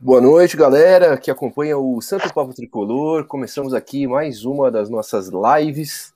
Boa 0.00 0.20
noite, 0.20 0.56
galera 0.56 1.18
que 1.18 1.30
acompanha 1.30 1.76
o 1.76 2.00
Santo 2.00 2.32
Papo 2.32 2.54
Tricolor. 2.54 3.26
Começamos 3.26 3.74
aqui 3.74 4.06
mais 4.06 4.46
uma 4.46 4.70
das 4.70 4.88
nossas 4.88 5.28
lives. 5.28 6.14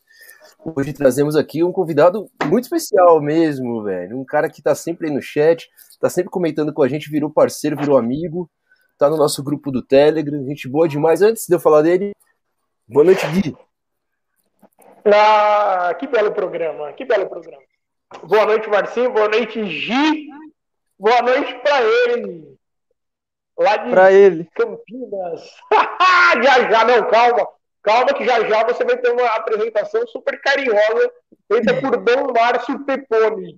Hoje 0.65 0.95
trazemos 0.95 1.37
aqui 1.37 1.63
um 1.63 1.71
convidado 1.71 2.31
muito 2.47 2.65
especial 2.65 3.21
mesmo, 3.21 3.83
velho. 3.83 4.19
Um 4.19 4.25
cara 4.25 4.49
que 4.49 4.63
tá 4.63 4.75
sempre 4.75 5.09
aí 5.09 5.15
no 5.15 5.21
chat, 5.21 5.69
tá 6.01 6.09
sempre 6.09 6.31
comentando 6.31 6.73
com 6.73 6.83
a 6.83 6.89
gente, 6.89 7.11
virou 7.11 7.31
parceiro, 7.31 7.77
virou 7.77 7.99
amigo, 7.99 8.51
tá 8.99 9.11
no 9.11 9.19
nosso 9.19 9.45
grupo 9.45 9.71
do 9.71 9.83
Telegram. 9.83 10.45
Gente 10.47 10.67
boa 10.67 10.89
demais. 10.89 11.21
Antes 11.21 11.47
de 11.47 11.55
eu 11.55 11.61
falar 11.61 11.83
dele, 11.83 12.13
boa 12.89 13.05
noite, 13.05 13.27
Gui. 13.27 13.55
Ah, 15.05 15.95
que 15.99 16.07
belo 16.07 16.33
programa, 16.33 16.93
que 16.95 17.05
belo 17.05 17.29
programa. 17.29 17.63
Boa 18.25 18.47
noite, 18.47 18.69
Marcinho. 18.69 19.13
Boa 19.13 19.29
noite, 19.29 19.65
Gi. 19.67 20.27
Boa 20.99 21.21
noite 21.21 21.55
para 21.63 21.83
ele. 21.83 22.56
Lá 23.59 23.77
de 23.77 23.91
pra 23.91 24.13
ele. 24.13 24.49
Campinas. 24.55 25.55
já, 26.43 26.71
já, 26.71 26.85
não, 26.85 27.09
calma. 27.09 27.49
Calma 27.83 28.13
que 28.15 28.25
já 28.25 28.41
já 28.49 28.65
você 28.65 28.85
vai 28.85 28.97
ter 28.99 29.11
uma 29.11 29.27
apresentação 29.29 30.07
super 30.09 30.41
carinhosa 30.41 31.11
feita 31.51 31.81
por 31.81 31.97
Dom 31.99 32.33
Márcio 32.33 32.85
Peponi. 32.85 33.57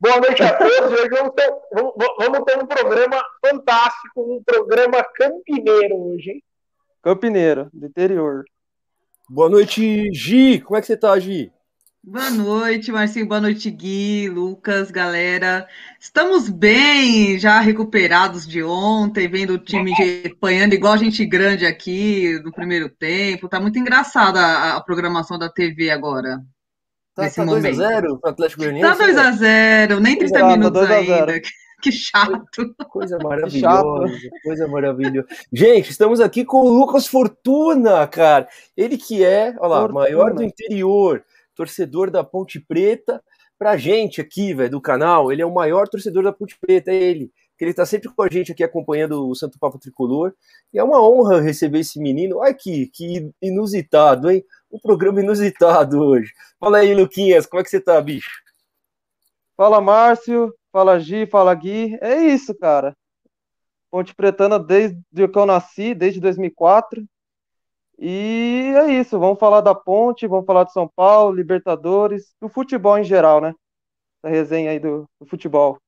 Boa 0.00 0.20
noite 0.20 0.42
a 0.42 0.56
todos. 0.56 0.98
Hoje 0.98 1.08
vamos 1.10 1.34
ter, 1.34 1.54
vamos, 1.72 1.92
vamos 2.18 2.44
ter 2.44 2.58
um 2.58 2.66
programa 2.66 3.22
fantástico, 3.44 4.20
um 4.20 4.42
programa 4.42 5.04
campineiro 5.14 5.96
hoje, 5.96 6.30
hein? 6.30 6.44
Campineiro, 7.02 7.68
do 7.72 7.86
interior. 7.86 8.44
Boa 9.28 9.48
noite, 9.48 10.12
Gi. 10.12 10.60
Como 10.60 10.76
é 10.76 10.80
que 10.80 10.86
você 10.86 10.96
tá, 10.96 11.18
Gi? 11.18 11.52
Boa 12.04 12.30
noite, 12.30 12.90
Marcinho. 12.90 13.28
Boa 13.28 13.40
noite, 13.40 13.70
Gui, 13.70 14.28
Lucas, 14.28 14.90
galera. 14.90 15.68
Estamos 16.00 16.48
bem, 16.48 17.38
já 17.38 17.60
recuperados 17.60 18.44
de 18.44 18.60
ontem, 18.60 19.28
vendo 19.28 19.52
o 19.52 19.58
time 19.58 19.94
apanhando 20.26 20.72
igual 20.72 20.98
gente 20.98 21.24
grande 21.24 21.64
aqui 21.64 22.40
no 22.42 22.50
primeiro 22.50 22.88
tempo. 22.88 23.48
Tá 23.48 23.60
muito 23.60 23.78
engraçada 23.78 24.40
a, 24.40 24.76
a 24.76 24.80
programação 24.80 25.38
da 25.38 25.48
TV 25.48 25.90
agora. 25.90 26.40
Tá, 27.14 27.22
nesse 27.22 27.36
tá 27.36 27.44
2x0 27.44 28.18
pro 28.20 28.30
Atlético 28.30 28.62
Goianiense? 28.62 28.98
Tá 28.98 29.06
2x0, 29.06 30.00
nem 30.00 30.18
30 30.18 30.36
Exato, 30.36 30.58
minutos 30.58 30.90
ainda. 30.90 31.40
Que 31.82 31.90
chato. 31.90 32.74
Coisa 32.88 33.18
maravilhosa, 33.22 34.30
coisa 34.44 34.68
maravilhosa. 34.68 35.26
Gente, 35.52 35.90
estamos 35.90 36.20
aqui 36.20 36.44
com 36.44 36.58
o 36.58 36.78
Lucas 36.78 37.08
Fortuna, 37.08 38.06
cara. 38.06 38.48
Ele 38.76 38.96
que 38.96 39.24
é, 39.24 39.52
olha 39.58 39.68
lá, 39.68 39.80
Fortuna. 39.80 40.00
maior 40.00 40.32
do 40.32 40.44
interior 40.44 41.24
torcedor 41.62 42.10
da 42.10 42.24
Ponte 42.24 42.58
Preta. 42.60 43.22
Pra 43.56 43.76
gente 43.76 44.20
aqui, 44.20 44.52
velho, 44.52 44.70
do 44.70 44.80
canal, 44.80 45.30
ele 45.30 45.40
é 45.40 45.46
o 45.46 45.54
maior 45.54 45.86
torcedor 45.86 46.24
da 46.24 46.32
Ponte 46.32 46.58
Preta, 46.60 46.90
é 46.90 46.96
ele. 46.96 47.30
Que 47.56 47.64
ele 47.64 47.72
tá 47.74 47.86
sempre 47.86 48.08
com 48.08 48.22
a 48.22 48.28
gente 48.28 48.50
aqui 48.50 48.64
acompanhando 48.64 49.28
o 49.28 49.34
Santo 49.36 49.58
Papo 49.58 49.78
Tricolor. 49.78 50.34
E 50.74 50.78
é 50.78 50.82
uma 50.82 51.00
honra 51.00 51.40
receber 51.40 51.78
esse 51.78 52.00
menino. 52.00 52.38
Olha 52.38 52.52
que, 52.52 52.88
que 52.88 53.30
inusitado, 53.40 54.28
hein? 54.28 54.44
Um 54.70 54.80
programa 54.80 55.20
inusitado 55.20 56.00
hoje. 56.00 56.32
Fala 56.58 56.78
aí, 56.78 56.92
Luquinhas, 56.92 57.46
como 57.46 57.60
é 57.60 57.64
que 57.64 57.70
você 57.70 57.80
tá, 57.80 58.00
bicho? 58.00 58.42
Fala, 59.56 59.80
Márcio. 59.80 60.52
Fala, 60.72 60.98
Gi. 60.98 61.26
Fala, 61.26 61.54
Gui. 61.54 61.96
É 62.00 62.16
isso, 62.16 62.52
cara. 62.58 62.96
Ponte 63.92 64.12
Pretana 64.12 64.58
desde 64.58 64.98
que 65.14 65.38
eu 65.38 65.46
nasci, 65.46 65.94
desde 65.94 66.18
2004. 66.18 67.06
E 68.04 68.74
é 68.76 68.94
isso, 68.94 69.16
vamos 69.16 69.38
falar 69.38 69.60
da 69.60 69.76
Ponte, 69.76 70.26
vamos 70.26 70.44
falar 70.44 70.64
de 70.64 70.72
São 70.72 70.88
Paulo, 70.88 71.36
Libertadores, 71.36 72.34
do 72.40 72.48
futebol 72.48 72.98
em 72.98 73.04
geral, 73.04 73.40
né? 73.40 73.54
Da 74.20 74.28
resenha 74.28 74.72
aí 74.72 74.80
do, 74.80 75.08
do 75.20 75.26
futebol. 75.26 75.78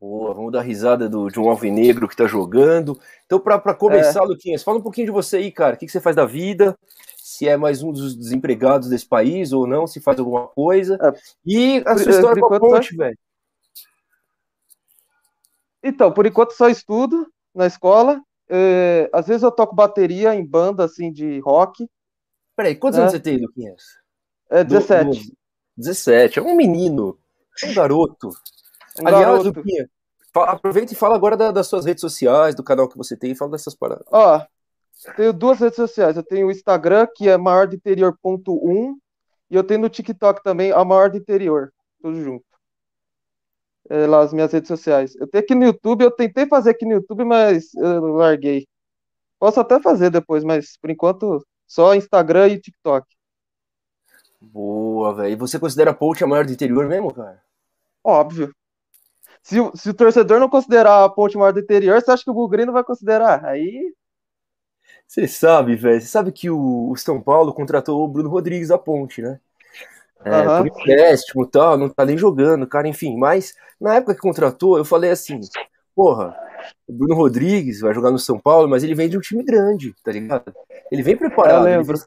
Boa, 0.00 0.34
vamos 0.34 0.50
dar 0.50 0.62
risada 0.62 1.08
do, 1.08 1.28
de 1.28 1.38
um 1.38 1.48
alvinegro 1.48 2.08
que 2.08 2.16
tá 2.16 2.26
jogando. 2.26 2.98
Então, 3.24 3.38
para 3.38 3.72
começar, 3.72 4.24
é. 4.24 4.26
Luquinhas, 4.26 4.64
fala 4.64 4.78
um 4.78 4.82
pouquinho 4.82 5.06
de 5.06 5.12
você 5.12 5.36
aí, 5.36 5.52
cara. 5.52 5.76
O 5.76 5.78
que, 5.78 5.86
que 5.86 5.92
você 5.92 6.00
faz 6.00 6.16
da 6.16 6.26
vida? 6.26 6.76
Se 7.18 7.46
é 7.46 7.56
mais 7.56 7.84
um 7.84 7.92
dos 7.92 8.16
desempregados 8.16 8.88
desse 8.88 9.06
país 9.06 9.52
ou 9.52 9.64
não, 9.64 9.86
se 9.86 10.00
faz 10.00 10.18
alguma 10.18 10.48
coisa. 10.48 10.98
É. 11.00 11.12
E 11.46 11.84
a 11.86 11.96
sua 11.96 12.10
história 12.10 12.42
com 12.42 12.52
a 12.52 12.58
Ponte, 12.58 12.96
velho. 12.96 13.16
Então, 15.84 16.10
por 16.10 16.26
enquanto 16.26 16.50
só 16.50 16.68
estudo 16.68 17.28
na 17.54 17.68
escola. 17.68 18.20
É, 18.48 19.08
às 19.12 19.26
vezes 19.26 19.42
eu 19.42 19.50
toco 19.50 19.74
bateria 19.74 20.34
em 20.34 20.44
banda 20.44 20.84
assim 20.84 21.12
de 21.12 21.40
rock. 21.40 21.88
Peraí, 22.56 22.76
quantos 22.76 22.98
né? 22.98 23.04
anos 23.04 23.12
você 23.12 23.20
tem, 23.20 23.38
Luquinhas? 23.38 23.82
É 24.50 24.62
17. 24.62 25.04
Do, 25.04 25.26
do, 25.26 25.36
17, 25.76 26.38
é 26.38 26.42
um 26.42 26.54
menino, 26.54 27.18
é 27.62 27.66
um 27.66 27.74
garoto. 27.74 28.28
Um 29.00 29.08
Aliás, 29.08 29.26
garoto. 29.26 29.58
Luquinha, 29.58 29.88
aproveita 30.34 30.92
e 30.92 30.96
fala 30.96 31.16
agora 31.16 31.36
da, 31.36 31.50
das 31.50 31.66
suas 31.66 31.84
redes 31.84 32.00
sociais, 32.00 32.54
do 32.54 32.62
canal 32.62 32.88
que 32.88 32.96
você 32.96 33.16
tem, 33.16 33.34
fala 33.34 33.52
dessas 33.52 33.74
paradas. 33.74 34.06
Ó, 34.12 34.46
tenho 35.16 35.32
duas 35.32 35.58
redes 35.58 35.76
sociais. 35.76 36.16
Eu 36.16 36.22
tenho 36.22 36.46
o 36.46 36.50
Instagram, 36.50 37.08
que 37.14 37.28
é 37.28 37.36
maior 37.36 37.66
do 37.66 37.74
interior.1, 37.74 38.94
e 39.50 39.56
eu 39.56 39.64
tenho 39.64 39.80
no 39.80 39.88
TikTok 39.88 40.42
também, 40.44 40.70
a 40.70 40.84
maior 40.84 41.10
do 41.10 41.16
interior. 41.16 41.72
Tudo 42.00 42.22
junto 42.22 42.53
é, 43.90 44.06
lá 44.06 44.20
as 44.20 44.32
minhas 44.32 44.52
redes 44.52 44.68
sociais. 44.68 45.14
Eu 45.16 45.26
tenho 45.26 45.44
aqui 45.44 45.54
no 45.54 45.64
YouTube, 45.64 46.02
eu 46.02 46.10
tentei 46.10 46.46
fazer 46.46 46.70
aqui 46.70 46.84
no 46.84 46.92
YouTube, 46.92 47.24
mas 47.24 47.74
eu 47.74 48.14
larguei. 48.14 48.66
Posso 49.38 49.60
até 49.60 49.80
fazer 49.80 50.10
depois, 50.10 50.44
mas 50.44 50.76
por 50.78 50.90
enquanto 50.90 51.44
só 51.66 51.94
Instagram 51.94 52.48
e 52.48 52.60
TikTok. 52.60 53.06
Boa, 54.40 55.14
velho. 55.14 55.32
E 55.32 55.36
você 55.36 55.58
considera 55.58 55.90
a 55.90 55.94
Ponte 55.94 56.22
a 56.22 56.26
maior 56.26 56.44
do 56.44 56.52
interior 56.52 56.86
mesmo, 56.86 57.12
cara? 57.12 57.42
Óbvio. 58.02 58.54
Se, 59.42 59.56
se 59.74 59.90
o 59.90 59.94
torcedor 59.94 60.40
não 60.40 60.48
considerar 60.48 61.04
a 61.04 61.08
Ponte 61.08 61.36
maior 61.36 61.52
do 61.52 61.60
interior, 61.60 62.00
você 62.00 62.10
acha 62.10 62.24
que 62.24 62.30
o 62.30 62.34
Bugri 62.34 62.64
não 62.64 62.72
vai 62.72 62.84
considerar? 62.84 63.44
Aí. 63.44 63.94
Você 65.06 65.28
sabe, 65.28 65.76
velho. 65.76 66.00
Você 66.00 66.06
sabe 66.06 66.32
que 66.32 66.48
o, 66.50 66.90
o 66.90 66.96
São 66.96 67.20
Paulo 67.20 67.52
contratou 67.52 68.02
o 68.02 68.08
Bruno 68.08 68.28
Rodrigues 68.28 68.68
da 68.68 68.78
Ponte, 68.78 69.20
né? 69.22 69.40
É, 70.24 70.48
uhum. 70.48 70.58
Por 70.58 70.66
empréstimo 70.66 71.44
e 71.44 71.50
tal, 71.50 71.76
não 71.76 71.88
tá 71.88 72.04
nem 72.04 72.16
jogando, 72.16 72.66
cara, 72.66 72.88
enfim. 72.88 73.16
Mas 73.16 73.54
na 73.78 73.96
época 73.96 74.14
que 74.14 74.20
contratou, 74.20 74.78
eu 74.78 74.84
falei 74.84 75.10
assim: 75.10 75.38
porra, 75.94 76.34
o 76.88 76.92
Bruno 76.92 77.14
Rodrigues 77.14 77.80
vai 77.80 77.92
jogar 77.92 78.10
no 78.10 78.18
São 78.18 78.38
Paulo, 78.38 78.68
mas 78.68 78.82
ele 78.82 78.94
vem 78.94 79.08
de 79.08 79.18
um 79.18 79.20
time 79.20 79.44
grande, 79.44 79.94
tá 80.02 80.10
ligado? 80.10 80.54
Ele 80.90 81.02
vem 81.02 81.16
preparado. 81.16 81.68
Eu 81.68 81.76
lembro. 81.76 81.98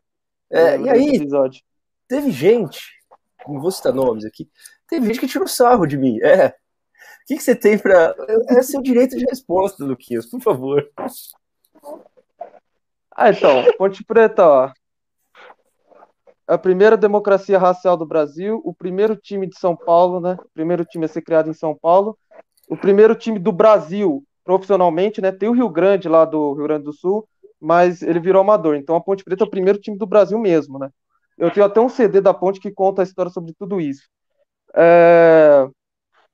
É, 0.49 0.75
eu 0.75 0.81
lembro 0.81 0.87
e 0.87 0.89
aí, 0.89 1.61
teve 2.07 2.31
gente, 2.31 2.79
não 3.47 3.59
vou 3.59 3.69
citar 3.69 3.93
nomes 3.93 4.25
aqui, 4.25 4.49
teve 4.87 5.05
gente 5.05 5.19
que 5.19 5.27
tirou 5.27 5.47
sarro 5.47 5.85
de 5.85 5.97
mim. 5.97 6.19
É. 6.21 6.47
O 6.47 6.53
que, 7.27 7.35
que 7.35 7.43
você 7.43 7.53
tem 7.53 7.77
pra. 7.77 8.15
É 8.49 8.63
seu 8.63 8.81
direito 8.81 9.15
de 9.15 9.25
resposta, 9.25 9.83
Luquinhas, 9.83 10.25
por 10.25 10.41
favor. 10.41 10.89
Ah, 13.11 13.29
então, 13.29 13.63
Ponte 13.77 14.03
Preta, 14.03 14.47
ó 14.47 14.71
a 16.47 16.57
primeira 16.57 16.95
democracia 16.95 17.59
racial 17.59 17.97
do 17.97 18.05
Brasil, 18.05 18.61
o 18.63 18.73
primeiro 18.73 19.15
time 19.15 19.45
de 19.47 19.59
São 19.59 19.75
Paulo, 19.75 20.21
né? 20.21 20.37
O 20.39 20.49
primeiro 20.53 20.85
time 20.85 21.05
a 21.05 21.07
ser 21.07 21.21
criado 21.21 21.49
em 21.49 21.53
São 21.53 21.75
Paulo, 21.75 22.17
o 22.69 22.77
primeiro 22.77 23.13
time 23.15 23.37
do 23.37 23.51
Brasil 23.51 24.23
profissionalmente, 24.45 25.19
né? 25.19 25.29
Tem 25.29 25.49
o 25.49 25.53
Rio 25.53 25.69
Grande 25.69 26.07
lá 26.07 26.23
do 26.23 26.53
Rio 26.53 26.63
Grande 26.63 26.85
do 26.85 26.93
Sul, 26.93 27.27
mas 27.59 28.01
ele 28.01 28.19
virou 28.19 28.41
amador. 28.41 28.75
Então 28.75 28.95
a 28.95 29.01
Ponte 29.01 29.25
Preta 29.25 29.43
é 29.43 29.47
o 29.47 29.49
primeiro 29.49 29.77
time 29.77 29.97
do 29.97 30.05
Brasil 30.07 30.39
mesmo, 30.39 30.79
né? 30.79 30.89
Eu 31.37 31.51
tenho 31.51 31.65
até 31.65 31.81
um 31.81 31.89
CD 31.89 32.21
da 32.21 32.33
Ponte 32.33 32.59
que 32.59 32.71
conta 32.71 33.01
a 33.01 33.03
história 33.03 33.29
sobre 33.29 33.53
tudo 33.53 33.81
isso. 33.81 34.07
É... 34.73 35.67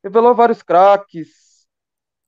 Revelou 0.03 0.35
vários 0.35 0.62
craques, 0.62 1.30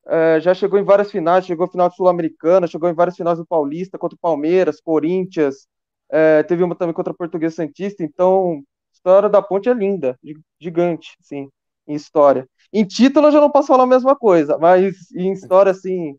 é... 0.08 0.40
já 0.40 0.56
chegou 0.56 0.80
em 0.80 0.84
várias 0.84 1.12
finais, 1.12 1.46
chegou 1.46 1.68
final 1.68 1.92
Sul-Americana, 1.92 2.66
chegou 2.66 2.90
em 2.90 2.94
várias 2.94 3.16
finais 3.16 3.38
do 3.38 3.46
Paulista 3.46 3.98
contra 3.98 4.16
o 4.16 4.20
Palmeiras, 4.20 4.82
Corinthians, 4.82 5.68
é, 6.10 6.44
teve 6.44 6.64
uma 6.64 6.76
também 6.76 6.94
contra 6.94 7.12
a 7.14 7.16
Portuguesa 7.16 7.56
Santista, 7.56 8.04
então 8.04 8.64
a 8.92 8.96
história 8.96 9.30
da 9.30 9.42
ponte 9.42 9.70
é 9.70 9.74
linda, 9.74 10.18
gigante, 10.60 11.16
assim, 11.20 11.50
em 11.88 11.96
história. 11.96 12.48
Em 12.72 12.86
título 12.86 13.28
eu 13.28 13.32
já 13.32 13.42
não 13.42 13.52
posso 13.52 13.68
falar 13.68 13.84
a 13.84 13.88
mesma 13.88 14.16
coisa, 14.16 14.58
mas 14.58 15.12
em 15.12 15.32
história, 15.32 15.72
assim, 15.72 16.18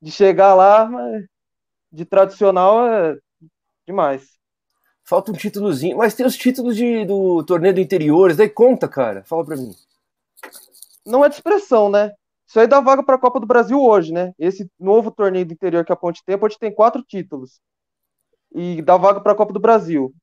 de 0.00 0.10
chegar 0.10 0.54
lá, 0.54 0.88
de 1.92 2.04
tradicional 2.04 2.86
é 2.86 3.16
demais. 3.86 4.36
Falta 5.04 5.30
um 5.30 5.34
títulozinho, 5.34 5.96
mas 5.96 6.14
tem 6.14 6.26
os 6.26 6.36
títulos 6.36 6.76
de, 6.76 7.04
do 7.04 7.44
torneio 7.44 7.74
do 7.74 7.80
interior, 7.80 8.34
daí 8.34 8.48
conta, 8.48 8.88
cara, 8.88 9.24
fala 9.24 9.44
pra 9.44 9.56
mim. 9.56 9.72
Não 11.06 11.24
é 11.24 11.28
de 11.28 11.36
expressão, 11.36 11.88
né? 11.88 12.12
Isso 12.46 12.58
aí 12.58 12.66
dá 12.66 12.80
vaga 12.80 13.02
para 13.02 13.16
a 13.16 13.18
Copa 13.18 13.40
do 13.40 13.46
Brasil 13.46 13.80
hoje, 13.80 14.12
né? 14.12 14.32
Esse 14.38 14.68
novo 14.78 15.10
torneio 15.10 15.46
do 15.46 15.52
interior 15.52 15.84
que 15.84 15.92
a 15.92 15.96
Ponte 15.96 16.22
tem, 16.24 16.34
a 16.34 16.38
Ponte 16.38 16.58
tem 16.58 16.74
quatro 16.74 17.02
títulos 17.02 17.60
e 18.56 18.80
dá 18.80 18.96
vaga 18.96 19.20
para 19.20 19.32
a 19.32 19.36
Copa 19.36 19.52
do 19.52 19.60
Brasil. 19.60 20.14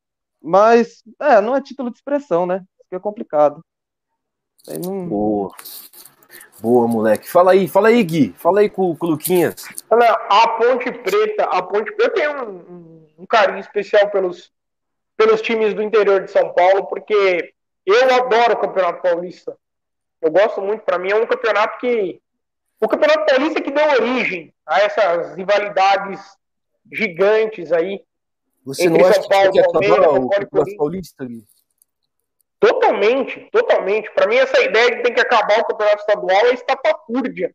Mas, 0.41 1.03
é, 1.21 1.39
não 1.39 1.55
é 1.55 1.61
título 1.61 1.91
de 1.91 1.97
expressão, 1.97 2.47
né? 2.47 2.63
Isso 2.79 2.89
que 2.89 2.95
é 2.95 2.99
complicado. 2.99 3.63
Não... 4.83 5.07
Boa. 5.07 5.51
Boa, 6.59 6.87
moleque. 6.87 7.29
Fala 7.29 7.51
aí, 7.51 7.67
fala 7.67 7.89
aí, 7.89 8.03
Gui. 8.03 8.33
Fala 8.37 8.61
aí 8.61 8.69
com, 8.69 8.95
com 8.95 9.05
o 9.05 9.09
Luquinhas. 9.11 9.55
A 10.29 10.47
Ponte 10.47 10.91
Preta, 10.91 11.43
a 11.43 11.61
Ponte 11.61 11.91
Preta 11.93 12.15
tem 12.15 12.27
um, 12.27 13.05
um, 13.19 13.25
carinho 13.25 13.59
especial 13.59 14.09
pelos, 14.09 14.51
pelos 15.15 15.41
times 15.41 15.73
do 15.73 15.83
interior 15.83 16.23
de 16.23 16.31
São 16.31 16.53
Paulo, 16.53 16.87
porque 16.87 17.53
eu 17.85 18.15
adoro 18.15 18.53
o 18.53 18.57
Campeonato 18.57 19.01
Paulista. 19.01 19.55
Eu 20.21 20.31
gosto 20.31 20.61
muito, 20.61 20.83
para 20.83 20.97
mim 20.97 21.11
é 21.11 21.15
um 21.15 21.27
campeonato 21.27 21.77
que 21.79 22.21
O 22.79 22.87
Campeonato 22.87 23.25
Paulista 23.25 23.61
que 23.61 23.71
deu 23.71 23.85
origem 23.89 24.53
a 24.65 24.79
essas 24.79 25.35
rivalidades 25.35 26.21
gigantes 26.91 27.71
aí. 27.71 28.01
Você 28.65 28.89
não 28.89 29.05
acha 29.05 29.27
Paulo, 29.27 29.51
que 29.51 29.59
acabar 29.59 30.09
o 30.09 30.29
Campeonato 30.29 30.77
Paulista, 30.77 31.25
Gui? 31.25 31.45
Totalmente, 32.59 33.49
totalmente. 33.51 34.09
Para 34.11 34.25
mim, 34.25 34.37
essa 34.37 34.61
ideia 34.61 34.95
de 34.95 35.03
tem 35.03 35.13
que 35.13 35.19
acabar 35.19 35.59
o 35.59 35.65
campeonato 35.65 35.99
estadual 35.99 36.45
é 36.45 36.53
estapafúrdia. 36.53 37.51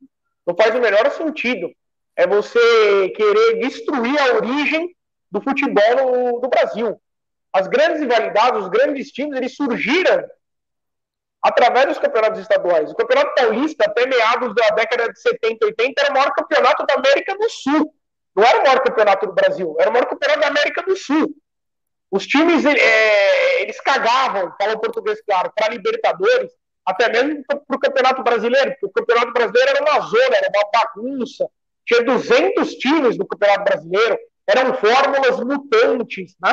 Não 0.47 0.55
faz 0.55 0.75
o 0.75 0.81
menor 0.81 1.11
sentido. 1.13 1.73
É 2.15 2.27
você 2.27 3.09
querer 3.17 3.59
destruir 3.59 4.21
a 4.21 4.35
origem 4.35 4.95
do 5.31 5.41
futebol 5.41 5.97
no, 5.97 6.41
no 6.43 6.49
Brasil. 6.49 7.01
As 7.51 7.67
grandes 7.69 8.01
rivalidades, 8.01 8.61
os 8.61 8.69
grandes 8.69 9.11
times, 9.11 9.35
eles 9.35 9.57
surgiram 9.57 10.29
através 11.43 11.87
dos 11.87 11.99
campeonatos 11.99 12.41
estaduais. 12.41 12.91
O 12.91 12.95
Campeonato 12.95 13.35
Paulista, 13.35 13.85
até 13.89 14.07
meados 14.07 14.55
da 14.55 14.69
década 14.75 15.11
de 15.11 15.19
70, 15.19 15.65
80, 15.65 16.03
era 16.03 16.11
o 16.11 16.15
maior 16.15 16.33
campeonato 16.33 16.85
da 16.85 16.95
América 16.95 17.35
do 17.35 17.49
Sul. 17.49 17.95
Não 18.39 18.45
era 18.45 18.61
o 18.61 18.63
maior 18.63 18.81
campeonato 18.85 19.27
do 19.27 19.33
Brasil, 19.33 19.77
era 19.81 19.91
o 19.91 19.93
maior 19.93 20.07
campeonato 20.07 20.41
da 20.41 20.47
América 20.47 20.81
do 20.85 20.97
Sul. 20.97 21.35
Os 22.09 22.25
times, 22.25 22.65
é, 22.65 23.63
eles 23.63 23.81
cagavam, 23.81 24.55
falam 24.57 24.79
português 24.79 25.21
claro, 25.27 25.51
para 25.53 25.75
Libertadores, 25.75 26.53
até 26.87 27.11
mesmo 27.11 27.43
para 27.45 27.77
o 27.77 27.81
Campeonato 27.81 28.23
Brasileiro, 28.23 28.71
porque 28.71 28.87
o 28.87 28.93
Campeonato 28.93 29.33
Brasileiro 29.33 29.71
era 29.71 29.83
uma 29.83 30.01
zona, 30.07 30.37
era 30.37 30.53
uma 30.55 30.71
bagunça. 30.73 31.51
Tinha 31.85 32.05
200 32.05 32.75
times 32.75 33.19
no 33.19 33.27
Campeonato 33.27 33.65
Brasileiro, 33.65 34.17
eram 34.47 34.73
fórmulas 34.75 35.41
mutantes, 35.41 36.37
né? 36.41 36.53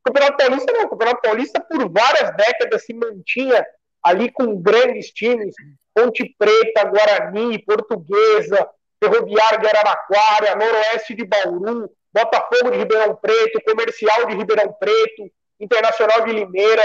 O 0.00 0.04
Campeonato 0.10 0.38
Paulista 0.38 0.72
não, 0.72 0.84
o 0.84 0.88
Campeonato 0.88 1.20
Paulista 1.20 1.60
por 1.60 1.92
várias 1.92 2.34
décadas 2.36 2.86
se 2.86 2.94
mantinha 2.94 3.66
ali 4.02 4.32
com 4.32 4.56
grandes 4.62 5.10
times, 5.10 5.54
Ponte 5.94 6.34
Preta, 6.38 6.84
Guarani, 6.84 7.62
Portuguesa, 7.66 8.66
Ferroviária 9.02 9.58
de 9.58 9.66
Araraquara, 9.66 10.56
Noroeste 10.56 11.14
de 11.14 11.24
Bauru, 11.24 11.90
Botafogo 12.12 12.70
de 12.70 12.78
Ribeirão 12.78 13.14
Preto, 13.16 13.62
Comercial 13.64 14.26
de 14.26 14.34
Ribeirão 14.34 14.72
Preto, 14.72 15.30
Internacional 15.60 16.24
de 16.24 16.32
Limeira, 16.32 16.82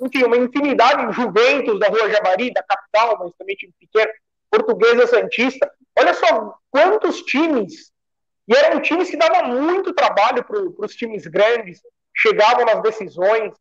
enfim, 0.00 0.24
uma 0.24 0.36
infinidade, 0.36 1.12
Juventus 1.12 1.78
da 1.80 1.88
Rua 1.88 2.10
Javari, 2.10 2.52
da 2.52 2.62
capital, 2.62 3.18
mas 3.18 3.32
também 3.36 3.56
time 3.56 3.72
pequeno, 3.78 4.10
Portuguesa 4.50 5.06
Santista. 5.06 5.70
Olha 5.98 6.14
só 6.14 6.54
quantos 6.70 7.22
times, 7.22 7.92
e 8.46 8.54
eram 8.54 8.80
times 8.80 9.10
que 9.10 9.16
davam 9.16 9.48
muito 9.48 9.92
trabalho 9.92 10.44
para 10.44 10.58
os 10.58 10.94
times 10.94 11.26
grandes, 11.26 11.80
chegavam 12.16 12.64
nas 12.64 12.80
decisões. 12.82 13.52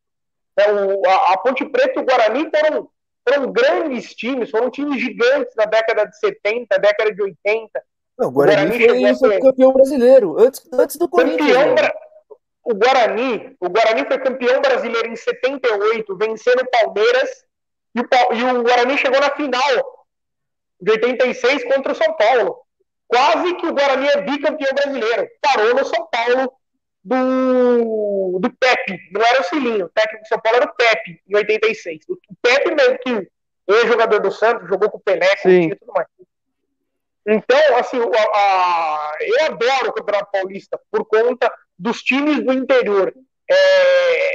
Né? 0.55 0.65
O, 0.71 1.07
a, 1.07 1.33
a, 1.33 1.37
Ponte 1.37 1.65
Preta 1.65 1.99
e 1.99 2.03
o 2.03 2.05
Guarani 2.05 2.49
foram, 2.49 2.89
foram 3.27 3.51
grandes 3.51 4.15
times, 4.15 4.49
foram 4.49 4.71
times 4.71 5.01
gigantes 5.01 5.53
na 5.55 5.65
década 5.65 6.05
de 6.05 6.17
70, 6.17 6.79
década 6.79 7.13
de 7.13 7.21
80. 7.21 7.83
Não, 8.17 8.29
o 8.29 8.31
Guarani, 8.31 8.77
Guarani 8.77 9.19
foi, 9.19 9.29
foi 9.29 9.39
campeão 9.41 9.73
brasileiro, 9.73 10.39
antes, 10.39 10.67
antes 10.71 10.95
do 10.95 11.09
Corinthians. 11.09 11.53
Campeão, 11.53 11.75
né? 11.75 11.91
o 12.63 12.73
Guarani, 12.73 13.55
o 13.59 13.69
Guarani 13.69 14.05
foi 14.05 14.17
campeão 14.19 14.61
brasileiro 14.61 15.09
em 15.09 15.15
78, 15.15 16.17
vencendo 16.17 16.61
o 16.61 16.69
Palmeiras, 16.69 17.45
e 17.95 17.99
o, 17.99 18.33
e 18.33 18.43
o 18.43 18.63
Guarani 18.63 18.97
chegou 18.97 19.19
na 19.19 19.29
final 19.31 20.01
de 20.79 20.91
86 20.91 21.63
contra 21.65 21.91
o 21.91 21.95
São 21.95 22.13
Paulo. 22.13 22.59
Quase 23.07 23.55
que 23.55 23.67
o 23.67 23.73
Guarani 23.73 24.07
é 24.07 24.21
bicampeão 24.21 24.73
brasileiro. 24.73 25.27
Parou 25.41 25.75
no 25.75 25.85
São 25.85 26.07
Paulo 26.11 26.53
do, 27.07 28.39
do 28.39 28.51
Pepe, 28.59 28.99
não 29.11 29.21
era 29.21 29.39
o 29.39 29.43
Cilinho, 29.45 29.85
o 29.85 29.89
técnico 29.89 30.23
do 30.23 30.27
São 30.27 30.39
Paulo 30.41 30.57
era 30.57 30.69
o 30.69 30.75
Pepe, 30.75 31.21
em 31.27 31.35
86. 31.35 32.05
O 32.09 32.17
Pepe 32.41 32.75
mesmo, 32.75 32.99
que 32.99 33.31
é 33.69 33.87
jogador 33.87 34.19
do 34.19 34.31
Santos, 34.31 34.67
jogou 34.67 34.89
com 34.89 34.97
o 34.97 35.01
Pelé, 35.01 35.31
e 35.45 35.75
tudo 35.75 35.93
mais. 35.93 36.07
Então, 37.25 37.77
assim, 37.77 37.97
a, 37.97 38.39
a, 38.39 39.17
eu 39.21 39.45
adoro 39.45 39.89
o 39.89 39.93
Campeonato 39.93 40.31
Paulista 40.31 40.79
por 40.91 41.05
conta 41.05 41.51
dos 41.77 42.01
times 42.01 42.43
do 42.43 42.53
interior. 42.53 43.13
É, 43.49 44.31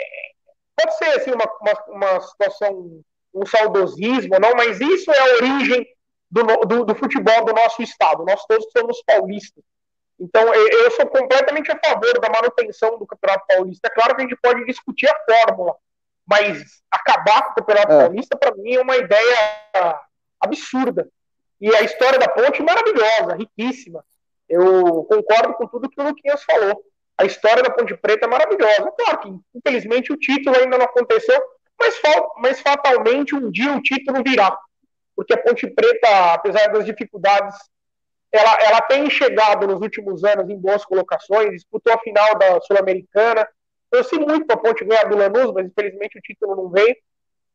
pode 0.76 0.96
ser 0.96 1.08
assim, 1.16 1.30
uma, 1.30 1.44
uma, 1.60 1.84
uma, 1.88 2.20
situação, 2.20 3.02
um 3.34 3.46
saudosismo, 3.46 4.38
não, 4.40 4.52
mas 4.54 4.80
isso 4.80 5.10
é 5.10 5.18
a 5.18 5.34
origem 5.36 5.86
do, 6.30 6.42
do, 6.42 6.84
do, 6.84 6.94
futebol 6.94 7.44
do 7.44 7.52
nosso 7.52 7.82
estado. 7.82 8.24
Nós 8.24 8.44
todos 8.46 8.66
somos 8.72 9.02
paulistas. 9.04 9.62
Então, 10.18 10.54
eu 10.54 10.90
sou 10.92 11.06
completamente 11.06 11.70
a 11.70 11.78
favor 11.84 12.20
da 12.20 12.28
manutenção 12.28 12.98
do 12.98 13.06
Campeonato 13.06 13.44
Paulista. 13.48 13.88
É 13.88 13.90
claro 13.90 14.14
que 14.14 14.22
a 14.22 14.24
gente 14.24 14.38
pode 14.40 14.64
discutir 14.64 15.08
a 15.08 15.18
fórmula, 15.24 15.74
mas 16.26 16.82
acabar 16.90 17.42
com 17.42 17.50
o 17.50 17.54
Campeonato 17.54 17.92
é. 17.92 17.98
Paulista, 18.04 18.36
para 18.36 18.54
mim, 18.54 18.74
é 18.74 18.80
uma 18.80 18.96
ideia 18.96 20.00
absurda. 20.40 21.08
E 21.60 21.74
a 21.74 21.82
história 21.82 22.18
da 22.18 22.28
ponte 22.28 22.62
maravilhosa, 22.62 23.36
riquíssima. 23.36 24.04
Eu 24.48 25.04
concordo 25.04 25.54
com 25.54 25.66
tudo 25.66 25.88
que 25.88 26.00
o 26.00 26.04
Luquinhas 26.04 26.42
falou. 26.44 26.84
A 27.16 27.24
história 27.24 27.62
da 27.62 27.70
Ponte 27.70 27.96
Preta 27.96 28.26
é 28.26 28.28
maravilhosa. 28.28 28.92
Claro 28.98 29.18
que, 29.20 29.40
infelizmente, 29.54 30.12
o 30.12 30.16
título 30.16 30.56
ainda 30.56 30.76
não 30.76 30.84
aconteceu, 30.84 31.40
mas, 31.78 32.00
mas 32.38 32.60
fatalmente 32.60 33.34
um 33.34 33.50
dia 33.50 33.72
o 33.72 33.82
título 33.82 34.22
virá. 34.22 34.58
Porque 35.14 35.32
a 35.34 35.38
Ponte 35.38 35.66
Preta, 35.68 36.34
apesar 36.34 36.68
das 36.68 36.84
dificuldades, 36.84 37.56
ela, 38.32 38.62
ela 38.62 38.80
tem 38.80 39.08
chegado 39.10 39.66
nos 39.66 39.80
últimos 39.80 40.24
anos 40.24 40.48
em 40.48 40.58
boas 40.58 40.84
colocações, 40.84 41.50
disputou 41.50 41.92
a 41.92 41.98
final 41.98 42.38
da 42.38 42.60
Sul-Americana. 42.62 43.46
Sei 44.08 44.18
muito 44.18 44.46
para 44.46 44.56
a 44.56 44.58
Ponte 44.58 44.84
ganhar 44.84 45.04
do 45.04 45.16
Lanús, 45.16 45.52
mas 45.52 45.66
infelizmente 45.66 46.18
o 46.18 46.22
título 46.22 46.56
não 46.56 46.70
veio. 46.70 46.96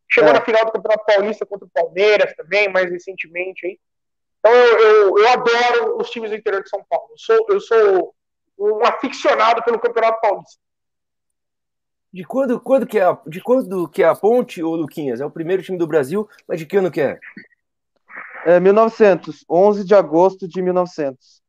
Chegou 0.09 0.29
é. 0.29 0.33
na 0.33 0.41
final 0.41 0.63
do 0.65 0.71
Campeonato 0.71 1.03
Paulista 1.06 1.45
contra 1.47 1.65
o 1.65 1.71
Palmeiras 1.71 2.33
também, 2.35 2.69
mais 2.69 2.91
recentemente. 2.91 3.65
Aí. 3.65 3.79
Então 4.39 4.53
eu, 4.53 4.79
eu, 4.79 5.18
eu, 5.18 5.27
adoro 5.29 5.97
os 6.00 6.12
times 6.12 6.29
do 6.29 6.35
interior 6.35 6.62
de 6.62 6.69
São 6.69 6.85
Paulo. 6.88 7.07
Eu 7.12 7.18
sou, 7.18 7.45
eu 7.50 7.59
sou 7.59 8.15
um 8.59 8.85
aficionado 8.85 9.63
pelo 9.63 9.80
Campeonato 9.80 10.21
Paulista. 10.21 10.62
De 12.13 12.23
quando, 12.23 12.59
quando 12.59 12.85
que 12.85 13.00
é 13.00 13.03
a, 13.03 13.18
de 13.25 13.41
quando 13.41 13.89
que 13.89 14.03
é 14.03 14.07
a 14.07 14.15
Ponte 14.15 14.62
ou 14.62 14.75
Luquinhas? 14.75 15.19
É 15.19 15.25
o 15.25 15.31
primeiro 15.31 15.63
time 15.63 15.77
do 15.77 15.88
Brasil, 15.88 16.30
mas 16.47 16.59
de 16.59 16.65
que 16.68 16.77
ano 16.77 16.91
que 16.91 17.01
é? 17.01 17.19
É 18.47 18.61
1900, 18.61 19.44
11 19.49 19.83
de 19.83 19.94
agosto 19.94 20.47
de 20.47 20.61
1900. 20.61 21.41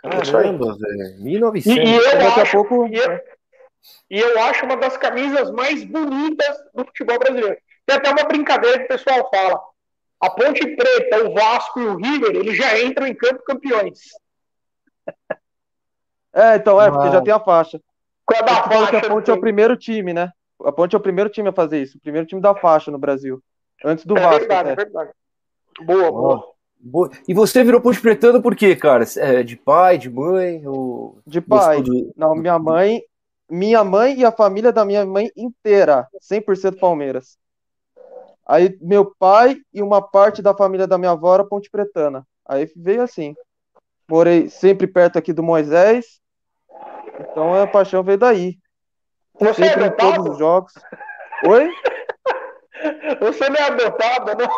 Caramba, 0.00 0.78
velho. 0.78 1.22
1900. 1.22 1.66
E, 1.66 1.92
e 1.92 1.94
eu 1.94 2.02
daqui 2.18 2.40
acho, 2.40 2.40
a 2.40 2.50
pouco. 2.50 2.86
E 2.86 2.96
eu, 2.96 3.20
e 4.10 4.18
eu 4.18 4.40
acho 4.44 4.64
uma 4.64 4.78
das 4.78 4.96
camisas 4.96 5.50
mais 5.50 5.84
bonitas 5.84 6.56
do 6.74 6.86
futebol 6.86 7.18
brasileiro. 7.18 7.58
Tem 7.84 7.96
até 7.96 8.10
uma 8.10 8.24
brincadeira 8.24 8.78
que 8.78 8.84
o 8.86 8.88
pessoal 8.88 9.28
fala. 9.30 9.60
A 10.22 10.30
Ponte 10.30 10.74
Preta, 10.74 11.28
o 11.28 11.34
Vasco 11.34 11.78
e 11.78 11.84
o 11.84 11.96
River, 11.96 12.34
eles 12.34 12.56
já 12.56 12.80
entram 12.80 13.06
em 13.06 13.14
campo 13.14 13.44
campeões. 13.44 13.98
É, 16.32 16.56
então 16.56 16.80
é, 16.80 16.90
porque 16.90 17.10
já 17.10 17.20
tem 17.20 17.34
a 17.34 17.40
faixa. 17.40 17.78
Qual 18.24 18.40
é 18.40 18.42
a 18.42 18.62
faixa? 18.62 18.96
a 18.96 19.06
Ponte 19.06 19.30
é 19.30 19.34
o 19.34 19.40
primeiro 19.40 19.76
time, 19.76 20.14
né? 20.14 20.32
A 20.64 20.72
Ponte 20.72 20.96
é 20.96 20.98
o 20.98 21.02
primeiro 21.02 21.28
time 21.28 21.50
a 21.50 21.52
fazer 21.52 21.82
isso, 21.82 21.98
o 21.98 22.00
primeiro 22.00 22.26
time 22.26 22.40
da 22.40 22.54
faixa 22.54 22.90
no 22.90 22.96
Brasil. 22.96 23.42
Antes 23.84 24.06
do 24.06 24.16
é 24.16 24.20
Vasco. 24.20 24.38
Verdade, 24.38 24.68
né? 24.68 24.72
É 24.72 24.76
verdade, 24.76 25.12
Boa, 25.80 26.10
boa. 26.10 26.52
boa. 26.78 27.10
E 27.26 27.34
você 27.34 27.64
virou 27.64 27.80
Ponte 27.80 28.00
Pretano 28.00 28.42
por 28.42 28.54
quê, 28.54 28.76
cara? 28.76 29.04
É, 29.16 29.42
de 29.42 29.56
pai, 29.56 29.98
de 29.98 30.10
mãe? 30.10 30.66
Ou... 30.66 31.18
De 31.26 31.40
pai. 31.40 31.82
Do... 31.82 32.12
Não, 32.16 32.34
minha 32.34 32.58
mãe, 32.58 33.02
minha 33.50 33.82
mãe 33.84 34.18
e 34.18 34.24
a 34.24 34.32
família 34.32 34.72
da 34.72 34.84
minha 34.84 35.04
mãe 35.04 35.30
inteira, 35.36 36.08
100% 36.20 36.78
Palmeiras. 36.78 37.36
Aí 38.46 38.76
meu 38.80 39.14
pai 39.18 39.56
e 39.72 39.82
uma 39.82 40.02
parte 40.02 40.42
da 40.42 40.54
família 40.54 40.86
da 40.86 40.98
minha 40.98 41.12
avó 41.12 41.34
era 41.34 41.44
Ponte 41.44 41.70
Pretana. 41.70 42.26
Aí 42.46 42.70
veio 42.76 43.02
assim. 43.02 43.34
Morei 44.08 44.48
sempre 44.48 44.86
perto 44.86 45.18
aqui 45.18 45.32
do 45.32 45.42
Moisés. 45.42 46.20
Então 47.20 47.54
a 47.54 47.66
paixão 47.66 48.02
veio 48.02 48.18
daí. 48.18 48.58
Você 49.38 49.54
sempre 49.54 49.84
é 49.84 49.86
adotado? 49.86 50.10
em 50.10 50.14
todos 50.14 50.32
os 50.32 50.38
jogos. 50.38 50.72
Oi? 51.46 51.70
Você 53.20 53.48
não 53.48 53.56
é 53.56 53.62
adotado, 53.62 54.36
não? 54.36 54.50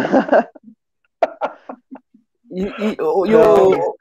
e, 2.50 2.62
e, 2.62 2.96
e, 2.98 3.02
o, 3.02 3.96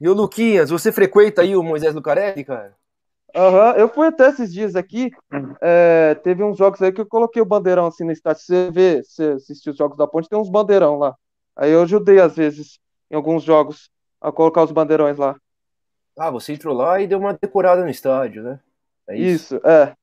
e 0.00 0.08
o 0.08 0.14
Luquinhas, 0.14 0.70
você 0.70 0.92
frequenta 0.92 1.42
aí 1.42 1.56
o 1.56 1.62
Moisés 1.62 1.94
Lucarelli, 1.94 2.44
cara? 2.44 2.76
Uhum. 3.34 3.72
eu 3.76 3.88
fui 3.88 4.06
até 4.06 4.28
esses 4.28 4.52
dias 4.52 4.74
aqui. 4.74 5.10
É, 5.60 6.14
teve 6.16 6.42
uns 6.42 6.56
jogos 6.56 6.80
aí 6.80 6.92
que 6.92 7.00
eu 7.00 7.06
coloquei 7.06 7.42
o 7.42 7.46
bandeirão 7.46 7.86
assim 7.86 8.04
no 8.04 8.12
estádio. 8.12 8.42
Você 8.42 8.70
vê, 8.70 9.02
você 9.02 9.32
assistiu 9.32 9.72
os 9.72 9.78
jogos 9.78 9.96
da 9.96 10.06
ponte, 10.06 10.28
tem 10.28 10.38
uns 10.38 10.48
bandeirão 10.48 10.98
lá. 10.98 11.14
Aí 11.54 11.70
eu 11.70 11.82
ajudei, 11.82 12.20
às 12.20 12.36
vezes, 12.36 12.78
em 13.10 13.16
alguns 13.16 13.42
jogos, 13.42 13.90
a 14.20 14.32
colocar 14.32 14.62
os 14.62 14.72
bandeirões 14.72 15.18
lá. 15.18 15.36
Ah, 16.16 16.30
você 16.30 16.52
entrou 16.52 16.74
lá 16.74 17.00
e 17.00 17.06
deu 17.06 17.18
uma 17.18 17.34
decorada 17.34 17.82
no 17.82 17.90
estádio, 17.90 18.42
né? 18.42 18.60
É 19.08 19.16
isso? 19.16 19.56
isso, 19.56 19.66
é. 19.66 19.94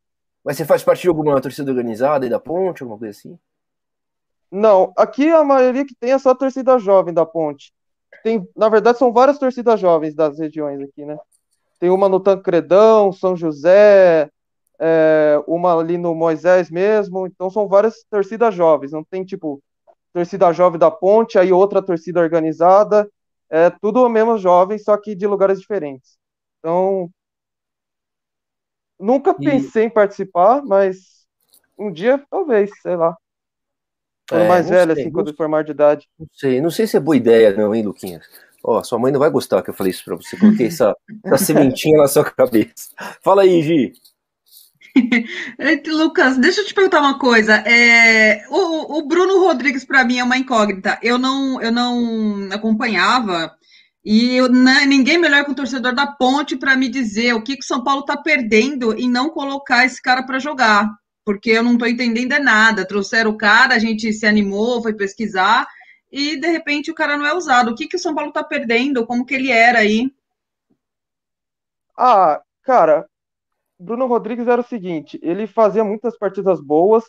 Mas 0.43 0.57
você 0.57 0.65
faz 0.65 0.83
parte 0.83 1.01
de 1.01 1.07
alguma 1.07 1.41
torcida 1.41 1.71
organizada 1.71 2.25
aí 2.25 2.29
da 2.29 2.39
ponte, 2.39 2.83
alguma 2.83 2.99
coisa 2.99 3.17
assim? 3.17 3.39
Não, 4.51 4.93
aqui 4.97 5.29
a 5.29 5.43
maioria 5.43 5.85
que 5.85 5.95
tem 5.95 6.11
é 6.11 6.19
só 6.19 6.31
a 6.31 6.35
torcida 6.35 6.77
jovem 6.79 7.13
da 7.13 7.25
ponte. 7.25 7.73
Tem, 8.23 8.47
na 8.55 8.69
verdade, 8.69 8.97
são 8.97 9.11
várias 9.11 9.37
torcidas 9.37 9.79
jovens 9.79 10.15
das 10.15 10.39
regiões 10.39 10.81
aqui, 10.81 11.05
né? 11.05 11.17
Tem 11.79 11.89
uma 11.89 12.09
no 12.09 12.19
Tancredão, 12.19 13.11
São 13.11 13.35
José, 13.35 14.29
é, 14.79 15.41
uma 15.47 15.77
ali 15.77 15.97
no 15.97 16.15
Moisés 16.15 16.71
mesmo. 16.71 17.27
Então 17.27 17.49
são 17.49 17.67
várias 17.67 18.03
torcidas 18.09 18.55
jovens. 18.55 18.91
Não 18.91 19.03
tem 19.03 19.23
tipo 19.23 19.61
torcida 20.13 20.53
jovem 20.53 20.79
da 20.79 20.89
Ponte, 20.89 21.37
aí 21.37 21.51
outra 21.51 21.81
torcida 21.81 22.21
organizada, 22.21 23.09
é 23.49 23.69
tudo 23.69 24.07
mesmo 24.07 24.37
jovem, 24.37 24.77
só 24.79 24.95
que 24.95 25.13
de 25.13 25.27
lugares 25.27 25.59
diferentes. 25.59 26.17
Então, 26.59 27.09
nunca 28.97 29.35
e... 29.37 29.43
pensei 29.43 29.83
em 29.85 29.89
participar, 29.89 30.63
mas 30.63 31.27
um 31.77 31.91
dia 31.91 32.23
talvez, 32.29 32.71
sei 32.81 32.95
lá. 32.95 33.15
Quando 34.27 34.41
é, 34.41 34.47
mais 34.47 34.69
velho, 34.69 34.93
sei, 34.93 35.03
assim, 35.03 35.11
quando 35.11 35.35
formar 35.35 35.63
de 35.63 35.71
idade. 35.71 36.07
Não 36.19 36.27
sei, 36.33 36.61
não 36.61 36.71
sei 36.71 36.87
se 36.87 36.97
é 36.97 36.99
boa 36.99 37.15
ideia, 37.15 37.55
não, 37.55 37.73
hein, 37.73 37.83
Luquinhas? 37.83 38.25
Ó, 38.63 38.79
oh, 38.79 38.83
sua 38.83 38.97
mãe 38.97 39.11
não 39.11 39.19
vai 39.19 39.29
gostar 39.29 39.61
que 39.61 39.69
eu 39.69 39.73
falei 39.73 39.91
isso 39.91 40.03
pra 40.03 40.15
você. 40.15 40.35
Coloquei 40.37 40.67
essa, 40.67 40.95
essa 41.23 41.45
sementinha 41.45 41.97
na 41.99 42.07
sua 42.07 42.25
cabeça. 42.25 42.89
Fala 43.21 43.43
aí, 43.43 43.61
Gi. 43.61 43.93
Lucas, 45.87 46.37
deixa 46.37 46.61
eu 46.61 46.65
te 46.65 46.73
perguntar 46.73 47.01
uma 47.01 47.19
coisa. 47.19 47.55
É, 47.57 48.45
o, 48.49 48.97
o, 48.97 49.07
Bruno 49.07 49.39
Rodrigues, 49.39 49.85
para 49.85 50.03
mim, 50.03 50.17
é 50.17 50.23
uma 50.23 50.37
incógnita. 50.37 50.97
Eu 51.03 51.17
não, 51.17 51.61
eu 51.61 51.71
não 51.71 52.49
acompanhava 52.51 53.53
e 54.03 54.35
eu, 54.35 54.49
né, 54.49 54.85
ninguém 54.85 55.17
melhor 55.17 55.43
que 55.43 55.51
o 55.51 55.55
torcedor 55.55 55.93
da 55.93 56.07
Ponte 56.07 56.55
para 56.55 56.75
me 56.75 56.87
dizer 56.87 57.33
o 57.33 57.41
que, 57.41 57.55
que 57.57 57.63
o 57.63 57.67
São 57.67 57.83
Paulo 57.83 58.01
está 58.01 58.15
perdendo 58.15 58.93
em 58.93 59.09
não 59.09 59.29
colocar 59.29 59.85
esse 59.85 60.01
cara 60.01 60.23
para 60.23 60.39
jogar. 60.39 60.89
Porque 61.25 61.49
eu 61.49 61.63
não 61.63 61.73
estou 61.73 61.87
entendendo 61.87 62.39
nada. 62.39 62.87
Trouxeram 62.87 63.31
o 63.31 63.37
cara, 63.37 63.75
a 63.75 63.79
gente 63.79 64.13
se 64.13 64.25
animou, 64.25 64.81
foi 64.81 64.93
pesquisar 64.93 65.67
e 66.11 66.39
de 66.39 66.47
repente 66.47 66.89
o 66.89 66.95
cara 66.95 67.17
não 67.17 67.25
é 67.25 67.33
usado. 67.33 67.71
O 67.71 67.75
que, 67.75 67.87
que 67.87 67.97
o 67.97 67.99
São 67.99 68.15
Paulo 68.15 68.29
está 68.29 68.43
perdendo? 68.43 69.05
Como 69.05 69.25
que 69.25 69.33
ele 69.33 69.51
era 69.51 69.79
aí? 69.79 70.09
Ah, 71.97 72.41
cara, 72.63 73.05
Bruno 73.79 74.05
Rodrigues 74.05 74.47
era 74.47 74.61
o 74.61 74.65
seguinte, 74.65 75.19
ele 75.21 75.47
fazia 75.47 75.83
muitas 75.83 76.17
partidas 76.17 76.61
boas, 76.61 77.03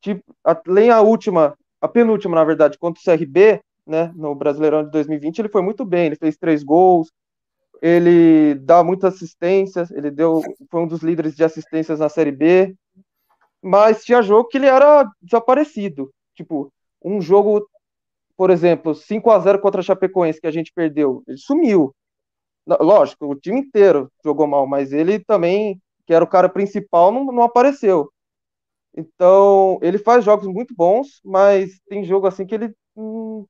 tipo, 0.00 0.22
além 0.42 0.90
a 0.90 1.00
última, 1.00 1.56
a 1.80 1.88
penúltima, 1.88 2.34
na 2.34 2.44
verdade, 2.44 2.78
contra 2.78 3.00
o 3.00 3.04
CRB, 3.04 3.60
né, 3.86 4.12
no 4.14 4.34
Brasileirão 4.34 4.84
de 4.84 4.90
2020, 4.90 5.38
ele 5.38 5.48
foi 5.48 5.62
muito 5.62 5.84
bem, 5.84 6.06
ele 6.06 6.16
fez 6.16 6.36
três 6.36 6.62
gols, 6.62 7.10
ele 7.82 8.54
dá 8.54 8.82
muitas 8.82 9.14
assistências, 9.14 9.90
ele 9.90 10.10
deu, 10.10 10.42
foi 10.70 10.80
um 10.82 10.86
dos 10.86 11.02
líderes 11.02 11.34
de 11.34 11.44
assistências 11.44 11.98
na 11.98 12.08
Série 12.08 12.32
B, 12.32 12.74
mas 13.64 14.04
tinha 14.04 14.22
jogo 14.22 14.48
que 14.48 14.58
ele 14.58 14.66
era 14.66 15.08
desaparecido, 15.22 16.12
tipo, 16.36 16.72
um 17.04 17.20
jogo, 17.20 17.68
por 18.36 18.50
exemplo, 18.50 18.94
5 18.94 19.30
a 19.30 19.38
0 19.40 19.60
contra 19.60 19.80
a 19.80 19.84
Chapecoense 19.84 20.40
que 20.40 20.46
a 20.48 20.52
gente 20.52 20.72
perdeu, 20.74 21.22
ele 21.28 21.38
sumiu. 21.38 21.94
Lógico, 22.66 23.26
o 23.26 23.36
time 23.36 23.60
inteiro 23.60 24.10
jogou 24.24 24.46
mal, 24.46 24.66
mas 24.66 24.92
ele 24.92 25.18
também 25.20 25.80
que 26.06 26.14
era 26.14 26.24
o 26.24 26.28
cara 26.28 26.48
principal, 26.48 27.12
não, 27.12 27.24
não 27.26 27.42
apareceu. 27.44 28.10
Então, 28.96 29.78
ele 29.82 29.98
faz 29.98 30.24
jogos 30.24 30.46
muito 30.46 30.74
bons, 30.74 31.20
mas 31.24 31.80
tem 31.88 32.04
jogo 32.04 32.26
assim 32.26 32.46
que 32.46 32.54
ele 32.54 32.74
hum, 32.96 33.44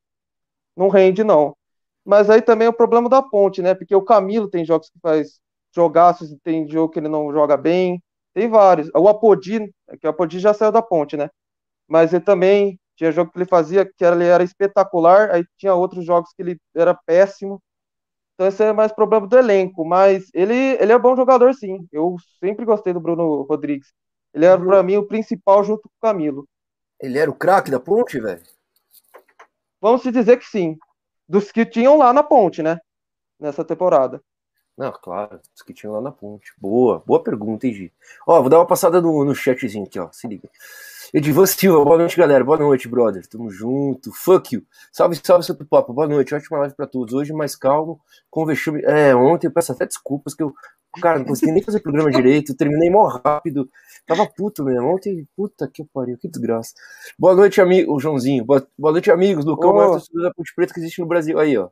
não 0.76 0.88
rende, 0.88 1.24
não. 1.24 1.56
Mas 2.04 2.30
aí 2.30 2.42
também 2.42 2.66
é 2.66 2.70
o 2.70 2.74
problema 2.74 3.08
da 3.08 3.22
ponte, 3.22 3.62
né? 3.62 3.74
Porque 3.74 3.94
o 3.96 4.02
Camilo 4.04 4.50
tem 4.50 4.64
jogos 4.64 4.90
que 4.90 4.98
faz 5.00 5.40
jogaços 5.74 6.36
tem 6.44 6.68
jogo 6.68 6.92
que 6.92 7.00
ele 7.00 7.08
não 7.08 7.32
joga 7.32 7.56
bem. 7.56 8.02
Tem 8.34 8.48
vários. 8.48 8.90
O 8.94 9.08
Apodi, 9.08 9.72
que 10.00 10.06
o 10.06 10.10
Apodi 10.10 10.40
já 10.40 10.52
saiu 10.52 10.72
da 10.72 10.82
ponte, 10.82 11.16
né? 11.16 11.30
Mas 11.88 12.12
ele 12.12 12.24
também 12.24 12.78
tinha 12.96 13.12
jogo 13.12 13.30
que 13.30 13.38
ele 13.38 13.46
fazia 13.46 13.84
que 13.84 14.04
ele 14.04 14.24
era 14.24 14.42
espetacular, 14.42 15.30
aí 15.30 15.44
tinha 15.56 15.74
outros 15.74 16.04
jogos 16.04 16.32
que 16.34 16.42
ele 16.42 16.58
era 16.74 16.94
péssimo. 16.94 17.62
Então 18.34 18.48
esse 18.48 18.62
é 18.64 18.72
mais 18.72 18.92
problema 18.92 19.26
do 19.26 19.38
elenco, 19.38 19.84
mas 19.84 20.28
ele, 20.34 20.76
ele 20.80 20.92
é 20.92 20.98
bom 20.98 21.14
jogador 21.14 21.54
sim. 21.54 21.86
Eu 21.92 22.16
sempre 22.40 22.64
gostei 22.64 22.92
do 22.92 23.00
Bruno 23.00 23.42
Rodrigues. 23.42 23.92
Ele 24.32 24.44
era 24.44 24.60
para 24.60 24.82
mim 24.82 24.96
o 24.96 25.06
principal 25.06 25.62
junto 25.62 25.82
com 25.82 25.88
o 25.88 26.00
Camilo. 26.02 26.48
Ele 27.00 27.18
era 27.18 27.30
o 27.30 27.34
craque 27.34 27.70
da 27.70 27.78
ponte, 27.78 28.18
velho? 28.18 28.42
Vamos 29.80 30.02
se 30.02 30.10
dizer 30.10 30.38
que 30.38 30.46
sim. 30.46 30.76
Dos 31.28 31.52
que 31.52 31.64
tinham 31.64 31.96
lá 31.96 32.12
na 32.12 32.22
ponte, 32.22 32.62
né? 32.62 32.78
Nessa 33.38 33.64
temporada. 33.64 34.20
Não, 34.76 34.92
claro, 34.92 35.40
dos 35.52 35.62
que 35.62 35.72
tinham 35.72 35.92
lá 35.92 36.00
na 36.00 36.10
ponte. 36.10 36.52
Boa, 36.58 37.02
boa 37.06 37.22
pergunta, 37.22 37.66
hein, 37.66 37.72
Gi? 37.72 37.92
Ó, 38.26 38.40
vou 38.40 38.50
dar 38.50 38.58
uma 38.58 38.66
passada 38.66 39.00
no, 39.00 39.24
no 39.24 39.34
chatzinho 39.34 39.84
aqui, 39.84 40.00
ó. 40.00 40.10
Se 40.10 40.26
liga. 40.26 40.48
Edivan 41.12 41.46
Silva, 41.46 41.84
boa 41.84 41.96
noite, 41.96 42.16
galera. 42.16 42.42
Boa 42.42 42.58
noite, 42.58 42.88
brother. 42.88 43.24
Tamo 43.28 43.48
junto. 43.48 44.12
Fuck 44.12 44.56
you. 44.56 44.64
Salve, 44.90 45.16
salve, 45.22 45.44
seu 45.44 45.54
pipoca. 45.54 45.92
Boa 45.92 46.08
noite. 46.08 46.34
Ótima 46.34 46.58
live 46.58 46.74
pra 46.74 46.88
todos. 46.88 47.14
Hoje 47.14 47.32
mais 47.32 47.54
calmo, 47.54 48.00
com 48.28 48.44
vexame. 48.44 48.82
É, 48.82 49.14
ontem 49.14 49.46
eu 49.46 49.52
peço 49.52 49.70
até 49.70 49.86
desculpas 49.86 50.34
que 50.34 50.42
eu, 50.42 50.52
cara, 51.00 51.20
não 51.20 51.26
consegui 51.26 51.52
nem 51.52 51.62
fazer 51.62 51.78
programa 51.78 52.10
direito. 52.10 52.56
Terminei 52.56 52.90
mó 52.90 53.06
rápido. 53.06 53.70
Tava 54.04 54.26
puto 54.26 54.64
mesmo. 54.64 54.92
Ontem, 54.92 55.24
puta 55.36 55.70
que 55.72 55.84
pariu, 55.84 56.18
que 56.18 56.26
desgraça. 56.26 56.74
Boa 57.16 57.36
noite, 57.36 57.60
amigo. 57.60 57.94
O 57.94 58.00
Joãozinho. 58.00 58.44
Boa, 58.44 58.66
boa 58.76 58.90
noite, 58.90 59.08
amigos. 59.08 59.44
Lucão, 59.44 59.70
oh. 59.70 59.74
maior 59.74 59.90
torcedor 59.92 60.24
da 60.24 60.34
Ponte 60.34 60.52
Preta 60.52 60.74
que 60.74 60.80
existe 60.80 61.00
no 61.00 61.06
Brasil. 61.06 61.38
Aí, 61.38 61.56
ó. 61.56 61.68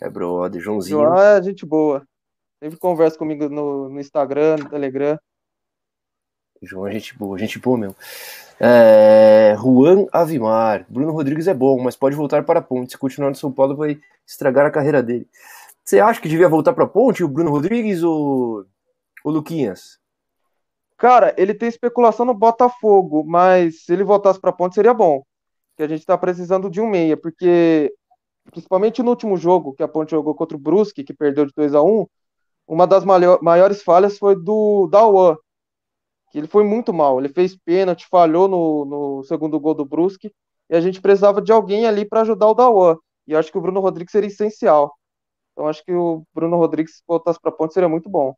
É, 0.00 0.08
brother, 0.08 0.60
Joãozinho. 0.60 0.98
João 0.98 1.18
é 1.18 1.42
gente 1.42 1.66
boa. 1.66 2.06
Sempre 2.62 2.78
conversa 2.78 3.18
comigo 3.18 3.48
no, 3.48 3.88
no 3.88 4.00
Instagram, 4.00 4.56
no 4.56 4.68
Telegram. 4.68 5.18
João 6.62 6.86
é 6.86 6.92
gente 6.92 7.16
boa, 7.16 7.38
gente 7.38 7.58
boa 7.58 7.78
mesmo. 7.78 7.96
É, 8.58 9.54
Juan 9.56 10.06
Avimar. 10.12 10.86
Bruno 10.88 11.12
Rodrigues 11.12 11.48
é 11.48 11.54
bom, 11.54 11.80
mas 11.82 11.96
pode 11.96 12.16
voltar 12.16 12.44
para 12.44 12.58
a 12.58 12.62
Ponte. 12.62 12.92
Se 12.92 12.98
continuar 12.98 13.30
no 13.30 13.36
São 13.36 13.50
Paulo, 13.50 13.76
vai 13.76 13.98
estragar 14.26 14.66
a 14.66 14.70
carreira 14.70 15.02
dele. 15.02 15.26
Você 15.84 15.98
acha 15.98 16.20
que 16.20 16.28
devia 16.28 16.48
voltar 16.48 16.72
para 16.74 16.84
a 16.84 16.88
Ponte, 16.88 17.24
o 17.24 17.28
Bruno 17.28 17.50
Rodrigues 17.50 18.02
ou 18.02 18.66
o 19.24 19.30
Luquinhas? 19.30 19.98
Cara, 20.98 21.34
ele 21.38 21.54
tem 21.54 21.68
especulação 21.68 22.26
no 22.26 22.34
Botafogo, 22.34 23.24
mas 23.24 23.84
se 23.84 23.92
ele 23.92 24.04
voltasse 24.04 24.38
para 24.38 24.50
a 24.50 24.52
Ponte 24.52 24.74
seria 24.74 24.92
bom. 24.92 25.22
Que 25.76 25.82
a 25.82 25.88
gente 25.88 26.00
está 26.00 26.16
precisando 26.18 26.68
de 26.68 26.80
um 26.80 26.86
meia, 26.86 27.16
porque 27.16 27.90
principalmente 28.50 29.02
no 29.02 29.10
último 29.10 29.36
jogo 29.36 29.72
que 29.72 29.82
a 29.82 29.88
Ponte 29.88 30.10
jogou 30.10 30.34
contra 30.34 30.56
o 30.56 30.60
Brusque, 30.60 31.04
que 31.04 31.14
perdeu 31.14 31.46
de 31.46 31.52
2 31.54 31.74
a 31.74 31.82
1 31.82 32.06
uma 32.70 32.86
das 32.86 33.04
maiores 33.04 33.82
falhas 33.82 34.16
foi 34.16 34.36
do 34.36 34.86
Dawan, 34.86 35.36
que 36.30 36.38
ele 36.38 36.46
foi 36.46 36.62
muito 36.62 36.92
mal. 36.92 37.18
Ele 37.18 37.28
fez 37.28 37.56
pênalti, 37.56 38.06
falhou 38.08 38.46
no, 38.46 38.84
no 38.84 39.24
segundo 39.24 39.58
gol 39.58 39.74
do 39.74 39.84
Brusque, 39.84 40.32
e 40.68 40.76
a 40.76 40.80
gente 40.80 41.00
precisava 41.00 41.42
de 41.42 41.50
alguém 41.50 41.84
ali 41.84 42.04
para 42.04 42.20
ajudar 42.20 42.46
o 42.46 42.54
Dawan. 42.54 42.96
E 43.26 43.34
acho 43.34 43.50
que 43.50 43.58
o 43.58 43.60
Bruno 43.60 43.80
Rodrigues 43.80 44.12
seria 44.12 44.28
essencial. 44.28 44.94
Então 45.52 45.66
acho 45.66 45.84
que 45.84 45.92
o 45.92 46.22
Bruno 46.32 46.56
Rodrigues, 46.56 46.98
se 46.98 47.02
voltasse 47.08 47.40
para 47.40 47.50
ponte, 47.50 47.74
seria 47.74 47.88
muito 47.88 48.08
bom. 48.08 48.36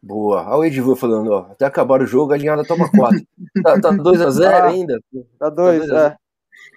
Boa. 0.00 0.42
Olha 0.48 0.56
o 0.56 0.64
Edivan 0.64 0.96
falando, 0.96 1.30
ó. 1.30 1.38
Até 1.50 1.66
acabar 1.66 2.00
o 2.00 2.06
jogo, 2.06 2.32
a 2.32 2.38
linhada 2.38 2.64
toma 2.64 2.90
4. 2.90 3.20
tá 3.62 3.92
2x0 3.92 4.40
tá 4.40 4.66
ainda? 4.66 4.98
Tá 5.38 5.50
2, 5.50 5.88
tá 5.88 6.06
é. 6.06 6.16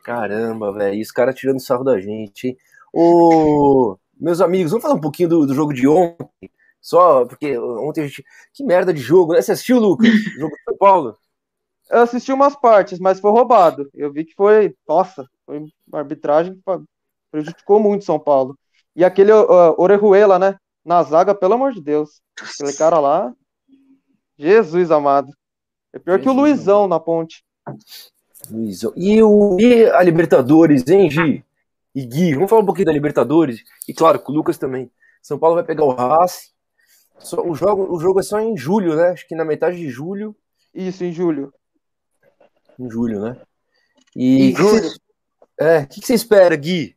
Caramba, 0.04 0.72
velho. 0.72 0.96
E 0.96 1.02
os 1.02 1.12
caras 1.12 1.36
tirando 1.36 1.60
sarro 1.60 1.84
da 1.84 2.00
gente, 2.00 2.50
hein? 2.50 2.58
Ô, 2.94 3.98
meus 4.20 4.40
amigos, 4.40 4.72
vamos 4.72 4.84
falar 4.84 4.96
um 4.96 5.02
pouquinho 5.02 5.30
do, 5.30 5.46
do 5.46 5.54
jogo 5.54 5.74
de 5.74 5.88
ontem. 5.88 6.50
Só 6.80 7.26
porque 7.26 7.58
ontem 7.58 8.02
a 8.02 8.08
gente. 8.08 8.24
Que 8.54 8.64
merda 8.64 8.94
de 8.94 9.02
jogo, 9.02 9.34
né? 9.34 9.42
Você 9.42 9.52
assistiu, 9.52 9.80
Lucas? 9.80 10.08
O 10.08 10.12
jogo 10.40 10.56
de 10.56 10.64
São 10.64 10.78
Paulo? 10.78 11.18
Eu 11.90 12.02
assisti 12.02 12.32
umas 12.32 12.56
partes, 12.56 13.00
mas 13.00 13.20
foi 13.20 13.32
roubado. 13.32 13.90
Eu 13.94 14.14
vi 14.14 14.24
que 14.24 14.36
foi. 14.36 14.76
Nossa, 14.88 15.28
foi 15.46 15.66
uma 15.88 16.00
arbitragem 16.00 16.54
que 16.56 16.62
prejudicou 17.32 17.80
muito 17.80 18.06
São 18.06 18.20
Paulo. 18.20 18.58
E 18.96 19.04
aquele 19.04 19.32
uh, 19.32 19.76
Orejuela, 19.78 20.40
né? 20.40 20.58
Na 20.86 21.02
zaga, 21.04 21.34
pelo 21.36 21.56
amor 21.56 21.74
de 21.74 21.82
Deus. 21.82 22.22
Aquele 22.40 22.74
cara 22.74 23.00
lá. 23.00 23.34
Jesus 24.38 24.92
amado. 24.92 25.30
É 25.92 26.00
pior 26.00 26.20
Jesus 26.20 26.24
que 26.24 26.30
o 26.30 26.40
Luizão 26.40 26.86
amado. 26.86 26.90
na 26.90 27.00
ponte. 27.00 27.44
Luizão. 28.52 28.94
E, 28.96 29.22
o, 29.22 29.58
e 29.60 29.86
a 29.86 30.02
Libertadores, 30.02 30.88
hein, 30.88 31.10
Gi? 31.10 31.44
E 31.94 32.06
Gui, 32.06 32.34
vamos 32.34 32.50
falar 32.50 32.62
um 32.62 32.66
pouquinho 32.66 32.88
da 32.88 32.94
Libertadores. 32.94 33.62
E 33.88 33.94
claro, 33.94 34.20
com 34.20 34.32
o 34.32 34.36
Lucas 34.36 34.58
também. 34.58 34.92
São 35.22 35.40
Paulo 35.40 35.56
vai 35.56 35.64
pegar 35.64 35.84
o 35.84 35.94
Racing 35.94 36.56
o, 37.46 37.56
jogo, 37.56 37.96
o 37.96 38.00
jogo 38.00 38.20
é 38.20 38.24
só 38.24 38.40
em 38.40 38.58
julho, 38.58 38.96
né? 38.96 39.10
Acho 39.10 39.28
que 39.28 39.36
na 39.36 39.46
metade 39.46 39.78
de 39.78 39.90
julho. 39.90 40.36
Isso, 40.74 41.04
em 41.04 41.12
julho. 41.12 41.54
Em 42.78 42.90
julho, 42.90 43.22
né? 43.22 43.38
E 44.16 44.50
em 44.50 44.56
julho. 44.56 44.92
É, 45.60 45.80
o 45.80 45.88
que, 45.88 46.02
que 46.02 46.08
você 46.08 46.14
espera, 46.14 46.56
Gui? 46.56 46.96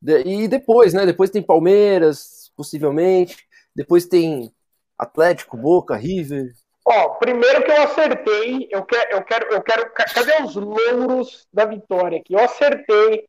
De, 0.00 0.22
e 0.22 0.48
depois, 0.48 0.94
né? 0.94 1.04
Depois 1.04 1.30
tem 1.30 1.42
Palmeiras, 1.42 2.50
possivelmente. 2.56 3.44
Depois 3.74 4.06
tem 4.06 4.52
Atlético, 4.96 5.56
Boca, 5.56 5.96
River. 5.96 6.54
Ó, 6.84 7.10
primeiro 7.10 7.62
que 7.62 7.70
eu 7.70 7.82
acertei, 7.82 8.68
eu 8.70 8.84
quero, 8.84 9.10
eu 9.12 9.22
quero, 9.22 9.52
eu 9.52 9.62
quero. 9.62 9.90
Cadê 9.92 10.42
os 10.42 10.56
louros 10.56 11.46
da 11.52 11.64
vitória 11.64 12.18
aqui? 12.18 12.34
Eu 12.34 12.40
acertei 12.40 13.28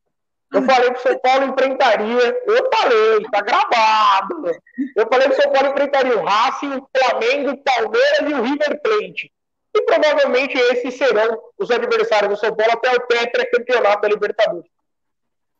eu 0.51 0.61
falei 0.63 0.91
que 0.91 0.99
o 0.99 1.01
São 1.01 1.17
Paulo 1.19 1.45
enfrentaria. 1.45 2.41
Eu 2.45 2.69
falei, 2.73 3.23
tá 3.31 3.41
gravado. 3.41 4.51
Eu 4.97 5.07
falei 5.07 5.29
que 5.29 5.33
o 5.33 5.41
São 5.41 5.51
Paulo 5.51 5.69
enfrentaria 5.69 6.17
o 6.17 6.25
Racing, 6.25 6.75
o 6.75 6.89
Flamengo, 6.95 7.51
o 7.51 7.57
Palmeiras 7.57 8.19
e 8.19 8.33
o 8.33 8.43
River 8.43 8.81
Plate. 8.81 9.31
E 9.73 9.81
provavelmente 9.83 10.57
esses 10.57 10.95
serão 10.95 11.41
os 11.57 11.71
adversários 11.71 12.31
do 12.31 12.37
São 12.37 12.53
Paulo 12.53 12.73
até 12.73 12.91
o 12.91 12.99
tetracampeonato 12.99 14.01
da 14.01 14.09
Libertadores. 14.09 14.69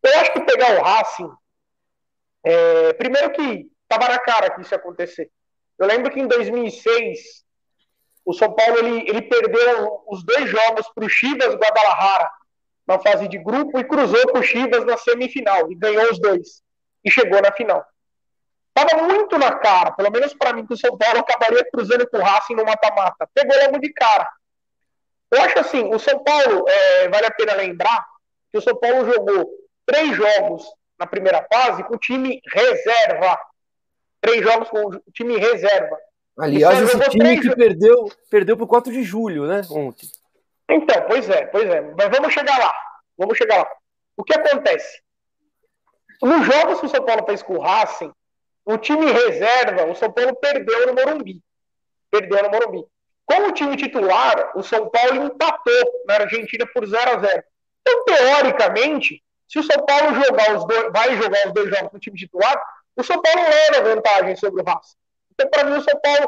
Eu 0.03 0.19
acho 0.19 0.33
que 0.33 0.41
pegar 0.41 0.77
o 0.77 0.83
Racing. 0.83 1.31
É, 2.43 2.93
primeiro 2.93 3.31
que 3.31 3.71
estava 3.83 4.11
na 4.11 4.19
cara 4.19 4.49
que 4.49 4.61
isso 4.61 4.73
ia 4.73 4.77
acontecer. 4.77 5.31
Eu 5.79 5.87
lembro 5.87 6.11
que 6.11 6.19
em 6.19 6.27
2006 6.27 7.45
o 8.25 8.33
São 8.33 8.53
Paulo 8.53 8.77
ele, 8.77 9.09
ele 9.09 9.21
perdeu 9.21 10.03
os 10.07 10.23
dois 10.23 10.49
jogos 10.49 10.87
para 10.93 11.05
o 11.05 11.09
Chivas 11.09 11.55
Guadalajara 11.55 12.29
na 12.87 12.99
fase 12.99 13.27
de 13.27 13.37
grupo 13.37 13.79
e 13.79 13.83
cruzou 13.83 14.27
com 14.31 14.39
o 14.39 14.43
Chivas 14.43 14.85
na 14.85 14.97
semifinal 14.97 15.71
e 15.71 15.75
ganhou 15.75 16.11
os 16.11 16.19
dois 16.19 16.61
e 17.03 17.11
chegou 17.11 17.41
na 17.41 17.51
final. 17.51 17.83
Tava 18.73 19.03
muito 19.03 19.37
na 19.37 19.51
cara, 19.55 19.91
pelo 19.91 20.11
menos 20.11 20.33
para 20.33 20.53
mim, 20.53 20.65
que 20.65 20.73
o 20.73 20.77
São 20.77 20.97
Paulo 20.97 21.19
acabaria 21.19 21.65
cruzando 21.71 22.07
com 22.09 22.17
o 22.17 22.21
Racing 22.21 22.55
no 22.55 22.63
mata-mata. 22.63 23.29
Pegou 23.33 23.55
logo 23.65 23.79
de 23.79 23.91
cara. 23.91 24.29
Eu 25.29 25.41
acho 25.41 25.59
assim, 25.59 25.93
o 25.93 25.99
São 25.99 26.23
Paulo, 26.23 26.65
é, 26.67 27.09
vale 27.09 27.25
a 27.25 27.31
pena 27.31 27.53
lembrar 27.53 28.05
que 28.49 28.57
o 28.57 28.61
São 28.61 28.75
Paulo 28.75 29.11
jogou 29.11 29.49
três 29.85 30.15
jogos 30.15 30.65
na 30.97 31.05
primeira 31.05 31.45
fase 31.51 31.83
com 31.83 31.95
o 31.95 31.99
time 31.99 32.41
reserva. 32.53 33.37
Três 34.21 34.43
jogos 34.43 34.69
com 34.69 34.85
o 34.85 35.01
time 35.13 35.37
reserva. 35.37 35.97
Aliás, 36.37 36.81
esse 36.81 37.09
time 37.09 37.39
que 37.39 37.55
perdeu, 37.55 38.09
perdeu 38.29 38.57
pro 38.57 38.67
4 38.67 38.91
de 38.91 39.03
julho, 39.03 39.45
né, 39.45 39.61
ontem. 39.69 40.09
Então, 40.69 41.03
pois 41.07 41.29
é, 41.29 41.45
pois 41.47 41.69
é. 41.69 41.81
Mas 41.81 42.09
vamos 42.09 42.33
chegar 42.33 42.57
lá. 42.57 42.73
Vamos 43.17 43.37
chegar 43.37 43.57
lá. 43.57 43.67
O 44.15 44.23
que 44.23 44.33
acontece? 44.33 45.01
Nos 46.21 46.45
jogos 46.45 46.79
que 46.79 46.85
o 46.85 46.89
São 46.89 47.03
Paulo 47.03 47.25
fez 47.25 47.43
com 47.43 47.55
o 47.55 47.61
Racing, 47.61 48.11
o 48.63 48.77
time 48.77 49.11
reserva, 49.11 49.85
o 49.85 49.95
São 49.95 50.11
Paulo 50.11 50.35
perdeu 50.35 50.87
no 50.87 50.93
Morumbi. 50.93 51.41
Perdeu 52.09 52.43
no 52.43 52.49
Morumbi. 52.49 52.85
Com 53.25 53.47
o 53.47 53.51
time 53.51 53.75
titular, 53.75 54.51
o 54.55 54.63
São 54.63 54.89
Paulo 54.89 55.25
empatou 55.25 56.03
na 56.05 56.15
Argentina 56.15 56.65
por 56.73 56.85
0 56.85 57.15
a 57.15 57.19
0 57.19 57.43
Então, 57.81 58.05
teoricamente, 58.05 59.23
se 59.47 59.59
o 59.59 59.63
São 59.63 59.85
Paulo 59.85 60.21
jogar 60.23 60.55
os 60.55 60.65
dois, 60.65 60.91
vai 60.93 61.15
jogar 61.17 61.47
os 61.47 61.53
dois 61.53 61.69
jogos 61.69 61.89
com 61.89 61.97
o 61.97 61.99
time 61.99 62.17
titular, 62.17 62.61
o 62.95 63.03
São 63.03 63.21
Paulo 63.21 63.41
leva 63.41 63.95
vantagem 63.95 64.35
sobre 64.35 64.61
o 64.61 64.65
Racing. 64.65 65.00
Então, 65.41 65.49
para 65.49 65.69
mim, 65.69 65.77
o 65.77 65.81
São 65.81 65.99
Paulo 65.99 66.27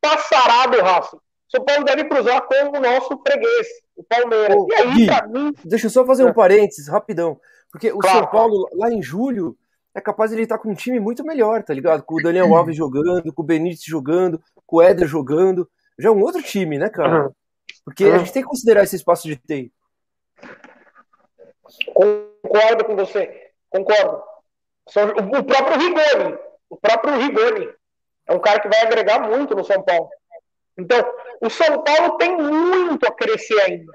passará 0.00 0.66
do 0.66 0.80
Racing. 0.80 1.16
O 1.16 1.20
São 1.48 1.64
Paulo 1.64 1.84
deve 1.84 2.04
cruzar 2.04 2.42
com 2.42 2.76
o 2.76 2.80
nosso 2.80 3.20
freguês, 3.26 3.66
o 3.96 4.04
Palmeiras. 4.04 4.56
Ô, 4.56 4.66
e 4.70 4.74
aí, 4.74 5.06
para 5.06 5.26
mim. 5.28 5.52
Deixa 5.64 5.86
eu 5.86 5.90
só 5.90 6.04
fazer 6.06 6.24
um 6.24 6.28
é. 6.28 6.32
parênteses, 6.32 6.88
rapidão. 6.88 7.38
Porque 7.70 7.92
o 7.92 7.98
claro, 7.98 8.18
São 8.18 8.26
Paulo, 8.28 8.68
lá 8.74 8.90
em 8.90 9.02
julho, 9.02 9.56
é 9.94 10.00
capaz 10.00 10.30
de 10.30 10.36
ele 10.36 10.44
estar 10.44 10.58
com 10.58 10.70
um 10.70 10.74
time 10.74 11.00
muito 11.00 11.24
melhor, 11.24 11.62
tá 11.62 11.74
ligado? 11.74 12.02
Com 12.02 12.16
o 12.16 12.22
Daniel 12.22 12.54
Alves 12.54 12.76
jogando, 12.76 13.32
com 13.32 13.42
o 13.42 13.44
Benítez 13.44 13.84
jogando, 13.84 14.42
com 14.66 14.76
o 14.76 14.82
Éder 14.82 15.06
jogando. 15.06 15.68
Já 15.98 16.08
é 16.08 16.12
um 16.12 16.22
outro 16.22 16.42
time, 16.42 16.78
né, 16.78 16.88
cara? 16.88 17.30
Porque 17.84 18.04
a 18.04 18.18
gente 18.18 18.32
tem 18.32 18.42
que 18.42 18.48
considerar 18.48 18.84
esse 18.84 18.96
espaço 18.96 19.26
de 19.26 19.36
tempo. 19.36 19.72
Concordo 21.94 22.84
com 22.84 22.96
você. 22.96 23.50
Concordo. 23.68 24.22
O 24.86 25.44
próprio 25.44 25.78
Rigoni. 25.78 26.38
O 26.68 26.76
próprio 26.76 27.18
Rigoni. 27.18 27.68
É 28.32 28.34
um 28.34 28.40
cara 28.40 28.60
que 28.60 28.68
vai 28.68 28.80
agregar 28.80 29.20
muito 29.20 29.54
no 29.54 29.62
São 29.62 29.82
Paulo. 29.82 30.08
Então, 30.78 31.04
o 31.40 31.50
São 31.50 31.82
Paulo 31.82 32.16
tem 32.16 32.34
muito 32.34 33.06
a 33.06 33.12
crescer 33.12 33.60
ainda. 33.60 33.92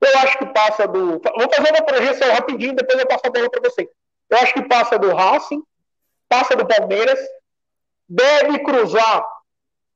Eu 0.00 0.18
acho 0.20 0.38
que 0.38 0.46
passa 0.46 0.88
do. 0.88 1.20
Vou 1.20 1.54
fazer 1.54 1.70
uma 1.70 1.82
projeção 1.82 2.32
rapidinho, 2.32 2.74
depois 2.74 2.98
eu 2.98 3.06
passo 3.06 3.26
a 3.26 3.30
bola 3.30 3.50
para 3.50 3.68
você. 3.68 3.88
Eu 4.30 4.38
acho 4.38 4.54
que 4.54 4.62
passa 4.62 4.98
do 4.98 5.14
Racing, 5.14 5.62
passa 6.28 6.56
do 6.56 6.66
Palmeiras, 6.66 7.18
deve 8.08 8.58
cruzar, 8.60 9.26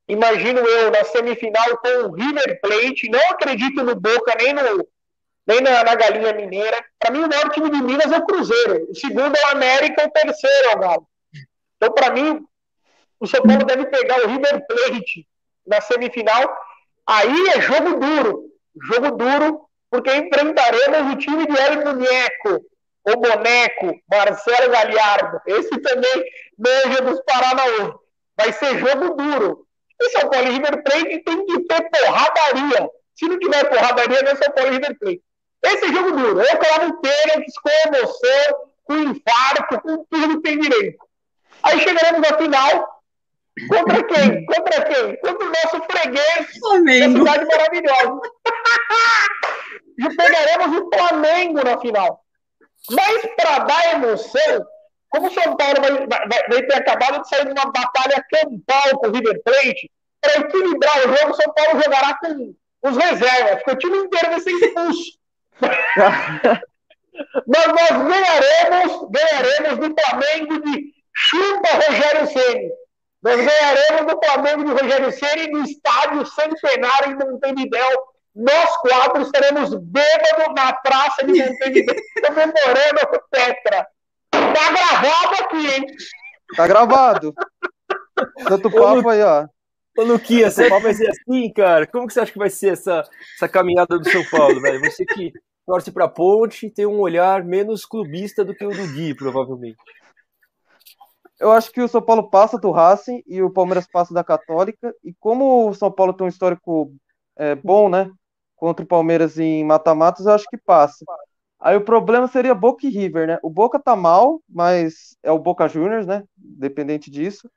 imagino 0.06 0.60
eu, 0.60 0.90
na 0.90 1.04
semifinal 1.04 1.78
com 1.78 1.88
o 1.88 2.12
River 2.12 2.60
Plate. 2.60 3.08
Não 3.10 3.30
acredito 3.30 3.82
no 3.82 3.94
Boca 3.94 4.34
nem, 4.38 4.52
no, 4.52 4.86
nem 5.46 5.60
na, 5.62 5.84
na 5.84 5.94
Galinha 5.94 6.34
Mineira. 6.34 6.84
Para 6.98 7.12
mim, 7.12 7.24
o 7.24 7.28
maior 7.28 7.48
time 7.48 7.70
de 7.70 7.82
Minas 7.82 8.12
é 8.12 8.18
o 8.18 8.26
Cruzeiro. 8.26 8.86
O 8.90 8.94
segundo 8.94 9.34
é 9.34 9.46
o 9.46 9.50
América, 9.52 10.06
o 10.06 10.10
terceiro 10.10 10.68
é 10.70 10.76
o 10.76 10.78
Galo. 10.78 11.06
Então, 11.76 11.92
para 11.92 12.10
mim, 12.10 12.46
o 13.20 13.26
São 13.26 13.42
Paulo 13.42 13.64
deve 13.64 13.86
pegar 13.86 14.24
o 14.24 14.28
River 14.28 14.66
Plate 14.66 15.28
na 15.66 15.80
semifinal. 15.80 16.56
Aí 17.06 17.48
é 17.54 17.60
jogo 17.60 18.00
duro. 18.00 18.44
Jogo 18.82 19.10
duro, 19.12 19.66
porque 19.90 20.14
enfrentaremos 20.14 21.12
o 21.12 21.16
time 21.18 21.46
de 21.46 21.58
El 21.58 21.84
Muñeco, 21.84 22.64
o 23.04 23.16
boneco, 23.16 24.00
Marcelo 24.10 24.72
Galhardo. 24.72 25.40
Esse 25.46 25.76
também 25.80 26.24
manja 26.58 27.02
dos 27.02 27.20
Paranaú. 27.24 28.00
Vai 28.36 28.52
ser 28.52 28.78
jogo 28.78 29.14
duro. 29.14 29.66
E 30.00 30.10
São 30.10 30.30
Paulo 30.30 30.46
e 30.46 30.52
River 30.52 30.82
Plate 30.82 31.22
tem 31.22 31.46
que 31.46 31.60
ter 31.64 31.90
porradaria. 31.90 32.90
Se 33.14 33.28
não 33.28 33.38
tiver 33.38 33.68
porradaria, 33.68 34.22
não 34.22 34.30
é 34.32 34.36
São 34.36 34.50
Paulo 34.52 34.70
e 34.70 34.74
River 34.74 34.98
Plate. 34.98 35.22
Esse 35.62 35.84
é 35.84 35.92
jogo 35.92 36.12
duro. 36.12 36.40
Eu 36.40 36.58
claro 36.58 37.00
Pênaltis 37.00 37.54
com 37.58 37.68
emoção, 37.88 38.70
com 38.84 38.94
infarto, 38.94 39.80
com 39.82 40.04
tudo 40.04 40.36
que 40.36 40.42
tem 40.42 40.58
direito. 40.58 41.04
Aí 41.62 41.80
chegaremos 41.80 42.26
à 42.30 42.38
final. 42.38 42.99
Contra 43.68 44.02
quem? 44.04 44.46
Contra 44.46 44.84
quem? 44.84 45.16
Contra 45.16 45.46
o 45.46 45.50
nosso 45.50 45.82
freguês 45.90 46.58
Flamengo. 46.58 47.24
da 47.24 47.32
cidade 47.32 47.46
maravilhosa. 47.46 48.20
e 49.98 50.16
pegaremos 50.16 50.80
o 50.80 50.90
Flamengo 50.92 51.64
na 51.64 51.78
final. 51.78 52.20
Mas 52.90 53.22
para 53.36 53.58
dar 53.60 53.94
emoção, 53.94 54.66
como 55.10 55.28
o 55.28 55.32
São 55.32 55.56
Paulo 55.56 55.80
vai, 55.80 56.06
vai, 56.06 56.48
vai, 56.48 56.62
ter 56.62 56.74
acabado 56.74 57.22
de 57.22 57.28
sair 57.28 57.44
de 57.44 57.52
uma 57.52 57.70
batalha 57.70 58.24
campal 58.32 58.98
com 58.98 59.08
o 59.08 59.12
River 59.12 59.42
Plate, 59.44 59.90
para 60.20 60.40
equilibrar 60.40 60.98
o 60.98 61.16
jogo, 61.16 61.32
o 61.32 61.34
São 61.34 61.52
Paulo 61.52 61.82
jogará 61.82 62.18
com 62.18 62.54
os 62.82 62.96
reservas, 62.96 63.62
porque 63.62 63.70
o 63.72 63.78
time 63.78 63.98
inteiro 63.98 64.30
vai 64.30 64.40
ser 64.40 64.50
expulso. 64.52 65.18
Mas 67.46 67.66
nós 67.66 67.88
ganharemos, 67.88 69.10
ganharemos 69.10 69.78
do 69.78 69.94
Flamengo 70.00 70.62
de 70.62 70.94
chupa 71.12 71.68
Rogério 71.74 72.26
Ceni. 72.28 72.70
Nós 73.22 73.36
ganharemos 73.36 74.12
do 74.12 74.20
Flamengo 74.24 74.64
de 74.64 74.82
Rogério 74.82 75.12
Ceni 75.12 75.50
no 75.50 75.64
estádio 75.64 76.24
Centenário 76.26 77.12
em 77.12 77.16
Montevidéu 77.16 78.10
nós 78.34 78.76
quatro 78.78 79.22
estaremos 79.22 79.70
bêbados 79.74 80.54
na 80.54 80.72
praça 80.72 81.26
de 81.26 81.32
Montevideo 81.32 81.94
comemorando 82.26 83.16
o 83.16 83.20
Petra. 83.30 83.86
Tá 84.30 84.72
gravado 84.72 85.44
aqui, 85.44 85.66
hein? 85.66 85.86
Tá 86.56 86.66
gravado. 86.66 87.34
Tanto 88.46 88.70
papo 88.70 89.08
aí, 89.08 89.22
ó. 89.22 89.46
Ô, 89.98 90.04
Luquinha, 90.04 90.50
você 90.50 90.68
vai 90.68 90.94
ser 90.94 91.10
assim, 91.10 91.52
cara? 91.52 91.86
Como 91.86 92.06
que 92.06 92.14
você 92.14 92.20
acha 92.20 92.32
que 92.32 92.38
vai 92.38 92.50
ser 92.50 92.72
essa, 92.72 93.02
essa 93.34 93.48
caminhada 93.48 93.98
do 93.98 94.08
São 94.08 94.24
Paulo, 94.30 94.60
velho? 94.60 94.80
Você 94.80 95.04
que 95.04 95.32
torce 95.66 95.90
pra 95.90 96.08
ponte 96.08 96.66
e 96.66 96.70
tem 96.70 96.86
um 96.86 97.00
olhar 97.00 97.44
menos 97.44 97.84
clubista 97.84 98.44
do 98.44 98.54
que 98.54 98.64
o 98.64 98.70
do 98.70 98.86
Gui, 98.92 99.14
provavelmente. 99.14 99.78
Eu 101.40 101.50
acho 101.50 101.72
que 101.72 101.80
o 101.80 101.88
São 101.88 102.02
Paulo 102.02 102.30
passa 102.30 102.58
do 102.58 102.70
Racing 102.70 103.22
e 103.26 103.42
o 103.42 103.50
Palmeiras 103.50 103.88
passa 103.90 104.14
da 104.14 104.22
Católica. 104.22 104.94
E 105.02 105.12
como 105.14 105.68
o 105.68 105.74
São 105.74 105.90
Paulo 105.90 106.12
tem 106.12 106.26
um 106.26 106.28
histórico 106.28 106.92
é, 107.36 107.54
bom, 107.56 107.88
né? 107.88 108.12
contra 108.60 108.84
o 108.84 108.86
Palmeiras 108.86 109.38
em 109.38 109.64
mata-matas, 109.64 110.26
eu 110.26 110.32
acho 110.32 110.44
que 110.48 110.58
passa. 110.58 111.02
Aí 111.58 111.76
o 111.76 111.84
problema 111.84 112.28
seria 112.28 112.54
Boca 112.54 112.86
e 112.86 112.90
River, 112.90 113.26
né? 113.26 113.38
O 113.42 113.48
Boca 113.48 113.78
tá 113.78 113.96
mal, 113.96 114.40
mas 114.46 115.16
é 115.22 115.32
o 115.32 115.38
Boca 115.38 115.66
Juniors, 115.66 116.06
né? 116.06 116.22
Dependente 116.36 117.10
disso. 117.10 117.50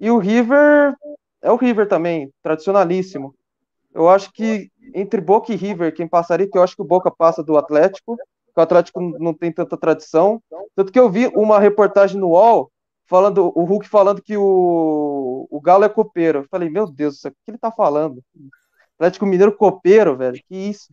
E 0.00 0.10
o 0.10 0.16
River 0.18 0.94
é 1.42 1.52
o 1.52 1.56
River 1.56 1.86
também, 1.86 2.32
tradicionalíssimo. 2.42 3.34
Eu 3.92 4.08
acho 4.08 4.32
que 4.32 4.70
entre 4.94 5.20
Boca 5.20 5.52
e 5.52 5.56
River, 5.56 5.94
quem 5.94 6.08
passaria, 6.08 6.48
que 6.50 6.56
eu 6.56 6.62
acho 6.62 6.74
que 6.74 6.82
o 6.82 6.86
Boca 6.86 7.10
passa 7.10 7.42
do 7.42 7.58
Atlético, 7.58 8.16
que 8.16 8.58
o 8.58 8.62
Atlético 8.62 9.00
não 9.18 9.34
tem 9.34 9.52
tanta 9.52 9.76
tradição. 9.76 10.42
Tanto 10.74 10.90
que 10.90 10.98
eu 10.98 11.10
vi 11.10 11.26
uma 11.34 11.60
reportagem 11.60 12.18
no 12.18 12.28
UOL 12.28 12.70
falando, 13.08 13.52
o 13.54 13.64
Hulk 13.64 13.88
falando 13.88 14.22
que 14.22 14.36
o, 14.36 15.48
o 15.50 15.60
Galo 15.60 15.84
é 15.84 15.88
copeiro. 15.88 16.40
Eu 16.40 16.48
falei, 16.48 16.68
meu 16.68 16.86
Deus, 16.86 17.24
o 17.24 17.30
que 17.30 17.36
ele 17.48 17.58
tá 17.58 17.72
falando? 17.72 18.22
Atlético 18.96 19.26
Mineiro 19.26 19.56
copeiro, 19.56 20.16
velho. 20.16 20.40
Que 20.48 20.56
isso? 20.56 20.88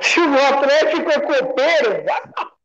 Se 0.00 0.20
o 0.20 0.34
Atlético 0.34 1.10
é 1.10 1.20
copeiro, 1.20 2.04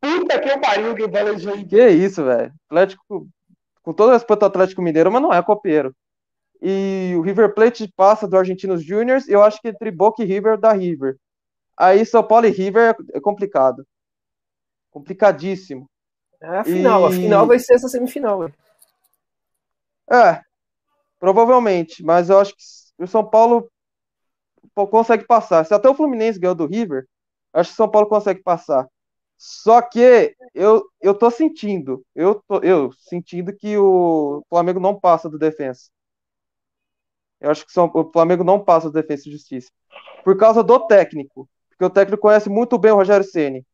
puta 0.01 0.39
que 0.39 0.57
pariu 0.59 0.95
que 0.95 1.09
fala 1.09 1.33
isso 1.33 1.49
aí. 1.49 1.65
Que 1.65 1.87
isso, 1.87 2.23
velho. 2.23 2.51
Atlético, 2.67 3.27
com 3.81 3.93
todo 3.93 4.11
respeito 4.11 4.43
ao 4.43 4.49
Atlético 4.49 4.81
Mineiro, 4.81 5.11
mas 5.11 5.21
não 5.21 5.33
é 5.33 5.41
copeiro. 5.41 5.95
E 6.61 7.13
o 7.15 7.21
River 7.21 7.53
Plate 7.53 7.91
passa 7.95 8.27
do 8.27 8.37
Argentinos 8.37 8.83
Juniors, 8.83 9.27
eu 9.27 9.43
acho 9.43 9.61
que 9.61 9.67
entre 9.67 9.91
Boca 9.91 10.23
e 10.23 10.25
River 10.25 10.57
dá 10.57 10.73
River. 10.73 11.15
Aí 11.77 12.05
São 12.05 12.23
Paulo 12.23 12.47
e 12.47 12.49
River 12.49 12.95
é 13.13 13.19
complicado. 13.19 13.85
Complicadíssimo. 14.89 15.87
É 16.41 16.57
a 16.57 16.63
final, 16.63 17.01
e... 17.03 17.05
a 17.05 17.11
final 17.11 17.47
vai 17.47 17.59
ser 17.59 17.75
essa 17.75 17.87
semifinal, 17.87 18.39
velho. 18.39 18.53
É, 20.11 20.41
provavelmente, 21.19 22.03
mas 22.03 22.29
eu 22.29 22.39
acho 22.39 22.53
que 22.55 23.03
o 23.03 23.07
São 23.07 23.27
Paulo 23.27 23.69
consegue 24.89 25.25
passar. 25.25 25.65
Se 25.65 25.73
até 25.73 25.89
o 25.89 25.95
Fluminense 25.95 26.39
ganhou 26.39 26.55
do 26.55 26.67
River, 26.67 27.07
acho 27.53 27.69
que 27.69 27.73
o 27.73 27.77
São 27.77 27.89
Paulo 27.89 28.07
consegue 28.07 28.41
passar. 28.43 28.87
Só 29.37 29.81
que 29.81 30.35
eu, 30.53 30.85
eu 31.01 31.13
tô 31.13 31.29
sentindo, 31.29 32.05
eu 32.15 32.41
tô 32.47 32.59
eu 32.61 32.91
sentindo 32.93 33.53
que 33.53 33.77
o 33.77 34.43
Flamengo 34.49 34.79
não 34.79 34.97
passa 34.97 35.29
do 35.29 35.37
defensa. 35.37 35.89
Eu 37.39 37.51
acho 37.51 37.65
que 37.65 37.71
São, 37.71 37.91
o 37.93 38.11
Flamengo 38.11 38.43
não 38.43 38.63
passa 38.63 38.89
do 38.89 38.93
defensa 38.93 39.27
e 39.27 39.31
justiça. 39.31 39.69
Por 40.23 40.37
causa 40.37 40.63
do 40.63 40.79
técnico. 40.87 41.49
Porque 41.69 41.85
o 41.85 41.89
técnico 41.89 42.21
conhece 42.21 42.49
muito 42.49 42.77
bem 42.77 42.91
o 42.91 42.95
Rogério 42.95 43.25
Ceni. 43.25 43.65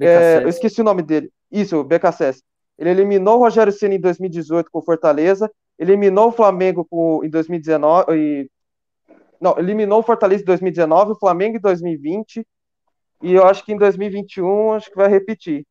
É, 0.00 0.42
eu 0.42 0.48
esqueci 0.48 0.80
o 0.80 0.84
nome 0.84 1.02
dele. 1.02 1.30
Isso, 1.50 1.76
o 1.76 1.84
BKSS. 1.84 2.42
Ele 2.78 2.90
eliminou 2.90 3.36
o 3.36 3.40
Rogério 3.40 3.72
Ceni 3.72 3.96
em 3.96 4.00
2018 4.00 4.70
com 4.70 4.78
o 4.78 4.82
Fortaleza, 4.82 5.50
eliminou 5.80 6.28
o 6.28 6.32
Flamengo 6.32 6.84
com, 6.84 7.24
em 7.24 7.30
2019 7.30 8.12
e 8.14 8.50
não, 9.40 9.58
eliminou 9.58 10.00
o 10.00 10.02
Fortaleza 10.02 10.42
em 10.42 10.46
2019, 10.46 11.12
o 11.12 11.18
Flamengo 11.18 11.56
em 11.56 11.60
2020. 11.60 12.46
E 13.22 13.32
eu 13.32 13.46
acho 13.46 13.64
que 13.64 13.72
em 13.72 13.78
2021 13.78 14.74
acho 14.74 14.90
que 14.90 14.96
vai 14.96 15.08
repetir. 15.08 15.66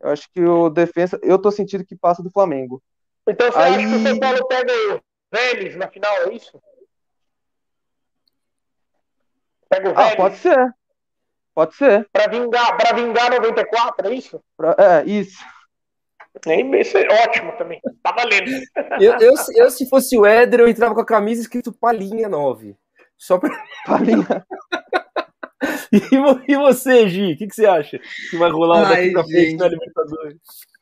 Eu 0.00 0.10
acho 0.10 0.28
que 0.32 0.42
o 0.42 0.68
defesa, 0.68 1.18
eu 1.22 1.38
tô 1.38 1.52
sentindo 1.52 1.84
que 1.84 1.94
passa 1.94 2.22
do 2.22 2.30
Flamengo. 2.30 2.82
Então 3.28 3.50
você 3.50 3.58
Aí... 3.58 3.74
acha 3.74 3.78
que 3.78 3.94
o 3.94 4.02
São 4.02 4.18
Paulo 4.18 4.46
pega 4.48 4.72
o 4.72 5.00
Vélez 5.32 5.76
na 5.76 5.88
final, 5.88 6.12
é 6.16 6.32
isso? 6.32 6.60
Pega 9.68 9.88
o 9.88 9.92
ah, 9.92 9.94
Vélez? 9.94 10.12
Ah, 10.12 10.16
pode 10.16 10.36
ser. 10.36 10.74
Pode 11.54 11.74
ser. 11.76 12.08
Pra 12.12 12.26
vingar, 12.26 12.76
pra 12.76 12.92
vingar 12.92 13.30
94, 13.30 14.08
é 14.08 14.14
isso? 14.14 14.42
Pra, 14.56 14.74
é, 14.76 15.04
isso. 15.04 15.38
Nem 16.46 16.80
isso 16.80 16.96
é 16.98 17.06
ótimo 17.24 17.52
também. 17.56 17.80
Tá 18.02 18.12
valendo. 18.12 18.50
eu, 19.00 19.12
eu, 19.20 19.34
eu, 19.56 19.70
se 19.70 19.88
fosse 19.88 20.16
o 20.16 20.26
Éder, 20.26 20.60
eu 20.60 20.68
entrava 20.68 20.94
com 20.94 21.00
a 21.00 21.06
camisa 21.06 21.40
escrito 21.40 21.72
Palinha 21.72 22.28
9. 22.28 22.76
Só 23.16 23.38
pra. 23.38 23.50
Palinha. 23.86 24.26
E 26.48 26.56
você, 26.56 27.08
Gi, 27.08 27.32
o 27.32 27.38
que, 27.38 27.46
que, 27.46 27.54
você 27.54 27.64
acha 27.64 27.98
que 28.30 28.36
vai 28.36 28.50
rolar 28.50 28.86
Ai, 28.86 28.96
daqui 28.96 29.12
pra 29.12 29.24
frente 29.24 29.56
na 29.56 29.68
Libertadores? 29.68 30.36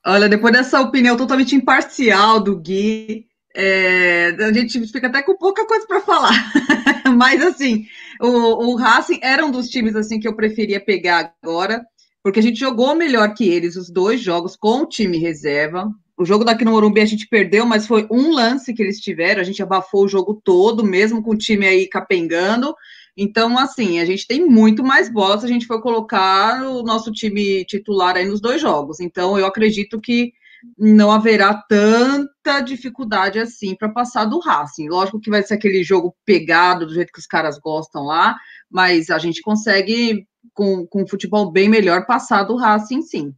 Olha, 0.04 0.28
depois 0.28 0.52
dessa 0.52 0.80
opinião 0.80 1.16
totalmente 1.16 1.54
imparcial 1.54 2.40
do 2.40 2.58
Gui, 2.58 3.26
é, 3.54 4.28
a 4.40 4.52
gente 4.52 4.84
fica 4.88 5.06
até 5.06 5.22
com 5.22 5.36
pouca 5.36 5.66
coisa 5.66 5.86
para 5.86 6.00
falar. 6.00 6.32
Mas 7.16 7.42
assim, 7.44 7.84
o, 8.20 8.72
o 8.72 8.76
Racing 8.76 9.20
era 9.22 9.44
um 9.44 9.50
dos 9.50 9.68
times 9.68 9.94
assim 9.94 10.18
que 10.18 10.26
eu 10.26 10.34
preferia 10.34 10.84
pegar 10.84 11.32
agora, 11.42 11.84
porque 12.22 12.38
a 12.38 12.42
gente 12.42 12.58
jogou 12.58 12.94
melhor 12.94 13.34
que 13.34 13.48
eles 13.48 13.76
os 13.76 13.90
dois 13.90 14.20
jogos 14.20 14.56
com 14.56 14.82
o 14.82 14.86
time 14.86 15.18
reserva. 15.18 15.90
O 16.16 16.24
jogo 16.24 16.44
daqui 16.44 16.64
no 16.64 16.70
Morumbi 16.70 17.00
a 17.00 17.06
gente 17.06 17.26
perdeu, 17.26 17.66
mas 17.66 17.86
foi 17.86 18.06
um 18.10 18.32
lance 18.32 18.72
que 18.72 18.82
eles 18.82 19.00
tiveram. 19.00 19.40
A 19.40 19.44
gente 19.44 19.62
abafou 19.62 20.04
o 20.04 20.08
jogo 20.08 20.40
todo, 20.44 20.84
mesmo 20.84 21.22
com 21.22 21.32
o 21.32 21.38
time 21.38 21.66
aí 21.66 21.88
capengando. 21.88 22.74
Então, 23.16 23.58
assim, 23.58 23.98
a 23.98 24.04
gente 24.04 24.26
tem 24.26 24.46
muito 24.46 24.84
mais 24.84 25.12
bola 25.12 25.38
se 25.38 25.44
a 25.44 25.48
gente 25.48 25.66
for 25.66 25.82
colocar 25.82 26.62
o 26.66 26.82
nosso 26.82 27.10
time 27.10 27.64
titular 27.64 28.16
aí 28.16 28.24
nos 28.24 28.40
dois 28.40 28.60
jogos. 28.60 29.00
Então, 29.00 29.38
eu 29.38 29.46
acredito 29.46 30.00
que 30.00 30.32
não 30.78 31.10
haverá 31.10 31.54
tanta 31.68 32.60
dificuldade 32.60 33.38
assim 33.38 33.74
para 33.74 33.88
passar 33.88 34.24
do 34.24 34.38
Racing. 34.38 34.88
Lógico 34.88 35.20
que 35.20 35.30
vai 35.30 35.42
ser 35.42 35.54
aquele 35.54 35.82
jogo 35.82 36.14
pegado 36.24 36.86
do 36.86 36.94
jeito 36.94 37.12
que 37.12 37.18
os 37.18 37.26
caras 37.26 37.58
gostam 37.58 38.04
lá, 38.04 38.36
mas 38.70 39.10
a 39.10 39.18
gente 39.18 39.42
consegue, 39.42 40.26
com, 40.54 40.86
com 40.86 41.02
um 41.02 41.06
futebol 41.06 41.50
bem 41.50 41.68
melhor, 41.68 42.06
passar 42.06 42.44
do 42.44 42.56
Racing 42.56 43.02
sim. 43.02 43.34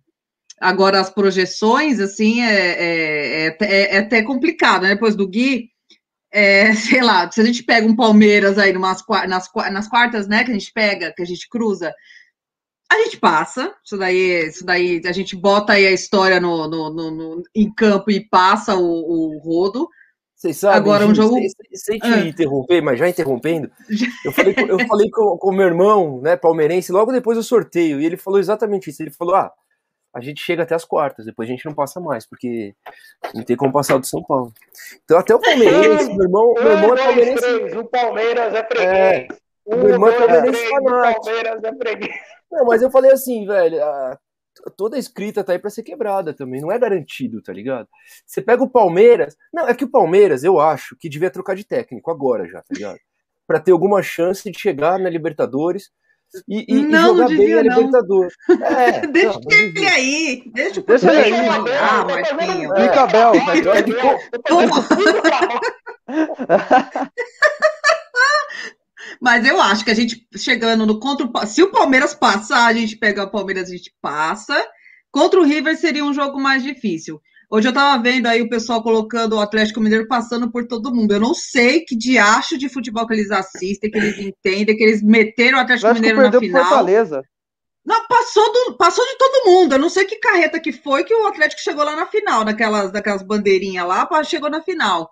Agora, 0.61 1.01
as 1.01 1.11
projeções, 1.11 2.01
assim, 2.01 2.41
é, 2.41 2.55
é, 2.55 3.47
é, 3.47 3.57
é, 3.61 3.97
é 3.97 3.99
até 3.99 4.23
complicado, 4.23 4.83
né? 4.83 4.91
Depois 4.91 5.17
do 5.17 5.29
Gui, 5.29 5.69
é, 6.33 6.75
sei 6.75 7.03
lá, 7.03 7.31
se 7.31 7.41
a 7.41 7.45
gente 7.45 7.63
pega 7.63 7.87
um 7.87 7.97
Palmeiras 7.97 8.59
aí 8.59 8.73
numas, 8.73 9.03
nas, 9.29 9.49
nas 9.73 9.89
quartas, 9.89 10.27
né, 10.27 10.45
que 10.45 10.51
a 10.51 10.55
gente 10.55 10.73
pega, 10.73 11.13
que 11.15 11.23
a 11.23 11.27
gente 11.27 11.49
cruza, 11.49 11.95
a 12.91 12.99
gente 12.99 13.17
passa, 13.19 13.75
isso 13.85 13.97
daí, 13.97 14.47
isso 14.49 14.65
daí 14.65 15.01
a 15.05 15.13
gente 15.13 15.35
bota 15.35 15.73
aí 15.73 15.87
a 15.87 15.93
história 15.93 16.39
no, 16.39 16.69
no, 16.69 16.91
no, 16.93 17.11
no 17.11 17.43
em 17.55 17.73
campo 17.73 18.11
e 18.11 18.29
passa 18.29 18.77
o, 18.77 18.85
o 18.85 19.39
rodo. 19.39 19.89
Vocês 20.45 20.59
sabem, 20.59 20.77
Agora, 20.77 21.07
um 21.07 21.15
jogo... 21.15 21.37
sem, 21.37 21.49
sem 21.73 21.99
te 21.99 22.07
ah. 22.07 22.19
interromper, 22.21 22.83
mas 22.83 22.99
já 22.99 23.09
interrompendo, 23.09 23.71
eu 24.23 24.31
falei, 24.31 24.55
eu 24.69 24.87
falei 24.87 25.11
com 25.11 25.39
o 25.41 25.53
meu 25.53 25.67
irmão, 25.67 26.21
né, 26.21 26.37
palmeirense, 26.37 26.93
logo 26.93 27.11
depois 27.11 27.39
do 27.39 27.43
sorteio, 27.43 27.99
e 27.99 28.05
ele 28.05 28.19
falou 28.19 28.39
exatamente 28.39 28.91
isso. 28.91 29.03
Ele 29.03 29.11
falou: 29.11 29.37
ah, 29.37 29.51
a 30.13 30.21
gente 30.21 30.43
chega 30.43 30.63
até 30.63 30.75
as 30.75 30.85
quartas, 30.85 31.25
depois 31.25 31.49
a 31.49 31.53
gente 31.53 31.65
não 31.65 31.73
passa 31.73 31.99
mais, 31.99 32.27
porque 32.27 32.75
não 33.35 33.43
tem 33.43 33.57
como 33.57 33.73
passar 33.73 33.97
do 33.97 34.07
São 34.07 34.23
Paulo. 34.23 34.53
Então 35.03 35.19
até 35.19 35.35
o 35.35 35.41
Palmeirense, 35.41 36.13
meu 36.13 36.25
irmão, 36.25 36.53
meu 36.53 36.73
irmão 36.73 36.95
é 36.95 37.05
palmeirense. 37.05 37.79
O 37.79 37.85
Palmeiras 37.87 38.55
é 38.55 38.65
freguês. 38.65 38.87
É, 38.87 39.29
um, 39.67 39.77
meu 39.79 39.89
irmão 39.89 40.11
é 40.11 40.19
palmeirense 40.19 40.69
fanático. 40.69 41.25
Palmeiras 41.25 41.65
é 41.65 41.75
freguês. 41.75 42.17
Não, 42.53 42.67
mas 42.67 42.83
eu 42.83 42.91
falei 42.91 43.13
assim, 43.13 43.47
velho, 43.47 43.83
a, 43.83 44.19
toda 44.77 44.97
a 44.97 44.99
escrita 44.99 45.43
tá 45.43 45.53
aí 45.53 45.59
pra 45.59 45.71
ser 45.71 45.83
quebrada 45.83 46.33
também, 46.33 46.61
não 46.61 46.73
é 46.73 46.79
garantido, 46.79 47.43
tá 47.43 47.53
ligado? 47.53 47.89
Você 48.27 48.41
pega 48.41 48.63
o 48.63 48.71
Palmeiras, 48.71 49.37
não, 49.53 49.69
é 49.69 49.75
que 49.75 49.85
o 49.85 49.91
Palmeiras, 49.91 50.45
eu 50.45 50.61
acho 50.61 50.97
que 50.97 51.09
devia 51.09 51.31
trocar 51.31 51.55
de 51.57 51.65
técnico 51.65 52.11
agora 52.11 52.47
já, 52.47 52.61
tá 52.63 52.75
ligado? 52.75 52.99
Pra 53.47 53.61
ter 53.61 53.73
alguma 53.73 54.03
chance 54.03 54.51
de 54.51 54.59
chegar 54.59 54.99
na 54.99 55.11
Libertadores, 55.11 55.91
e, 56.49 56.65
e, 56.69 56.83
não, 56.83 57.15
e 57.15 57.17
jogar 57.17 57.29
não 57.29 57.37
bem 57.37 57.55
a 57.55 57.63
Libertadores. 57.63 58.35
É, 58.65 59.07
deixa 59.07 59.39
não, 59.39 59.57
ele 59.57 59.87
aí. 59.87 60.43
Deixa, 60.53 60.81
deixa 60.81 61.13
ele 61.13 61.37
aí. 61.37 61.49
Ah, 61.79 62.05
Marquinhos. 62.05 62.73
Fica 62.81 63.03
é. 63.03 63.07
Bel. 63.07 63.33
Mas 69.21 69.47
eu 69.47 69.61
acho 69.61 69.85
que 69.85 69.91
a 69.91 69.95
gente 69.95 70.27
chegando 70.37 70.87
no 70.87 70.99
contra 70.99 71.27
o, 71.27 71.47
se 71.47 71.63
o 71.63 71.71
Palmeiras 71.71 72.15
passar, 72.15 72.67
a 72.67 72.73
gente 72.73 72.97
pega 72.97 73.25
o 73.25 73.31
Palmeiras, 73.31 73.69
a 73.69 73.73
gente 73.73 73.93
passa. 74.01 74.55
Contra 75.11 75.41
o 75.41 75.45
River 75.45 75.77
seria 75.77 76.05
um 76.05 76.13
jogo 76.13 76.41
mais 76.41 76.63
difícil. 76.63 77.21
Hoje 77.51 77.69
eu 77.69 77.71
estava 77.71 78.03
vendo 78.03 78.27
aí 78.27 78.43
o 78.43 78.49
pessoal 78.49 78.83
colocando 78.83 79.37
o 79.37 79.41
Atlético 79.41 79.81
Mineiro 79.81 80.09
passando 80.09 80.51
por 80.51 80.67
todo 80.67 80.93
mundo. 80.93 81.13
Eu 81.13 81.21
não 81.21 81.35
sei 81.35 81.81
que 81.81 81.97
diacho 81.97 82.59
de 82.59 82.69
futebol 82.69 83.07
que 83.07 83.15
eles 83.15 83.31
assistem, 83.31 83.91
que 83.91 83.99
eles 83.99 84.19
entendem, 84.19 84.77
que 84.77 84.83
eles 84.83 85.03
meteram 85.03 85.59
o 85.59 85.61
Atlético 85.61 85.95
Mineiro 85.95 86.21
na 86.21 86.41
final. 86.41 86.65
Fortaleza. 86.65 87.23
Não, 87.85 88.09
passou, 88.09 88.51
do, 88.53 88.77
passou 88.77 89.05
de 89.05 89.19
todo 89.19 89.47
mundo. 89.47 89.75
Eu 89.75 89.79
não 89.79 89.91
sei 89.91 90.05
que 90.05 90.17
carreta 90.17 90.59
que 90.59 90.73
foi 90.73 91.05
que 91.05 91.15
o 91.15 91.27
Atlético 91.27 91.61
chegou 91.61 91.85
lá 91.85 91.95
na 91.95 92.07
final, 92.07 92.43
daquelas, 92.43 92.91
daquelas 92.91 93.23
bandeirinhas 93.23 93.87
lá, 93.87 94.09
chegou 94.25 94.51
na 94.51 94.63
final. 94.63 95.11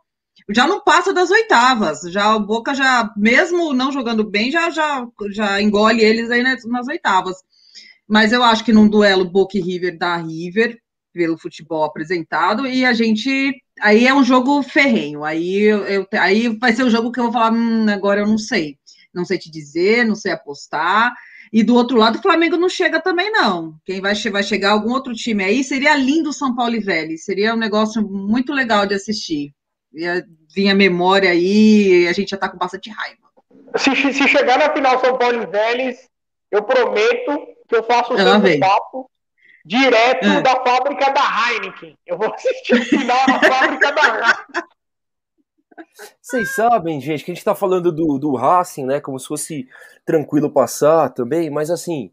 Já 0.50 0.66
não 0.66 0.80
passa 0.80 1.12
das 1.12 1.30
oitavas. 1.30 2.00
Já 2.10 2.34
o 2.34 2.40
Boca 2.40 2.74
já, 2.74 3.12
mesmo 3.16 3.72
não 3.72 3.92
jogando 3.92 4.24
bem, 4.24 4.50
já 4.50 4.70
já, 4.70 5.06
já 5.30 5.60
engole 5.60 6.02
eles 6.02 6.30
aí 6.30 6.42
nas, 6.42 6.64
nas 6.64 6.88
oitavas. 6.88 7.36
Mas 8.08 8.32
eu 8.32 8.42
acho 8.42 8.64
que 8.64 8.72
num 8.72 8.88
duelo 8.88 9.24
Boca 9.24 9.56
e 9.56 9.60
River 9.60 9.96
dá 9.96 10.16
River 10.16 10.78
pelo 11.12 11.38
futebol 11.38 11.84
apresentado, 11.84 12.66
e 12.66 12.84
a 12.84 12.92
gente. 12.92 13.54
Aí 13.80 14.06
é 14.06 14.14
um 14.14 14.24
jogo 14.24 14.62
ferrenho. 14.62 15.24
Aí, 15.24 15.62
eu, 15.64 16.06
aí 16.12 16.48
vai 16.58 16.72
ser 16.72 16.82
o 16.82 16.86
um 16.86 16.90
jogo 16.90 17.12
que 17.12 17.20
eu 17.20 17.24
vou 17.24 17.32
falar, 17.32 17.52
hum, 17.52 17.88
agora 17.88 18.20
eu 18.20 18.26
não 18.26 18.38
sei. 18.38 18.76
Não 19.14 19.24
sei 19.24 19.38
te 19.38 19.50
dizer, 19.50 20.06
não 20.06 20.14
sei 20.14 20.32
apostar. 20.32 21.12
E 21.52 21.62
do 21.62 21.74
outro 21.74 21.98
lado, 21.98 22.18
o 22.18 22.22
Flamengo 22.22 22.56
não 22.56 22.68
chega 22.68 23.00
também, 23.00 23.30
não. 23.30 23.76
Quem 23.84 24.00
vai, 24.00 24.14
vai 24.14 24.42
chegar 24.42 24.70
algum 24.70 24.92
outro 24.92 25.12
time 25.12 25.44
aí 25.44 25.62
seria 25.62 25.94
lindo 25.96 26.32
São 26.32 26.54
Paulo 26.54 26.74
e 26.74 26.80
Vélez. 26.80 27.24
Seria 27.24 27.54
um 27.54 27.58
negócio 27.58 28.02
muito 28.02 28.52
legal 28.54 28.86
de 28.86 28.94
assistir. 28.94 29.52
Ia 29.94 30.26
vir 30.54 30.70
a 30.70 30.74
memória 30.74 31.30
aí, 31.30 32.06
a 32.08 32.12
gente 32.12 32.30
já 32.30 32.36
tá 32.36 32.48
com 32.48 32.58
bastante 32.58 32.90
raiva. 32.90 33.22
Se, 33.76 33.94
se 33.94 34.28
chegar 34.28 34.58
na 34.58 34.72
final 34.72 34.98
São 35.00 35.16
Paulo 35.16 35.42
e 35.42 35.46
Vélez, 35.46 36.08
eu 36.50 36.62
prometo 36.62 37.46
que 37.68 37.76
eu 37.76 37.82
faço 37.82 38.12
o 38.12 38.16
seu 38.16 38.60
papo 38.60 39.10
direto 39.64 40.26
é. 40.26 40.42
da 40.42 40.56
fábrica 40.62 41.10
da 41.10 41.22
Heineken. 41.22 41.96
Eu 42.06 42.18
vou 42.18 42.32
assistir 42.34 42.74
o 42.74 42.84
final 42.84 43.26
da 43.26 43.40
fábrica 43.40 43.92
da 43.92 44.02
Heineken. 44.02 44.62
Vocês 46.20 46.54
sabem, 46.54 47.00
gente, 47.00 47.24
que 47.24 47.30
a 47.30 47.34
gente 47.34 47.44
tá 47.44 47.54
falando 47.54 47.90
do, 47.90 48.18
do 48.18 48.34
Racing, 48.34 48.86
né? 48.86 49.00
Como 49.00 49.18
se 49.18 49.26
fosse 49.26 49.68
tranquilo 50.04 50.50
passar 50.50 51.10
também, 51.10 51.48
mas 51.48 51.70
assim, 51.70 52.10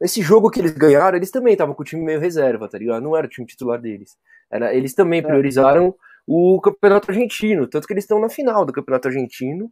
esse 0.00 0.22
jogo 0.22 0.50
que 0.50 0.60
eles 0.60 0.72
ganharam, 0.72 1.16
eles 1.16 1.30
também 1.30 1.52
estavam 1.52 1.74
com 1.74 1.82
o 1.82 1.84
time 1.84 2.02
meio 2.02 2.20
reserva, 2.20 2.68
tá 2.68 2.78
ligado? 2.78 3.02
Não 3.02 3.16
era 3.16 3.26
o 3.26 3.30
time 3.30 3.46
titular 3.46 3.80
deles. 3.80 4.16
Era, 4.50 4.74
eles 4.74 4.94
também 4.94 5.20
é. 5.20 5.22
O 6.26 6.60
campeonato 6.60 7.10
argentino, 7.10 7.66
tanto 7.66 7.86
que 7.86 7.92
eles 7.92 8.04
estão 8.04 8.20
na 8.20 8.28
final 8.28 8.64
do 8.64 8.72
campeonato 8.72 9.08
argentino. 9.08 9.70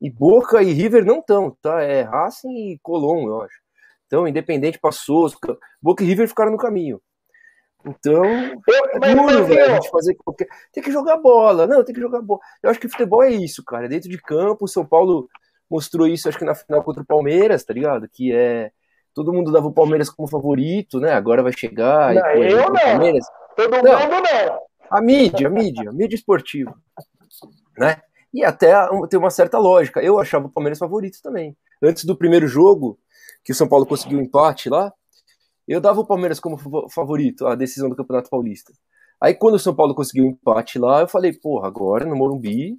E 0.00 0.10
Boca 0.10 0.62
e 0.62 0.72
River 0.72 1.04
não 1.04 1.18
estão, 1.18 1.54
tá? 1.60 1.82
É 1.82 2.02
Racing 2.02 2.72
e 2.72 2.78
Colón, 2.82 3.26
eu 3.26 3.42
acho. 3.42 3.60
Então, 4.06 4.26
Independente 4.26 4.78
passou, 4.78 5.30
Boca 5.80 6.02
e 6.02 6.06
River 6.06 6.26
ficaram 6.26 6.50
no 6.50 6.56
caminho. 6.56 7.00
Então, 7.84 8.24
é 8.24 9.14
duro, 9.14 9.44
velho, 9.44 9.72
a 9.72 9.74
gente 9.74 9.90
fazer 9.90 10.14
qualquer. 10.14 10.48
Tem 10.72 10.82
que 10.82 10.90
jogar 10.90 11.16
bola. 11.16 11.66
Não, 11.66 11.84
tem 11.84 11.94
que 11.94 12.00
jogar 12.00 12.20
bola. 12.20 12.40
Eu 12.62 12.70
acho 12.70 12.80
que 12.80 12.88
futebol 12.88 13.22
é 13.22 13.30
isso, 13.30 13.64
cara. 13.64 13.86
É 13.86 13.88
dentro 13.88 14.08
de 14.08 14.18
campo, 14.20 14.64
o 14.64 14.68
São 14.68 14.84
Paulo 14.84 15.28
mostrou 15.70 16.06
isso, 16.06 16.28
acho 16.28 16.38
que 16.38 16.44
na 16.44 16.54
final 16.54 16.82
contra 16.82 17.02
o 17.02 17.06
Palmeiras, 17.06 17.64
tá 17.64 17.72
ligado? 17.72 18.08
Que 18.08 18.32
é. 18.34 18.70
Todo 19.14 19.32
mundo 19.32 19.50
dava 19.50 19.66
o 19.66 19.72
Palmeiras 19.72 20.08
como 20.08 20.28
favorito, 20.28 21.00
né? 21.00 21.12
Agora 21.12 21.42
vai 21.42 21.52
chegar. 21.52 22.14
Não, 22.14 22.36
e, 22.36 22.52
eu 22.52 22.58
não. 22.58 22.72
Palmeiras. 22.72 23.26
Todo 23.56 23.70
não, 23.70 24.00
mundo 24.00 24.22
não. 24.22 24.69
A 24.90 25.00
mídia, 25.00 25.46
a 25.46 25.50
mídia, 25.50 25.90
a 25.90 25.92
mídia 25.92 26.16
esportiva. 26.16 26.74
Né? 27.78 28.00
E 28.34 28.44
até 28.44 28.74
tem 29.08 29.18
uma 29.18 29.30
certa 29.30 29.58
lógica. 29.58 30.02
Eu 30.02 30.18
achava 30.18 30.46
o 30.46 30.50
Palmeiras 30.50 30.78
favorito 30.78 31.20
também. 31.22 31.56
Antes 31.82 32.04
do 32.04 32.16
primeiro 32.16 32.46
jogo, 32.46 32.98
que 33.44 33.52
o 33.52 33.54
São 33.54 33.68
Paulo 33.68 33.86
conseguiu 33.86 34.18
um 34.18 34.22
empate 34.22 34.68
lá, 34.68 34.92
eu 35.66 35.80
dava 35.80 36.00
o 36.00 36.06
Palmeiras 36.06 36.40
como 36.40 36.58
favorito 36.90 37.46
à 37.46 37.54
decisão 37.54 37.88
do 37.88 37.96
Campeonato 37.96 38.28
Paulista. 38.28 38.72
Aí 39.20 39.34
quando 39.34 39.54
o 39.54 39.58
São 39.58 39.74
Paulo 39.74 39.94
conseguiu 39.94 40.24
um 40.24 40.30
empate 40.30 40.78
lá, 40.78 41.00
eu 41.00 41.08
falei, 41.08 41.32
porra, 41.32 41.68
agora 41.68 42.04
no 42.04 42.16
Morumbi 42.16 42.78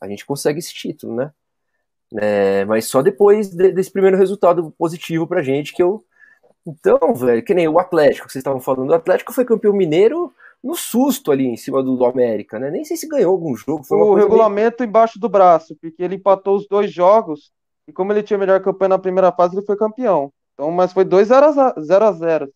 a 0.00 0.08
gente 0.08 0.24
consegue 0.24 0.58
esse 0.58 0.72
título, 0.72 1.14
né? 1.14 1.30
É, 2.18 2.64
mas 2.64 2.86
só 2.86 3.02
depois 3.02 3.50
de, 3.50 3.70
desse 3.70 3.90
primeiro 3.90 4.16
resultado 4.16 4.72
positivo 4.78 5.26
pra 5.26 5.42
gente 5.42 5.72
que 5.72 5.82
eu. 5.82 6.02
Então, 6.66 7.14
velho, 7.14 7.44
que 7.44 7.54
nem 7.54 7.68
o 7.68 7.78
Atlético, 7.78 8.26
que 8.26 8.32
vocês 8.32 8.40
estavam 8.40 8.60
falando, 8.60 8.90
o 8.90 8.94
Atlético 8.94 9.32
foi 9.32 9.44
campeão 9.44 9.72
mineiro 9.72 10.32
no 10.62 10.74
susto 10.74 11.32
ali 11.32 11.46
em 11.46 11.56
cima 11.56 11.82
do, 11.82 11.96
do 11.96 12.04
América, 12.04 12.58
né? 12.58 12.70
Nem 12.70 12.84
sei 12.84 12.96
se 12.96 13.08
ganhou 13.08 13.32
algum 13.32 13.56
jogo. 13.56 13.82
o 13.90 14.14
regulamento 14.14 14.80
meio... 14.80 14.88
embaixo 14.88 15.18
do 15.18 15.28
braço, 15.28 15.76
porque 15.80 16.02
ele 16.02 16.16
empatou 16.16 16.56
os 16.56 16.68
dois 16.68 16.92
jogos 16.92 17.50
e 17.88 17.92
como 17.92 18.12
ele 18.12 18.22
tinha 18.22 18.38
melhor 18.38 18.60
campanha 18.60 18.90
na 18.90 18.98
primeira 18.98 19.32
fase, 19.32 19.56
ele 19.56 19.66
foi 19.66 19.76
campeão. 19.76 20.32
Então, 20.54 20.70
mas 20.70 20.92
foi 20.92 21.04
2 21.04 21.28
0 21.28 22.04
a 22.04 22.12
0 22.12 22.52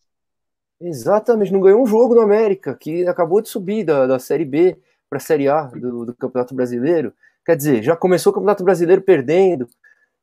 Exatamente, 0.79 1.51
não 1.51 1.59
ganhou 1.59 1.81
um 1.81 1.85
jogo 1.85 2.15
no 2.15 2.21
América, 2.21 2.75
que 2.75 3.07
acabou 3.07 3.41
de 3.41 3.49
subir 3.49 3.83
da, 3.83 4.05
da 4.05 4.19
Série 4.19 4.45
B 4.45 4.77
para 5.09 5.17
a 5.17 5.21
Série 5.21 5.49
A 5.49 5.63
do, 5.63 6.05
do, 6.05 6.15
Campeonato 6.15 6.53
Brasileiro. 6.53 7.13
Quer 7.45 7.55
dizer, 7.55 7.83
já 7.83 7.95
começou 7.95 8.31
o 8.31 8.33
Campeonato 8.33 8.63
Brasileiro 8.63 9.01
perdendo. 9.01 9.67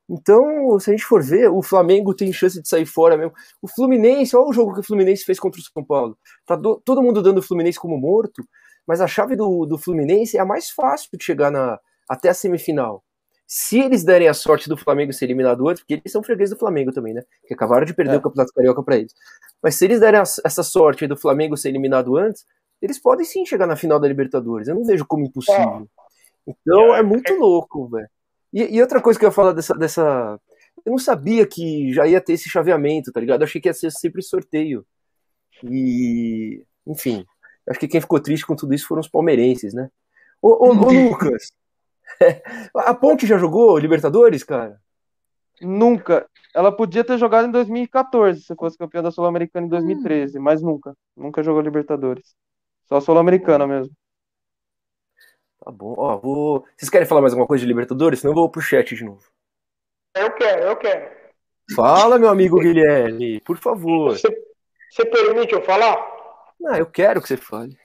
Então, 0.08 0.78
se 0.78 0.90
a 0.90 0.92
gente 0.92 1.04
for 1.04 1.22
ver, 1.22 1.48
o 1.48 1.62
Flamengo 1.62 2.14
tem 2.14 2.32
chance 2.32 2.60
de 2.60 2.68
sair 2.68 2.86
fora 2.86 3.16
mesmo. 3.16 3.32
O 3.60 3.68
Fluminense, 3.68 4.36
olha 4.36 4.48
o 4.48 4.52
jogo 4.52 4.74
que 4.74 4.80
o 4.80 4.84
Fluminense 4.84 5.24
fez 5.24 5.38
contra 5.38 5.60
o 5.60 5.64
São 5.64 5.84
Paulo. 5.84 6.18
Tá 6.46 6.56
do, 6.56 6.80
todo 6.84 7.02
mundo 7.02 7.22
dando 7.22 7.38
o 7.38 7.42
Fluminense 7.42 7.78
como 7.78 7.96
morto, 7.96 8.42
mas 8.86 9.00
a 9.00 9.06
chave 9.06 9.36
do, 9.36 9.64
do 9.64 9.78
Fluminense 9.78 10.36
é 10.36 10.40
a 10.40 10.44
mais 10.44 10.70
fácil 10.70 11.08
de 11.12 11.24
chegar 11.24 11.50
na, 11.50 11.78
até 12.08 12.28
a 12.28 12.34
semifinal. 12.34 13.02
Se 13.46 13.78
eles 13.78 14.02
derem 14.02 14.28
a 14.28 14.34
sorte 14.34 14.68
do 14.68 14.76
Flamengo 14.76 15.12
ser 15.12 15.26
eliminado 15.26 15.68
antes, 15.68 15.82
porque 15.82 15.94
eles 15.94 16.10
são 16.10 16.22
fregueses 16.22 16.54
do 16.54 16.58
Flamengo 16.58 16.90
também, 16.90 17.12
né? 17.12 17.22
Que 17.46 17.54
acabaram 17.54 17.84
de 17.84 17.94
perder 17.94 18.14
é. 18.14 18.16
o 18.16 18.22
Campeonato 18.22 18.52
Carioca 18.54 18.82
para 18.82 18.96
eles. 18.96 19.14
Mas 19.62 19.74
se 19.74 19.84
eles 19.84 20.00
derem 20.00 20.20
essa 20.20 20.62
sorte 20.62 21.06
do 21.06 21.16
Flamengo 21.16 21.56
ser 21.56 21.68
eliminado 21.68 22.16
antes, 22.16 22.46
eles 22.80 22.98
podem 22.98 23.24
sim 23.24 23.44
chegar 23.44 23.66
na 23.66 23.76
final 23.76 24.00
da 24.00 24.08
Libertadores. 24.08 24.68
Eu 24.68 24.74
não 24.74 24.84
vejo 24.84 25.04
como 25.06 25.24
impossível. 25.24 25.86
Então 26.46 26.94
é 26.94 27.02
muito 27.02 27.32
louco, 27.34 27.88
velho. 27.88 28.08
E, 28.52 28.76
e, 28.76 28.80
outra 28.82 29.00
coisa 29.00 29.18
que 29.18 29.24
eu 29.24 29.28
ia 29.28 29.34
falar 29.34 29.52
dessa, 29.52 29.74
dessa. 29.74 30.38
Eu 30.84 30.90
não 30.90 30.98
sabia 30.98 31.46
que 31.46 31.92
já 31.92 32.06
ia 32.06 32.20
ter 32.20 32.34
esse 32.34 32.48
chaveamento, 32.48 33.12
tá 33.12 33.20
ligado? 33.20 33.40
Eu 33.40 33.46
achei 33.46 33.60
que 33.60 33.68
ia 33.68 33.74
ser 33.74 33.90
sempre 33.90 34.22
sorteio. 34.22 34.84
E. 35.64 36.64
Enfim. 36.86 37.24
Acho 37.68 37.78
que 37.78 37.88
quem 37.88 38.00
ficou 38.00 38.20
triste 38.20 38.46
com 38.46 38.56
tudo 38.56 38.74
isso 38.74 38.86
foram 38.86 39.00
os 39.00 39.08
palmeirenses, 39.08 39.72
né? 39.72 39.88
Ô, 40.40 40.66
ô, 40.66 40.70
ô 40.70 40.90
Lucas, 41.10 41.52
A 42.76 42.94
Ponte 42.94 43.26
já 43.26 43.38
jogou 43.38 43.78
Libertadores, 43.78 44.42
cara? 44.42 44.80
Nunca. 45.60 46.28
Ela 46.54 46.74
podia 46.74 47.04
ter 47.04 47.16
jogado 47.18 47.46
em 47.46 47.50
2014, 47.50 48.42
se 48.42 48.54
fosse 48.56 48.76
campeã 48.76 49.02
da 49.02 49.10
Sul-Americana 49.10 49.66
em 49.66 49.70
2013, 49.70 50.38
hum. 50.38 50.42
mas 50.42 50.60
nunca. 50.60 50.94
Nunca 51.16 51.42
jogou 51.42 51.62
Libertadores. 51.62 52.34
Só 52.88 53.00
Sul-Americana 53.00 53.66
mesmo. 53.66 53.94
Tá 55.64 55.70
bom. 55.70 55.94
Ó, 55.96 56.16
vou... 56.18 56.66
Vocês 56.76 56.90
querem 56.90 57.06
falar 57.06 57.20
mais 57.20 57.32
alguma 57.32 57.46
coisa 57.46 57.62
de 57.62 57.68
Libertadores? 57.68 58.20
Senão 58.20 58.32
eu 58.32 58.36
vou 58.36 58.50
pro 58.50 58.60
chat 58.60 58.94
de 58.94 59.04
novo. 59.04 59.22
Eu 60.16 60.30
quero, 60.32 60.62
eu 60.62 60.76
quero. 60.76 61.10
Fala, 61.74 62.18
meu 62.18 62.28
amigo 62.28 62.58
Guilherme, 62.58 63.40
por 63.40 63.56
favor. 63.56 64.10
Você, 64.10 64.28
você 64.90 65.06
permite 65.06 65.54
eu 65.54 65.62
falar? 65.62 65.96
Não, 66.60 66.74
eu 66.74 66.86
quero 66.86 67.22
que 67.22 67.28
você 67.28 67.36
fale. 67.36 67.78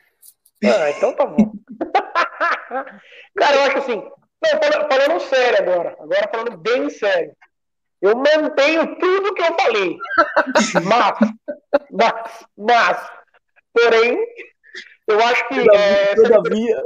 Ah, 0.64 0.90
então 0.90 1.16
tá 1.16 1.26
bom. 1.26 1.54
Cara, 3.38 3.56
eu 3.56 3.62
acho 3.62 3.78
assim, 3.78 3.96
não, 3.96 4.90
falando 4.90 5.20
sério 5.22 5.60
agora. 5.60 5.96
Agora 6.00 6.30
falando 6.34 6.58
bem 6.58 6.90
sério. 6.90 7.32
Eu 8.02 8.16
mantenho 8.16 8.98
tudo 9.00 9.34
que 9.34 9.42
eu 9.42 9.56
falei. 9.56 9.98
Mas, 10.84 11.18
mas, 11.92 12.48
mas 12.58 13.12
porém, 13.74 14.18
eu 15.08 15.20
acho 15.22 15.48
que. 15.48 15.64
Todavia. 15.64 15.80
É, 15.80 16.16
todavia. 16.16 16.84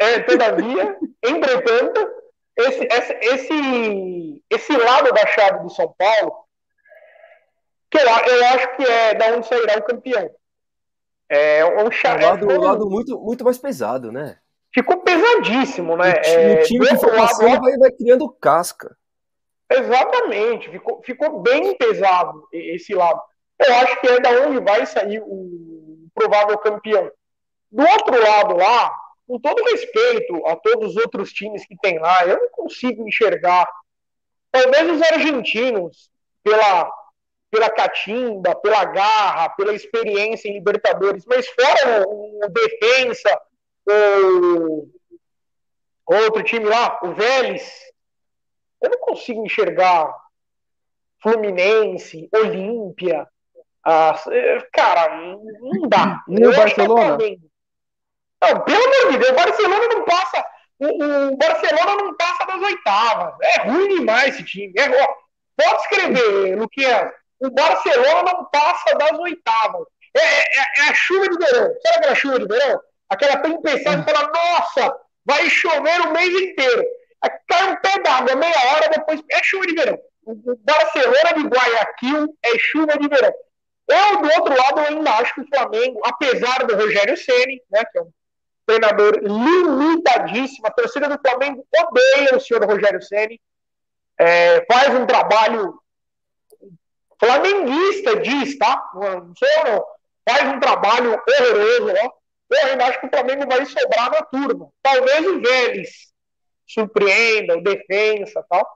É, 0.00 0.20
todavia, 0.20 0.96
entretanto, 1.22 2.10
esse, 2.56 2.86
esse, 2.86 3.12
esse, 3.20 4.44
esse 4.50 4.76
lado 4.76 5.12
da 5.12 5.26
chave 5.26 5.62
do 5.62 5.70
São 5.70 5.94
Paulo, 5.96 6.44
que 7.90 7.98
eu, 7.98 8.06
eu 8.06 8.44
acho 8.46 8.76
que 8.76 8.84
é 8.84 9.14
da 9.14 9.26
onde 9.28 9.46
sairá 9.46 9.78
o 9.78 9.84
campeão. 9.84 10.30
É 11.28 11.64
um, 11.64 11.90
chave. 11.90 12.24
É 12.24 12.26
um 12.26 12.30
lado, 12.30 12.48
um 12.48 12.60
lado 12.60 12.90
muito, 12.90 13.18
muito 13.18 13.44
mais 13.44 13.58
pesado, 13.58 14.12
né? 14.12 14.38
ficou 14.72 14.98
pesadíssimo, 15.02 15.96
né? 15.96 16.12
O, 16.12 16.26
é, 16.26 16.54
o 16.54 16.64
time 16.64 16.86
que 16.86 16.96
for 16.96 17.14
passando 17.14 17.60
vai, 17.60 17.76
vai 17.76 17.92
criando 17.92 18.28
casca. 18.40 18.96
Exatamente, 19.70 20.70
ficou, 20.70 21.02
ficou 21.02 21.40
bem 21.40 21.76
pesado 21.76 22.46
esse 22.52 22.94
lado. 22.94 23.20
Eu 23.58 23.74
acho 23.76 24.00
que 24.00 24.08
é 24.08 24.20
da 24.20 24.30
onde 24.46 24.60
vai 24.60 24.84
sair 24.86 25.22
o 25.24 26.08
provável 26.14 26.58
campeão. 26.58 27.10
Do 27.70 27.82
outro 27.82 28.22
lado 28.22 28.56
lá, 28.56 28.92
com 29.32 29.38
todo 29.38 29.64
respeito 29.64 30.46
a 30.46 30.56
todos 30.56 30.90
os 30.90 30.96
outros 30.96 31.32
times 31.32 31.64
que 31.64 31.74
tem 31.78 31.98
lá, 31.98 32.26
eu 32.26 32.38
não 32.38 32.50
consigo 32.50 33.08
enxergar. 33.08 33.66
Talvez 34.50 34.90
os 34.90 35.00
argentinos, 35.10 36.10
pela, 36.44 36.92
pela 37.50 37.70
catimba, 37.70 38.54
pela 38.56 38.84
garra, 38.84 39.48
pela 39.50 39.72
experiência 39.72 40.50
em 40.50 40.54
Libertadores, 40.54 41.24
mas 41.24 41.48
fora 41.48 42.06
o, 42.06 42.44
o 42.44 42.48
defensa, 42.50 43.40
o 43.88 44.88
outro 46.06 46.42
time 46.42 46.66
lá, 46.66 47.00
o 47.02 47.14
Vélez, 47.14 47.72
eu 48.82 48.90
não 48.90 48.98
consigo 48.98 49.46
enxergar 49.46 50.14
Fluminense, 51.22 52.28
Olímpia. 52.34 53.26
Ah, 53.82 54.14
cara, 54.70 55.26
não 55.26 55.88
dá. 55.88 56.22
Nem 56.28 56.48
o 56.48 56.54
Barcelona? 56.54 57.16
Não, 58.42 58.60
pelo 58.60 58.84
amor 58.84 59.12
de 59.12 59.18
Deus, 59.18 59.30
o 59.30 59.34
Barcelona 59.34 59.88
não 59.88 60.04
passa. 60.04 60.46
O, 60.80 61.04
o, 61.32 61.36
Barcelona 61.36 62.02
não 62.02 62.16
passa 62.16 62.44
das 62.46 62.60
oitavas. 62.60 63.34
É 63.40 63.60
ruim 63.62 63.88
demais 63.88 64.34
esse 64.34 64.44
time. 64.44 64.74
É, 64.76 64.88
pode 64.88 65.82
escrever, 65.82 66.58
Luquinha. 66.58 67.12
O 67.40 67.50
Barcelona 67.50 68.32
não 68.32 68.44
passa 68.46 68.96
das 68.96 69.18
oitavas. 69.18 69.86
É, 70.14 70.20
é, 70.20 70.62
é 70.78 70.90
a 70.90 70.94
chuva 70.94 71.28
de 71.28 71.38
verão. 71.38 71.72
Sabe 71.82 71.96
aquela 71.98 72.14
chuva 72.14 72.38
de 72.40 72.46
verão? 72.46 72.80
aquela 73.12 73.36
tempestade, 73.38 74.10
fala, 74.10 74.30
nossa, 74.32 74.96
vai 75.24 75.48
chover 75.50 76.00
o 76.00 76.12
mês 76.12 76.30
inteiro. 76.30 76.84
Cai 77.48 77.70
um 77.70 77.76
pé 77.76 77.98
d'água, 78.00 78.34
meia 78.34 78.72
hora 78.72 78.88
depois, 78.88 79.22
é 79.30 79.42
chuva 79.42 79.66
de 79.66 79.74
verão. 79.74 79.98
O 80.24 80.34
Barcelona 80.64 81.34
de 81.36 81.42
Guayaquil 81.46 82.36
é 82.42 82.58
chuva 82.58 82.98
de 82.98 83.08
verão. 83.08 83.32
Eu, 83.88 84.22
do 84.22 84.28
outro 84.38 84.56
lado, 84.56 84.80
eu 84.80 84.86
ainda 84.86 85.10
acho 85.12 85.34
que 85.34 85.40
o 85.42 85.48
Flamengo, 85.48 86.00
apesar 86.04 86.64
do 86.64 86.74
Rogério 86.74 87.16
Ceni, 87.16 87.60
né, 87.70 87.84
que 87.84 87.98
é 87.98 88.02
um 88.02 88.10
treinador 88.72 89.18
limitadíssimo, 89.22 90.66
a 90.66 90.70
torcida 90.70 91.08
do 91.08 91.20
Flamengo 91.20 91.66
odeia 91.74 92.36
o 92.36 92.40
senhor 92.40 92.64
Rogério 92.64 93.02
Ceni, 93.02 93.40
é, 94.18 94.64
faz 94.64 94.94
um 94.94 95.04
trabalho 95.04 95.78
flamenguista, 97.18 98.16
diz, 98.16 98.56
tá? 98.58 98.90
Não 98.94 99.34
sou 99.36 99.48
eu, 99.48 99.72
não. 99.72 99.84
Faz 100.28 100.48
um 100.48 100.60
trabalho 100.60 101.20
horroroso, 101.28 101.94
ó. 102.02 102.12
Eu 102.50 102.66
ainda 102.68 102.86
acho 102.86 103.00
que 103.00 103.06
o 103.06 103.10
Flamengo 103.10 103.46
vai 103.46 103.64
sobrar 103.64 104.10
na 104.10 104.22
turma. 104.22 104.68
Talvez 104.82 105.26
o 105.26 105.40
Vélez 105.40 106.12
surpreenda, 106.66 107.56
o 107.56 107.62
defensa 107.62 108.44
tal. 108.48 108.66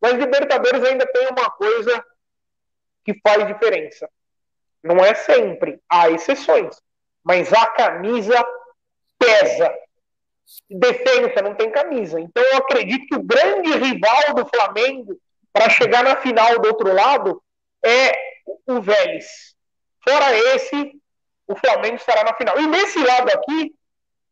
Mas 0.00 0.14
Libertadores 0.14 0.84
ainda 0.84 1.06
tem 1.06 1.28
uma 1.28 1.50
coisa 1.50 2.04
que 3.04 3.18
faz 3.20 3.46
diferença. 3.46 4.08
Não 4.82 4.98
é 4.98 5.14
sempre, 5.14 5.80
há 5.88 6.10
exceções. 6.10 6.76
Mas 7.24 7.52
a 7.52 7.66
camisa 7.66 8.44
pesa. 9.18 9.74
Defensa 10.70 11.42
não 11.42 11.54
tem 11.54 11.70
camisa. 11.70 12.20
Então 12.20 12.42
eu 12.42 12.58
acredito 12.58 13.06
que 13.06 13.16
o 13.16 13.22
grande 13.22 13.70
rival 13.72 14.34
do 14.34 14.46
Flamengo 14.46 15.18
para 15.52 15.68
chegar 15.70 16.02
na 16.02 16.16
final 16.16 16.58
do 16.58 16.68
outro 16.68 16.92
lado 16.92 17.42
é 17.84 18.12
o 18.66 18.80
Vélez. 18.80 19.54
Fora 20.02 20.36
esse, 20.54 20.92
o 21.46 21.56
Flamengo 21.56 21.96
estará 21.96 22.24
na 22.24 22.34
final. 22.34 22.58
E 22.60 22.66
nesse 22.66 22.98
lado 22.98 23.30
aqui, 23.30 23.74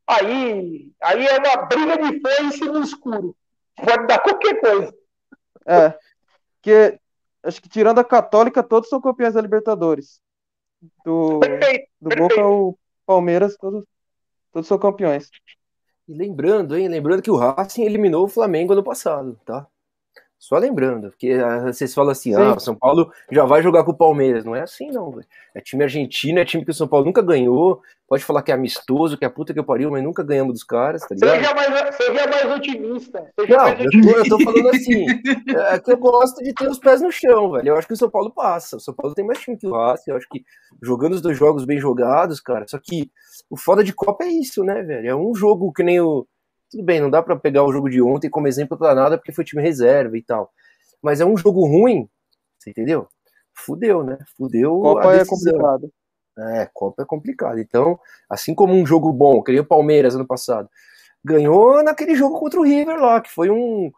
aí, 0.07 0.90
aí 1.01 1.27
é 1.27 1.38
uma 1.38 1.57
briga 1.66 1.99
de 1.99 2.20
foice 2.20 2.64
no 2.64 2.83
escuro. 2.83 3.37
Pode 3.77 4.07
dar 4.07 4.20
qualquer 4.20 4.61
coisa. 4.61 4.94
É. 5.66 5.94
Porque 6.55 6.99
acho 7.42 7.61
que 7.61 7.68
tirando 7.68 7.99
a 7.99 8.05
Católica, 8.05 8.62
todos 8.62 8.88
são 8.88 9.01
campeões 9.01 9.35
da 9.35 9.40
Libertadores. 9.40 10.20
Do, 11.05 11.40
perfeito, 11.40 11.88
do 12.01 12.09
perfeito. 12.09 12.37
Boca 12.37 12.46
o 12.46 12.79
Palmeiras, 13.05 13.57
todos, 13.57 13.85
todos 14.56 14.68
são 14.68 14.78
campeões. 14.78 15.30
E 16.08 16.14
lembrando, 16.14 16.76
hein? 16.78 16.88
Lembrando 16.88 17.20
que 17.20 17.30
o 17.30 17.36
Racing 17.36 17.82
eliminou 17.82 18.24
o 18.24 18.28
Flamengo 18.28 18.72
ano 18.72 18.82
passado, 18.82 19.38
tá? 19.44 19.66
Só 20.46 20.56
lembrando, 20.59 21.11
porque 21.11 21.32
ah, 21.32 21.72
vocês 21.72 21.92
falam 21.92 22.12
assim, 22.12 22.32
Sim. 22.32 22.40
ah, 22.40 22.56
São 22.61 22.76
Paulo 22.76 23.12
já 23.32 23.44
vai 23.44 23.61
jogar 23.64 23.82
com 23.82 23.90
o 23.90 23.96
Palmeiras. 23.96 24.44
Não 24.44 24.54
é 24.54 24.62
assim, 24.62 24.92
não, 24.92 25.11
velho. 25.11 25.26
É 25.52 25.61
time 25.61 25.82
argentino, 25.82 26.38
é 26.38 26.44
time 26.44 26.64
que 26.64 26.70
o 26.70 26.74
São 26.74 26.87
Paulo 26.87 27.04
nunca 27.04 27.20
ganhou. 27.20 27.82
Pode 28.06 28.22
falar 28.22 28.42
que 28.42 28.52
é 28.52 28.54
amistoso, 28.54 29.18
que 29.18 29.24
é 29.24 29.26
a 29.26 29.30
puta 29.30 29.52
que 29.52 29.59
eu 29.59 29.64
pariu, 29.64 29.90
mas 29.90 30.04
nunca 30.04 30.22
ganhamos 30.22 30.52
dos 30.52 30.62
caras, 30.62 31.02
tá 31.02 31.16
ligado? 31.16 31.37
Seja 31.37 31.52
mais, 31.52 31.96
seja 31.96 32.26
mais 32.28 32.56
otimista. 32.56 33.32
Seja 33.40 33.56
não, 33.56 33.64
mais 33.64 33.80
otimista. 33.80 34.20
Eu, 34.20 34.28
tô, 34.28 34.37
eu 34.37 34.38
tô 34.38 34.44
falando 34.44 34.68
assim, 34.68 35.06
é 35.50 35.78
que 35.80 35.90
eu 35.90 35.96
gosto 35.96 36.44
de 36.44 36.54
ter 36.54 36.68
os 36.68 36.78
pés 36.78 37.02
no 37.02 37.11
chão, 37.11 37.50
velho. 37.50 37.70
Eu 37.70 37.76
acho 37.76 37.88
que 37.88 37.94
o 37.94 37.96
São 37.96 38.09
Paulo 38.09 38.30
passa. 38.30 38.76
O 38.76 38.80
São 38.80 38.94
Paulo 38.94 39.16
tem 39.16 39.26
mais 39.26 39.40
time 39.40 39.56
que 39.56 39.66
o 39.66 39.72
Racing. 39.72 40.12
Eu 40.12 40.16
acho 40.16 40.28
que 40.28 40.44
jogando 40.80 41.14
os 41.14 41.20
dois 41.20 41.37
jogos 41.37 41.64
bem 41.64 41.80
jogados, 41.80 42.40
cara. 42.40 42.64
Só 42.68 42.78
que 42.78 43.11
o 43.50 43.56
foda 43.56 43.82
de 43.82 43.92
Copa 43.92 44.22
é 44.22 44.28
isso, 44.28 44.62
né, 44.62 44.80
velho? 44.85 45.09
É 45.09 45.16
um 45.16 45.35
jogo 45.35 45.72
que 45.72 45.82
nem 45.82 46.00
o 46.00 46.24
tudo 46.70 46.83
bem, 46.83 47.00
não 47.00 47.11
dá 47.11 47.22
para 47.22 47.37
pegar 47.37 47.64
o 47.64 47.72
jogo 47.72 47.88
de 47.88 48.02
ontem 48.02 48.31
como 48.31 48.48
exemplo 48.48 48.76
para 48.76 48.94
nada, 48.94 49.16
porque 49.16 49.33
foi 49.33 49.44
time 49.44 49.62
reserva 49.62 50.16
e 50.16 50.22
tal. 50.22 50.52
Mas 51.02 51.20
é 51.20 51.24
um 51.24 51.37
jogo 51.37 51.66
ruim, 51.66 52.09
você 52.59 52.70
entendeu? 52.70 53.09
Fudeu, 53.55 54.02
né? 54.02 54.18
Fudeu. 54.37 54.81
Copa 54.81 55.14
é 55.14 55.24
complicado. 55.24 55.92
É, 56.38 56.68
Copa 56.72 57.02
é 57.02 57.07
complicado. 57.07 57.59
Então, 57.59 57.98
assim 58.29 58.55
como 58.55 58.74
um 58.74 58.85
jogo 58.85 59.12
bom, 59.12 59.42
que 59.42 59.52
nem 59.52 59.61
o 59.61 59.64
Palmeiras 59.64 60.14
ano 60.14 60.26
passado, 60.26 60.68
ganhou 61.24 61.83
naquele 61.83 62.14
jogo 62.14 62.38
contra 62.38 62.61
o 62.61 62.64
River 62.64 63.00
lá, 63.00 63.20
que 63.20 63.31
foi 63.31 63.50
um, 63.50 63.90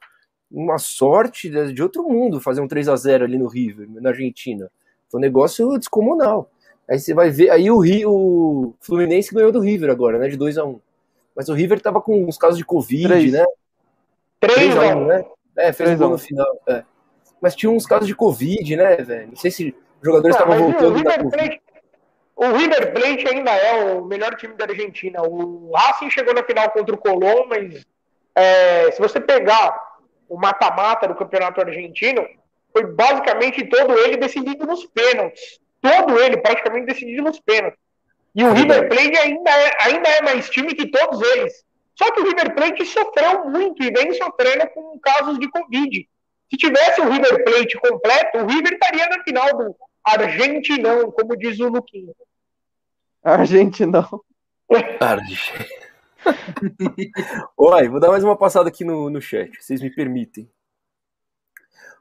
uma 0.51 0.79
sorte 0.79 1.51
de 1.73 1.83
outro 1.83 2.09
mundo 2.09 2.41
fazer 2.41 2.61
um 2.61 2.69
3 2.69 2.89
a 2.89 2.97
0 2.97 3.25
ali 3.25 3.39
no 3.39 3.49
River, 3.49 3.89
na 3.91 4.11
Argentina. 4.11 4.71
Foi 5.11 5.19
um 5.19 5.23
negócio 5.23 5.77
descomunal. 5.79 6.51
Aí 6.89 6.99
você 6.99 7.13
vai 7.13 7.31
ver, 7.31 7.51
aí 7.51 7.71
o 7.71 7.79
Rio, 7.79 8.11
o 8.11 8.75
Fluminense 8.81 9.35
ganhou 9.35 9.53
do 9.53 9.61
River 9.61 9.91
agora, 9.91 10.19
né, 10.19 10.29
de 10.29 10.37
2 10.37 10.57
a 10.57 10.65
1. 10.65 10.81
Mas 11.39 11.49
o 11.49 11.55
River 11.55 11.81
tava 11.81 12.01
com 12.01 12.25
uns 12.25 12.37
casos 12.37 12.59
de 12.59 12.65
Covid, 12.65 13.07
3. 13.07 13.33
né? 13.33 13.45
3 14.41 14.77
a 14.77 14.97
1, 14.97 15.07
né? 15.07 15.25
É, 15.57 15.73
fez 15.73 15.91
um 15.91 15.97
gol 15.97 16.11
no 16.11 16.19
final, 16.19 16.61
é. 16.67 16.83
Mas 17.41 17.55
tinha 17.55 17.71
uns 17.71 17.87
casos 17.87 18.09
de 18.09 18.15
Covid, 18.17 18.75
né, 18.75 18.97
velho? 18.97 19.29
Não 19.29 19.37
sei 19.37 19.53
se 19.53 19.69
os 19.69 20.05
jogadores 20.05 20.35
estavam 20.35 20.57
ah, 20.57 20.59
voltando 20.59 20.95
o 20.95 20.97
River, 20.97 21.31
Plate, 21.31 21.63
o 22.35 22.47
River 22.57 22.93
Plate 22.93 23.29
ainda 23.29 23.53
é 23.53 23.85
o 23.85 24.05
melhor 24.05 24.35
time 24.35 24.55
da 24.55 24.65
Argentina. 24.65 25.23
O 25.23 25.71
Racing 25.77 26.11
chegou 26.11 26.35
na 26.35 26.43
final 26.43 26.69
contra 26.73 26.93
o 26.93 26.99
Colón, 26.99 27.47
mas 27.47 27.87
é, 28.35 28.91
se 28.91 28.99
você 28.99 29.21
pegar 29.21 29.81
o 30.29 30.37
mata-mata 30.37 31.07
do 31.07 31.15
campeonato 31.15 31.61
argentino, 31.61 32.27
foi 32.73 32.85
basicamente 32.85 33.65
todo 33.69 33.97
ele 33.97 34.17
decidido 34.17 34.67
nos 34.67 34.85
pênaltis. 34.87 35.61
Todo 35.81 36.19
ele 36.19 36.39
praticamente 36.39 36.87
decidido 36.87 37.23
nos 37.23 37.39
pênaltis. 37.39 37.79
E 38.35 38.45
o 38.45 38.53
River 38.53 38.89
Plate 38.89 39.19
ainda 39.19 39.51
é, 39.51 39.73
ainda 39.81 40.09
é 40.09 40.23
mais 40.23 40.49
time 40.49 40.75
que 40.75 40.91
todos 40.91 41.21
eles. 41.21 41.65
Só 41.95 42.11
que 42.13 42.21
o 42.21 42.25
River 42.25 42.55
Plate 42.55 42.85
sofreu 42.87 43.49
muito 43.49 43.83
e 43.83 43.91
vem 43.91 44.13
sofrendo 44.15 44.69
com 44.69 44.99
casos 45.01 45.39
de 45.39 45.51
Covid. 45.51 46.09
Se 46.51 46.57
tivesse 46.57 47.01
o 47.01 47.11
River 47.11 47.45
Plate 47.45 47.79
completo, 47.79 48.39
o 48.39 48.47
River 48.47 48.73
estaria 48.73 49.09
na 49.09 49.23
final 49.23 49.49
do 49.57 49.77
Argentinão, 50.05 51.11
como 51.11 51.37
diz 51.37 51.59
o 51.59 51.69
Luquinho. 51.69 52.15
Argentinão. 53.23 54.09
Argentinão. 55.01 55.79
Oi, 57.57 57.89
vou 57.89 58.01
dar 58.01 58.09
mais 58.09 58.25
uma 58.25 58.37
passada 58.37 58.69
aqui 58.69 58.85
no, 58.85 59.09
no 59.11 59.21
chat, 59.21 59.51
vocês 59.61 59.81
me 59.81 59.91
permitem. 59.91 60.49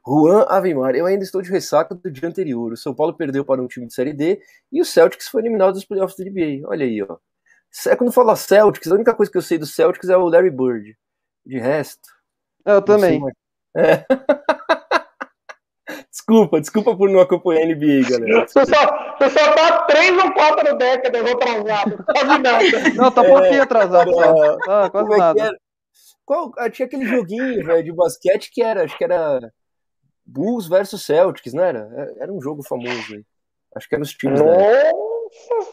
Juan 0.08 0.46
Avemar, 0.48 0.94
eu 0.94 1.04
ainda 1.04 1.22
estou 1.22 1.42
de 1.42 1.50
ressaca 1.50 1.94
do 1.94 2.10
dia 2.10 2.26
anterior. 2.26 2.72
O 2.72 2.76
São 2.76 2.94
Paulo 2.94 3.12
perdeu 3.12 3.44
para 3.44 3.60
um 3.60 3.68
time 3.68 3.86
de 3.86 3.92
Série 3.92 4.14
D 4.14 4.40
e 4.72 4.80
o 4.80 4.84
Celtics 4.84 5.28
foi 5.28 5.42
eliminado 5.42 5.74
dos 5.74 5.84
playoffs 5.84 6.16
da 6.16 6.24
NBA. 6.24 6.66
Olha 6.66 6.86
aí, 6.86 7.02
ó. 7.02 7.18
Quando 7.98 8.12
fala 8.12 8.34
Celtics, 8.34 8.90
a 8.90 8.94
única 8.94 9.14
coisa 9.14 9.30
que 9.30 9.36
eu 9.36 9.42
sei 9.42 9.58
do 9.58 9.66
Celtics 9.66 10.08
é 10.08 10.16
o 10.16 10.28
Larry 10.28 10.50
Bird. 10.50 10.96
De 11.44 11.58
resto. 11.58 12.08
Eu 12.64 12.80
também. 12.80 13.20
É. 13.76 14.04
Desculpa, 16.10 16.60
desculpa 16.60 16.96
por 16.96 17.08
não 17.08 17.20
acompanhar 17.20 17.62
a 17.62 17.66
NBA, 17.66 18.10
galera. 18.10 18.44
Você 18.48 18.66
só, 18.66 19.16
você 19.18 19.30
só 19.30 19.54
tá 19.54 19.84
três 19.84 20.10
ou 20.22 20.32
quatro 20.32 20.76
décadas 20.76 21.30
atrasado. 21.30 22.04
Quase 22.04 22.38
nada. 22.38 22.58
Não, 22.94 23.10
tá 23.10 23.22
um 23.22 23.26
pouquinho 23.26 23.62
atrasado. 23.62 24.22
É, 24.22 24.56
ah, 24.68 24.90
quase 24.90 25.12
é 25.12 25.16
nada. 25.16 25.58
Qual, 26.26 26.52
ah, 26.58 26.68
tinha 26.68 26.86
aquele 26.86 27.06
joguinho, 27.06 27.64
velho, 27.64 27.82
de 27.82 27.92
basquete 27.92 28.50
que 28.52 28.62
era, 28.62 28.84
acho 28.84 28.98
que 28.98 29.04
era 29.04 29.40
Bulls 30.28 30.68
versus 30.68 31.04
Celtics, 31.04 31.54
não 31.54 31.64
era? 31.64 31.88
É, 31.96 32.24
era 32.24 32.32
um 32.32 32.40
jogo 32.40 32.62
famoso 32.62 33.14
aí. 33.14 33.24
Acho 33.74 33.88
que 33.88 33.94
era 33.94 34.02
os 34.02 34.12
times, 34.12 34.40
Nossa 34.40 34.56
né? 34.58 34.92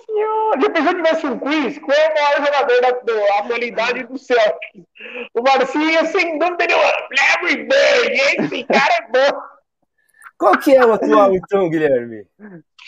senhora! 0.05 0.59
Depois 0.59 0.85
eu 0.85 0.95
tivesse 0.95 1.27
um 1.27 1.39
quiz, 1.39 1.79
qual 1.79 1.97
é 1.97 2.09
o 2.09 2.13
maior 2.13 2.45
jogador 2.45 2.81
da, 2.81 2.91
da 2.91 3.39
atualidade 3.39 4.03
do 4.03 4.17
Celtics? 4.17 4.83
O 5.33 5.41
Marcinho, 5.41 6.05
sem 6.07 6.39
dúvida 6.39 6.65
nenhuma, 6.67 6.91
Larry 7.17 7.63
Bird, 7.63 8.43
esse 8.43 8.63
cara 8.63 8.93
é 8.93 9.07
bom. 9.11 9.41
Qual 10.37 10.57
que 10.57 10.75
é 10.75 10.85
o 10.85 10.93
atual, 10.93 11.33
então, 11.33 11.69
Guilherme? 11.69 12.25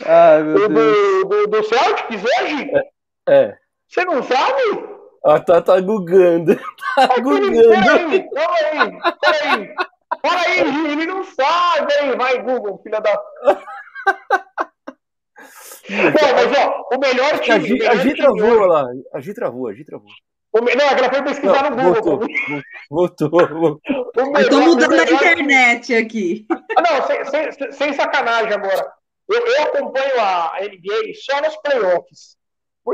Ai, 0.05 0.43
meu 0.43 0.69
do, 0.69 1.23
do, 1.25 1.47
do, 1.47 1.63
Celtics 1.63 2.23
hoje? 2.23 2.71
É. 3.27 3.33
é. 3.33 3.57
Você 3.87 4.03
não 4.05 4.21
sabe? 4.23 4.61
Ah, 5.25 5.39
tá, 5.39 5.61
tá 5.61 5.79
gugando. 5.81 6.57
Tá 6.97 7.15
gugando. 7.19 7.51
Peraí, 7.51 8.27
peraí, 8.27 8.99
peraí. 9.21 9.75
Fala 10.21 10.41
aí, 10.41 10.91
ele 10.91 11.05
não 11.05 11.23
sabe, 11.23 11.93
hein? 12.01 12.17
Vai, 12.17 12.41
Google, 12.41 12.79
filha 12.83 12.99
da. 12.99 13.17
Pô, 15.87 16.27
mas 16.35 16.57
ó, 16.57 16.95
o 16.95 16.99
melhor 16.99 17.39
time. 17.39 17.85
A 17.87 17.95
Gi 17.95 18.15
travou 18.15 18.65
lá. 18.65 18.85
A 19.13 19.19
Gi 19.21 19.33
travou, 19.33 19.67
a 19.67 19.73
Gi 19.73 19.85
travou. 19.85 20.09
O, 20.51 20.59
não, 20.59 20.85
ela 20.85 21.13
foi 21.13 21.23
pesquisar 21.23 21.69
não, 21.69 21.77
no 21.77 22.01
Google. 22.01 22.27
Voltou, 22.89 23.29
voltou. 23.29 23.81
Eu 24.15 24.49
tô 24.49 24.61
mudando 24.61 24.93
a 24.93 25.03
internet 25.03 25.95
aqui. 25.95 26.45
Ah, 26.49 26.81
não, 26.81 27.07
sem, 27.07 27.51
sem, 27.51 27.71
sem 27.71 27.93
sacanagem 27.93 28.53
agora. 28.53 28.91
Eu, 29.29 29.45
eu, 29.45 29.63
acompanho 29.63 30.19
a 30.19 30.57
NBA 30.61 31.13
só 31.21 31.41
nos 31.41 31.55
playoffs. 31.57 32.37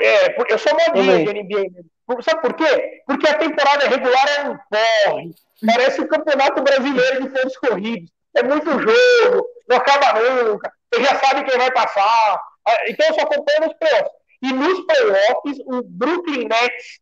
É, 0.02 0.36
eu 0.52 0.58
sou 0.58 0.74
modinho 0.74 1.26
de 1.26 1.34
NBA 1.34 1.62
mesmo. 1.72 2.22
Sabe 2.22 2.42
por 2.42 2.54
quê? 2.56 3.04
Porque 3.06 3.28
a 3.28 3.38
temporada 3.38 3.88
regular 3.88 4.26
é 4.38 4.50
um 4.50 4.58
porre. 4.70 5.36
Parece 5.66 6.02
o 6.02 6.08
Campeonato 6.08 6.62
Brasileiro 6.62 7.24
de 7.24 7.30
pontos 7.30 7.58
corridos. 7.58 8.12
É 8.36 8.44
muito 8.44 8.70
jogo, 8.70 9.48
não 9.68 9.78
acaba 9.78 10.20
nunca. 10.20 10.74
Você 10.94 11.04
já 11.04 11.20
sabe 11.20 11.44
quem 11.44 11.58
vai 11.58 11.72
passar. 11.72 12.42
Ah, 12.66 12.90
então 12.90 13.08
eu 13.08 13.14
só 13.14 13.22
acompanho 13.22 13.62
nos 13.62 13.74
playoffs. 13.74 14.12
E 14.42 14.52
nos 14.52 14.86
playoffs, 14.86 15.60
o 15.66 15.84
Brooklyn 15.84 16.48
Nets 16.48 17.00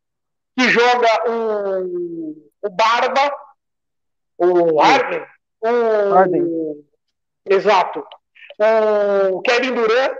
que 0.58 0.70
joga 0.70 1.30
o, 1.30 2.50
o 2.62 2.70
Barba, 2.70 3.34
o 4.38 4.80
Harden, 4.80 5.26
o, 5.62 6.14
Harden. 6.14 6.86
exato, 7.46 8.06
o 9.32 9.42
Kevin 9.42 9.74
Durant, 9.74 10.16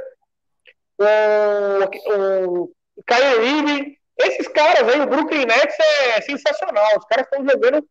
o, 0.98 2.64
o 2.64 2.72
Kyrie 3.06 3.58
Irving, 3.58 3.98
esses 4.18 4.48
caras 4.48 4.88
aí, 4.88 5.02
o 5.02 5.08
Brooklyn 5.08 5.46
Nets 5.46 5.76
é 5.80 6.22
sensacional, 6.22 6.98
os 6.98 7.06
caras 7.06 7.26
estão 7.26 7.46
jogando 7.48 7.86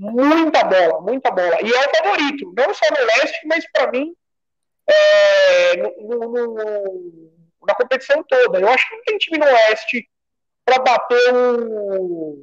muita 0.00 0.64
bola, 0.64 1.00
muita 1.02 1.30
bola, 1.30 1.58
e 1.62 1.70
é 1.72 1.86
o 1.86 1.96
favorito, 1.96 2.52
não 2.56 2.72
só 2.72 2.86
no 2.90 3.06
leste, 3.06 3.46
mas 3.46 3.70
para 3.70 3.92
mim 3.92 4.14
é, 4.88 5.76
no, 5.76 6.18
no, 6.18 6.54
no, 6.54 7.30
na 7.66 7.74
competição 7.74 8.24
toda. 8.24 8.58
Eu 8.58 8.68
acho 8.68 8.88
que 8.88 8.96
não 8.96 9.02
tem 9.04 9.18
time 9.18 9.38
no 9.38 9.44
oeste 9.44 10.08
para 10.64 10.78
bater 10.78 11.34
o, 11.34 12.42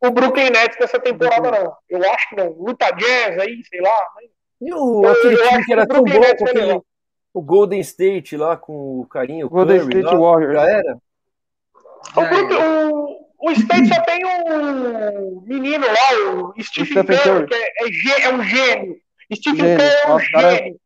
o 0.00 0.10
Brooklyn 0.10 0.50
Nets 0.50 0.78
nessa 0.78 0.98
temporada, 0.98 1.50
não. 1.50 1.76
Eu 1.88 2.12
acho 2.12 2.28
que 2.28 2.36
não. 2.36 2.50
Luta 2.50 2.90
Jazz 2.90 3.38
aí, 3.38 3.62
sei 3.64 3.80
lá. 3.80 4.08
Mas... 4.16 4.30
E 4.60 4.74
o, 4.74 5.06
aquele 5.06 5.36
time 5.36 5.64
que 5.64 5.72
era 5.72 5.86
tão 5.86 6.02
bom 6.02 6.36
com 6.38 6.44
aquele, 6.44 6.82
o 7.32 7.42
Golden 7.42 7.80
State 7.80 8.36
lá 8.36 8.56
com 8.56 9.00
o 9.00 9.06
carinho, 9.06 9.46
o 9.46 9.50
Golden 9.50 9.78
Curry, 9.80 9.98
State 9.98 10.14
lá, 10.14 10.20
Warriors. 10.20 10.54
Já 10.54 10.68
era? 10.70 10.98
O, 12.16 12.20
o, 12.20 13.15
o 13.38 13.50
State 13.52 13.88
só 13.88 14.00
tem 14.02 14.24
um 14.24 15.42
menino 15.46 15.86
lá, 15.86 16.32
o 16.34 16.54
Stephen 16.62 17.04
Curry, 17.04 17.46
que 17.46 17.54
é, 17.54 18.20
é, 18.20 18.22
é, 18.22 18.34
um 18.34 18.42
gênio. 18.42 18.96
Stephen 19.34 19.76
Curry 19.76 19.94
é 20.04 20.12
um 20.12 20.18
gênio. 20.20 20.80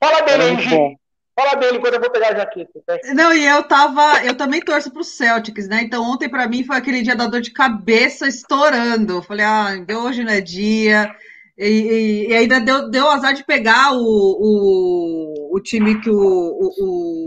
Fala 0.00 0.20
dele 0.22 0.42
aí, 0.42 0.60
Gênio. 0.60 0.98
Fala 1.38 1.54
dele 1.54 1.78
quando 1.78 1.94
eu 1.94 2.00
vou 2.00 2.10
pegar 2.10 2.32
a 2.32 2.36
jaqueta. 2.36 2.80
Tá? 2.84 2.98
Não, 3.14 3.32
e 3.32 3.46
eu 3.46 3.62
tava. 3.62 4.24
Eu 4.24 4.36
também 4.36 4.60
torço 4.60 4.90
pro 4.90 5.04
Celtics, 5.04 5.68
né? 5.68 5.82
Então 5.82 6.02
ontem 6.02 6.28
para 6.28 6.48
mim 6.48 6.64
foi 6.64 6.76
aquele 6.76 7.00
dia 7.00 7.14
da 7.14 7.28
dor 7.28 7.40
de 7.40 7.52
cabeça 7.52 8.26
estourando. 8.26 9.22
Falei, 9.22 9.46
ah, 9.46 9.70
hoje 10.04 10.24
não 10.24 10.32
é 10.32 10.40
dia. 10.40 11.14
E, 11.56 11.66
e, 11.66 12.28
e, 12.28 12.34
ainda 12.34 12.60
deu, 12.60 12.90
deu 12.90 13.08
azar 13.08 13.34
de 13.34 13.44
pegar 13.44 13.92
o, 13.92 14.00
o, 14.00 15.56
o 15.56 15.60
time 15.60 16.00
que 16.00 16.10
o, 16.10 16.14
o, 16.16 17.24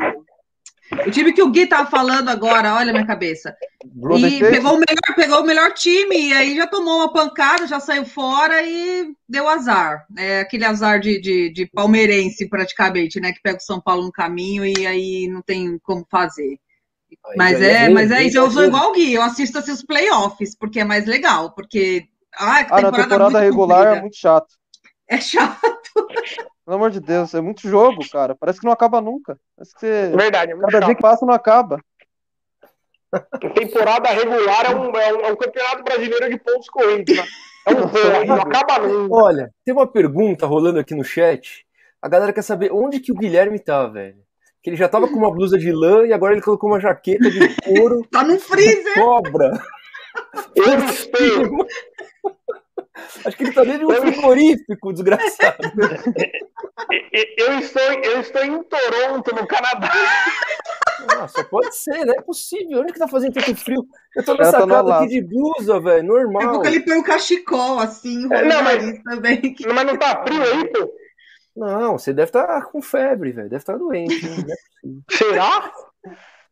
o 1.07 1.11
time 1.11 1.33
que 1.33 1.41
o 1.41 1.49
Gui 1.49 1.67
tava 1.67 1.89
falando 1.89 2.29
agora, 2.29 2.75
olha 2.75 2.89
a 2.89 2.93
minha 2.93 3.05
cabeça. 3.05 3.55
E 3.83 4.39
pegou 4.39 4.75
o, 4.75 4.79
melhor, 4.79 5.15
pegou 5.15 5.41
o 5.41 5.45
melhor 5.45 5.73
time, 5.73 6.29
e 6.29 6.33
aí 6.33 6.55
já 6.55 6.67
tomou 6.67 6.97
uma 6.97 7.11
pancada, 7.11 7.65
já 7.65 7.79
saiu 7.79 8.05
fora 8.05 8.61
e 8.61 9.13
deu 9.27 9.47
azar. 9.47 10.05
É 10.17 10.41
aquele 10.41 10.65
azar 10.65 10.99
de, 10.99 11.19
de, 11.19 11.51
de 11.51 11.65
palmeirense, 11.65 12.47
praticamente, 12.49 13.19
né? 13.19 13.31
Que 13.31 13.41
pega 13.41 13.57
o 13.57 13.61
São 13.61 13.79
Paulo 13.79 14.03
no 14.03 14.11
caminho 14.11 14.65
e 14.65 14.85
aí 14.85 15.27
não 15.27 15.41
tem 15.41 15.79
como 15.83 16.05
fazer. 16.09 16.59
Mas 17.35 17.61
é, 17.61 17.89
mas 17.89 18.09
é 18.11 18.23
isso, 18.23 18.37
eu 18.37 18.49
sou 18.49 18.63
igual 18.63 18.89
o 18.89 18.93
Gui, 18.93 19.13
eu 19.13 19.21
assisto 19.21 19.57
assim, 19.57 19.71
os 19.71 19.83
playoffs, 19.83 20.55
porque 20.57 20.79
é 20.79 20.83
mais 20.83 21.05
legal, 21.05 21.51
porque. 21.51 22.05
Ah, 22.33 22.63
temporada, 22.63 22.91
na 22.91 23.03
temporada 23.03 23.39
regular 23.39 23.79
é 23.79 23.81
comprida. 23.81 23.97
é 23.97 24.01
muito 24.01 24.17
chato. 24.17 24.55
É 25.07 25.19
chato. 25.19 25.80
Pelo 26.65 26.77
amor 26.77 26.91
de 26.91 26.99
Deus, 26.99 27.33
é 27.33 27.41
muito 27.41 27.67
jogo, 27.67 28.01
cara. 28.11 28.35
Parece 28.35 28.59
que 28.59 28.65
não 28.65 28.71
acaba 28.71 29.01
nunca. 29.01 29.37
Parece 29.55 29.73
que 29.73 29.79
você... 29.79 30.11
Verdade, 30.15 30.51
é 30.51 30.55
Cada 30.55 30.71
chato. 30.71 30.85
dia 30.85 30.95
que 30.95 31.01
passa 31.01 31.25
não 31.25 31.33
acaba. 31.33 31.79
Temporada 33.55 34.09
regular 34.09 34.71
é 34.71 34.75
um, 34.75 34.95
é 34.95 35.13
um, 35.13 35.19
é 35.21 35.31
um 35.31 35.35
campeonato 35.35 35.83
brasileiro 35.83 36.29
de 36.29 36.39
pontos 36.39 36.69
corridos, 36.69 37.15
né? 37.15 37.23
É 37.67 37.71
um 37.71 37.87
porra, 37.89 38.25
não 38.25 38.35
acaba 38.35 38.79
nunca. 38.79 39.15
Olha, 39.15 39.51
tem 39.65 39.73
uma 39.73 39.87
pergunta 39.87 40.45
rolando 40.45 40.79
aqui 40.79 40.95
no 40.95 41.03
chat. 41.03 41.65
A 42.01 42.07
galera 42.07 42.33
quer 42.33 42.41
saber 42.41 42.71
onde 42.71 42.99
que 42.99 43.11
o 43.11 43.15
Guilherme 43.15 43.59
tá, 43.59 43.85
velho. 43.87 44.17
Que 44.63 44.69
ele 44.69 44.77
já 44.77 44.87
tava 44.87 45.07
com 45.07 45.15
uma 45.15 45.31
blusa 45.31 45.57
de 45.57 45.71
lã 45.71 46.05
e 46.05 46.13
agora 46.13 46.33
ele 46.33 46.41
colocou 46.41 46.69
uma 46.69 46.79
jaqueta 46.79 47.29
de 47.29 47.55
couro. 47.61 48.05
tá 48.11 48.23
no 48.23 48.39
freezer! 48.39 48.93
Cobra! 48.93 49.51
Eu. 50.55 51.67
Acho 53.25 53.37
que 53.37 53.43
ele 53.43 53.53
tá 53.53 53.63
dentro 53.63 53.87
de 53.87 53.93
um 53.93 53.95
frigorífico, 53.95 54.93
desgraçado. 54.93 55.57
Eu 57.37 57.59
estou, 57.59 57.81
eu 57.81 58.21
estou 58.21 58.43
em 58.43 58.63
Toronto, 58.63 59.35
no 59.35 59.47
Canadá. 59.47 59.91
Nossa, 61.15 61.43
pode 61.43 61.75
ser, 61.75 62.05
né? 62.05 62.13
É 62.17 62.21
possível. 62.21 62.81
Onde 62.81 62.93
que 62.93 62.99
tá 62.99 63.07
fazendo 63.07 63.33
tanto 63.33 63.55
frio? 63.55 63.85
Eu 64.15 64.23
tô 64.23 64.35
nessa 64.35 64.65
casa 64.65 64.95
aqui 64.97 65.07
de 65.07 65.21
blusa, 65.21 65.79
velho, 65.79 66.03
normal. 66.03 66.41
É 66.41 66.47
porque 66.47 66.67
ele 66.67 66.79
põe 66.81 66.97
o 66.97 67.03
cachecol, 67.03 67.79
assim, 67.79 68.27
é, 68.31 68.45
não, 68.45 68.63
mas, 68.63 69.03
também. 69.03 69.55
Mas 69.73 69.85
não 69.85 69.97
tá 69.97 70.23
frio 70.23 70.41
aí, 70.41 70.67
pô? 70.69 70.91
Não, 71.55 71.97
você 71.97 72.13
deve 72.13 72.29
estar 72.29 72.47
tá 72.47 72.61
com 72.61 72.81
febre, 72.81 73.31
velho. 73.31 73.49
Deve 73.49 73.61
estar 73.61 73.73
tá 73.73 73.79
doente. 73.79 74.25
Né? 74.25 74.53
É 74.85 75.15
Será? 75.15 75.71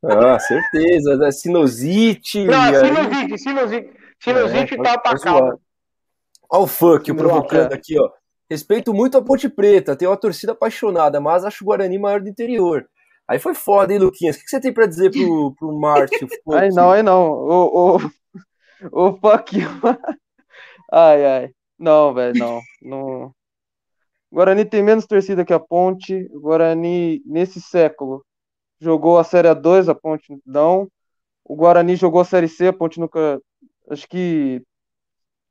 Ah, 0.03 0.39
certeza. 0.39 1.31
Sinusite. 1.31 2.45
Não, 2.45 2.61
aí... 2.61 2.75
sinusite, 2.75 3.37
sinusite. 3.37 3.93
Sinusite 4.19 4.73
é, 4.73 4.77
tá, 4.77 4.97
tá 4.97 5.11
atacado. 5.11 5.59
Olha 6.51 6.63
o 6.63 6.67
funk 6.67 7.13
provocando 7.13 7.73
aqui, 7.73 7.99
ó. 7.99 8.09
Respeito 8.49 8.93
muito 8.93 9.17
a 9.17 9.21
Ponte 9.21 9.47
Preta, 9.47 9.95
tenho 9.95 10.09
uma 10.09 10.17
torcida 10.17 10.53
apaixonada, 10.53 11.21
mas 11.21 11.45
acho 11.45 11.63
o 11.63 11.67
Guarani 11.67 11.99
maior 11.99 12.19
do 12.19 12.29
interior. 12.29 12.89
Aí 13.27 13.37
foi 13.37 13.53
foda, 13.53 13.93
hein, 13.93 13.99
Luquinhas? 13.99 14.37
O 14.37 14.39
que 14.39 14.49
você 14.49 14.59
tem 14.59 14.73
pra 14.73 14.87
dizer 14.87 15.11
pro, 15.11 15.53
pro 15.53 15.79
Márcio? 15.79 16.27
aí 16.51 16.69
não, 16.69 16.91
aí 16.91 17.03
não. 17.03 17.29
O, 17.31 17.97
o, 17.97 18.11
o 18.91 19.13
fuck 19.17 19.55
Ai, 20.91 21.25
ai. 21.25 21.49
Não, 21.77 22.11
velho, 22.11 22.39
não. 22.39 22.61
não. 22.81 23.35
Guarani 24.31 24.65
tem 24.65 24.81
menos 24.81 25.05
torcida 25.05 25.45
que 25.45 25.53
a 25.53 25.59
Ponte. 25.59 26.27
O 26.31 26.39
Guarani, 26.39 27.21
nesse 27.23 27.61
século, 27.61 28.25
jogou 28.79 29.19
a 29.19 29.23
Série 29.23 29.47
A2, 29.47 29.89
a 29.89 29.95
Ponte 29.95 30.35
não. 30.43 30.89
O 31.45 31.55
Guarani 31.55 31.95
jogou 31.95 32.21
a 32.21 32.25
Série 32.25 32.47
C, 32.47 32.69
a 32.69 32.73
Ponte 32.73 32.99
nunca. 32.99 33.39
Acho 33.91 34.07
que 34.09 34.63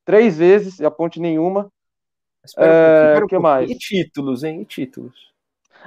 três 0.09 0.39
vezes, 0.39 0.81
e 0.81 0.87
a 0.87 0.91
Ponte 0.91 1.21
nenhuma. 1.21 1.71
É, 2.57 3.21
um 3.23 3.27
que 3.27 3.39
mais? 3.39 3.71
E 3.71 3.75
títulos, 3.77 4.43
hein? 4.43 4.63
E 4.63 4.65
títulos. 4.65 5.13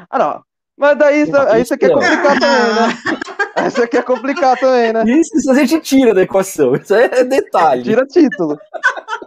Ah, 0.07 0.19
não. 0.19 0.43
Mas 0.77 0.95
daí 0.95 1.21
isso, 1.23 1.35
aí 1.35 1.65
você 1.65 1.75
quer 1.75 1.91
complicar 1.91 2.39
também, 2.39 2.75
né? 2.75 3.21
Aí 3.53 3.69
você 3.69 3.85
quer 3.85 4.03
complicar 4.03 4.57
também, 4.57 4.93
né? 4.93 5.03
Isso 5.05 5.51
a 5.51 5.53
gente 5.53 5.81
tira 5.81 6.13
da 6.13 6.21
equação. 6.21 6.73
Isso 6.73 6.95
é 6.95 7.23
detalhe. 7.25 7.83
Tira 7.83 8.05
título. 8.05 8.57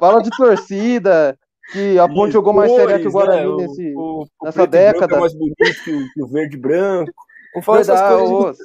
Fala 0.00 0.22
de 0.22 0.30
torcida, 0.30 1.38
que 1.70 1.98
a 1.98 2.08
Ponte 2.08 2.32
jogou 2.32 2.54
mais 2.54 2.72
sério 2.72 3.00
que 3.00 3.06
o 3.06 3.12
Guarani 3.12 3.56
né? 3.56 3.66
nesse, 3.66 3.94
o, 3.94 4.22
o 4.22 4.26
nessa 4.42 4.66
década. 4.66 5.16
É 5.16 5.20
mais 5.20 5.34
bonito 5.34 5.54
que 5.84 5.90
o, 5.90 6.12
que 6.14 6.22
o 6.22 6.26
verde 6.26 6.56
branco. 6.56 7.12
Vamos 7.52 7.66
falar 7.66 7.80
essas 7.80 8.00
coisas. 8.00 8.58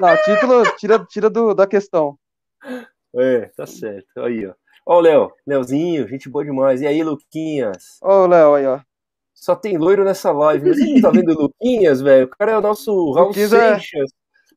Não, 0.00 0.16
título 0.24 0.76
tira, 0.76 1.04
tira 1.04 1.28
do, 1.28 1.52
da 1.52 1.66
questão. 1.66 2.16
É, 3.16 3.50
tá 3.56 3.66
certo. 3.66 4.20
Aí, 4.20 4.46
ó. 4.46 4.54
Ó 4.86 4.98
o 4.98 5.00
Léo, 5.00 5.32
Léozinho, 5.46 6.06
gente 6.06 6.28
boa 6.28 6.44
demais. 6.44 6.80
E 6.82 6.86
aí, 6.86 7.02
Luquinhas? 7.02 7.98
Ó 8.02 8.24
o 8.24 8.26
Léo 8.26 8.54
aí, 8.54 8.66
ó. 8.66 8.80
Só 9.32 9.56
tem 9.56 9.76
loiro 9.76 10.04
nessa 10.04 10.30
live. 10.30 10.74
Você 10.74 10.94
não 10.94 11.00
tá 11.00 11.10
vendo 11.10 11.30
o 11.30 11.42
Luquinhas, 11.42 12.00
velho? 12.00 12.26
O 12.26 12.28
cara 12.28 12.52
é 12.52 12.58
o 12.58 12.60
nosso 12.60 13.12
Raul 13.12 13.30
é 13.30 13.34
Seixas. 13.34 14.10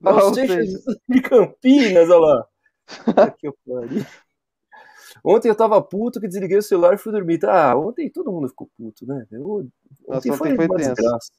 É... 0.05 0.09
Raul, 0.09 0.33
Seixas 0.33 0.83
de 1.07 1.21
Campinas, 1.21 2.09
olha 2.09 2.19
lá. 2.19 2.47
Aqui 3.27 3.47
eu 3.47 3.55
Ontem 5.23 5.49
eu 5.49 5.55
tava 5.55 5.81
puto 5.81 6.19
que 6.21 6.27
desliguei 6.27 6.57
o 6.57 6.61
celular 6.61 6.93
e 6.93 6.97
fui 6.97 7.11
dormir. 7.11 7.39
Ah, 7.45 7.75
ontem 7.75 8.09
todo 8.09 8.31
mundo 8.31 8.47
ficou 8.47 8.69
puto, 8.77 9.05
né? 9.05 9.25
Eu, 9.31 9.67
ontem 10.07 10.29
Nossa, 10.29 10.33
foi, 10.37 10.55
foi 10.55 10.65
uma 10.67 10.77
tenso. 10.77 10.93
desgraça. 10.93 11.31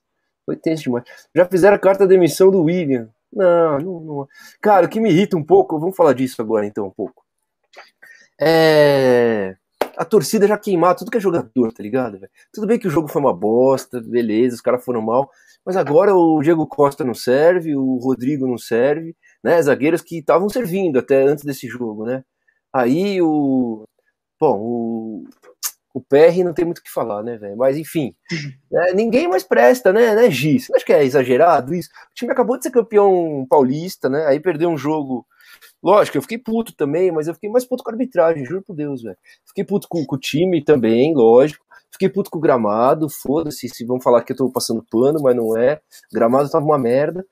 Foi 0.44 0.56
tenso 0.56 0.82
demais. 0.82 1.04
Já 1.34 1.46
fizeram 1.46 1.76
a 1.76 1.78
carta 1.78 2.06
de 2.06 2.14
demissão 2.14 2.50
do 2.50 2.62
William. 2.62 3.08
Não, 3.32 3.78
não, 3.78 4.00
não. 4.00 4.28
Cara, 4.60 4.86
o 4.86 4.88
que 4.88 5.00
me 5.00 5.10
irrita 5.10 5.36
um 5.36 5.44
pouco, 5.44 5.78
vamos 5.78 5.96
falar 5.96 6.12
disso 6.12 6.40
agora 6.42 6.66
então 6.66 6.86
um 6.86 6.90
pouco. 6.90 7.24
É 8.40 9.56
a 9.98 10.04
torcida 10.04 10.46
já 10.46 10.56
queimar 10.56 10.94
tudo 10.94 11.10
que 11.10 11.16
é 11.16 11.20
jogador, 11.20 11.72
tá 11.72 11.82
ligado? 11.82 12.20
Véio? 12.20 12.30
Tudo 12.52 12.68
bem 12.68 12.78
que 12.78 12.86
o 12.86 12.90
jogo 12.90 13.08
foi 13.08 13.20
uma 13.20 13.34
bosta, 13.34 14.00
beleza, 14.00 14.54
os 14.54 14.60
caras 14.60 14.84
foram 14.84 15.02
mal, 15.02 15.28
mas 15.66 15.76
agora 15.76 16.14
o 16.14 16.40
Diego 16.40 16.64
Costa 16.68 17.02
não 17.02 17.14
serve, 17.14 17.74
o 17.74 17.96
Rodrigo 17.96 18.46
não 18.46 18.56
serve, 18.56 19.16
né? 19.42 19.60
Zagueiros 19.60 20.00
que 20.00 20.18
estavam 20.18 20.48
servindo 20.48 21.00
até 21.00 21.24
antes 21.24 21.44
desse 21.44 21.66
jogo, 21.66 22.06
né? 22.06 22.22
Aí 22.72 23.20
o. 23.20 23.84
Bom, 24.40 24.58
o. 24.60 25.24
O 25.94 26.00
PR 26.00 26.44
não 26.44 26.54
tem 26.54 26.64
muito 26.64 26.78
o 26.78 26.82
que 26.82 26.90
falar, 26.92 27.24
né, 27.24 27.36
velho? 27.36 27.56
Mas 27.56 27.76
enfim, 27.76 28.14
né? 28.70 28.92
ninguém 28.94 29.26
mais 29.26 29.42
presta, 29.42 29.92
né, 29.92 30.14
né, 30.14 30.30
Gi? 30.30 30.60
Você 30.60 30.70
não 30.70 30.76
acha 30.76 30.86
que 30.86 30.92
é 30.92 31.02
exagerado 31.02 31.74
isso? 31.74 31.88
O 31.88 32.14
time 32.14 32.30
acabou 32.30 32.56
de 32.56 32.62
ser 32.64 32.70
campeão 32.70 33.44
paulista, 33.50 34.08
né? 34.08 34.26
Aí 34.26 34.38
perdeu 34.38 34.70
um 34.70 34.78
jogo 34.78 35.26
Lógico, 35.82 36.18
eu 36.18 36.22
fiquei 36.22 36.38
puto 36.38 36.74
também, 36.74 37.12
mas 37.12 37.28
eu 37.28 37.34
fiquei 37.34 37.48
mais 37.48 37.64
puto 37.64 37.84
com 37.84 37.90
a 37.90 37.92
arbitragem, 37.92 38.44
juro 38.44 38.62
por 38.62 38.74
Deus, 38.74 39.02
velho. 39.02 39.16
Fiquei 39.46 39.64
puto 39.64 39.86
com, 39.88 40.04
com, 40.04 40.16
o 40.16 40.18
time 40.18 40.62
também, 40.62 41.14
lógico. 41.14 41.64
Fiquei 41.90 42.08
puto 42.08 42.30
com 42.30 42.38
o 42.38 42.40
gramado, 42.40 43.08
foda-se, 43.08 43.68
se 43.68 43.84
vão 43.84 44.00
falar 44.00 44.22
que 44.22 44.32
eu 44.32 44.36
tô 44.36 44.50
passando 44.50 44.84
pano, 44.90 45.20
mas 45.22 45.36
não 45.36 45.56
é. 45.56 45.80
O 46.12 46.14
gramado 46.14 46.50
tava 46.50 46.64
uma 46.64 46.78
merda. 46.78 47.24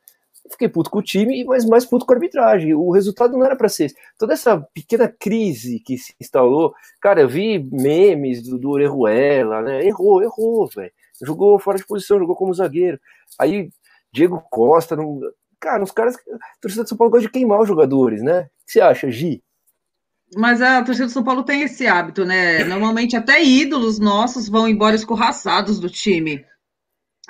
Fiquei 0.51 0.69
puto 0.69 0.91
com 0.91 0.99
o 0.99 1.03
time, 1.03 1.45
mas 1.45 1.65
mais 1.65 1.85
puto 1.85 2.07
com 2.07 2.13
a 2.13 2.17
arbitragem. 2.17 2.73
O 2.75 2.91
resultado 2.91 3.33
não 3.33 3.45
era 3.45 3.57
para 3.57 3.69
ser. 3.69 3.93
Toda 4.19 4.33
essa 4.33 4.61
pequena 4.73 5.09
crise 5.09 5.81
que 5.81 5.99
se 5.99 6.15
instalou, 6.21 6.73
cara, 7.01 7.21
eu 7.23 7.29
vi 7.29 7.59
memes 7.73 8.43
do, 8.43 8.59
do 8.59 8.71
Orejuela, 8.71 9.61
né? 9.63 9.85
Errou, 9.85 10.23
errou, 10.23 10.69
velho. 10.69 10.93
Jogou 11.23 11.59
fora 11.59 11.79
de 11.79 11.87
posição, 11.87 12.19
jogou 12.19 12.37
como 12.37 12.55
zagueiro. 12.55 13.01
Aí, 13.39 13.71
Diego 14.13 14.43
Costa, 14.51 14.95
não, 14.95 15.21
Cara, 15.61 15.83
os 15.83 15.91
caras. 15.91 16.17
A 16.17 16.61
torcida 16.61 16.83
de 16.83 16.89
São 16.89 16.99
Paulo 16.99 17.11
gosta 17.11 17.27
de 17.27 17.33
queimar 17.33 17.61
os 17.61 17.69
jogadores, 17.69 18.23
né? 18.23 18.43
O 18.63 18.67
que 18.67 18.73
você 18.73 18.81
acha, 18.81 19.11
Gi? 19.11 19.43
Mas 20.35 20.61
a 20.61 20.83
torcida 20.83 21.07
de 21.07 21.13
São 21.13 21.23
Paulo 21.23 21.45
tem 21.45 21.63
esse 21.63 21.87
hábito, 21.87 22.25
né? 22.25 22.65
Normalmente 22.65 23.17
até 23.17 23.43
ídolos 23.43 23.99
nossos 23.99 24.49
vão 24.49 24.69
embora 24.69 24.97
escorraçados 24.97 25.79
do 25.79 25.89
time. 25.89 26.45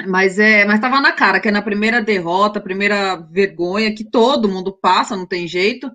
Mas 0.06 0.38
é, 0.38 0.64
mas 0.64 0.80
tava 0.80 1.00
na 1.00 1.12
cara 1.12 1.40
que 1.40 1.48
é 1.48 1.50
na 1.50 1.62
primeira 1.62 2.02
derrota, 2.02 2.60
primeira 2.60 3.16
vergonha 3.16 3.94
que 3.94 4.04
todo 4.04 4.48
mundo 4.48 4.72
passa, 4.72 5.16
não 5.16 5.26
tem 5.26 5.46
jeito 5.46 5.90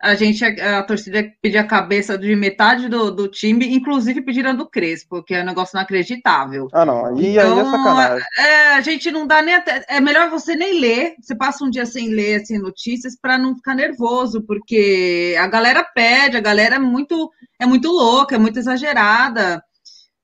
a 0.00 0.14
gente, 0.14 0.44
a, 0.44 0.78
a 0.78 0.82
torcida 0.82 1.24
pedir 1.40 1.58
a 1.58 1.66
cabeça 1.66 2.18
de 2.18 2.34
metade 2.36 2.88
do, 2.88 3.10
do 3.10 3.28
time, 3.28 3.74
inclusive 3.74 4.22
pediram 4.22 4.54
do 4.54 4.68
Crespo, 4.68 5.22
que 5.22 5.34
é 5.34 5.42
um 5.42 5.46
negócio 5.46 5.76
inacreditável. 5.76 6.68
Ah, 6.72 6.84
não, 6.84 7.06
aí, 7.06 7.32
então, 7.32 7.52
aí 7.52 7.58
é 7.58 7.60
então, 7.60 7.70
sacanagem. 7.70 8.26
É, 8.38 8.68
a 8.74 8.80
gente 8.80 9.10
não 9.10 9.26
dá 9.26 9.42
nem 9.42 9.54
até, 9.54 9.84
é 9.88 10.00
melhor 10.00 10.30
você 10.30 10.54
nem 10.54 10.78
ler, 10.78 11.14
você 11.20 11.34
passa 11.34 11.64
um 11.64 11.70
dia 11.70 11.86
sem 11.86 12.10
ler 12.10 12.42
assim, 12.42 12.58
notícias 12.58 13.18
para 13.18 13.38
não 13.38 13.56
ficar 13.56 13.74
nervoso, 13.74 14.42
porque 14.42 15.34
a 15.38 15.46
galera 15.46 15.82
pede, 15.82 16.36
a 16.36 16.40
galera 16.40 16.76
é 16.76 16.80
muito, 16.80 17.30
é 17.58 17.66
muito 17.66 17.90
louca, 17.90 18.34
é 18.34 18.38
muito 18.38 18.58
exagerada. 18.58 19.62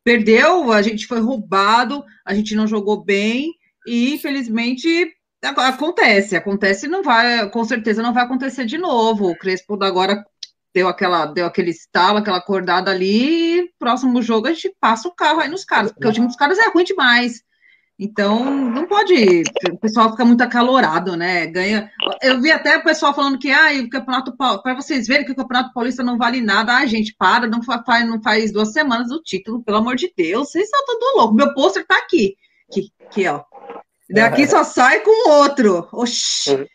Perdeu, 0.04 0.72
a 0.72 0.82
gente 0.82 1.06
foi 1.06 1.20
roubado, 1.20 2.04
a 2.26 2.34
gente 2.34 2.54
não 2.54 2.66
jogou 2.66 3.04
bem, 3.04 3.52
e 3.86 4.14
infelizmente 4.14 5.12
Acontece, 5.42 6.36
acontece 6.36 6.86
não 6.86 7.02
vai, 7.02 7.50
com 7.50 7.64
certeza 7.64 8.00
não 8.00 8.14
vai 8.14 8.24
acontecer 8.24 8.64
de 8.64 8.78
novo. 8.78 9.30
O 9.30 9.36
Crespo 9.36 9.76
agora 9.82 10.24
deu 10.72 10.88
aquela, 10.88 11.26
deu 11.26 11.46
aquele 11.46 11.70
estalo, 11.70 12.18
aquela 12.18 12.38
acordada 12.38 12.90
ali, 12.90 13.58
e 13.58 13.72
próximo 13.78 14.22
jogo 14.22 14.46
a 14.46 14.52
gente 14.52 14.74
passa 14.80 15.08
o 15.08 15.14
carro 15.14 15.40
aí 15.40 15.48
nos 15.48 15.64
caras, 15.64 15.92
porque 15.92 16.06
o 16.06 16.12
time 16.12 16.26
dos 16.26 16.36
caras 16.36 16.58
é 16.58 16.68
ruim 16.68 16.84
demais. 16.84 17.42
Então, 17.98 18.44
não 18.44 18.86
pode. 18.86 19.42
O 19.70 19.78
pessoal 19.78 20.10
fica 20.10 20.24
muito 20.24 20.42
acalorado, 20.42 21.16
né? 21.16 21.46
Ganha. 21.46 21.90
Eu 22.20 22.40
vi 22.40 22.50
até 22.50 22.76
o 22.76 22.82
pessoal 22.82 23.14
falando 23.14 23.38
que 23.38 23.50
ah, 23.50 23.70
o 23.80 23.88
Campeonato 23.88 24.36
para 24.36 24.74
vocês 24.74 25.06
verem 25.06 25.24
que 25.24 25.32
o 25.32 25.36
Campeonato 25.36 25.72
Paulista 25.72 26.02
não 26.02 26.18
vale 26.18 26.40
nada. 26.40 26.76
Ah, 26.76 26.86
gente, 26.86 27.14
para, 27.16 27.46
não 27.46 27.62
faz, 27.62 28.08
não 28.08 28.20
faz 28.20 28.52
duas 28.52 28.72
semanas 28.72 29.10
o 29.10 29.22
título, 29.22 29.62
pelo 29.62 29.76
amor 29.76 29.94
de 29.94 30.12
Deus. 30.16 30.50
Vocês 30.50 30.64
estão 30.64 30.84
tudo 30.84 31.18
louco. 31.18 31.34
Meu 31.34 31.54
pôster 31.54 31.86
tá 31.86 31.96
aqui. 31.96 32.34
Aqui, 32.68 32.90
aqui, 33.06 33.28
ó. 33.28 33.44
Daqui 34.12 34.46
só 34.46 34.62
sai 34.62 35.00
com 35.00 35.30
outro. 35.30 35.88
Oxi. 35.92 36.54
Uhum. 36.54 36.66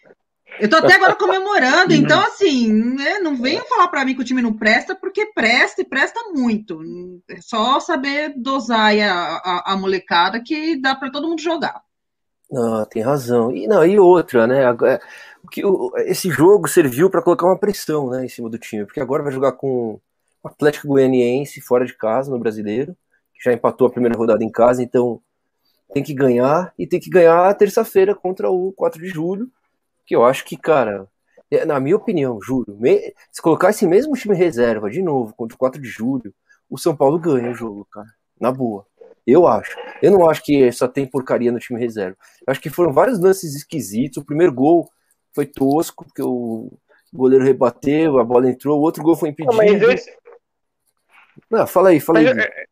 Eu 0.59 0.69
tô 0.69 0.77
até 0.77 0.95
agora 0.95 1.13
comemorando, 1.15 1.93
uhum. 1.93 1.99
então 1.99 2.19
assim, 2.19 2.71
né, 2.71 3.19
não 3.19 3.35
venham 3.35 3.63
falar 3.65 3.87
para 3.89 4.03
mim 4.03 4.15
que 4.15 4.21
o 4.21 4.25
time 4.25 4.41
não 4.41 4.53
presta, 4.53 4.95
porque 4.95 5.27
presta 5.27 5.81
e 5.81 5.85
presta 5.85 6.19
muito. 6.33 6.81
É 7.29 7.39
só 7.41 7.79
saber 7.79 8.33
dosar 8.35 8.97
a, 8.97 9.37
a, 9.37 9.73
a 9.73 9.77
molecada 9.77 10.41
que 10.43 10.79
dá 10.81 10.95
para 10.95 11.11
todo 11.11 11.27
mundo 11.27 11.41
jogar. 11.41 11.81
Ah, 12.51 12.87
tem 12.89 13.03
razão. 13.03 13.51
E 13.51 13.67
não, 13.67 13.85
e 13.85 13.99
outra, 13.99 14.47
né? 14.47 14.63
É, 14.63 14.99
o 15.43 15.47
que 15.47 15.61
esse 16.09 16.29
jogo 16.29 16.67
serviu 16.67 17.09
para 17.09 17.21
colocar 17.21 17.45
uma 17.45 17.59
pressão, 17.59 18.09
né, 18.09 18.25
em 18.25 18.29
cima 18.29 18.49
do 18.49 18.57
time, 18.57 18.85
porque 18.85 18.99
agora 18.99 19.23
vai 19.23 19.31
jogar 19.31 19.51
com 19.53 19.99
o 20.43 20.47
Atlético 20.47 20.87
Goianiense 20.87 21.61
fora 21.61 21.85
de 21.85 21.93
casa 21.93 22.31
no 22.31 22.39
Brasileiro, 22.39 22.95
que 23.33 23.43
já 23.43 23.53
empatou 23.53 23.87
a 23.87 23.91
primeira 23.91 24.17
rodada 24.17 24.43
em 24.43 24.51
casa, 24.51 24.81
então 24.81 25.21
tem 25.93 26.03
que 26.03 26.13
ganhar 26.13 26.73
e 26.77 26.85
tem 26.85 26.99
que 26.99 27.09
ganhar 27.09 27.53
terça-feira 27.55 28.13
contra 28.13 28.49
o 28.49 28.71
4 28.73 29.01
de 29.01 29.07
julho, 29.07 29.49
que 30.05 30.15
eu 30.15 30.25
acho 30.25 30.45
que, 30.45 30.57
cara, 30.57 31.07
é, 31.49 31.65
na 31.65 31.79
minha 31.79 31.95
opinião, 31.95 32.39
juro, 32.41 32.77
se 33.31 33.41
colocar 33.41 33.69
esse 33.69 33.87
mesmo 33.87 34.13
time 34.13 34.35
reserva 34.35 34.89
de 34.89 35.01
novo 35.01 35.33
contra 35.33 35.55
o 35.55 35.57
4 35.57 35.81
de 35.81 35.87
julho, 35.87 36.33
o 36.69 36.77
São 36.77 36.95
Paulo 36.95 37.17
ganha 37.17 37.51
o 37.51 37.55
jogo, 37.55 37.87
cara. 37.91 38.07
Na 38.39 38.51
boa. 38.51 38.85
Eu 39.25 39.47
acho. 39.47 39.75
Eu 40.01 40.11
não 40.11 40.29
acho 40.29 40.43
que 40.43 40.71
só 40.71 40.87
tem 40.87 41.05
porcaria 41.05 41.51
no 41.51 41.59
time 41.59 41.79
reserva. 41.79 42.17
Eu 42.45 42.51
acho 42.51 42.61
que 42.61 42.69
foram 42.69 42.93
vários 42.93 43.19
lances 43.19 43.55
esquisitos. 43.55 44.17
O 44.17 44.25
primeiro 44.25 44.53
gol 44.53 44.89
foi 45.33 45.45
tosco, 45.45 46.05
porque 46.05 46.21
o 46.21 46.71
goleiro 47.13 47.43
rebateu, 47.43 48.19
a 48.19 48.23
bola 48.23 48.49
entrou. 48.49 48.79
O 48.79 48.81
outro 48.81 49.03
gol 49.03 49.15
foi 49.15 49.29
impedido. 49.29 49.55
Não, 49.55 49.65
mas 49.65 49.81
esse... 49.81 50.17
Não, 51.49 51.67
fala 51.67 51.89
aí, 51.89 51.99
fala 51.99 52.21
mas 52.21 52.37
aí. 52.37 52.43
Eu 52.43 52.66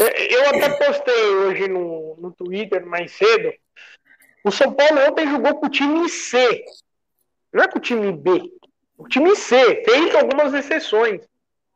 até 0.00 0.70
postei 0.70 1.28
hoje 1.30 1.68
no, 1.68 2.16
no 2.16 2.32
Twitter 2.32 2.84
mais 2.86 3.12
cedo. 3.12 3.52
O 4.44 4.50
São 4.50 4.72
Paulo 4.72 5.00
ontem 5.08 5.28
jogou 5.28 5.54
com 5.56 5.66
o 5.66 5.70
time 5.70 6.08
C. 6.08 6.64
Não 7.52 7.62
é 7.62 7.68
com 7.68 7.78
o 7.78 7.82
time 7.82 8.10
B. 8.12 8.42
O 8.96 9.06
time 9.06 9.34
C, 9.36 9.82
feito 9.84 10.16
algumas 10.16 10.54
exceções. 10.54 11.22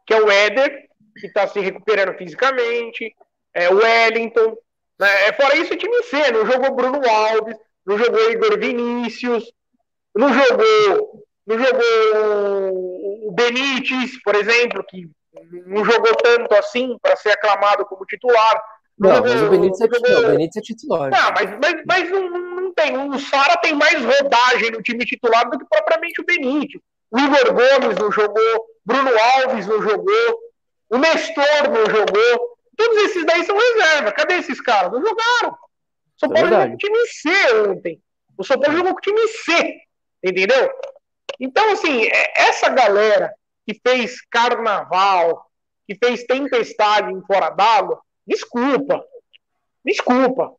Que 0.07 0.15
é 0.15 0.21
o 0.21 0.31
Éder, 0.31 0.89
que 1.19 1.27
está 1.27 1.47
se 1.47 1.61
recuperando 1.61 2.17
fisicamente. 2.17 3.15
É 3.53 3.69
o 3.69 3.77
Wellington. 3.77 4.57
Né? 4.99 5.27
É, 5.29 5.33
fora 5.33 5.57
isso, 5.57 5.75
o 5.75 5.77
time 5.77 6.03
C. 6.05 6.31
Não 6.33 6.47
jogou 6.47 6.75
Bruno 6.75 7.09
Alves. 7.09 7.57
Não 7.85 7.99
jogou 7.99 8.31
Igor 8.31 8.59
Vinícius. 8.59 9.53
Não 10.15 10.33
jogou. 10.33 11.27
Não 11.47 11.59
jogou 11.59 13.29
o 13.29 13.33
Benítez, 13.33 14.21
por 14.23 14.35
exemplo, 14.35 14.85
que 14.89 15.09
não 15.67 15.85
jogou 15.85 16.15
tanto 16.17 16.55
assim 16.55 16.97
para 17.01 17.17
ser 17.17 17.31
aclamado 17.31 17.85
como 17.87 18.05
titular. 18.05 18.63
Não, 18.99 19.21
mas 19.21 19.43
o 19.43 19.51
Benítez 19.51 19.81
é 19.81 19.89
titular. 19.89 20.25
O 20.25 20.29
Benítez 20.29 20.57
é 20.57 20.61
titular. 20.61 21.11
Não, 21.11 21.33
mas, 21.33 21.59
mas, 21.61 21.83
mas 21.87 22.11
não, 22.11 22.31
não, 22.31 22.73
tem. 22.73 22.97
O 22.97 23.19
Sara 23.19 23.57
tem 23.59 23.75
mais 23.75 24.03
rodagem 24.03 24.71
no 24.71 24.83
time 24.83 25.05
titular 25.05 25.49
do 25.51 25.59
que 25.59 25.67
propriamente 25.67 26.21
o 26.21 26.25
Benítez. 26.25 26.81
O 27.11 27.19
Igor 27.19 27.53
Gomes 27.53 27.99
não 27.99 28.11
jogou, 28.11 28.67
Bruno 28.85 29.11
Alves 29.37 29.67
não 29.67 29.81
jogou, 29.83 30.39
o 30.91 30.99
Nestor 30.99 31.71
não 31.71 31.87
jogou. 31.87 32.57
Todos 32.77 32.97
esses 33.05 33.25
daí 33.25 33.45
são 33.45 33.57
reserva. 33.57 34.13
Cadê 34.13 34.35
esses 34.35 34.61
caras? 34.61 34.93
Não 34.93 35.01
jogaram. 35.01 35.53
O 35.53 36.19
São 36.19 36.29
Paulo 36.31 36.49
é 36.49 36.51
jogou 36.51 36.69
com 36.69 36.75
o 36.75 36.79
time 36.79 37.07
C 37.07 37.29
ontem. 37.69 38.03
O 38.39 38.45
São 38.45 38.61
Paulo 38.61 38.77
jogou 38.77 38.93
com 38.93 38.99
o 38.99 39.03
time 39.03 39.29
C. 39.29 39.75
Entendeu? 40.23 40.71
Então, 41.39 41.71
assim, 41.73 42.05
é, 42.05 42.33
essa 42.49 42.69
galera 42.71 43.33
que 43.67 43.79
fez 43.87 44.21
carnaval, 44.31 45.45
que 45.87 45.97
fez 45.97 46.25
tempestade 46.25 47.13
em 47.13 47.21
fora 47.23 47.51
d'água, 47.51 48.01
desculpa. 48.27 49.05
Desculpa. 49.85 50.53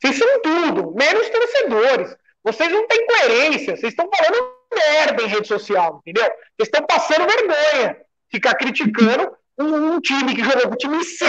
Vocês 0.00 0.18
são 0.18 0.42
tudo, 0.42 0.94
menos 0.94 1.28
torcedores. 1.30 2.16
Vocês 2.42 2.70
não 2.70 2.86
têm 2.86 3.06
coerência. 3.06 3.76
Vocês 3.76 3.92
estão 3.92 4.08
falando 4.14 4.54
merda 4.74 5.22
em 5.22 5.28
rede 5.28 5.48
social, 5.48 6.02
entendeu? 6.04 6.24
Vocês 6.24 6.68
estão 6.68 6.86
passando 6.86 7.26
vergonha. 7.26 7.96
Ficar 8.30 8.54
criticando 8.54 9.34
um, 9.58 9.94
um, 9.94 10.00
time 10.00 10.34
que 10.34 10.42
jogou 10.42 10.68
com 10.68 10.74
o 10.74 10.76
time 10.76 11.04
C, 11.04 11.24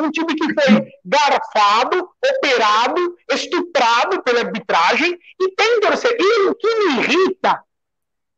um 0.00 0.10
time 0.10 0.34
que 0.34 0.54
foi 0.54 0.88
garfado, 1.04 2.08
operado, 2.24 3.16
estuprado 3.30 4.22
pela 4.22 4.40
arbitragem 4.40 5.18
e 5.40 5.54
tem 5.54 5.80
torcedor. 5.80 6.16
E 6.20 6.48
o 6.48 6.54
que 6.54 6.74
me 6.74 7.00
irrita 7.00 7.62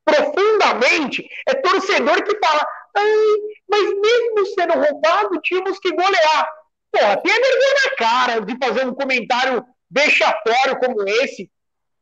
profundamente 0.06 1.28
é 1.46 1.54
torcedor 1.54 2.22
que 2.22 2.38
fala: 2.38 2.66
Ai, 2.96 3.36
mas 3.68 3.82
mesmo 3.82 4.46
sendo 4.54 4.74
roubado, 4.74 5.40
tínhamos 5.42 5.78
que 5.80 5.90
golear. 5.90 6.48
Porra, 6.92 7.16
tem 7.18 7.32
a 7.32 7.34
vergonha 7.34 7.74
na 7.84 7.96
cara 7.96 8.40
de 8.40 8.56
fazer 8.64 8.86
um 8.86 8.94
comentário 8.94 9.64
vexatório 9.90 10.78
como 10.78 11.06
esse. 11.06 11.50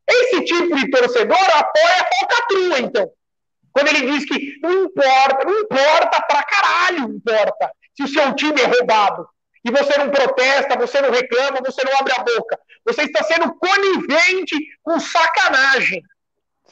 Esse 0.07 0.45
tipo 0.45 0.75
de 0.75 0.89
torcedor 0.91 1.37
apoia 1.37 2.01
a 2.01 2.09
falcatrua, 2.19 2.79
então. 2.79 3.11
Quando 3.73 3.87
ele 3.87 4.11
diz 4.11 4.25
que 4.25 4.57
não 4.61 4.85
importa, 4.85 5.45
não 5.45 5.59
importa 5.59 6.21
pra 6.27 6.43
caralho, 6.43 7.09
importa. 7.09 7.71
Se 7.95 8.03
o 8.03 8.07
seu 8.07 8.33
time 8.35 8.61
é 8.61 8.65
roubado 8.65 9.27
e 9.65 9.71
você 9.71 9.97
não 9.97 10.11
protesta, 10.11 10.77
você 10.77 11.01
não 11.01 11.09
reclama, 11.09 11.59
você 11.65 11.83
não 11.83 11.97
abre 11.99 12.13
a 12.15 12.23
boca. 12.23 12.57
Você 12.85 13.01
está 13.01 13.23
sendo 13.23 13.53
conivente 13.55 14.55
com 14.83 14.99
sacanagem. 14.99 16.03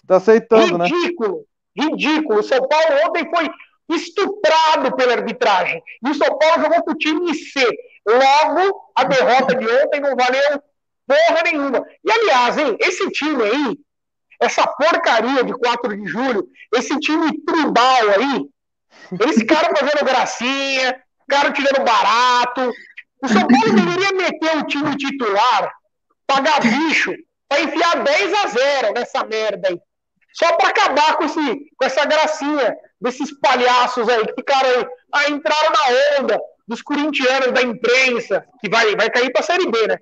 Está 0.03 0.17
aceitando, 0.17 0.83
ridículo, 0.83 1.45
né? 1.75 1.85
Ridículo. 1.85 2.39
O 2.39 2.43
São 2.43 2.67
Paulo 2.67 3.07
ontem 3.07 3.29
foi 3.29 3.49
estuprado 3.89 4.95
pela 4.95 5.13
arbitragem. 5.13 5.81
E 6.05 6.09
o 6.09 6.15
São 6.15 6.37
Paulo 6.37 6.61
jogou 6.61 6.83
com 6.83 6.91
o 6.91 6.97
time 6.97 7.33
C. 7.33 7.65
Logo, 8.05 8.91
a 8.95 9.03
derrota 9.05 9.55
de 9.55 9.65
ontem 9.65 10.01
não 10.01 10.15
valeu 10.15 10.61
porra 11.07 11.41
nenhuma. 11.43 11.85
E 12.03 12.11
aliás, 12.11 12.57
hein, 12.57 12.77
esse 12.79 13.09
time 13.11 13.43
aí, 13.43 13.77
essa 14.39 14.67
porcaria 14.67 15.43
de 15.43 15.53
4 15.53 15.97
de 15.97 16.07
julho, 16.07 16.47
esse 16.73 16.97
time 16.99 17.31
tribal 17.45 18.09
aí, 18.17 18.45
esse 19.29 19.45
cara 19.45 19.73
fazendo 19.75 20.05
gracinha, 20.05 21.01
cara 21.29 21.51
tirando 21.51 21.83
barato. 21.83 22.71
O 23.21 23.27
São 23.27 23.47
Paulo 23.47 23.73
deveria 23.73 24.11
meter 24.11 24.57
o 24.57 24.65
time 24.65 24.95
titular, 24.97 25.73
pagar 26.27 26.59
bicho, 26.61 27.13
para 27.47 27.61
enfiar 27.61 28.03
10 28.03 28.33
a 28.33 28.47
0 28.47 28.93
nessa 28.93 29.23
merda 29.25 29.69
aí. 29.69 29.79
Só 30.33 30.51
para 30.53 30.69
acabar 30.69 31.15
com, 31.17 31.25
esse, 31.25 31.71
com 31.77 31.85
essa 31.85 32.05
gracinha 32.05 32.75
desses 32.99 33.31
palhaços 33.39 34.07
aí 34.09 34.25
que 34.25 34.33
ficaram 34.33 34.69
aí, 34.69 34.85
ah, 35.11 35.29
entraram 35.29 35.71
na 35.71 36.21
onda 36.21 36.41
dos 36.67 36.81
corintianos 36.81 37.51
da 37.51 37.61
imprensa, 37.61 38.45
que 38.59 38.69
vai, 38.69 38.95
vai 38.95 39.09
cair 39.09 39.31
para 39.31 39.41
a 39.41 39.45
Série 39.45 39.69
B, 39.69 39.87
né? 39.87 39.97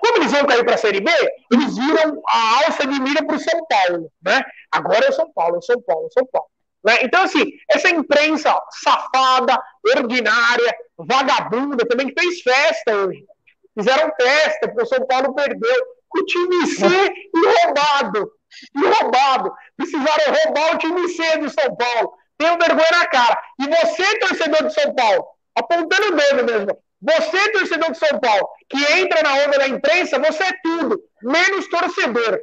Como 0.00 0.18
eles 0.18 0.32
vão 0.32 0.46
cair 0.46 0.64
para 0.64 0.74
a 0.74 0.78
Série 0.78 1.00
B, 1.00 1.10
eles 1.52 1.76
viram 1.76 2.22
a 2.28 2.64
alça 2.64 2.86
de 2.86 3.00
mira 3.00 3.24
para 3.24 3.36
o 3.36 3.40
São 3.40 3.66
Paulo, 3.66 4.10
né? 4.22 4.42
Agora 4.70 5.06
é 5.06 5.10
o 5.10 5.12
São 5.12 5.30
Paulo, 5.32 5.56
é 5.56 5.58
o 5.58 5.62
São 5.62 5.80
Paulo, 5.82 6.04
é 6.04 6.06
o 6.06 6.12
São 6.12 6.26
Paulo. 6.26 6.48
Né? 6.84 6.98
Então, 7.02 7.24
assim, 7.24 7.44
essa 7.68 7.90
imprensa 7.90 8.56
safada, 8.70 9.60
ordinária, 9.96 10.76
vagabunda, 10.96 11.84
também 11.86 12.14
fez 12.16 12.40
festa 12.40 12.94
hoje. 12.94 13.24
Fizeram 13.76 14.12
festa, 14.14 14.68
porque 14.68 14.82
o 14.82 14.86
São 14.86 15.04
Paulo 15.06 15.34
perdeu. 15.34 15.84
O 16.16 16.24
time 16.24 16.66
C 16.68 16.86
e 16.86 17.66
roubado 17.66 18.30
roubado. 18.74 19.52
Precisaram 19.76 20.34
roubar 20.44 20.74
o 20.74 20.78
time 20.78 21.08
C 21.08 21.38
do 21.38 21.50
São 21.50 21.74
Paulo. 21.76 22.12
Tenho 22.38 22.58
vergonha 22.58 22.90
na 22.92 23.06
cara. 23.06 23.38
E 23.58 23.66
você, 23.66 24.18
torcedor 24.18 24.66
de 24.66 24.74
São 24.74 24.94
Paulo, 24.94 25.26
apontando 25.54 26.08
o 26.08 26.16
dedo 26.16 26.44
mesmo. 26.44 26.78
Você, 27.00 27.52
torcedor 27.52 27.92
de 27.92 27.98
São 27.98 28.18
Paulo, 28.18 28.48
que 28.68 28.78
entra 28.98 29.22
na 29.22 29.34
onda 29.44 29.58
da 29.58 29.68
imprensa, 29.68 30.18
você 30.18 30.44
é 30.44 30.52
tudo, 30.62 31.00
menos 31.22 31.68
torcedor. 31.68 32.40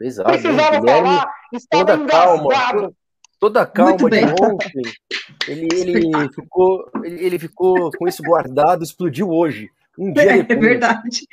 Exato, 0.00 0.30
Precisava 0.30 0.80
falar, 0.80 1.32
estava 1.52 1.84
toda 1.84 2.02
engasgado. 2.02 2.48
Calma, 2.48 2.92
toda 3.40 3.66
calma 3.66 4.10
de 4.10 4.24
ontem. 4.40 4.82
Ele, 5.48 5.68
ele, 5.72 6.32
ficou, 6.32 6.90
ele, 7.02 7.24
ele 7.24 7.38
ficou 7.38 7.90
com 7.90 8.06
isso 8.06 8.22
guardado, 8.22 8.84
explodiu 8.84 9.28
hoje. 9.30 9.70
Um 9.98 10.12
dia 10.14 10.22
é, 10.22 10.42
depois, 10.42 10.58
é 10.58 10.60
verdade. 10.60 11.26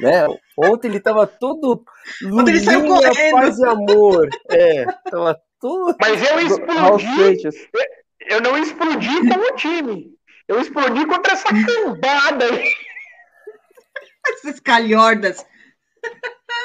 Né? 0.00 0.26
Ontem 0.58 0.88
ele 0.88 0.98
tava 0.98 1.24
todo 1.24 1.84
lulinha, 2.20 3.12
paz 3.30 3.58
e 3.58 3.64
amor. 3.64 4.28
É, 4.50 4.84
tava 5.08 5.40
todo... 5.60 5.96
Mas 6.00 6.30
eu 6.30 6.40
explodi. 6.40 7.44
Eu, 7.44 8.36
eu 8.36 8.40
não 8.40 8.58
explodi 8.58 9.28
como 9.28 9.44
o 9.44 9.54
time. 9.54 10.18
Eu 10.48 10.60
explodi 10.60 11.06
contra 11.06 11.32
essa 11.34 11.48
cambada 11.48 12.44
aí. 12.44 12.64
Essas 14.34 14.58
calhordas. 14.58 15.46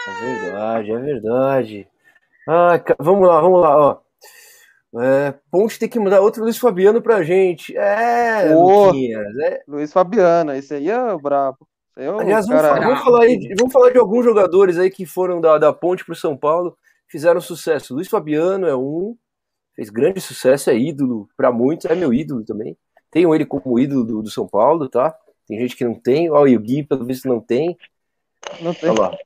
É 0.07 0.25
verdade, 0.25 0.91
é 0.91 0.97
verdade. 0.97 1.87
Ah, 2.47 2.81
vamos 2.99 3.27
lá, 3.27 3.41
vamos 3.41 3.61
lá, 3.61 3.77
ó. 3.77 4.03
É, 5.01 5.33
Ponte 5.49 5.79
tem 5.79 5.89
que 5.89 5.99
mudar 5.99 6.21
outro 6.21 6.43
Luiz 6.43 6.57
Fabiano 6.57 7.01
pra 7.01 7.23
gente. 7.23 7.75
É, 7.75 8.53
Ô, 8.55 8.87
Luquinhas, 8.87 9.35
é. 9.43 9.63
Luiz 9.67 9.91
Fabiano, 9.93 10.53
esse 10.53 10.73
aí 10.75 10.89
é 10.89 11.17
brabo. 11.17 11.67
É 11.95 12.07
Aliás, 12.07 12.47
vamos, 12.47 12.61
cara... 12.61 12.81
vamos, 12.81 13.03
falar 13.03 13.23
aí, 13.23 13.53
vamos 13.57 13.73
falar 13.73 13.91
de 13.91 13.99
alguns 13.99 14.25
jogadores 14.25 14.79
aí 14.79 14.89
que 14.89 15.05
foram 15.05 15.39
da, 15.39 15.57
da 15.57 15.71
Ponte 15.71 16.03
pro 16.03 16.15
São 16.15 16.35
Paulo, 16.35 16.75
fizeram 17.07 17.39
sucesso. 17.39 17.93
Luiz 17.93 18.07
Fabiano 18.07 18.65
é 18.65 18.75
um, 18.75 19.15
fez 19.75 19.89
grande 19.89 20.19
sucesso, 20.19 20.69
é 20.69 20.77
ídolo 20.77 21.29
para 21.37 21.51
muitos, 21.51 21.85
é 21.85 21.95
meu 21.95 22.13
ídolo 22.13 22.43
também. 22.43 22.75
Tenho 23.11 23.33
ele 23.35 23.45
como 23.45 23.79
ídolo 23.79 24.03
do, 24.03 24.21
do 24.23 24.29
São 24.29 24.47
Paulo, 24.47 24.89
tá? 24.89 25.15
Tem 25.47 25.59
gente 25.59 25.75
que 25.75 25.85
não 25.85 25.93
tem, 25.93 26.31
ó, 26.31 26.47
e 26.47 26.55
o 26.55 26.59
Gui, 26.59 26.83
pelo 26.83 27.05
visto, 27.05 27.27
não 27.27 27.39
tem. 27.39 27.77
Não 28.59 28.73
tem. 28.73 28.89
Olha 28.89 29.01
lá. 29.01 29.17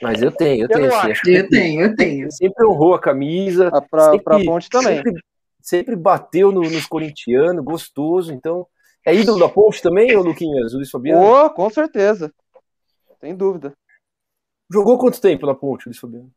Mas 0.00 0.22
eu 0.22 0.30
tenho, 0.30 0.64
eu, 0.64 0.68
tenho. 0.68 0.90
Sim, 1.24 1.32
eu 1.32 1.48
tenho, 1.48 1.82
eu 1.82 1.96
tenho. 1.96 2.30
Sempre 2.30 2.66
honrou 2.66 2.94
a 2.94 3.00
camisa. 3.00 3.70
Ah, 3.72 3.80
pra, 3.80 4.04
sempre, 4.10 4.24
pra 4.24 4.44
Ponte 4.44 4.68
também. 4.68 4.96
Sempre, 4.96 5.22
sempre 5.60 5.96
bateu 5.96 6.52
no, 6.52 6.60
nos 6.60 6.86
corintianos, 6.86 7.64
gostoso. 7.64 8.32
Então, 8.32 8.66
é 9.06 9.14
ídolo 9.14 9.38
da 9.38 9.48
Ponte 9.48 9.80
também, 9.80 10.14
ô 10.16 10.22
Luquinhas, 10.22 10.74
o 10.74 10.76
Luiz 10.76 10.90
Fabiano? 10.90 11.24
Oh, 11.24 11.50
com 11.50 11.70
certeza. 11.70 12.32
Sem 13.20 13.34
dúvida. 13.34 13.72
Jogou 14.70 14.98
quanto 14.98 15.20
tempo 15.20 15.46
na 15.46 15.54
Ponte, 15.54 15.86
Luiz 15.86 15.98
Fabiano? 15.98 16.30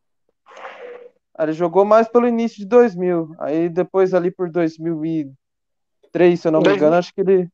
Ah, 1.36 1.42
ele 1.42 1.52
jogou 1.52 1.84
mais 1.84 2.08
pelo 2.08 2.28
início 2.28 2.58
de 2.58 2.66
2000. 2.66 3.34
Aí 3.38 3.68
depois 3.68 4.14
ali 4.14 4.30
por 4.30 4.50
2003, 4.50 6.40
se 6.40 6.48
eu 6.48 6.52
não 6.52 6.60
me 6.60 6.72
engano, 6.72 6.96
acho 6.96 7.12
que 7.12 7.20
ele 7.20 7.50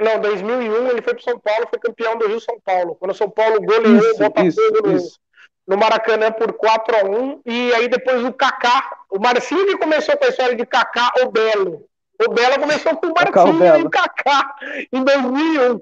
não, 0.00 0.20
2001 0.20 0.90
ele 0.90 1.02
foi 1.02 1.14
para 1.14 1.24
São 1.24 1.38
Paulo, 1.40 1.66
foi 1.68 1.78
campeão 1.80 2.16
do 2.16 2.28
Rio 2.28 2.40
São 2.40 2.58
Paulo. 2.60 2.94
Quando 2.94 3.10
o 3.10 3.14
São 3.14 3.28
Paulo 3.28 3.60
goleou 3.60 3.96
isso, 3.96 4.14
o 4.14 4.18
Botafogo 4.18 4.46
isso, 4.46 4.82
no, 4.82 4.92
isso. 4.92 5.20
no, 5.66 5.76
Maracanã 5.76 6.30
por 6.30 6.52
4 6.52 6.96
a 6.96 7.04
1 7.04 7.42
E 7.44 7.74
aí 7.74 7.88
depois 7.88 8.24
o 8.24 8.32
Kaká, 8.32 8.96
o 9.10 9.18
Marcinho 9.18 9.66
que 9.66 9.76
começou 9.76 10.16
com 10.16 10.24
a 10.24 10.28
história 10.28 10.54
de 10.54 10.64
Kaká 10.64 11.10
o 11.22 11.32
Belo. 11.32 11.87
O 12.20 12.32
Belo 12.32 12.58
começou 12.58 12.96
com 12.96 13.06
o 13.06 13.14
Marcinho 13.14 13.76
e 13.78 13.82
o 13.82 13.90
Kaká 13.90 14.54
em 14.92 15.04
2001. 15.04 15.80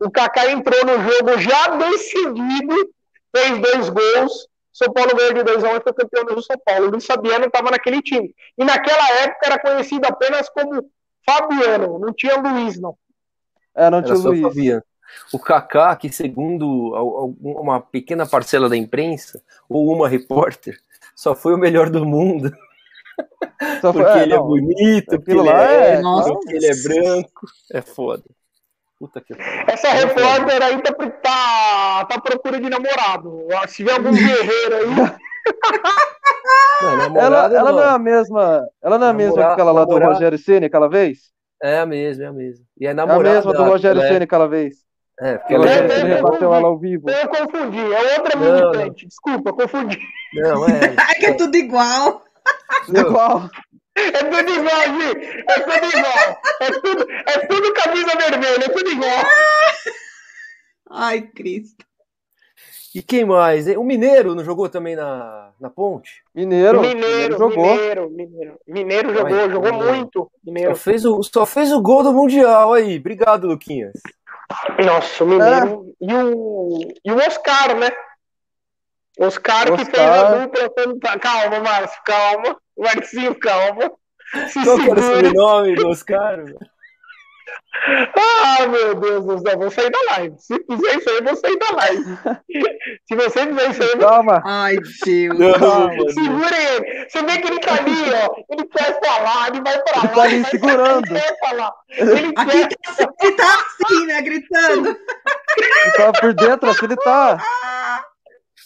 O 0.00 0.10
Kaká 0.10 0.50
entrou 0.50 0.84
no 0.84 1.02
jogo 1.02 1.38
já 1.38 1.68
decidido, 1.76 2.90
fez 3.34 3.58
dois 3.58 3.88
gols. 3.90 4.48
São 4.72 4.92
Paulo 4.92 5.14
ganhou 5.14 5.34
de 5.34 5.44
2 5.44 5.62
a 5.62 5.70
1 5.72 5.76
e 5.76 5.80
foi 5.82 5.92
campeão 5.92 6.24
do 6.24 6.42
São 6.42 6.56
Paulo. 6.64 6.88
O 6.88 6.90
Luiz 6.90 7.06
Fabiano 7.06 7.44
estava 7.44 7.70
naquele 7.70 8.02
time. 8.02 8.34
E 8.58 8.64
naquela 8.64 9.08
época 9.20 9.46
era 9.46 9.58
conhecido 9.58 10.04
apenas 10.04 10.48
como 10.48 10.90
Fabiano, 11.24 11.98
não 11.98 12.12
tinha 12.12 12.36
Luiz, 12.36 12.80
não. 12.80 12.96
É, 13.74 13.88
não 13.88 14.02
tinha 14.02 14.16
o 14.16 14.22
Luiz. 14.22 14.42
Fabiano. 14.42 14.82
O 15.32 15.38
Kaká, 15.38 15.94
que 15.96 16.12
segundo 16.12 16.92
uma 17.40 17.80
pequena 17.80 18.26
parcela 18.26 18.68
da 18.68 18.76
imprensa, 18.76 19.40
ou 19.68 19.92
uma 19.92 20.08
repórter, 20.08 20.78
só 21.14 21.34
foi 21.34 21.54
o 21.54 21.58
melhor 21.58 21.88
do 21.88 22.04
mundo. 22.04 22.52
Só 23.80 23.92
porque 23.92 24.10
foi, 24.10 24.20
é, 24.20 24.22
ele 24.22 24.32
é 24.32 24.36
não, 24.36 24.44
é 24.44 24.46
bonito, 24.46 25.06
porque 25.06 25.30
ele 25.30 25.48
é, 25.48 25.94
é, 25.94 26.02
porque 26.02 26.56
ele 26.56 26.66
é 26.66 26.82
branco. 26.82 27.46
É 27.72 27.80
foda. 27.80 28.24
Puta 28.98 29.20
que 29.20 29.34
Essa 29.66 29.88
é 29.88 29.90
repórter 29.92 30.62
aí 30.62 30.80
tá, 30.80 30.92
tá, 30.92 32.04
tá 32.06 32.20
procura 32.20 32.60
de 32.60 32.70
namorado. 32.70 33.46
Se 33.66 33.76
tiver 33.76 33.92
algum 33.92 34.12
guerreiro 34.12 34.76
aí. 34.76 34.86
Não, 36.82 37.20
ela, 37.20 37.44
ela 37.54 37.72
não 37.72 37.82
é 37.82 37.88
a 37.88 37.98
mesma. 37.98 38.66
Ela 38.82 38.98
não 38.98 39.06
é 39.08 39.10
a 39.10 39.14
mesma 39.14 39.34
que 39.34 39.42
aquela 39.42 39.72
lá 39.72 39.84
do 39.84 39.98
Rogério 39.98 40.38
Ceni 40.38 40.66
aquela 40.66 40.88
vez? 40.88 41.32
É 41.62 41.80
a 41.80 41.86
mesma, 41.86 42.24
é 42.24 42.26
a 42.28 42.32
mesma. 42.32 42.64
E 42.80 42.86
é 42.86 42.94
namorada. 42.94 43.28
É 43.28 43.32
a 43.32 43.34
mesma 43.36 43.52
do 43.52 43.64
Rogério 43.64 44.00
é. 44.00 44.08
Ceni 44.08 44.24
aquela 44.24 44.48
vez. 44.48 44.76
É, 45.20 45.38
porque 45.38 45.54
ela 45.54 45.68
é, 45.68 45.88
Ceni 45.88 46.08
rebateu 46.14 46.54
ela 46.54 46.68
ao 46.68 46.78
vivo. 46.78 47.08
Eu 47.08 47.28
confundi, 47.28 47.78
é 47.78 48.18
outra 48.18 48.38
militante. 48.38 49.06
Desculpa, 49.06 49.52
confundi. 49.52 49.98
Não, 50.34 50.66
é. 50.66 50.94
é 51.12 51.14
que 51.14 51.26
é 51.26 51.34
tudo 51.34 51.56
igual. 51.56 52.22
Tudo 52.86 53.00
igual. 53.00 53.50
É 53.96 54.24
tudo 54.24 54.50
igual, 54.50 54.82
Gi. 54.82 55.44
É 55.48 55.60
tudo 55.60 55.98
igual. 55.98 56.42
É 56.60 56.70
tudo, 56.70 57.06
é 57.10 57.38
tudo 57.46 57.72
camisa 57.74 58.16
vermelha, 58.16 58.64
é 58.64 58.68
tudo 58.68 58.90
igual. 58.90 59.24
Ai, 60.90 61.22
Cristo. 61.22 61.84
E 62.94 63.02
quem 63.02 63.24
mais? 63.24 63.66
O 63.66 63.82
Mineiro 63.82 64.36
não 64.36 64.44
jogou 64.44 64.68
também 64.68 64.94
na, 64.94 65.50
na 65.60 65.68
ponte? 65.68 66.22
Mineiro. 66.32 66.80
Mineiro, 66.80 67.36
jogou. 67.36 67.66
Mineiro, 67.74 68.10
Mineiro. 68.10 68.60
Mineiro 68.68 69.12
jogou, 69.14 69.36
Ai, 69.36 69.50
jogou 69.50 69.72
Mineiro. 69.72 69.94
muito. 69.96 70.30
Mineiro. 70.44 70.76
Só 70.76 70.82
fez, 70.82 71.04
o, 71.04 71.22
só 71.24 71.46
fez 71.46 71.72
o 71.72 71.80
gol 71.82 72.04
do 72.04 72.12
Mundial 72.12 72.72
aí. 72.72 72.96
Obrigado, 72.98 73.48
Luquinhas. 73.48 73.94
Nossa, 74.84 75.24
o 75.24 75.26
Mineiro. 75.26 75.86
É. 76.00 76.04
E, 76.04 76.14
o, 76.14 76.78
e 77.04 77.10
o 77.12 77.16
Oscar, 77.16 77.76
né? 77.76 77.90
Oscar, 79.18 79.72
Oscar. 79.72 79.76
que 79.76 79.84
fez 79.90 80.08
a 80.08 80.86
dupla. 80.86 81.18
Calma, 81.18 81.60
Márcio, 81.60 82.02
calma. 82.04 82.56
Marcinho, 82.76 83.34
calma. 83.38 83.90
Se 84.48 84.64
Qual 84.64 84.78
segura. 84.78 85.00
era 85.18 85.28
o 85.28 85.32
nome 85.32 85.74
do 85.76 85.88
Oscar? 85.88 86.38
Ah, 88.16 88.66
meu 88.66 88.94
Deus 88.94 89.24
do 89.26 89.38
céu, 89.40 89.58
vou 89.58 89.70
sair 89.70 89.90
da 89.90 89.98
live. 90.16 90.34
Se 90.38 90.54
fizer 90.64 90.96
isso 90.96 91.10
aí, 91.10 91.16
eu 91.16 91.24
vou 91.24 91.36
sair 91.36 91.58
da 91.58 91.70
live. 91.76 92.18
Se 93.06 93.14
você 93.14 93.46
fizer 93.46 93.70
isso 93.70 93.82
aí, 93.82 93.88
eu 93.90 93.98
vou... 93.98 94.08
Calma. 94.08 94.42
Ai, 94.44 94.76
Deus. 95.04 95.58
Calma, 95.58 96.10
Segura 96.10 96.56
ele. 96.62 97.08
Você 97.08 97.22
vê 97.22 97.38
que 97.38 97.48
ele 97.48 97.60
tá 97.60 97.74
ali, 97.74 98.12
ó. 98.12 98.34
Ele 98.50 98.64
quer 98.68 99.00
falar, 99.04 99.48
ele 99.48 99.60
vai 99.60 99.82
pra 99.82 99.98
ele 99.98 100.06
lá. 100.06 100.14
Tá 100.14 100.22
ali 100.22 100.44
segurando. 100.46 101.06
Ele 101.06 101.20
quer 101.20 101.38
falar. 101.40 101.72
Ele 101.90 102.32
Aqui 102.36 102.68
quer... 102.68 103.08
ele 103.22 103.32
tá 103.36 103.54
assim, 103.54 104.06
né? 104.06 104.22
Gritando. 104.22 104.88
Ele 105.58 105.92
tá 105.96 106.12
por 106.12 106.34
dentro, 106.34 106.70
assim 106.70 106.84
ele 106.86 106.96
tá. 106.96 107.38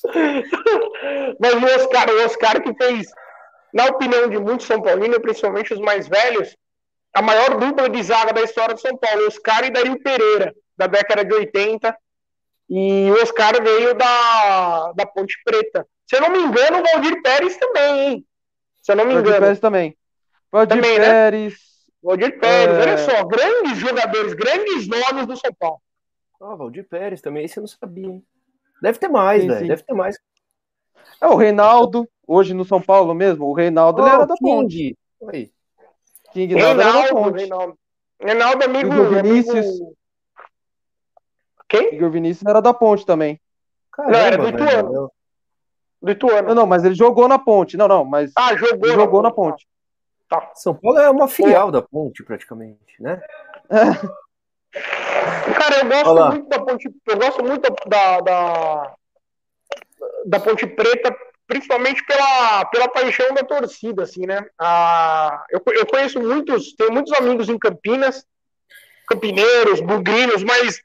Mas 1.40 1.54
o 1.54 1.64
Oscar, 1.64 2.08
o 2.10 2.24
Oscar 2.24 2.62
que 2.62 2.74
fez, 2.74 3.08
na 3.72 3.86
opinião 3.86 4.28
de 4.28 4.38
muitos 4.38 4.66
São 4.66 4.80
Paulinos, 4.82 5.18
principalmente 5.18 5.74
os 5.74 5.80
mais 5.80 6.08
velhos, 6.08 6.56
a 7.14 7.22
maior 7.22 7.58
dupla 7.58 7.88
de 7.88 8.02
zaga 8.02 8.32
da 8.32 8.42
história 8.42 8.74
de 8.74 8.80
São 8.80 8.96
Paulo, 8.96 9.26
Oscar 9.26 9.64
e 9.64 9.70
Dario 9.70 10.00
Pereira, 10.02 10.54
da 10.76 10.86
década 10.86 11.24
de 11.24 11.34
80. 11.34 11.96
E 12.70 13.10
o 13.10 13.22
Oscar 13.22 13.62
veio 13.62 13.94
da, 13.94 14.92
da 14.92 15.06
Ponte 15.06 15.34
Preta. 15.44 15.86
Se 16.06 16.16
eu 16.16 16.20
não 16.20 16.30
me 16.30 16.38
engano, 16.38 16.78
o 16.78 16.82
Valdir 16.82 17.22
Pérez 17.22 17.56
também, 17.56 17.98
hein? 17.98 18.26
Se 18.82 18.92
eu 18.92 18.96
não 18.96 19.04
me 19.04 19.14
Valdir 19.14 19.28
engano. 19.30 19.44
Pérez 19.44 19.60
também. 19.60 19.96
Valdir 20.52 20.76
também, 20.76 20.98
né? 20.98 21.04
Pérez. 21.06 21.52
Né? 21.52 21.58
Valdir 22.02 22.38
Pérez, 22.38 22.76
é... 22.76 22.80
olha 22.80 22.98
só, 22.98 23.24
grandes 23.24 23.78
jogadores, 23.78 24.34
grandes 24.34 24.86
nomes 24.86 25.26
do 25.26 25.36
São 25.36 25.52
Paulo. 25.58 25.80
Ah, 26.40 26.54
Valdir 26.54 26.86
Pérez 26.88 27.20
também, 27.20 27.44
esse 27.44 27.58
eu 27.58 27.62
não 27.62 27.68
sabia, 27.68 28.06
hein? 28.06 28.24
Deve 28.80 28.98
ter 28.98 29.08
mais, 29.08 29.44
velho. 29.44 29.68
Deve 29.68 29.82
ter 29.82 29.94
mais. 29.94 30.16
É 31.20 31.26
o 31.26 31.34
Reinaldo, 31.34 32.08
hoje 32.26 32.54
no 32.54 32.64
São 32.64 32.80
Paulo 32.80 33.14
mesmo. 33.14 33.46
O 33.46 33.52
Reinaldo 33.52 34.02
oh, 34.02 34.06
ele 34.06 34.14
era 34.14 34.26
da 34.26 34.34
Ponte. 34.40 34.96
Aí. 35.32 35.50
King 36.32 36.54
Reinaldo, 36.54 37.30
Reinaldo. 37.32 37.78
Reinaldo, 38.20 38.64
amigo. 38.64 38.92
Igor 38.92 39.22
Vinícius. 39.22 39.66
Amigo... 39.66 39.98
Quem? 41.68 41.94
Igor 41.94 42.10
Vinícius 42.10 42.46
era 42.46 42.60
da 42.60 42.72
Ponte 42.72 43.04
também. 43.04 43.40
Caramba, 43.92 44.16
não, 44.16 44.24
era 44.24 44.36
do 44.38 44.48
Ituano. 44.48 45.12
Do 46.00 46.10
Ituano. 46.10 46.48
Não, 46.48 46.54
não, 46.54 46.66
mas 46.66 46.84
ele 46.84 46.94
jogou 46.94 47.28
na 47.28 47.38
Ponte. 47.38 47.76
Não, 47.76 47.88
não, 47.88 48.04
mas. 48.04 48.32
Ah, 48.36 48.56
jogou, 48.56 48.88
jogou 48.88 49.22
na 49.22 49.30
Ponte. 49.30 49.66
Tá. 50.28 50.50
São 50.54 50.74
Paulo 50.74 50.98
é 50.98 51.10
uma 51.10 51.26
filial 51.26 51.70
da 51.70 51.82
Ponte, 51.82 52.22
praticamente, 52.22 53.00
né? 53.00 53.20
É. 53.70 53.76
Cara, 54.72 55.78
eu 55.78 55.86
gosto 55.86 56.26
muito 56.32 56.48
da 56.48 56.58
Ponte. 56.60 56.90
Eu 57.06 57.16
gosto 57.16 57.44
muito 57.44 57.74
da, 57.86 58.20
da, 58.20 58.94
da 60.26 60.40
Ponte 60.40 60.66
Preta 60.66 61.16
principalmente 61.48 62.04
pela, 62.04 62.66
pela 62.66 62.88
paixão 62.88 63.32
da 63.32 63.42
torcida, 63.42 64.02
assim, 64.02 64.26
né? 64.26 64.46
Ah, 64.58 65.46
eu, 65.50 65.62
eu 65.68 65.86
conheço 65.86 66.20
muitos, 66.20 66.74
tenho 66.74 66.92
muitos 66.92 67.12
amigos 67.14 67.48
em 67.48 67.58
Campinas, 67.58 68.24
campineiros, 69.08 69.80
bugrinos, 69.80 70.44
mas 70.44 70.82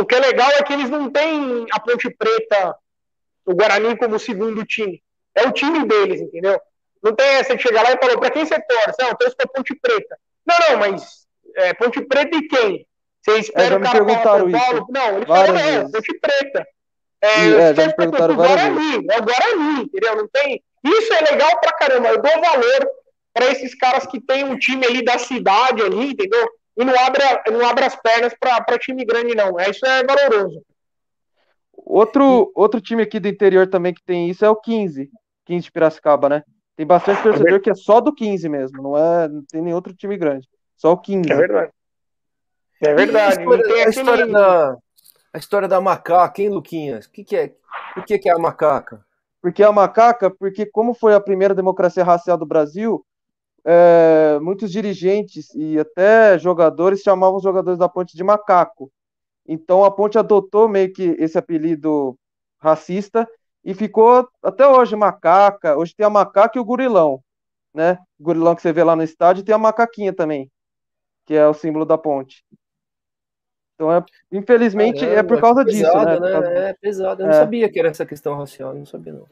o 0.00 0.06
que 0.06 0.14
é 0.14 0.18
legal 0.18 0.50
é 0.52 0.62
que 0.62 0.72
eles 0.72 0.88
não 0.88 1.10
têm 1.10 1.66
a 1.70 1.78
Ponte 1.78 2.08
Preta, 2.10 2.74
o 3.44 3.54
Guarani 3.54 3.96
como 3.98 4.18
segundo 4.18 4.64
time. 4.64 5.02
É 5.34 5.46
o 5.46 5.52
time 5.52 5.84
deles, 5.84 6.22
entendeu? 6.22 6.58
Não 7.02 7.14
tem 7.14 7.26
essa 7.26 7.54
de 7.54 7.62
chegar 7.62 7.82
lá 7.82 7.92
e 7.92 7.98
falar, 7.98 8.18
pra 8.18 8.30
quem 8.30 8.46
você 8.46 8.58
torce? 8.58 8.96
Não, 8.98 9.08
eu 9.10 9.16
torço 9.16 9.36
pra 9.36 9.46
Ponte 9.46 9.74
Preta. 9.74 10.18
Não, 10.46 10.56
não, 10.58 10.78
mas 10.78 11.25
é, 11.56 11.74
Ponte 11.74 12.00
Preta 12.02 12.36
e 12.36 12.46
quem? 12.46 12.86
Você 13.22 13.38
espera 13.38 13.74
é, 13.74 13.78
o 13.78 13.80
cara 13.80 14.04
falar 14.04 14.38
São 14.38 14.50
Paulo? 14.50 14.86
Não, 14.90 15.16
ele 15.16 15.26
fala, 15.26 15.60
é, 15.60 15.82
Ponte 15.82 16.18
Preta. 16.20 16.66
É, 17.20 17.48
é 17.48 17.74
já 17.74 17.86
me 17.86 17.96
perguntaram 17.96 18.36
várias 18.36 18.68
Guarani, 18.68 19.06
É 19.10 19.18
o 19.18 19.24
Guarani, 19.24 19.82
entendeu? 19.82 20.16
Não 20.16 20.28
tem... 20.28 20.62
Isso 20.84 21.12
é 21.12 21.32
legal 21.32 21.58
pra 21.60 21.72
caramba. 21.72 22.08
Eu 22.08 22.22
dou 22.22 22.40
valor 22.40 22.88
para 23.32 23.46
esses 23.50 23.74
caras 23.74 24.06
que 24.06 24.20
tem 24.20 24.44
um 24.44 24.56
time 24.56 24.86
ali 24.86 25.04
da 25.04 25.18
cidade 25.18 25.82
ali, 25.82 26.12
entendeu? 26.12 26.46
E 26.76 26.84
não 26.84 26.94
abre, 27.00 27.22
não 27.50 27.66
abre 27.66 27.84
as 27.84 27.96
pernas 27.96 28.34
para 28.38 28.78
time 28.78 29.04
grande, 29.04 29.34
não. 29.34 29.58
É, 29.58 29.70
isso 29.70 29.84
é 29.84 30.04
valoroso. 30.04 30.62
Outro, 31.72 32.52
outro 32.54 32.80
time 32.80 33.02
aqui 33.02 33.18
do 33.18 33.28
interior 33.28 33.66
também 33.66 33.94
que 33.94 34.02
tem 34.04 34.28
isso 34.28 34.44
é 34.44 34.50
o 34.50 34.56
15. 34.56 35.10
15 35.46 35.64
de 35.64 35.72
Piracicaba, 35.72 36.28
né? 36.28 36.42
Tem 36.76 36.86
bastante 36.86 37.22
torcedor 37.22 37.60
que 37.60 37.70
é 37.70 37.74
só 37.74 38.00
do 38.00 38.12
15 38.12 38.48
mesmo, 38.48 38.82
não 38.82 38.98
é, 38.98 39.28
não 39.28 39.42
tem 39.50 39.62
nenhum 39.62 39.76
outro 39.76 39.94
time 39.94 40.16
grande. 40.16 40.46
Só 40.76 40.92
o 40.92 40.98
15. 40.98 41.30
É 41.30 41.36
verdade. 41.36 41.72
É 42.80 42.94
verdade. 42.94 43.38
a 43.38 43.40
história, 43.40 43.86
a 43.86 43.88
história 43.88 44.26
da, 44.26 44.78
a 45.32 45.38
história 45.38 45.68
da 45.68 45.80
macaca, 45.80 46.42
hein, 46.42 46.50
Luquinhas? 46.50 47.06
O 47.06 47.10
que, 47.10 47.24
que 47.24 47.36
é? 47.36 47.54
Por 47.94 48.04
que, 48.04 48.18
que 48.18 48.28
é 48.28 48.32
a 48.32 48.38
macaca? 48.38 49.04
Porque 49.40 49.62
é 49.62 49.66
a 49.66 49.72
macaca, 49.72 50.30
porque 50.30 50.66
como 50.66 50.94
foi 50.94 51.14
a 51.14 51.20
primeira 51.20 51.54
democracia 51.54 52.04
racial 52.04 52.36
do 52.36 52.46
Brasil, 52.46 53.04
é, 53.64 54.38
muitos 54.40 54.70
dirigentes 54.70 55.52
e 55.54 55.78
até 55.78 56.38
jogadores 56.38 57.00
chamavam 57.00 57.36
os 57.36 57.42
jogadores 57.42 57.78
da 57.78 57.88
ponte 57.88 58.16
de 58.16 58.22
macaco. 58.22 58.90
Então 59.46 59.84
a 59.84 59.90
ponte 59.90 60.18
adotou 60.18 60.68
meio 60.68 60.92
que 60.92 61.16
esse 61.18 61.36
apelido 61.36 62.16
racista 62.58 63.28
e 63.64 63.74
ficou 63.74 64.28
até 64.42 64.66
hoje 64.66 64.94
macaca. 64.94 65.76
Hoje 65.76 65.94
tem 65.94 66.06
a 66.06 66.10
macaca 66.10 66.58
e 66.58 66.60
o 66.60 66.64
gurilão, 66.64 67.20
né? 67.74 67.98
O 68.18 68.24
gurilão 68.24 68.54
que 68.54 68.62
você 68.62 68.72
vê 68.72 68.84
lá 68.84 68.94
no 68.94 69.02
estádio 69.02 69.44
tem 69.44 69.54
a 69.54 69.58
macaquinha 69.58 70.12
também, 70.12 70.50
que 71.26 71.34
é 71.34 71.46
o 71.46 71.54
símbolo 71.54 71.84
da 71.84 71.98
ponte. 71.98 72.44
Então, 73.74 73.92
é, 73.92 74.02
infelizmente, 74.32 75.00
Caramba, 75.00 75.18
é 75.18 75.22
por 75.22 75.40
causa 75.40 75.64
disso, 75.64 75.82
pesado, 75.82 76.20
né? 76.20 76.40
né? 76.40 76.70
É 76.70 76.74
pesado. 76.74 77.22
Eu 77.22 77.26
é. 77.26 77.28
não 77.28 77.34
sabia 77.34 77.68
que 77.70 77.78
era 77.78 77.88
essa 77.88 78.06
questão 78.06 78.38
racial, 78.38 78.74
não 78.74 78.86
sabia, 78.86 79.12
não. 79.12 79.26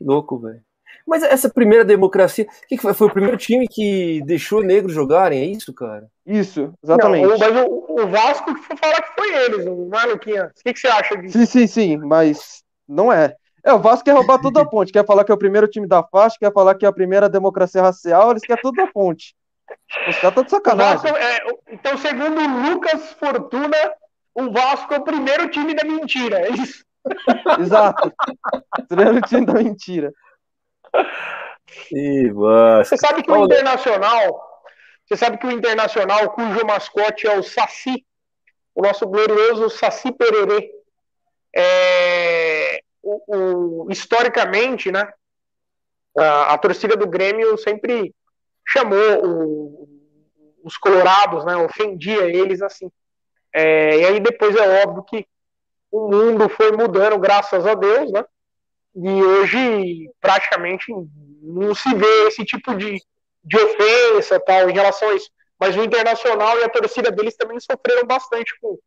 Louco, 0.00 0.38
velho. 0.38 0.62
Mas 1.06 1.24
essa 1.24 1.50
primeira 1.50 1.84
democracia, 1.84 2.44
o 2.44 2.68
que, 2.68 2.76
que 2.76 2.82
foi? 2.82 2.94
Foi 2.94 3.08
o 3.08 3.12
primeiro 3.12 3.36
time 3.36 3.66
que 3.66 4.22
deixou 4.24 4.62
negros 4.62 4.94
jogarem, 4.94 5.40
é 5.40 5.44
isso, 5.46 5.74
cara? 5.74 6.06
Isso, 6.24 6.72
exatamente. 6.82 7.26
Não, 7.26 7.38
mas 7.38 7.66
o, 7.66 8.02
o 8.02 8.06
Vasco 8.06 8.54
que 8.54 8.60
foi 8.62 8.76
falar 8.76 9.02
que 9.02 9.14
foi 9.20 9.34
eles, 9.34 9.64
não 9.64 9.98
é? 9.98 10.12
O 10.12 10.18
que, 10.18 10.72
que 10.72 10.78
você 10.78 10.86
acha 10.86 11.16
disso? 11.16 11.38
Sim, 11.38 11.46
sim, 11.46 11.66
sim, 11.66 11.96
mas 11.96 12.62
não 12.88 13.12
é. 13.12 13.34
É, 13.64 13.72
o 13.72 13.80
Vasco 13.80 14.04
quer 14.04 14.12
roubar 14.12 14.38
tudo 14.40 14.54
da 14.54 14.64
ponte, 14.64 14.92
quer 14.92 15.04
falar 15.04 15.24
que 15.24 15.32
é 15.32 15.34
o 15.34 15.38
primeiro 15.38 15.68
time 15.68 15.86
da 15.88 16.02
faixa, 16.02 16.36
quer 16.38 16.52
falar 16.52 16.76
que 16.76 16.84
é 16.84 16.88
a 16.88 16.92
primeira 16.92 17.28
democracia 17.28 17.82
racial, 17.82 18.30
eles 18.30 18.42
querem 18.42 18.62
tudo 18.62 18.76
da 18.76 18.86
ponte. 18.86 19.34
Os 20.08 20.16
caras 20.16 20.30
estão 20.30 20.44
de 20.44 20.50
sacanagem. 20.50 21.12
Vasco, 21.12 21.16
é, 21.16 21.46
então, 21.68 21.96
segundo 21.98 22.40
o 22.40 22.70
Lucas 22.70 23.12
Fortuna, 23.12 23.76
o 24.34 24.50
Vasco 24.50 24.94
é 24.94 24.98
o 24.98 25.04
primeiro 25.04 25.48
time 25.48 25.74
da 25.74 25.84
mentira, 25.84 26.40
é 26.40 26.50
isso? 26.50 26.84
Exato. 27.60 28.12
primeiro 28.88 29.20
time 29.22 29.46
da 29.46 29.54
mentira. 29.54 30.12
E 31.90 32.30
Vasco. 32.30 32.84
Você 32.84 32.96
sabe 32.96 33.22
que 33.22 33.30
o 33.30 33.44
Internacional, 33.44 34.62
você 35.06 35.16
sabe 35.16 35.38
que 35.38 35.46
o 35.46 35.50
Internacional, 35.50 36.30
cujo 36.30 36.66
mascote 36.66 37.26
é 37.26 37.38
o 37.38 37.42
Saci, 37.42 38.04
o 38.74 38.82
nosso 38.82 39.06
glorioso 39.06 39.68
Saci 39.70 40.12
Pererê, 40.12 40.70
é, 41.54 42.80
o, 43.02 43.84
o, 43.84 43.92
historicamente, 43.92 44.90
né, 44.90 45.12
a, 46.16 46.54
a 46.54 46.58
torcida 46.58 46.96
do 46.96 47.06
Grêmio 47.06 47.58
sempre 47.58 48.14
chamou 48.72 49.26
o, 49.26 49.88
os 50.64 50.76
colorados, 50.76 51.44
né, 51.44 51.56
ofendia 51.56 52.24
eles 52.24 52.62
assim. 52.62 52.90
É, 53.52 53.98
e 53.98 54.04
aí 54.06 54.20
depois 54.20 54.56
é 54.56 54.82
óbvio 54.82 55.04
que 55.04 55.26
o 55.90 56.08
mundo 56.08 56.48
foi 56.48 56.72
mudando, 56.72 57.18
graças 57.18 57.66
a 57.66 57.74
Deus, 57.74 58.10
né? 58.10 58.24
E 58.94 59.22
hoje 59.22 60.10
praticamente 60.20 60.92
não 61.42 61.74
se 61.74 61.94
vê 61.94 62.26
esse 62.28 62.44
tipo 62.44 62.74
de, 62.74 62.98
de 63.44 63.56
ofensa 63.58 64.40
tal 64.40 64.70
em 64.70 64.72
relação 64.72 65.10
a 65.10 65.14
isso. 65.14 65.30
Mas 65.58 65.76
o 65.76 65.84
Internacional 65.84 66.58
e 66.58 66.64
a 66.64 66.68
torcida 66.68 67.10
deles 67.10 67.36
também 67.36 67.58
sofreram 67.60 68.06
bastante 68.06 68.58
com, 68.60 68.78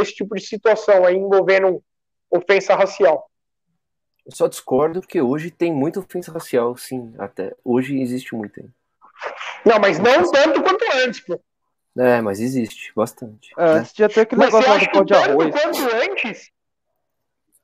esse 0.00 0.14
tipo 0.14 0.34
de 0.34 0.42
situação 0.42 1.04
aí 1.04 1.16
envolvendo 1.16 1.82
ofensa 2.30 2.74
racial. 2.74 3.28
Eu 4.26 4.32
só 4.32 4.48
discordo 4.48 5.02
que 5.02 5.20
hoje 5.20 5.50
tem 5.50 5.72
muita 5.72 6.00
ofensa 6.00 6.32
racial, 6.32 6.76
sim, 6.76 7.14
até. 7.18 7.54
Hoje 7.62 8.00
existe 8.00 8.34
muito. 8.34 8.60
Não, 9.64 9.78
mas 9.78 9.98
não 9.98 10.30
tanto 10.30 10.62
quanto 10.62 10.84
antes, 10.96 11.20
pô. 11.20 11.40
É, 11.96 12.20
mas 12.20 12.40
existe, 12.40 12.92
bastante. 12.94 13.50
É, 13.56 13.64
antes 13.64 13.92
tinha 13.92 14.06
até 14.06 14.22
aquele 14.22 14.40
Mas 14.40 14.52
negócio 14.52 14.70
lá 14.70 14.76
do 14.78 14.84
que 14.84 14.92
pão 14.92 15.04
de 15.04 15.14
arroz. 15.14 15.50
quanto 15.52 15.78
antes? 15.94 16.50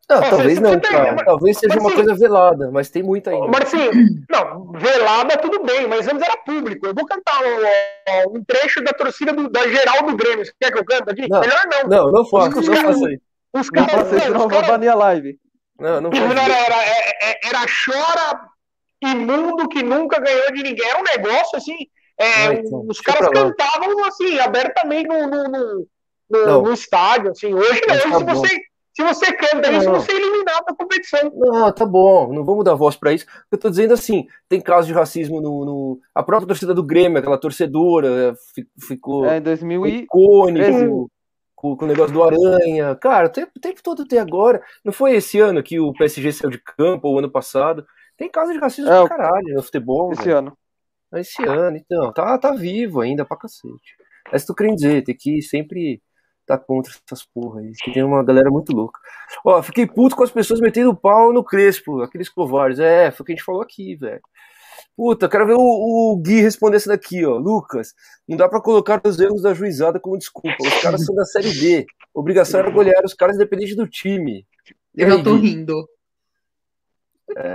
Não, 0.08 0.20
talvez 0.22 0.58
não, 0.60 0.78
tem, 0.80 0.90
cara. 0.90 1.12
mas- 1.12 1.24
Talvez 1.24 1.56
seja 1.58 1.74
mas 1.74 1.82
uma 1.84 1.88
assim- 1.88 1.96
coisa 2.04 2.14
velada, 2.18 2.70
mas 2.72 2.90
tem 2.90 3.02
muita 3.02 3.30
ainda. 3.30 3.46
Mas 3.46 3.62
assim, 3.62 3.90
não, 4.28 4.72
velada 4.72 5.36
tudo 5.36 5.62
bem, 5.62 5.86
mas 5.86 6.08
antes 6.08 6.22
era 6.22 6.36
público. 6.38 6.84
Eu 6.86 6.94
vou 6.94 7.06
cantar 7.06 7.40
um, 7.42 8.36
um 8.38 8.44
trecho 8.44 8.82
da 8.82 8.92
torcida 8.92 9.32
do- 9.32 9.48
da 9.48 9.68
geral 9.68 10.02
do 10.04 10.16
Grêmio. 10.16 10.44
Você 10.44 10.52
quer 10.60 10.72
que 10.72 10.78
eu 10.78 10.84
cante 10.84 11.10
aqui? 11.10 11.28
Não. 11.28 11.40
Melhor 11.40 11.62
não. 11.66 11.88
Não, 11.88 12.12
não 12.12 12.24
faça, 12.26 12.58
Os 12.58 12.66
não 12.66 12.74
caras- 12.74 12.96
faça 12.98 13.12
isso. 13.12 13.22
Os 13.52 13.66
Não 13.72 13.86
caras. 13.86 13.92
faça 14.02 14.16
isso, 14.16 14.26
os 14.26 14.32
não, 14.32 14.48
vou 14.48 14.62
banir 14.66 14.90
a 14.90 14.94
live. 14.96 15.38
Não, 15.78 16.00
não 16.00 16.10
Era, 16.14 16.28
faça 16.28 16.42
isso. 16.42 16.52
era, 16.52 16.76
era, 16.84 17.38
era 17.44 17.66
chora 17.84 18.40
imundo 19.02 19.68
que 19.68 19.82
nunca 19.82 20.20
ganhou 20.20 20.52
de 20.52 20.62
ninguém. 20.62 20.86
Era 20.88 21.00
um 21.00 21.04
negócio 21.04 21.56
assim. 21.56 21.76
é, 22.18 22.54
então, 22.54 22.84
os 22.88 23.00
caras 23.00 23.28
cantavam 23.30 24.04
assim, 24.04 24.38
abertamente 24.38 25.08
no, 25.08 25.26
no, 25.26 25.44
no, 25.48 25.86
no- 26.30 26.62
no 26.62 26.72
estádio. 26.72 27.30
Assim. 27.30 27.54
Hoje 27.54 27.80
não, 27.86 27.94
hoje 27.94 28.02
tá 28.02 28.18
se 28.18 28.24
bom. 28.24 28.34
você, 28.34 28.48
se 28.92 29.02
você 29.02 29.32
canta 29.32 29.72
isso, 29.72 29.86
Não. 29.90 30.00
você 30.00 30.12
é 30.12 30.16
eliminado 30.16 30.64
da 30.66 30.74
competição. 30.74 31.30
Não, 31.34 31.72
tá 31.72 31.86
bom, 31.86 32.32
não 32.32 32.44
vamos 32.44 32.64
dar 32.64 32.74
voz 32.74 32.96
pra 32.96 33.12
isso. 33.12 33.24
Eu 33.50 33.56
tô 33.58 33.70
dizendo 33.70 33.94
assim, 33.94 34.26
tem 34.48 34.60
casos 34.60 34.86
de 34.86 34.92
racismo 34.92 35.40
no, 35.40 35.64
no- 35.64 36.00
A 36.14 36.22
própria 36.22 36.46
torcida 36.48 36.74
do 36.74 36.82
Grêmio, 36.84 37.18
aquela 37.18 37.38
torcedora, 37.38 38.34
fi- 38.54 38.66
ficou 38.86 39.24
É, 39.26 39.38
em 39.38 39.42
2000 39.42 39.86
e... 39.86 39.90
icônico 40.02 41.10
com, 41.54 41.76
com 41.76 41.84
o 41.84 41.88
negócio 41.88 42.12
do 42.12 42.22
Aranha. 42.22 42.94
Cara, 42.96 43.26
o 43.26 43.30
tempo, 43.30 43.52
o 43.56 43.60
tempo 43.60 43.82
todo 43.82 44.06
tem 44.06 44.18
agora. 44.18 44.62
Não 44.84 44.92
foi 44.92 45.12
esse 45.14 45.38
ano 45.40 45.62
que 45.62 45.78
o 45.80 45.92
PSG 45.92 46.32
saiu 46.32 46.50
de 46.50 46.58
campo, 46.58 47.08
ou 47.08 47.18
ano 47.18 47.30
passado. 47.30 47.84
Tem 48.20 48.30
casos 48.30 48.52
de 48.52 48.60
racismo 48.60 48.90
É, 48.92 48.98
pra 49.06 49.16
caralho 49.16 49.54
no 49.54 49.62
futebol. 49.62 50.12
esse 50.12 50.24
velho. 50.24 50.36
ano. 50.36 50.58
Esse 51.14 51.42
ano, 51.42 51.74
então. 51.78 52.12
Tá, 52.12 52.36
tá 52.36 52.52
vivo 52.52 53.00
ainda 53.00 53.24
pra 53.24 53.34
cacete. 53.38 53.96
É 54.30 54.36
isso 54.36 54.44
que 54.44 54.52
eu 54.52 54.56
querendo 54.56 54.76
dizer, 54.76 55.02
tem 55.02 55.16
que 55.16 55.40
sempre 55.40 56.02
tá 56.46 56.58
contra 56.58 56.92
essas 56.92 57.24
porra 57.24 57.60
aí. 57.60 57.72
Que 57.82 57.92
tem 57.92 58.02
uma 58.02 58.22
galera 58.22 58.50
muito 58.50 58.72
louca. 58.76 59.00
Ó, 59.42 59.62
fiquei 59.62 59.86
puto 59.86 60.14
com 60.14 60.22
as 60.22 60.30
pessoas 60.30 60.60
metendo 60.60 60.94
pau 60.94 61.32
no 61.32 61.42
Crespo, 61.42 62.02
aqueles 62.02 62.28
covardes. 62.28 62.78
É, 62.78 63.10
foi 63.10 63.22
o 63.22 63.26
que 63.26 63.32
a 63.32 63.36
gente 63.36 63.44
falou 63.44 63.62
aqui, 63.62 63.96
velho. 63.96 64.20
Puta, 64.94 65.26
quero 65.28 65.46
ver 65.46 65.54
o, 65.54 65.58
o 66.12 66.16
Gui 66.22 66.42
responder 66.42 66.76
essa 66.76 66.90
daqui, 66.90 67.24
ó. 67.24 67.38
Lucas, 67.38 67.94
não 68.28 68.36
dá 68.36 68.48
pra 68.50 68.60
colocar 68.60 69.00
os 69.02 69.18
erros 69.18 69.40
da 69.42 69.54
juizada 69.54 69.98
como 69.98 70.18
desculpa. 70.18 70.56
Os 70.60 70.82
caras 70.82 71.04
são 71.06 71.14
da 71.14 71.24
Série 71.24 71.54
B. 71.58 71.86
Obrigação 72.12 72.60
era 72.60 72.70
golear 72.70 73.02
os 73.04 73.14
caras 73.14 73.36
independente 73.36 73.74
do 73.74 73.88
time. 73.88 74.46
Eu 74.94 75.06
aí, 75.06 75.16
já 75.16 75.22
tô 75.24 75.36
Gui? 75.38 75.48
rindo. 75.50 75.88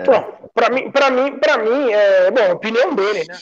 Bom, 0.06 0.35
pra 0.56 0.70
mim, 0.70 0.90
pra 0.90 1.12
mim, 1.12 1.38
pra 1.38 1.58
mim, 1.60 1.92
é, 1.92 2.32
bom, 2.32 2.50
a 2.50 2.54
opinião 2.54 2.96
dele, 2.96 3.26
né? 3.28 3.38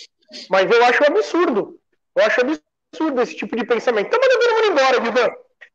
Mas 0.49 0.69
eu 0.69 0.83
acho 0.83 1.05
absurdo. 1.05 1.79
Eu 2.15 2.25
acho 2.25 2.41
absurdo 2.41 3.21
esse 3.21 3.35
tipo 3.35 3.55
de 3.55 3.65
pensamento. 3.65 4.07
Então 4.07 4.19
manda 4.19 4.39
todo 4.39 4.55
mundo 4.55 4.71
embora, 4.71 4.99
Vivan. 4.99 5.31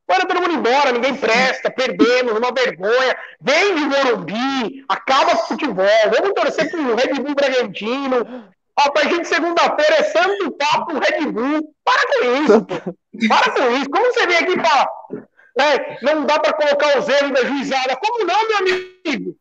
Manda 0.09 0.27
todo 0.27 0.41
mundo 0.41 0.55
embora, 0.55 0.93
ninguém 0.93 1.15
presta, 1.15 1.71
perdemos, 1.71 2.33
uma 2.37 2.53
vergonha. 2.53 3.17
Vem 3.41 3.75
de 3.75 3.81
Morumbi, 3.83 4.85
acaba 4.89 5.35
o 5.35 5.47
futebol. 5.47 5.87
Vamos 6.17 6.35
torcer 6.35 6.71
pro 6.71 6.95
Red 6.95 7.15
Bull 7.23 7.35
Bragantino. 7.35 8.49
Ó, 8.79 8.91
pra 8.91 9.05
gente 9.05 9.29
segunda-feira 9.29 9.97
é 9.97 10.03
santo 10.05 10.51
papo 10.53 10.99
Red 10.99 11.27
Bull. 11.31 11.75
Para 11.85 12.07
com 12.07 12.43
isso. 12.43 12.67
Para 13.29 13.51
com 13.53 13.71
isso. 13.77 13.91
Como 13.91 14.07
você 14.07 14.27
vem 14.27 14.39
aqui 14.39 14.55
pra. 14.55 14.89
né, 15.57 15.99
não 16.03 16.25
dá 16.25 16.39
pra 16.39 16.53
colocar 16.53 16.99
os 16.99 17.09
erros 17.09 17.33
da 17.33 17.45
juizada. 17.45 17.97
Como 17.97 18.25
não, 18.25 18.49
meu 18.49 18.59
amigo? 18.59 19.37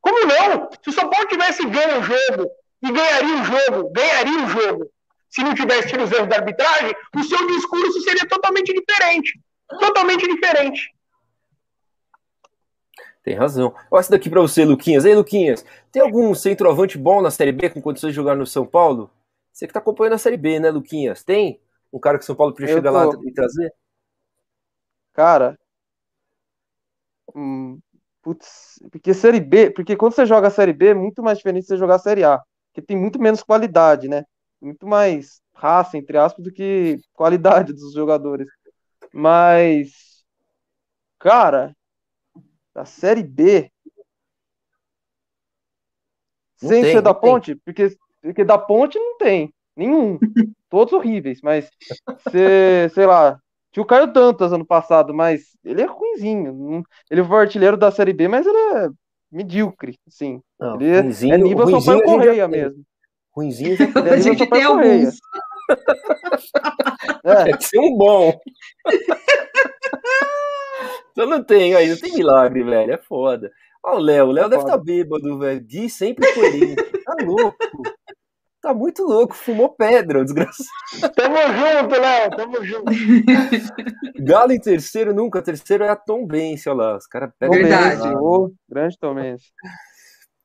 Como 0.00 0.26
não? 0.26 0.68
Se 0.82 0.90
o 0.90 0.92
São 0.92 1.08
Paulo 1.08 1.28
tivesse 1.28 1.64
ganho 1.66 2.00
o 2.00 2.02
jogo 2.02 2.50
e 2.82 2.92
ganharia 2.92 3.34
o 3.34 3.44
jogo, 3.44 3.90
ganharia 3.92 4.44
o 4.44 4.48
jogo, 4.48 4.90
se 5.28 5.42
não 5.42 5.54
tivesse 5.54 5.88
tido 5.88 6.04
os 6.04 6.12
erros 6.12 6.28
da 6.28 6.36
arbitragem, 6.36 6.94
o 7.16 7.22
seu 7.22 7.46
discurso 7.46 8.00
seria 8.02 8.26
totalmente 8.28 8.72
diferente. 8.72 9.40
Totalmente 9.78 10.26
diferente. 10.26 10.94
Tem 13.22 13.34
razão. 13.34 13.74
Olha 13.90 14.00
essa 14.00 14.10
daqui 14.10 14.30
pra 14.30 14.40
você, 14.40 14.64
Luquinhas. 14.64 15.04
Ei, 15.04 15.14
Luquinhas, 15.14 15.64
tem 15.92 16.00
algum 16.00 16.34
centroavante 16.34 16.96
bom 16.96 17.20
na 17.20 17.30
Série 17.30 17.52
B 17.52 17.68
com 17.68 17.82
condições 17.82 18.10
de 18.10 18.16
jogar 18.16 18.34
no 18.34 18.46
São 18.46 18.64
Paulo? 18.64 19.10
Você 19.52 19.66
que 19.66 19.72
tá 19.72 19.80
acompanhando 19.80 20.14
a 20.14 20.18
Série 20.18 20.36
B, 20.36 20.58
né, 20.58 20.70
Luquinhas? 20.70 21.22
Tem? 21.22 21.60
Um 21.92 21.98
cara 21.98 22.16
que 22.16 22.24
o 22.24 22.26
São 22.26 22.36
Paulo 22.36 22.54
podia 22.54 22.70
Eu 22.70 22.76
chegar 22.76 22.90
tô. 22.90 22.96
lá 22.96 23.22
e 23.26 23.32
trazer? 23.32 23.74
Cara. 25.12 25.58
Hum, 27.34 27.78
putz, 28.28 28.78
porque 28.92 29.14
Série 29.14 29.40
B, 29.40 29.70
porque 29.70 29.96
quando 29.96 30.12
você 30.14 30.26
joga 30.26 30.48
a 30.48 30.50
Série 30.50 30.72
B 30.74 30.88
é 30.88 30.94
muito 30.94 31.22
mais 31.22 31.38
diferente 31.38 31.62
de 31.62 31.68
você 31.68 31.76
jogar 31.78 31.94
a 31.94 31.98
Série 31.98 32.24
A, 32.24 32.38
porque 32.68 32.82
tem 32.86 32.96
muito 32.96 33.18
menos 33.18 33.42
qualidade, 33.42 34.06
né? 34.06 34.24
Muito 34.60 34.86
mais 34.86 35.40
raça, 35.54 35.96
entre 35.96 36.18
aspas, 36.18 36.44
do 36.44 36.52
que 36.52 36.98
qualidade 37.14 37.72
dos 37.72 37.94
jogadores. 37.94 38.46
Mas, 39.12 40.24
cara, 41.18 41.74
da 42.74 42.84
Série 42.84 43.22
B, 43.22 43.70
Não 46.60 46.68
sem 46.68 46.82
tem, 46.82 46.92
ser 46.92 47.02
da 47.02 47.14
tem. 47.14 47.32
Ponte, 47.32 47.54
porque, 47.64 47.96
porque 48.20 48.44
da 48.44 48.58
Ponte 48.58 48.98
não 48.98 49.16
tem 49.16 49.54
nenhum, 49.74 50.18
todos 50.68 50.92
horríveis, 50.92 51.40
mas 51.42 51.70
sei 52.92 53.06
lá, 53.06 53.40
tinha 53.72 53.82
o 53.82 53.86
Caio 53.86 54.12
Dantas 54.12 54.52
ano 54.52 54.64
passado, 54.66 55.14
mas 55.14 55.56
ele 55.64 55.82
é 55.82 55.86
ruinzinho. 55.86 56.52
não- 56.52 56.82
Ele 57.10 57.24
foi 57.24 57.38
artilheiro 57.40 57.76
da 57.76 57.90
Série 57.90 58.12
B, 58.12 58.28
mas 58.28 58.46
ele 58.46 58.56
é 58.56 58.88
medíocre, 59.30 59.98
assim. 60.06 60.40
Não, 60.58 60.76
Ele 60.76 60.90
é, 60.90 61.00
ruinzinho- 61.00 61.34
é 61.34 61.38
nível 61.38 61.64
ruinzinho 61.66 61.80
Sampaio 61.82 61.98
a 61.98 62.06
gente 62.06 62.10
já 62.10 62.16
Correia 62.26 62.48
mesmo. 62.48 62.82
Ruinzinho 63.36 63.76
já 63.76 63.84
é 63.84 63.88
A 63.88 64.02
nível 64.16 64.22
gente 64.22 64.46
tem 64.46 64.64
Correia. 64.64 64.96
alguns. 64.98 65.18
É, 67.24 67.44
tem 67.44 67.56
que 67.58 67.64
ser 67.64 67.78
um 67.78 67.96
bom. 67.96 68.32
então 71.12 71.26
não 71.26 71.42
tem 71.42 71.74
aí, 71.74 71.88
não 71.88 71.96
tem 71.98 72.14
milagre, 72.14 72.62
velho. 72.64 72.92
É 72.92 72.98
foda. 72.98 73.50
Olha 73.84 73.96
o 73.96 74.00
Léo, 74.00 74.26
o 74.28 74.32
Léo 74.32 74.46
É 74.46 74.48
deve 74.48 74.62
estar 74.62 74.78
bêbado, 74.78 75.38
velho. 75.38 75.60
Gui 75.60 75.88
sempre 75.90 76.32
coerente. 76.34 76.82
Tá 77.04 77.16
louco. 77.24 77.56
Tá 78.60 78.74
muito 78.74 79.04
louco, 79.04 79.34
fumou 79.34 79.68
pedra, 79.68 80.24
desgraçado. 80.24 80.68
Tamo 81.14 81.36
junto, 81.36 82.00
Léo. 82.00 82.30
Tamo 82.30 82.64
junto. 82.64 82.92
Galo 84.18 84.52
em 84.52 84.60
terceiro 84.60 85.14
nunca, 85.14 85.40
terceiro 85.40 85.84
é 85.84 85.88
a 85.88 85.96
Tom 85.96 86.26
Bense, 86.26 86.68
olha 86.68 86.78
lá. 86.78 86.96
Os 86.96 87.06
caras 87.06 87.30
pegam 87.38 87.54
Verdade. 87.54 88.08
Ô, 88.16 88.50
grande 88.68 88.98
Tomense. 88.98 89.52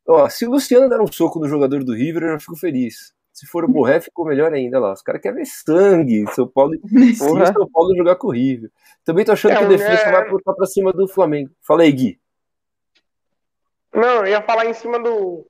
Ó, 0.07 0.29
se 0.29 0.45
o 0.45 0.51
Luciano 0.51 0.87
der 0.87 1.01
um 1.01 1.11
soco 1.11 1.39
no 1.39 1.47
jogador 1.47 1.83
do 1.83 1.93
River, 1.93 2.23
eu 2.23 2.29
já 2.33 2.39
fico 2.39 2.55
feliz. 2.55 3.13
Se 3.31 3.47
for 3.47 3.65
o 3.65 3.67
Borré, 3.71 3.99
ficou 3.99 4.25
melhor 4.25 4.53
ainda 4.53 4.77
olha 4.77 4.87
lá. 4.87 4.93
Os 4.93 5.01
caras 5.01 5.19
querem 5.19 5.39
ver 5.39 5.45
sangue. 5.45 6.25
São 6.35 6.47
Paulo, 6.47 6.73
Porra. 7.17 7.51
São 7.51 7.67
Paulo 7.71 7.95
jogar 7.97 8.15
com 8.17 8.27
o 8.27 8.31
River. 8.31 8.69
Também 9.03 9.25
tô 9.25 9.31
achando 9.31 9.53
É, 9.53 9.57
que 9.57 9.63
o 9.65 9.69
defesa 9.69 10.03
é. 10.03 10.11
vai 10.11 10.29
botar 10.29 10.53
pra 10.53 10.67
cima 10.67 10.93
do 10.93 11.07
Flamengo. 11.07 11.49
Fala 11.65 11.81
aí, 11.81 11.91
Gui. 11.91 12.19
Não, 13.91 14.17
eu 14.17 14.27
ia 14.27 14.41
falar 14.43 14.65
em 14.67 14.73
cima 14.73 14.99
do. 14.99 15.47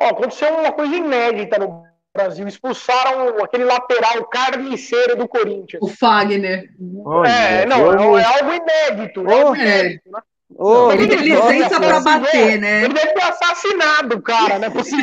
Ó, 0.00 0.06
aconteceu 0.08 0.52
uma 0.54 0.72
coisa 0.72 0.94
inédita 0.94 1.58
no 1.58 1.84
Brasil. 2.14 2.46
Expulsaram 2.46 3.42
aquele 3.42 3.64
lateral 3.64 4.24
carniceiro 4.26 5.16
do 5.16 5.28
Corinthians. 5.28 5.82
O 5.82 5.88
Fagner. 5.88 6.70
Olha, 7.04 7.28
é, 7.28 7.66
não, 7.66 8.16
é, 8.18 8.22
é 8.22 8.24
algo 8.24 8.52
inédito. 8.52 9.20
É 9.28 9.44
Oh, 9.44 9.54
inédito, 9.54 10.10
né? 10.10 10.20
Ô, 10.56 10.92
Ele 10.92 11.08
tem 11.08 11.18
licença 11.18 11.80
pra 11.80 12.00
bater, 12.00 12.60
né? 12.60 12.84
Ele 12.84 12.94
deve 12.94 13.12
ter 13.12 13.24
assassinado 13.24 14.16
o 14.16 14.22
cara, 14.22 14.58
né? 14.58 14.70
Por 14.70 14.84
ser 14.84 14.96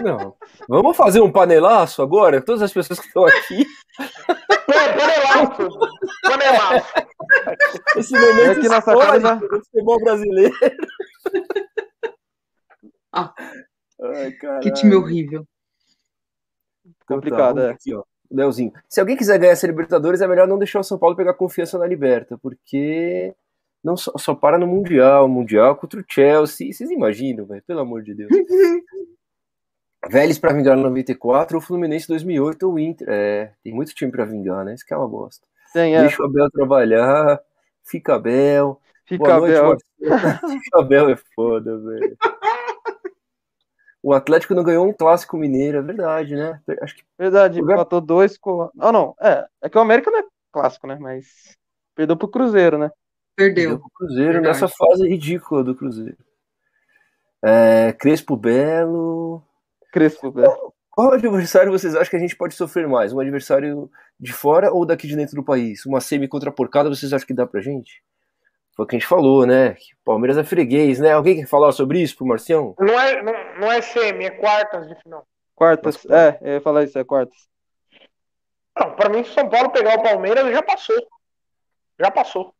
Não. 0.00 0.34
Vamos 0.68 0.96
fazer 0.96 1.20
um 1.20 1.30
panelaço 1.30 2.00
agora? 2.00 2.40
Todas 2.40 2.62
as 2.62 2.72
pessoas 2.72 2.98
que 2.98 3.06
estão 3.06 3.26
aqui. 3.26 3.66
É, 3.98 4.92
panelaço. 4.92 5.78
Panelaço. 6.22 6.92
Esse 7.96 8.12
momento 8.12 8.64
E 8.64 8.66
aqui 8.66 8.78
histórico 8.78 9.48
do 9.48 9.64
futebol 9.64 10.00
brasileiro. 10.00 10.54
Ah. 13.12 13.34
Ai, 14.00 14.32
caralho. 14.32 14.62
Que 14.62 14.72
time 14.72 14.94
horrível. 14.94 15.46
complicado, 17.06 17.58
Então, 17.58 17.70
é. 17.70 17.72
aqui, 17.72 17.94
ó. 17.94 18.02
Leozinho. 18.30 18.72
Se 18.88 19.00
alguém 19.00 19.16
quiser 19.16 19.38
ganhar 19.38 19.52
essa 19.52 19.66
Libertadores, 19.66 20.20
é 20.20 20.26
melhor 20.26 20.46
não 20.46 20.58
deixar 20.58 20.80
o 20.80 20.84
São 20.84 20.98
Paulo 20.98 21.16
pegar 21.16 21.32
confiança 21.34 21.78
na 21.78 21.86
Liberta, 21.86 22.36
porque 22.36 23.34
não 23.82 23.96
só, 23.96 24.12
só 24.18 24.34
para 24.34 24.58
no 24.58 24.66
Mundial, 24.66 25.28
Mundial 25.28 25.76
contra 25.76 26.00
o 26.00 26.04
Chelsea. 26.06 26.72
Vocês 26.72 26.90
imaginam, 26.90 27.46
velho? 27.46 27.62
Pelo 27.66 27.80
amor 27.80 28.02
de 28.02 28.14
Deus. 28.14 28.30
Vélez 30.10 30.38
para 30.38 30.52
vingar 30.52 30.76
no 30.76 30.84
94, 30.84 31.58
o 31.58 31.60
Fluminense 31.60 32.06
2008 32.06 32.62
ou 32.66 32.74
o 32.74 32.78
Inter. 32.78 33.08
É, 33.10 33.52
tem 33.64 33.74
muito 33.74 33.94
time 33.94 34.12
para 34.12 34.24
vingar, 34.24 34.64
né? 34.64 34.74
Isso 34.74 34.86
que 34.86 34.94
é 34.94 34.96
uma 34.96 35.08
bosta. 35.08 35.44
Tem, 35.72 35.96
é. 35.96 36.00
Deixa 36.02 36.22
o 36.22 36.26
Abel 36.26 36.50
trabalhar. 36.50 37.40
Fica 37.84 38.14
Abel. 38.14 38.80
Fica 39.04 39.24
Boa 39.24 39.36
Abel. 39.38 39.64
Noite, 39.64 39.84
Fica 40.62 40.80
Abel 40.80 41.10
é 41.10 41.16
foda, 41.34 41.78
velho. 41.78 42.16
O 44.02 44.12
Atlético 44.12 44.54
não 44.54 44.62
ganhou 44.62 44.86
um 44.86 44.92
clássico 44.92 45.36
mineiro, 45.36 45.78
é 45.78 45.82
verdade, 45.82 46.34
né? 46.36 46.60
Acho 46.80 46.96
que... 46.96 47.02
Verdade, 47.18 47.60
empatou 47.60 48.00
dois 48.00 48.38
com. 48.38 48.70
Ah, 48.78 48.92
não. 48.92 49.14
É, 49.20 49.46
é 49.62 49.68
que 49.68 49.76
o 49.76 49.80
América 49.80 50.10
não 50.10 50.20
é 50.20 50.24
clássico, 50.52 50.86
né? 50.86 50.96
Mas 51.00 51.56
perdeu 51.94 52.16
pro 52.16 52.28
Cruzeiro, 52.28 52.78
né? 52.78 52.90
Perdeu. 53.36 53.70
Perdeu 53.70 53.78
pro 53.80 53.90
Cruzeiro 53.94 54.32
verdade. 54.34 54.60
nessa 54.60 54.68
fase 54.68 55.08
ridícula 55.08 55.64
do 55.64 55.74
Cruzeiro. 55.74 56.16
É, 57.42 57.92
Crespo 57.92 58.36
Belo. 58.36 59.42
Crespo 59.92 60.30
Belo. 60.30 60.72
Qual 60.90 61.12
adversário 61.12 61.70
vocês 61.70 61.94
acham 61.94 62.10
que 62.10 62.16
a 62.16 62.20
gente 62.20 62.36
pode 62.36 62.54
sofrer 62.54 62.88
mais? 62.88 63.12
Um 63.12 63.20
adversário 63.20 63.88
de 64.18 64.32
fora 64.32 64.72
ou 64.72 64.84
daqui 64.84 65.06
de 65.06 65.14
dentro 65.14 65.36
do 65.36 65.44
país? 65.44 65.86
Uma 65.86 66.00
semi 66.00 66.26
contra 66.26 66.50
porcada, 66.50 66.88
vocês 66.88 67.12
acham 67.12 67.26
que 67.26 67.34
dá 67.34 67.46
pra 67.46 67.60
gente? 67.60 68.02
Foi 68.78 68.84
o 68.84 68.86
que 68.86 68.94
a 68.94 68.98
gente 69.00 69.08
falou, 69.08 69.44
né? 69.44 69.74
Que 69.74 69.92
Palmeiras 70.04 70.38
é 70.38 70.44
freguês, 70.44 71.00
né? 71.00 71.10
Alguém 71.10 71.40
quer 71.40 71.48
falar 71.48 71.72
sobre 71.72 72.00
isso 72.00 72.16
pro 72.16 72.24
Marcião? 72.24 72.76
Não 72.78 73.00
é, 73.00 73.20
não, 73.20 73.32
não 73.58 73.72
é 73.72 73.82
semi, 73.82 74.24
é 74.24 74.30
quartas 74.30 74.86
de 74.86 74.94
final. 75.02 75.26
Quartas, 75.52 76.06
é, 76.08 76.38
eu 76.40 76.52
ia 76.52 76.60
falar 76.60 76.84
isso, 76.84 76.96
é 76.96 77.02
quartas. 77.02 77.36
Não, 78.78 78.94
pra 78.94 79.08
mim, 79.08 79.24
se 79.24 79.30
o 79.30 79.34
São 79.34 79.48
Paulo 79.48 79.70
pegar 79.70 79.98
o 79.98 80.02
Palmeiras, 80.04 80.48
já 80.52 80.62
passou. 80.62 80.94
Já 81.98 82.08
passou. 82.08 82.54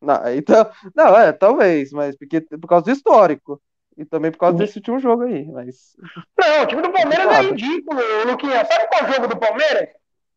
Não, 0.00 0.32
então, 0.32 0.70
não, 0.94 1.18
é, 1.18 1.32
talvez, 1.32 1.90
mas 1.90 2.16
porque, 2.16 2.40
por 2.40 2.68
causa 2.68 2.84
do 2.84 2.92
histórico. 2.92 3.60
E 3.96 4.04
também 4.04 4.30
por 4.30 4.38
causa 4.38 4.58
desse 4.58 4.78
último 4.78 5.00
jogo 5.00 5.24
aí, 5.24 5.44
mas. 5.46 5.96
Não, 6.38 6.62
o 6.62 6.66
time 6.66 6.82
do 6.82 6.92
Palmeiras 6.92 7.26
é 7.26 7.42
ridículo, 7.42 8.00
Luquinha. 8.28 8.64
Sabe 8.64 8.86
qual 8.86 9.00
é 9.00 9.10
o 9.10 9.12
jogo 9.12 9.26
do 9.26 9.36
Palmeiras? 9.36 9.88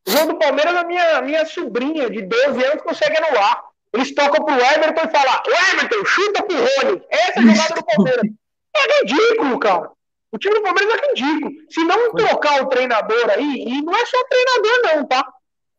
O 0.08 0.10
jogo 0.10 0.34
do 0.34 0.40
Palmeiras, 0.40 0.74
a 0.74 0.84
minha, 0.84 1.22
minha 1.22 1.46
sobrinha 1.46 2.10
de 2.10 2.24
12 2.24 2.66
anos 2.66 2.82
consegue 2.82 3.18
anular. 3.18 3.71
Eles 3.94 4.16
tocam 4.16 4.46
pro 4.46 4.56
Everton 4.56 5.02
e 5.08 5.12
falam: 5.12 5.44
O 5.48 5.74
Everton, 5.74 6.06
chuta 6.06 6.44
pro 6.44 6.56
Rony. 6.56 7.04
Essa 7.10 7.40
é 7.40 7.44
a 7.44 7.54
jogada 7.54 7.76
do 7.76 7.86
Palmeiras. 7.86 8.32
É 8.74 9.02
ridículo, 9.02 9.60
cara. 9.60 9.92
O 10.32 10.38
time 10.38 10.56
do 10.56 10.64
Palmeiras 10.64 10.94
é 10.94 11.08
ridículo. 11.10 11.52
Se 11.70 11.84
não 11.84 12.14
trocar 12.14 12.64
o 12.64 12.68
treinador 12.68 13.30
aí, 13.32 13.66
e 13.68 13.82
não 13.82 13.94
é 13.94 14.06
só 14.06 14.18
treinador, 14.30 14.96
não, 14.96 15.06
tá? 15.06 15.28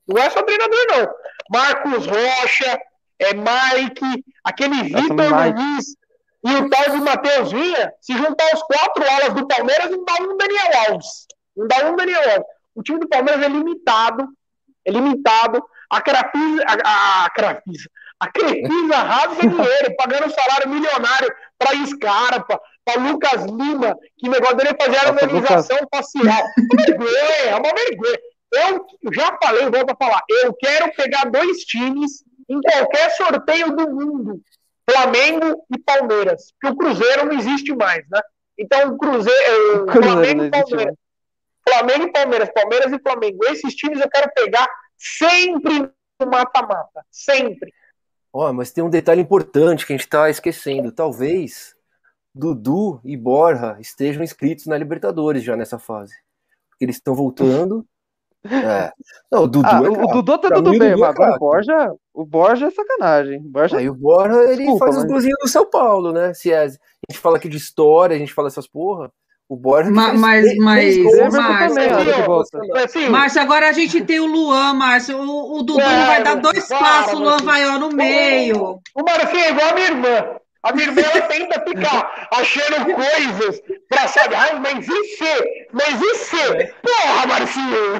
Não 0.06 0.22
é 0.22 0.28
só 0.28 0.42
treinador, 0.42 0.86
não. 0.90 1.14
Marcos 1.50 2.06
Rocha, 2.06 2.78
é 3.18 3.32
Mike, 3.32 4.24
aquele 4.44 4.82
Vitor 4.82 5.54
Luiz, 5.56 5.96
e 6.44 6.54
o 6.54 6.68
tal 6.68 6.90
de 6.90 7.00
Matheus 7.00 7.52
Vinha, 7.52 7.92
se 8.00 8.16
juntar 8.16 8.52
os 8.52 8.62
quatro 8.64 9.04
alas 9.08 9.32
do 9.34 9.46
Palmeiras, 9.46 9.90
não 9.90 10.04
dá 10.04 10.14
um 10.20 10.36
Daniel 10.36 10.70
Alves. 10.88 11.26
Não 11.56 11.68
dá 11.68 11.90
um 11.90 11.96
Daniel 11.96 12.30
Alves. 12.30 12.46
O 12.74 12.82
time 12.82 12.98
do 12.98 13.08
Palmeiras 13.08 13.42
é 13.42 13.48
limitado, 13.48 14.28
é 14.84 14.90
limitado. 14.90 15.62
A 15.88 16.00
Crafisa, 16.00 16.64
a, 16.66 17.24
a 17.26 17.30
Crafisa, 17.30 17.88
a 18.22 18.30
Crefisa 18.30 18.96
rasga 18.96 19.48
dinheiro, 19.48 19.96
pagando 19.96 20.32
salário 20.32 20.68
milionário 20.68 21.34
para 21.58 21.86
Scarpa, 21.86 22.60
para 22.84 23.02
Lucas 23.02 23.44
Lima, 23.46 23.96
que 24.16 24.28
negócio 24.28 24.56
dele 24.56 24.70
é 24.70 24.84
fazer 24.84 24.96
harmonização 24.98 25.78
Lucas... 25.80 25.88
facial. 25.92 26.44
É 26.46 26.70
uma 26.70 26.84
vergonha, 26.84 27.50
é 27.50 27.54
uma 27.56 27.74
vergonha. 27.74 28.18
Eu 28.52 29.12
já 29.12 29.36
falei, 29.42 29.62
volto 29.70 29.90
a 29.90 29.96
falar, 29.96 30.22
eu 30.28 30.54
quero 30.54 30.94
pegar 30.94 31.24
dois 31.30 31.64
times 31.64 32.22
em 32.48 32.60
qualquer 32.60 33.10
sorteio 33.10 33.74
do 33.74 33.90
mundo 33.90 34.40
Flamengo 34.88 35.64
e 35.74 35.78
Palmeiras. 35.80 36.52
Porque 36.60 36.74
o 36.74 36.78
Cruzeiro 36.78 37.26
não 37.26 37.36
existe 37.36 37.74
mais, 37.74 38.08
né? 38.08 38.20
Então, 38.56 38.90
o 38.90 38.98
Cruzeiro, 38.98 39.84
o 39.84 39.90
Flamengo 39.90 40.44
e 40.44 40.50
Palmeiras. 40.50 40.94
Flamengo 41.68 42.04
e 42.04 42.12
Palmeiras, 42.12 42.50
Palmeiras 42.54 42.92
e 42.92 43.02
Flamengo. 43.02 43.44
Esses 43.46 43.74
times 43.74 44.00
eu 44.00 44.08
quero 44.08 44.30
pegar 44.32 44.68
sempre 44.96 45.90
no 46.20 46.30
mata-mata. 46.30 47.04
Sempre. 47.10 47.72
Ó, 48.32 48.48
oh, 48.48 48.52
mas 48.52 48.70
tem 48.72 48.82
um 48.82 48.90
detalhe 48.90 49.20
importante 49.20 49.86
que 49.86 49.92
a 49.92 49.96
gente 49.96 50.08
tá 50.08 50.30
esquecendo. 50.30 50.90
Talvez 50.90 51.74
Dudu 52.34 53.00
e 53.04 53.16
Borja 53.16 53.76
estejam 53.78 54.22
inscritos 54.22 54.66
na 54.66 54.78
Libertadores 54.78 55.44
já 55.44 55.56
nessa 55.56 55.78
fase. 55.78 56.14
Porque 56.70 56.84
eles 56.84 56.96
estão 56.96 57.14
voltando 57.14 57.86
é. 58.50 58.92
Não, 59.30 59.44
o 59.44 59.46
Dudu, 59.46 59.68
ah, 59.68 59.82
é 59.84 59.88
o 59.88 60.06
Dudu 60.08 60.38
tá 60.38 60.50
tudo 60.50 60.70
bem, 60.76 60.96
mas 60.96 61.02
agora 61.02 61.36
o 61.36 61.38
Borja, 61.38 61.94
o 62.12 62.26
Borja 62.26 62.66
é 62.66 62.70
sacanagem. 62.70 63.40
Borja... 63.40 63.78
Aí 63.78 63.88
o 63.88 63.94
Borja, 63.94 64.42
ele 64.44 64.64
Desculpa, 64.64 64.84
faz 64.84 64.96
mas... 64.96 65.04
os 65.04 65.10
golzinhos 65.10 65.38
do 65.40 65.48
São 65.48 65.70
Paulo, 65.70 66.12
né? 66.12 66.34
Se 66.34 66.50
é, 66.50 66.64
a 66.64 66.68
gente 66.68 67.20
fala 67.20 67.36
aqui 67.36 67.48
de 67.48 67.56
história, 67.56 68.16
a 68.16 68.18
gente 68.18 68.34
fala 68.34 68.48
essas 68.48 68.66
porra, 68.66 69.12
o 69.48 69.56
Borja... 69.56 69.90
Ma, 69.90 70.14
mas, 70.14 70.56
mas, 70.56 70.96
Márcio, 71.30 71.90
Márcio, 73.10 73.42
agora 73.42 73.68
a 73.68 73.72
gente 73.72 74.00
tem 74.02 74.18
o 74.20 74.26
Luan, 74.26 74.74
Márcio, 74.74 75.18
o, 75.18 75.58
o 75.58 75.62
Dudu 75.62 75.80
é, 75.80 76.06
vai 76.06 76.22
dar 76.22 76.36
dois 76.36 76.66
passos, 76.68 77.14
o 77.14 77.22
Luan 77.22 77.38
vai 77.38 77.66
ó, 77.68 77.78
no 77.78 77.90
meio. 77.90 78.80
O 78.94 79.02
Marcinho 79.02 79.44
é 79.44 79.50
igual 79.50 79.70
a 79.70 79.74
minha 79.74 79.86
irmã. 79.88 80.41
A 80.62 80.72
minha 80.72 80.86
irmã 80.86 81.02
tenta 81.28 81.60
ficar 81.66 82.28
achando 82.32 82.94
coisas 82.94 83.60
pra 83.88 84.06
saber. 84.06 84.36
Ai, 84.36 84.60
mas 84.60 84.86
e 84.86 85.04
se? 85.04 85.66
Mas 85.72 86.00
e 86.00 86.14
se? 86.14 86.74
Porra, 86.82 87.26
Marcinho! 87.26 87.94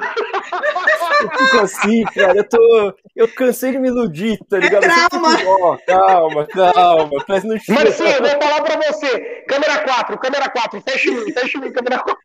Eu 1.21 1.29
fico 1.31 1.59
assim, 1.59 2.03
cara. 2.05 2.37
Eu 2.37 2.47
tô. 2.47 2.93
Eu 3.15 3.27
cansei 3.27 3.71
de 3.73 3.79
me 3.79 3.89
iludir, 3.89 4.39
tá 4.49 4.57
ligado? 4.57 4.85
É 4.85 5.07
trauma. 5.09 5.37
Fico, 5.37 5.79
calma, 5.85 6.47
calma. 6.47 7.25
Mas 7.27 7.43
não 7.43 7.57
Marcinho, 7.67 8.09
eu 8.09 8.21
vou 8.21 8.41
falar 8.41 8.61
pra 8.61 8.77
você. 8.77 9.43
Câmera 9.47 9.79
4, 9.79 10.17
câmera 10.19 10.49
4. 10.49 10.81
Fecha 10.81 11.09
em 11.09 11.15
mim, 11.15 11.33
fecha 11.33 11.57
em 11.57 11.61
mim, 11.61 11.71
câmera 11.71 11.99
4. 11.99 12.21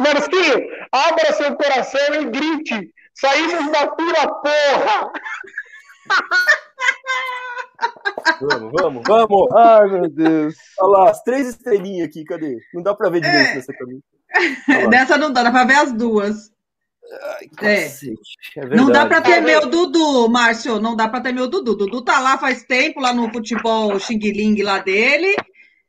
Marcinho, 0.00 0.68
abra 0.92 1.32
seu 1.32 1.56
coração 1.56 2.14
e 2.20 2.24
grite. 2.26 2.92
Saímos 3.14 3.70
da 3.70 3.80
fila, 3.94 4.26
porra! 4.42 5.12
Vamos, 8.40 8.72
vamos, 8.72 9.02
vamos! 9.06 9.52
Ai, 9.52 9.88
meu 9.88 10.08
Deus! 10.08 10.54
Olha 10.80 10.98
lá, 10.98 11.10
as 11.10 11.22
três 11.22 11.48
estrelinhas 11.48 12.08
aqui, 12.08 12.24
cadê? 12.24 12.56
Não 12.74 12.82
dá 12.82 12.94
pra 12.94 13.08
ver 13.08 13.20
direito 13.20 13.50
é. 13.50 13.54
nessa 13.54 13.72
camisa. 13.72 14.02
Dessa 14.90 15.16
não 15.16 15.32
dá, 15.32 15.42
dá 15.42 15.50
pra 15.50 15.64
ver 15.64 15.76
as 15.76 15.92
duas. 15.92 16.50
Ai, 17.22 17.48
é. 17.62 17.84
é. 17.84 17.90
é 18.56 18.76
não 18.76 18.90
dá 18.90 19.06
pra 19.06 19.20
ter 19.20 19.40
meu 19.40 19.68
Dudu, 19.68 20.28
Márcio. 20.28 20.80
Não 20.80 20.96
dá 20.96 21.08
pra 21.08 21.20
ter 21.20 21.32
meu 21.32 21.48
Dudu. 21.48 21.76
Dudu 21.76 22.02
tá 22.02 22.18
lá 22.18 22.38
faz 22.38 22.64
tempo, 22.64 23.00
lá 23.00 23.12
no 23.12 23.30
futebol 23.32 23.98
xing-ling 23.98 24.62
lá 24.62 24.78
dele. 24.78 25.34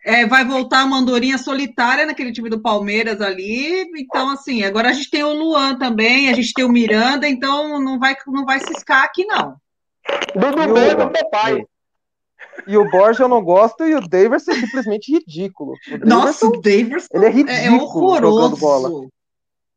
É, 0.05 0.25
vai 0.25 0.43
voltar 0.43 0.81
a 0.81 0.85
Mandorinha 0.85 1.37
solitária 1.37 2.05
naquele 2.05 2.33
time 2.33 2.49
do 2.49 2.61
Palmeiras 2.61 3.21
ali. 3.21 3.89
Então, 3.95 4.29
assim, 4.29 4.63
agora 4.63 4.89
a 4.89 4.93
gente 4.93 5.09
tem 5.09 5.23
o 5.23 5.33
Luan 5.33 5.77
também, 5.77 6.29
a 6.29 6.33
gente 6.33 6.53
tem 6.53 6.65
o 6.65 6.69
Miranda, 6.69 7.27
então 7.27 7.79
não 7.81 7.97
vai, 7.97 8.13
não 8.27 8.43
vai 8.43 8.59
ciscar 8.59 9.03
aqui, 9.03 9.25
não. 9.25 9.55
Dudu 10.35 10.73
bem 10.73 10.95
do 10.95 11.09
papai. 11.11 11.65
E 12.67 12.77
o 12.77 12.89
Borja 12.89 13.23
eu 13.23 13.27
não 13.27 13.43
gosto 13.43 13.83
e 13.83 13.95
o 13.95 14.01
Davis 14.01 14.47
é 14.47 14.53
simplesmente 14.53 15.11
ridículo. 15.11 15.73
O 15.91 16.07
Nossa, 16.07 16.45
o 16.45 16.61
Davis 16.61 17.07
ele 17.11 17.25
é, 17.25 17.27
é 17.27 17.31
ridículo 17.31 17.65
é 17.65 17.71
horroroso. 17.71 18.57
Bola. 18.57 19.07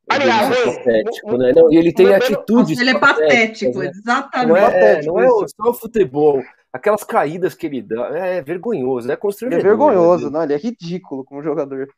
Aliás, 0.09 0.57
é 0.57 0.77
patético, 0.77 1.37
né? 1.37 1.53
Não, 1.55 1.73
e 1.73 1.77
ele 1.77 1.93
tem 1.93 2.15
atitudes. 2.15 2.79
Ele 2.79 2.91
é 2.91 2.99
patético, 2.99 3.79
né? 3.81 3.89
exatamente. 3.89 4.49
Não 4.49 4.57
é, 4.57 5.03
não 5.03 5.21
é 5.21 5.29
só 5.29 5.71
o 5.71 5.75
futebol. 5.75 6.43
Aquelas 6.73 7.03
caídas 7.03 7.55
que 7.55 7.67
ele 7.67 7.83
dá 7.83 8.09
é 8.17 8.43
vergonhoso, 8.43 9.11
é 9.11 9.17
constrangedor. 9.17 9.61
Ele 9.61 9.67
é 9.67 9.71
vergonhoso, 9.71 10.27
né? 10.27 10.31
não, 10.31 10.45
ele 10.45 10.55
é 10.55 10.59
ridículo 10.59 11.25
como 11.25 11.43
jogador. 11.43 11.89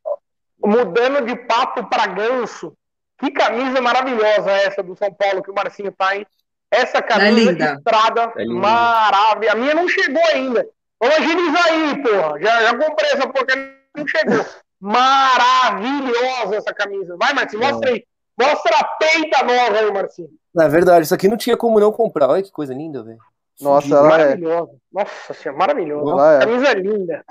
Mudando 0.64 1.26
de 1.26 1.36
papo 1.36 1.88
para 1.88 2.06
ganso, 2.06 2.72
que 3.18 3.30
camisa 3.30 3.80
maravilhosa 3.80 4.50
essa 4.50 4.82
do 4.82 4.96
São 4.96 5.12
Paulo 5.12 5.42
que 5.42 5.50
o 5.50 5.54
Marcinho 5.54 5.92
tá, 5.92 6.16
hein? 6.16 6.26
Essa 6.70 7.00
camisa 7.00 7.50
é 7.50 7.54
de 7.54 7.64
estrada 7.64 8.32
é 8.36 8.44
maravilhosa. 8.44 9.52
A 9.52 9.56
minha 9.56 9.74
não 9.74 9.88
chegou 9.88 10.22
ainda. 10.32 10.66
Vamos 11.00 11.16
agilizar 11.16 11.64
aí, 11.66 12.02
porra. 12.02 12.40
Já, 12.40 12.62
já 12.62 12.76
comprei 12.76 13.10
essa 13.10 13.28
porca, 13.28 13.54
não 13.96 14.06
chegou. 14.06 14.44
Maravilhosa 14.80 16.56
essa 16.56 16.74
camisa. 16.74 17.16
Vai, 17.18 17.32
Marcinho, 17.32 17.62
mostra 17.62 17.90
aí. 17.90 18.04
Mostra 18.38 18.76
a 18.76 18.84
peita 18.84 19.42
nova 19.42 19.78
aí, 19.78 19.92
Marcinho. 19.92 20.28
Na 20.54 20.68
verdade, 20.68 21.04
isso 21.04 21.14
aqui 21.14 21.28
não 21.28 21.36
tinha 21.36 21.56
como 21.56 21.80
não 21.80 21.92
comprar. 21.92 22.28
Olha 22.28 22.42
que 22.42 22.52
coisa 22.52 22.74
linda, 22.74 23.02
velho. 23.02 23.18
Nossa, 23.60 23.88
ela 23.88 24.06
é 24.06 24.10
maravilhosa. 24.10 24.72
É... 24.72 24.76
Nossa 24.92 25.34
senhora, 25.34 25.58
maravilhosa. 25.58 26.36
É. 26.36 26.38
Camisa 26.40 26.74
linda. 26.74 27.24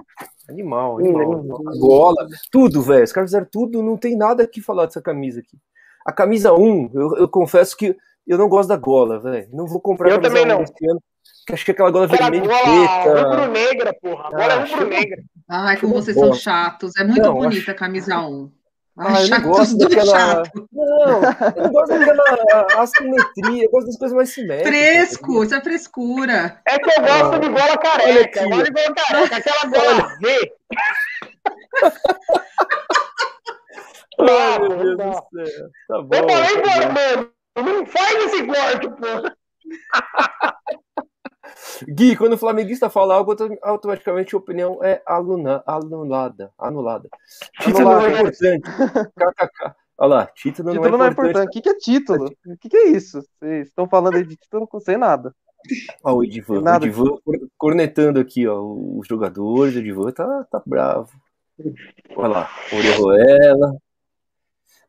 Animal, 0.49 0.99
animal. 0.99 1.41
Linda, 1.41 1.55
Gola, 1.79 2.27
tudo, 2.51 2.81
velho. 2.81 3.03
Os 3.03 3.11
caras 3.11 3.29
fizeram 3.29 3.47
tudo, 3.49 3.81
não 3.81 3.97
tem 3.97 4.17
nada 4.17 4.45
que 4.47 4.61
falar 4.61 4.85
dessa 4.85 5.01
camisa 5.01 5.39
aqui. 5.39 5.57
A 6.05 6.11
camisa 6.11 6.53
1, 6.53 6.91
eu, 6.93 7.17
eu 7.17 7.29
confesso 7.29 7.75
que 7.75 7.95
eu 8.27 8.37
não 8.37 8.49
gosto 8.49 8.69
da 8.69 8.75
gola, 8.75 9.19
velho. 9.19 9.47
Não 9.53 9.65
vou 9.65 9.79
comprar 9.79 10.11
eu 10.11 10.21
também 10.21 10.45
não. 10.45 10.61
Esse 10.61 10.73
ano, 10.89 11.01
acho 11.51 11.65
que 11.65 11.71
aquela 11.71 11.89
gola 11.89 12.07
vermelha 12.07 12.45
gola 12.45 13.03
preta. 13.03 13.29
rubro-negra, 13.29 13.93
porra. 14.01 14.27
Agora 14.27 14.53
ah, 14.53 14.61
é 14.61 14.71
rubro-negra. 14.71 15.23
Ai, 15.49 15.77
como 15.79 15.93
vocês 15.93 16.17
são 16.17 16.33
chatos. 16.33 16.91
É 16.97 17.03
muito 17.03 17.21
não, 17.21 17.33
bonita 17.33 17.61
acho... 17.61 17.71
a 17.71 17.73
camisa 17.73 18.19
1. 18.19 18.51
Ai, 18.99 19.15
ah, 19.15 19.21
eu 19.21 19.29
não 19.29 19.41
gosto 19.51 19.77
daquela. 19.77 20.05
Chato. 20.05 20.67
Não, 20.73 21.23
eu 21.55 21.63
não 21.63 21.71
gosto 21.71 21.99
daquela 21.99 22.81
assimetria, 22.81 23.63
eu 23.63 23.69
gosto 23.69 23.87
das 23.87 23.97
coisas 23.97 24.15
mais 24.15 24.29
simétricas. 24.29 24.71
Fresco, 24.71 25.43
isso 25.43 25.55
é 25.55 25.61
frescura. 25.61 26.59
É 26.67 26.79
que 26.79 26.89
eu 26.89 27.03
gosto 27.03 27.35
ah, 27.35 27.37
de 27.37 27.47
gola 27.47 27.77
careca. 27.77 28.49
Gosto 28.49 28.63
de 28.63 28.71
gola 28.71 28.95
careca, 28.95 29.37
aquela 29.37 29.65
gola 29.69 30.17
V. 30.19 30.53
Ai, 34.19 34.59
meu 34.59 34.69
Deus 34.69 34.97
do 34.97 35.45
céu. 35.45 35.69
Tá 35.87 36.01
bom. 36.01 36.09
Eu 36.15 36.27
falei, 36.27 36.63
tá 36.63 36.89
mano, 36.89 37.31
não 37.63 37.85
faz 37.85 38.25
esse 38.25 38.45
corte, 38.45 38.89
pô. 38.89 39.37
Gui, 41.87 42.15
quando 42.15 42.33
o 42.33 42.37
flamenguista 42.37 42.89
fala 42.89 43.15
algo, 43.15 43.35
automaticamente 43.63 44.35
a 44.35 44.37
opinião 44.37 44.83
é 44.83 45.01
aluna, 45.05 45.63
anulada. 45.65 46.51
Anulada. 46.57 47.09
Título 47.61 47.83
não 47.83 48.05
é 48.05 48.11
importante. 48.11 48.69
KKK. 49.15 49.75
Olha 49.99 50.09
lá, 50.09 50.25
título, 50.27 50.71
título 50.71 50.89
não, 50.89 50.95
é, 50.95 50.97
não 50.97 51.05
é 51.05 51.09
importante. 51.09 51.47
O 51.47 51.51
que, 51.51 51.61
que 51.61 51.69
é 51.69 51.75
título? 51.75 52.25
O 52.25 52.57
que, 52.57 52.69
que 52.69 52.77
é 52.77 52.89
isso? 52.89 53.19
Vocês 53.39 53.67
estão 53.67 53.87
falando 53.87 54.15
aí 54.15 54.25
de 54.25 54.35
título, 54.35 54.69
não 54.71 54.79
sei 54.79 54.95
nada. 54.95 55.33
Ó, 56.03 56.13
o 56.13 56.23
Edivan, 56.23 56.61
nada. 56.61 56.85
o 56.85 56.87
Edivan 56.87 57.17
cornetando 57.57 58.19
aqui, 58.19 58.47
ó, 58.47 58.61
os 58.61 59.07
jogadores, 59.07 59.75
o 59.75 59.79
Edivan 59.79 60.11
tá, 60.11 60.45
tá 60.51 60.61
bravo. 60.63 61.11
Olha 62.15 62.27
lá, 62.27 62.49
Orejuela. 62.71 63.75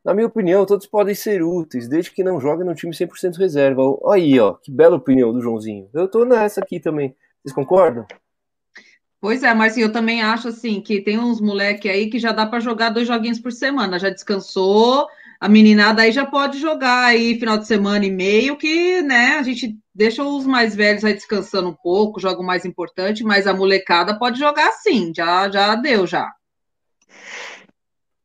Na 0.03 0.13
minha 0.13 0.27
opinião, 0.27 0.65
todos 0.65 0.87
podem 0.87 1.13
ser 1.13 1.43
úteis, 1.43 1.87
desde 1.87 2.11
que 2.11 2.23
não 2.23 2.39
joguem 2.39 2.65
no 2.65 2.73
time 2.73 2.93
100% 2.93 3.35
reserva. 3.37 3.81
Aí, 4.11 4.39
ó, 4.39 4.53
que 4.53 4.71
bela 4.71 4.95
opinião 4.95 5.33
do 5.33 5.41
Joãozinho. 5.41 5.89
Eu 5.93 6.07
tô 6.07 6.23
nessa 6.23 6.61
aqui 6.61 6.79
também. 6.79 7.15
Vocês 7.43 7.53
concordam? 7.53 8.05
Pois 9.21 9.43
é, 9.43 9.53
mas 9.53 9.77
eu 9.77 9.91
também 9.91 10.21
acho 10.21 10.47
assim 10.47 10.79
que 10.81 11.01
tem 11.01 11.19
uns 11.19 11.41
moleque 11.41 11.89
aí 11.89 12.09
que 12.09 12.17
já 12.17 12.31
dá 12.31 12.45
para 12.45 12.61
jogar 12.61 12.89
dois 12.89 13.05
joguinhos 13.05 13.39
por 13.39 13.51
semana. 13.51 13.99
Já 13.99 14.09
descansou, 14.09 15.07
a 15.41 15.49
meninada 15.49 16.03
aí 16.03 16.11
já 16.13 16.25
pode 16.25 16.57
jogar 16.57 17.05
aí 17.05 17.37
final 17.37 17.57
de 17.57 17.67
semana 17.67 18.05
e 18.05 18.11
meio, 18.11 18.57
que 18.57 19.01
né, 19.01 19.37
a 19.37 19.43
gente 19.43 19.77
deixa 19.93 20.23
os 20.23 20.45
mais 20.45 20.73
velhos 20.73 21.03
aí 21.03 21.13
descansando 21.13 21.67
um 21.69 21.75
pouco, 21.75 22.19
joga 22.19 22.41
o 22.41 22.45
mais 22.45 22.63
importante, 22.63 23.23
mas 23.23 23.45
a 23.45 23.53
molecada 23.53 24.17
pode 24.17 24.39
jogar 24.39 24.71
sim, 24.73 25.11
já 25.13 25.49
já 25.49 25.75
deu 25.75 26.07
já. 26.07 26.33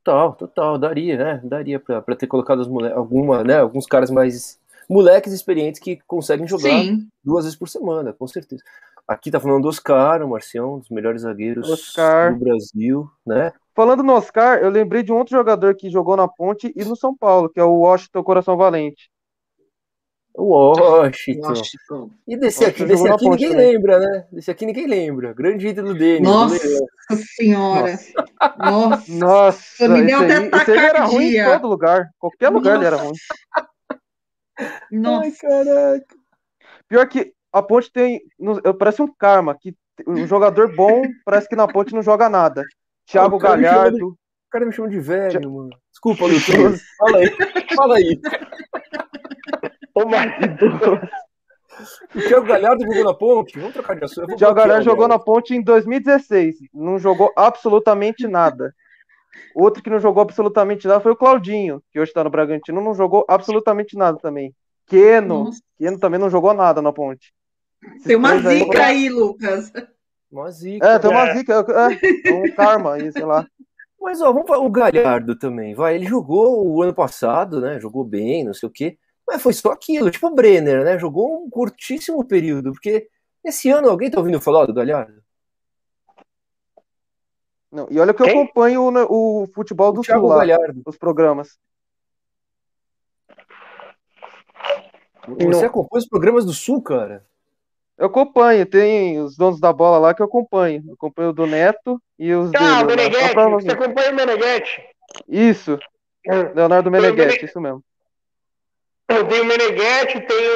Total, 0.04 0.34
total, 0.34 0.78
daria, 0.78 1.16
né? 1.16 1.40
Daria 1.42 1.80
para 1.80 2.14
ter 2.14 2.26
colocado 2.26 2.60
as 2.60 2.68
mole... 2.68 2.92
alguma, 2.92 3.42
né? 3.42 3.58
Alguns 3.58 3.86
caras 3.86 4.10
mais 4.10 4.60
moleques 4.86 5.32
experientes 5.32 5.80
que 5.80 5.98
conseguem 6.06 6.46
jogar 6.46 6.68
Sim. 6.68 7.08
duas 7.24 7.44
vezes 7.44 7.58
por 7.58 7.70
semana, 7.70 8.12
com 8.12 8.26
certeza. 8.28 8.62
Aqui 9.08 9.30
tá 9.30 9.40
falando 9.40 9.62
do 9.62 9.68
Oscar, 9.68 10.22
o 10.22 10.28
Marcião, 10.28 10.74
um 10.74 10.78
dos 10.78 10.90
melhores 10.90 11.22
zagueiros 11.22 11.70
Oscar. 11.70 12.34
do 12.34 12.40
Brasil, 12.40 13.10
né? 13.26 13.50
Falando 13.74 14.02
no 14.02 14.12
Oscar, 14.12 14.58
eu 14.58 14.68
lembrei 14.68 15.02
de 15.02 15.10
um 15.10 15.16
outro 15.16 15.36
jogador 15.36 15.74
que 15.74 15.90
jogou 15.90 16.16
na 16.16 16.28
Ponte 16.28 16.70
e 16.76 16.84
no 16.84 16.96
São 16.96 17.16
Paulo, 17.16 17.48
que 17.48 17.58
é 17.58 17.64
o 17.64 17.78
Washington 17.80 18.22
Coração 18.22 18.58
Valente. 18.58 19.10
Washington. 20.36 21.48
Washington. 21.48 22.10
E 22.26 22.36
desse 22.36 22.64
aqui, 22.64 22.84
desse 22.84 23.08
aqui 23.08 23.28
ninguém 23.28 23.50
também. 23.50 23.72
lembra, 23.72 23.98
né? 24.00 24.26
Desse 24.32 24.50
aqui 24.50 24.66
ninguém 24.66 24.86
lembra. 24.86 25.32
Grande 25.32 25.68
ídolo 25.68 25.94
dele. 25.94 26.24
Nossa 26.24 26.58
senhora. 27.36 27.92
Nossa. 27.92 28.23
Nossa. 29.08 29.88
Me 29.88 30.02
deu 30.02 30.18
até 30.52 30.72
aí 30.72 30.78
era 30.78 31.04
ruim 31.04 31.36
em 31.36 31.44
todo 31.44 31.68
lugar. 31.68 32.10
Qualquer 32.18 32.48
lugar 32.50 32.74
Nossa. 32.74 32.86
ele 32.86 32.94
era 32.94 33.02
ruim. 33.02 33.14
Nossa. 34.90 35.24
Ai, 35.24 35.32
caraca. 35.32 36.16
Pior 36.88 37.08
que 37.08 37.32
a 37.52 37.62
ponte 37.62 37.92
tem. 37.92 38.20
Parece 38.78 39.02
um 39.02 39.12
karma, 39.12 39.56
que 39.58 39.74
um 40.06 40.26
jogador 40.26 40.74
bom 40.74 41.02
parece 41.24 41.48
que 41.48 41.56
na 41.56 41.68
ponte 41.68 41.94
não 41.94 42.02
joga 42.02 42.28
nada. 42.28 42.64
Thiago 43.06 43.38
Galhardo. 43.38 43.96
De, 43.96 44.04
o 44.04 44.16
cara 44.50 44.66
me 44.66 44.72
chama 44.72 44.88
de 44.88 44.98
velho, 44.98 45.52
mano. 45.52 45.70
Desculpa, 45.90 46.24
Luiz. 46.26 46.44
Fala 46.98 47.18
aí. 47.18 47.36
Fala 47.76 47.96
aí. 47.96 48.20
Ô, 49.94 50.06
marido. 50.06 51.00
O 52.14 52.20
Thiago 52.20 52.46
Galhardo 52.46 52.84
jogou 52.84 53.04
na 53.04 53.14
ponte? 53.14 53.58
Vamos 53.58 53.74
trocar 53.74 53.96
de 53.96 54.04
assunto. 54.04 54.32
O 54.32 54.36
Thiago 54.36 54.54
Galhardo 54.54 54.84
jogou 54.84 55.08
na 55.08 55.18
ponte 55.18 55.54
em 55.54 55.62
2016. 55.62 56.56
Não 56.72 56.98
jogou 56.98 57.32
absolutamente 57.36 58.26
nada. 58.26 58.74
Outro 59.54 59.82
que 59.82 59.90
não 59.90 59.98
jogou 59.98 60.22
absolutamente 60.22 60.86
nada 60.86 61.00
foi 61.00 61.12
o 61.12 61.16
Claudinho, 61.16 61.82
que 61.90 61.98
hoje 61.98 62.10
está 62.10 62.22
no 62.22 62.30
Bragantino, 62.30 62.80
não 62.80 62.94
jogou 62.94 63.24
absolutamente 63.28 63.96
nada 63.96 64.18
também. 64.18 64.54
Keno, 64.86 65.44
Nossa. 65.44 65.60
Keno 65.78 65.98
também 65.98 66.20
não 66.20 66.30
jogou 66.30 66.54
nada 66.54 66.82
na 66.82 66.92
ponte. 66.92 67.32
tem 68.04 68.16
uma 68.16 68.36
zica 68.38 68.78
aí, 68.78 69.06
aí, 69.06 69.08
Lucas. 69.08 69.72
Uma 70.30 70.50
zica. 70.50 70.86
É, 70.86 70.98
tem 70.98 71.10
uma 71.10 71.28
é. 71.28 71.34
zica. 71.36 71.64
É, 71.68 72.28
é 72.30 72.34
um 72.34 72.54
karma 72.54 72.94
aí, 72.94 73.12
sei 73.12 73.24
lá. 73.24 73.46
Mas 74.00 74.20
ó, 74.20 74.32
vamos 74.32 74.46
falar 74.46 74.64
o 74.64 74.70
Galhardo 74.70 75.36
também. 75.36 75.74
Vai, 75.74 75.94
ele 75.94 76.06
jogou 76.06 76.66
o 76.66 76.82
ano 76.82 76.92
passado, 76.92 77.60
né? 77.60 77.80
Jogou 77.80 78.04
bem, 78.04 78.44
não 78.44 78.52
sei 78.52 78.68
o 78.68 78.72
quê. 78.72 78.98
Mas 79.26 79.42
foi 79.42 79.52
só 79.52 79.72
aquilo, 79.72 80.10
tipo 80.10 80.26
o 80.26 80.34
Brenner, 80.34 80.84
né? 80.84 80.98
Jogou 80.98 81.44
um 81.44 81.50
curtíssimo 81.50 82.24
período, 82.24 82.72
porque 82.72 83.08
esse 83.42 83.70
ano 83.70 83.88
alguém 83.88 84.10
tá 84.10 84.18
ouvindo 84.18 84.40
falar 84.40 84.66
do 84.66 84.74
Galhardo? 84.74 85.22
Não, 87.70 87.88
e 87.90 87.98
olha 87.98 88.14
que 88.14 88.22
eu 88.22 88.26
Quem? 88.26 88.40
acompanho 88.42 88.82
o, 88.82 89.42
o 89.42 89.46
futebol 89.48 89.92
do 89.92 90.00
o 90.00 90.04
Sul 90.04 90.26
lá, 90.26 90.38
Galhardo. 90.46 90.82
os 90.86 90.96
programas. 90.96 91.58
Você 95.26 95.62
Não. 95.62 95.68
acompanha 95.68 96.02
os 96.02 96.08
programas 96.08 96.44
do 96.44 96.52
Sul, 96.52 96.82
cara? 96.82 97.24
Eu 97.96 98.06
acompanho, 98.06 98.66
tem 98.66 99.20
os 99.20 99.36
donos 99.36 99.60
da 99.60 99.72
bola 99.72 99.98
lá 99.98 100.14
que 100.14 100.20
eu 100.20 100.26
acompanho. 100.26 100.82
Eu 100.86 100.94
acompanho 100.94 101.30
o 101.30 101.32
do 101.32 101.46
Neto 101.46 102.00
e 102.18 102.32
os 102.34 102.52
Ah, 102.54 102.82
o 102.82 102.86
Meneghetti, 102.86 103.34
você 103.34 103.70
acompanha 103.70 104.10
o 104.10 104.14
Meneghetti? 104.14 104.82
Isso, 105.28 105.78
hum. 106.26 106.52
Leonardo 106.54 106.90
Meneghetti, 106.90 107.44
isso 107.44 107.60
mesmo. 107.60 107.82
Eu 109.08 109.28
tenho 109.28 109.42
o 109.42 109.46
Meneghetti, 109.46 110.20
tem 110.20 110.48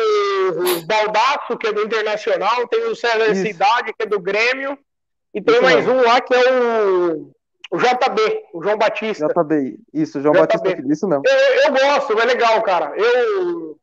o 0.51 0.87
Baldasso, 0.87 1.57
que 1.59 1.67
é 1.67 1.73
do 1.73 1.83
Internacional, 1.83 2.67
tem 2.67 2.85
o 2.85 2.97
César 2.97 3.31
Isso. 3.31 3.43
Cidade, 3.43 3.93
que 3.93 4.03
é 4.03 4.07
do 4.07 4.19
Grêmio, 4.19 4.79
e 5.35 5.43
tem 5.43 5.55
isso 5.55 5.63
mais 5.63 5.77
mesmo. 5.77 5.93
um 5.93 6.03
lá 6.03 6.21
que 6.21 6.35
é 6.35 6.53
o, 6.53 7.31
o 7.71 7.79
JB, 7.79 8.45
o 8.55 8.63
João 8.63 8.79
Batista. 8.79 9.27
JB, 9.27 9.79
isso, 9.93 10.21
João 10.21 10.33
JB. 10.33 10.41
Batista, 10.41 10.93
isso 10.93 11.07
mesmo. 11.07 11.23
Eu, 11.27 11.63
eu, 11.63 11.73
gosto, 11.73 12.19
é 12.19 12.25
legal, 12.25 12.63
cara. 12.63 12.95
Eu, 12.97 13.79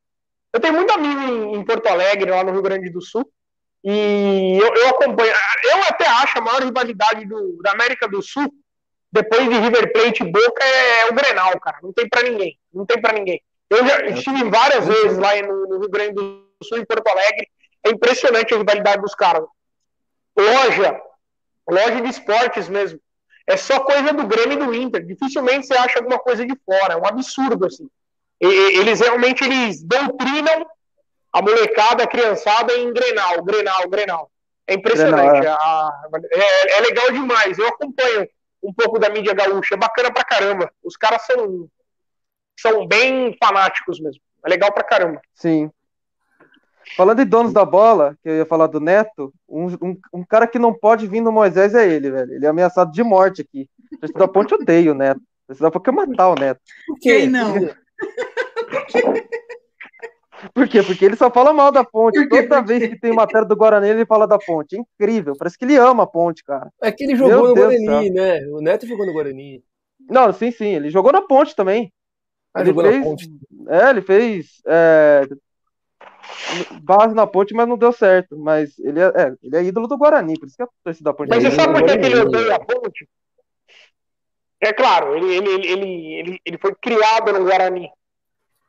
eu 0.51 0.59
tenho 0.59 0.73
muito 0.73 0.91
amigo 0.91 1.21
em, 1.21 1.55
em, 1.55 1.63
Porto 1.63 1.87
Alegre, 1.87 2.31
lá 2.31 2.43
no 2.43 2.51
Rio 2.51 2.63
Grande 2.63 2.89
do 2.89 3.01
Sul, 3.01 3.29
e 3.83 4.57
eu, 4.59 4.73
eu 4.73 4.89
acompanho. 4.89 5.31
Eu 5.63 5.83
até 5.87 6.07
acho 6.07 6.39
a 6.39 6.41
maior 6.41 6.63
rivalidade 6.63 7.25
do, 7.27 7.59
da 7.61 7.73
América 7.73 8.07
do 8.07 8.21
Sul, 8.21 8.51
depois 9.11 9.47
de 9.47 9.59
River 9.59 9.93
Plate 9.93 10.23
e 10.23 10.31
Boca, 10.31 10.63
é, 10.63 11.01
é 11.01 11.11
o 11.11 11.13
Grenal, 11.13 11.59
cara. 11.59 11.77
Não 11.83 11.93
tem 11.93 12.09
para 12.09 12.23
ninguém. 12.23 12.57
Não 12.73 12.85
tem 12.85 12.99
para 12.99 13.13
ninguém. 13.13 13.41
Eu 13.69 13.85
já 13.85 14.05
estive 14.05 14.43
várias 14.49 14.85
vezes 14.85 15.17
lá 15.17 15.35
no, 15.41 15.67
no 15.67 15.79
Rio 15.79 15.89
Grande 15.89 16.13
do 16.13 16.45
Sul, 16.63 16.77
em 16.77 16.85
Porto 16.85 17.07
Alegre. 17.07 17.47
É 17.83 17.89
impressionante 17.89 18.53
a 18.53 18.57
rivalidade 18.57 19.01
dos 19.01 19.15
caras. 19.15 19.43
Loja, 20.37 21.01
loja 21.69 22.01
de 22.01 22.09
esportes 22.09 22.67
mesmo. 22.69 22.99
É 23.47 23.57
só 23.57 23.79
coisa 23.81 24.11
do 24.11 24.25
Grêmio 24.25 24.53
e 24.53 24.65
do 24.65 24.73
Inter. 24.73 25.05
Dificilmente 25.05 25.67
você 25.67 25.75
acha 25.75 25.99
alguma 25.99 26.19
coisa 26.19 26.45
de 26.45 26.55
fora. 26.65 26.93
É 26.93 26.97
um 26.97 27.05
absurdo, 27.05 27.65
assim. 27.65 27.87
E, 28.41 28.47
eles 28.79 28.99
realmente 28.99 29.43
eles 29.43 29.83
doutrinam 29.83 30.65
a 31.31 31.41
molecada, 31.41 32.03
a 32.03 32.07
criançada 32.07 32.73
em 32.73 32.91
Grenal, 32.91 33.43
Grenal, 33.43 33.87
Grenal. 33.87 34.31
É 34.67 34.73
impressionante. 34.73 35.41
Grenal, 35.41 35.91
é. 36.13 36.39
É, 36.39 36.77
é 36.77 36.81
legal 36.81 37.11
demais. 37.11 37.57
Eu 37.57 37.67
acompanho 37.67 38.27
um 38.63 38.73
pouco 38.73 38.97
da 38.97 39.09
mídia 39.09 39.33
gaúcha. 39.33 39.75
É 39.75 39.77
bacana 39.77 40.11
pra 40.11 40.23
caramba. 40.23 40.71
Os 40.83 40.97
caras 40.97 41.23
são 41.23 41.69
são 42.57 42.87
bem 42.87 43.35
fanáticos 43.41 43.99
mesmo. 43.99 44.21
É 44.45 44.49
legal 44.49 44.71
pra 44.71 44.83
caramba. 44.83 45.21
Sim. 45.33 45.69
Falando 46.95 47.17
de 47.17 47.25
donos 47.25 47.51
da 47.51 47.65
bola, 47.65 48.15
que 48.21 48.29
eu 48.29 48.35
ia 48.35 48.45
falar 48.45 48.67
do 48.67 48.79
Neto, 48.79 49.33
um, 49.49 49.67
um, 49.81 49.97
um 50.13 50.23
cara 50.23 50.45
que 50.45 50.59
não 50.59 50.73
pode 50.73 51.07
vir 51.07 51.21
no 51.21 51.31
Moisés 51.31 51.73
é 51.73 51.87
ele, 51.87 52.11
velho. 52.11 52.33
Ele 52.33 52.45
é 52.45 52.49
ameaçado 52.49 52.91
de 52.91 53.03
morte 53.03 53.41
aqui. 53.41 53.67
O 54.01 54.19
da 54.19 54.27
Ponte 54.27 54.53
odeia 54.53 54.91
o 54.91 54.95
Neto. 54.95 55.21
Precisa 55.47 55.71
porque 55.71 55.91
matar 55.91 56.29
o 56.29 56.35
Neto. 56.35 56.61
Por 56.87 56.99
quê? 56.99 57.25
não? 57.25 57.55
Por 60.53 60.67
quê? 60.67 60.83
Porque 60.83 61.05
ele 61.05 61.15
só 61.15 61.31
fala 61.31 61.53
mal 61.53 61.71
da 61.71 61.83
ponte. 61.83 62.27
Toda 62.27 62.61
vez 62.61 62.87
que 62.87 62.99
tem 62.99 63.13
matéria 63.13 63.47
do 63.47 63.55
Guarani, 63.55 63.89
ele 63.89 64.05
fala 64.05 64.27
da 64.27 64.37
ponte. 64.37 64.75
É 64.75 64.79
incrível. 64.79 65.33
Parece 65.37 65.57
que 65.57 65.65
ele 65.65 65.75
ama 65.75 66.03
a 66.03 66.07
ponte, 66.07 66.43
cara. 66.43 66.71
É 66.81 66.91
que 66.91 67.03
ele 67.03 67.15
jogou 67.15 67.35
Meu 67.35 67.47
no 67.47 67.53
Deus 67.53 67.83
Guarani, 67.83 68.09
né? 68.09 68.45
O 68.47 68.61
Neto 68.61 68.85
jogou 68.85 69.05
no 69.05 69.13
Guarani. 69.13 69.63
Não, 70.09 70.31
sim, 70.33 70.51
sim. 70.51 70.75
Ele 70.75 70.89
jogou 70.89 71.11
na 71.11 71.21
ponte 71.21 71.55
também. 71.55 71.91
Ele 72.55 72.73
fez, 72.73 73.17
é, 73.67 73.89
ele 73.89 74.01
fez 74.01 74.61
é, 74.65 75.27
base 76.81 77.13
na 77.13 77.27
ponte, 77.27 77.53
mas 77.53 77.67
não 77.67 77.77
deu 77.77 77.91
certo. 77.91 78.37
Mas 78.37 78.77
ele 78.79 78.99
é, 78.99 79.05
é, 79.07 79.33
ele 79.43 79.57
é 79.57 79.63
ídolo 79.63 79.87
do 79.87 79.97
Guarani, 79.97 80.39
por 80.39 80.47
isso 80.47 80.55
que 80.55 80.63
a 80.63 80.67
torcida 80.83 81.11
da 81.11 81.13
ponte. 81.13 81.29
Mas 81.29 81.43
você 81.43 81.51
sabe 81.51 81.73
por 81.73 81.83
que 81.85 81.91
ele 81.91 82.19
odeia 82.19 82.55
a 82.55 82.59
ponte? 82.59 83.07
É 84.61 84.71
claro, 84.71 85.15
ele, 85.15 85.35
ele, 85.35 85.67
ele, 85.67 86.13
ele, 86.13 86.41
ele 86.45 86.57
foi 86.57 86.73
criado 86.75 87.33
no 87.33 87.43
Guarani. 87.43 87.89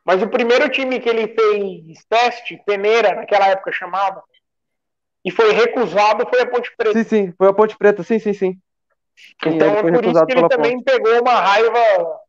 Mas 0.03 0.21
o 0.21 0.27
primeiro 0.27 0.69
time 0.69 0.99
que 0.99 1.09
ele 1.09 1.27
fez 1.27 2.05
teste, 2.09 2.61
Peneira, 2.65 3.15
naquela 3.15 3.47
época 3.47 3.71
chamava, 3.71 4.23
e 5.23 5.31
foi 5.31 5.51
recusado 5.51 6.25
foi 6.29 6.41
a 6.41 6.47
Ponte 6.47 6.73
Preta. 6.77 6.93
Sim, 6.97 7.03
sim, 7.03 7.33
foi 7.37 7.47
a 7.47 7.53
Ponte 7.53 7.77
Preta, 7.77 8.03
sim, 8.03 8.19
sim, 8.19 8.33
sim. 8.33 8.57
Então 9.45 9.67
é 9.67 9.81
por 9.81 10.05
isso 10.05 10.25
que 10.25 10.31
ele 10.31 10.47
também 10.47 10.75
ponte. 10.75 10.85
pegou 10.85 11.21
uma 11.21 11.33
raiva 11.33 12.19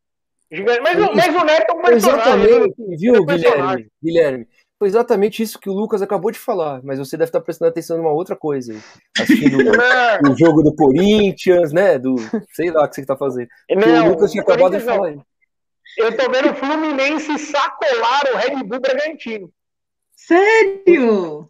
Gigante. 0.51 0.81
Mas, 0.81 0.99
mas 0.99 1.35
o 1.35 1.45
Neto 1.45 1.71
é 1.71 1.75
um 1.75 1.83
personagem. 1.83 2.45
Exatamente, 2.45 2.75
viu, 2.99 3.15
é 3.15 3.21
um 3.21 3.27
Guilherme? 3.27 3.89
Guilherme. 4.03 4.49
Foi 4.79 4.87
exatamente 4.87 5.43
isso 5.43 5.59
que 5.59 5.69
o 5.69 5.73
Lucas 5.73 6.01
acabou 6.03 6.31
de 6.31 6.39
falar, 6.39 6.81
mas 6.85 7.01
você 7.01 7.17
deve 7.17 7.31
estar 7.31 7.41
prestando 7.41 7.71
atenção 7.71 7.97
numa 7.99 8.13
outra 8.13 8.37
coisa. 8.37 8.75
Assistindo 9.19 9.59
o, 9.59 10.33
o 10.33 10.39
jogo 10.39 10.63
do 10.63 10.75
Corinthians, 10.75 11.73
né? 11.73 11.99
Do 11.99 12.15
sei 12.53 12.71
lá 12.71 12.85
o 12.85 12.89
que 12.89 12.95
você 12.95 13.01
está 13.01 13.17
fazendo. 13.17 13.49
Não, 13.71 14.07
o 14.07 14.11
Lucas 14.11 14.31
tinha 14.31 14.43
acabado 14.43 14.79
de 14.79 14.85
falar. 14.85 15.15
Eu 15.97 16.17
tô 16.17 16.31
vendo 16.31 16.51
o 16.51 16.55
Fluminense 16.55 17.39
sacolar 17.39 18.23
o 18.33 18.37
Red 18.37 18.63
Bull 18.63 18.81
Bragantino. 18.81 19.51
Sério? 20.15 21.41
O 21.41 21.49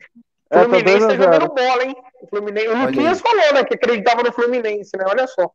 é, 0.51 0.65
Fluminense 0.65 1.07
tá 1.07 1.15
jogando 1.15 1.49
bola, 1.49 1.85
hein? 1.85 1.97
O, 2.23 2.27
Fluminense... 2.29 2.69
o 2.69 2.87
Luquinhas 2.87 3.21
falou, 3.21 3.53
né? 3.53 3.65
Que 3.65 3.75
acreditava 3.75 4.23
no 4.23 4.33
Fluminense, 4.33 4.97
né? 4.97 5.05
Olha 5.07 5.27
só. 5.27 5.51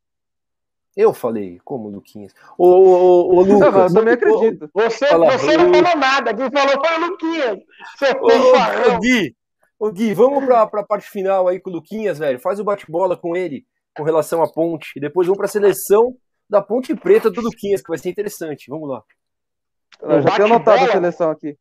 Eu 0.96 1.14
falei, 1.14 1.60
como 1.66 1.90
Luquinhas? 1.90 2.34
Ô, 2.58 2.68
ô, 2.68 3.36
ô 3.36 3.42
Lucas. 3.42 3.74
Não, 3.74 3.82
eu 3.82 3.94
também 3.94 4.14
acredito. 4.14 4.70
Você, 4.74 5.08
Fala, 5.08 5.38
você 5.38 5.58
não 5.58 5.74
falou 5.74 5.98
nada, 5.98 6.34
quem 6.34 6.52
falou 6.52 6.86
foi 6.86 6.98
o 6.98 7.08
Luquinhas. 7.08 7.60
Ô, 8.22 8.96
ô, 8.96 9.00
Gui, 9.00 9.36
ô, 9.80 9.92
Gui, 9.92 10.14
vamos 10.14 10.46
pra, 10.46 10.68
pra 10.68 10.84
parte 10.84 11.10
final 11.10 11.48
aí 11.48 11.60
com 11.60 11.72
o 11.72 11.74
Luquinhas, 11.74 12.20
velho. 12.20 12.40
Faz 12.40 12.60
o 12.60 12.64
bate-bola 12.64 13.18
com 13.18 13.36
ele 13.36 13.66
com 13.96 14.04
relação 14.04 14.44
à 14.44 14.52
ponte. 14.52 14.92
E 14.96 15.00
depois 15.00 15.28
vamos 15.28 15.38
pra 15.38 15.48
seleção 15.48 16.16
da 16.50 16.62
Ponte 16.62 16.96
Preta 16.96 17.32
do 17.32 17.42
Luquinhas, 17.42 17.82
que 17.82 17.90
vai 17.90 17.98
ser 17.98 18.10
interessante. 18.10 18.70
Vamos 18.70 18.90
lá. 18.90 19.04
Eu 20.02 20.22
já 20.22 20.32
tenho 20.32 20.46
anotado 20.46 20.86
a 20.86 20.92
seleção 20.92 21.32
aqui. 21.32 21.58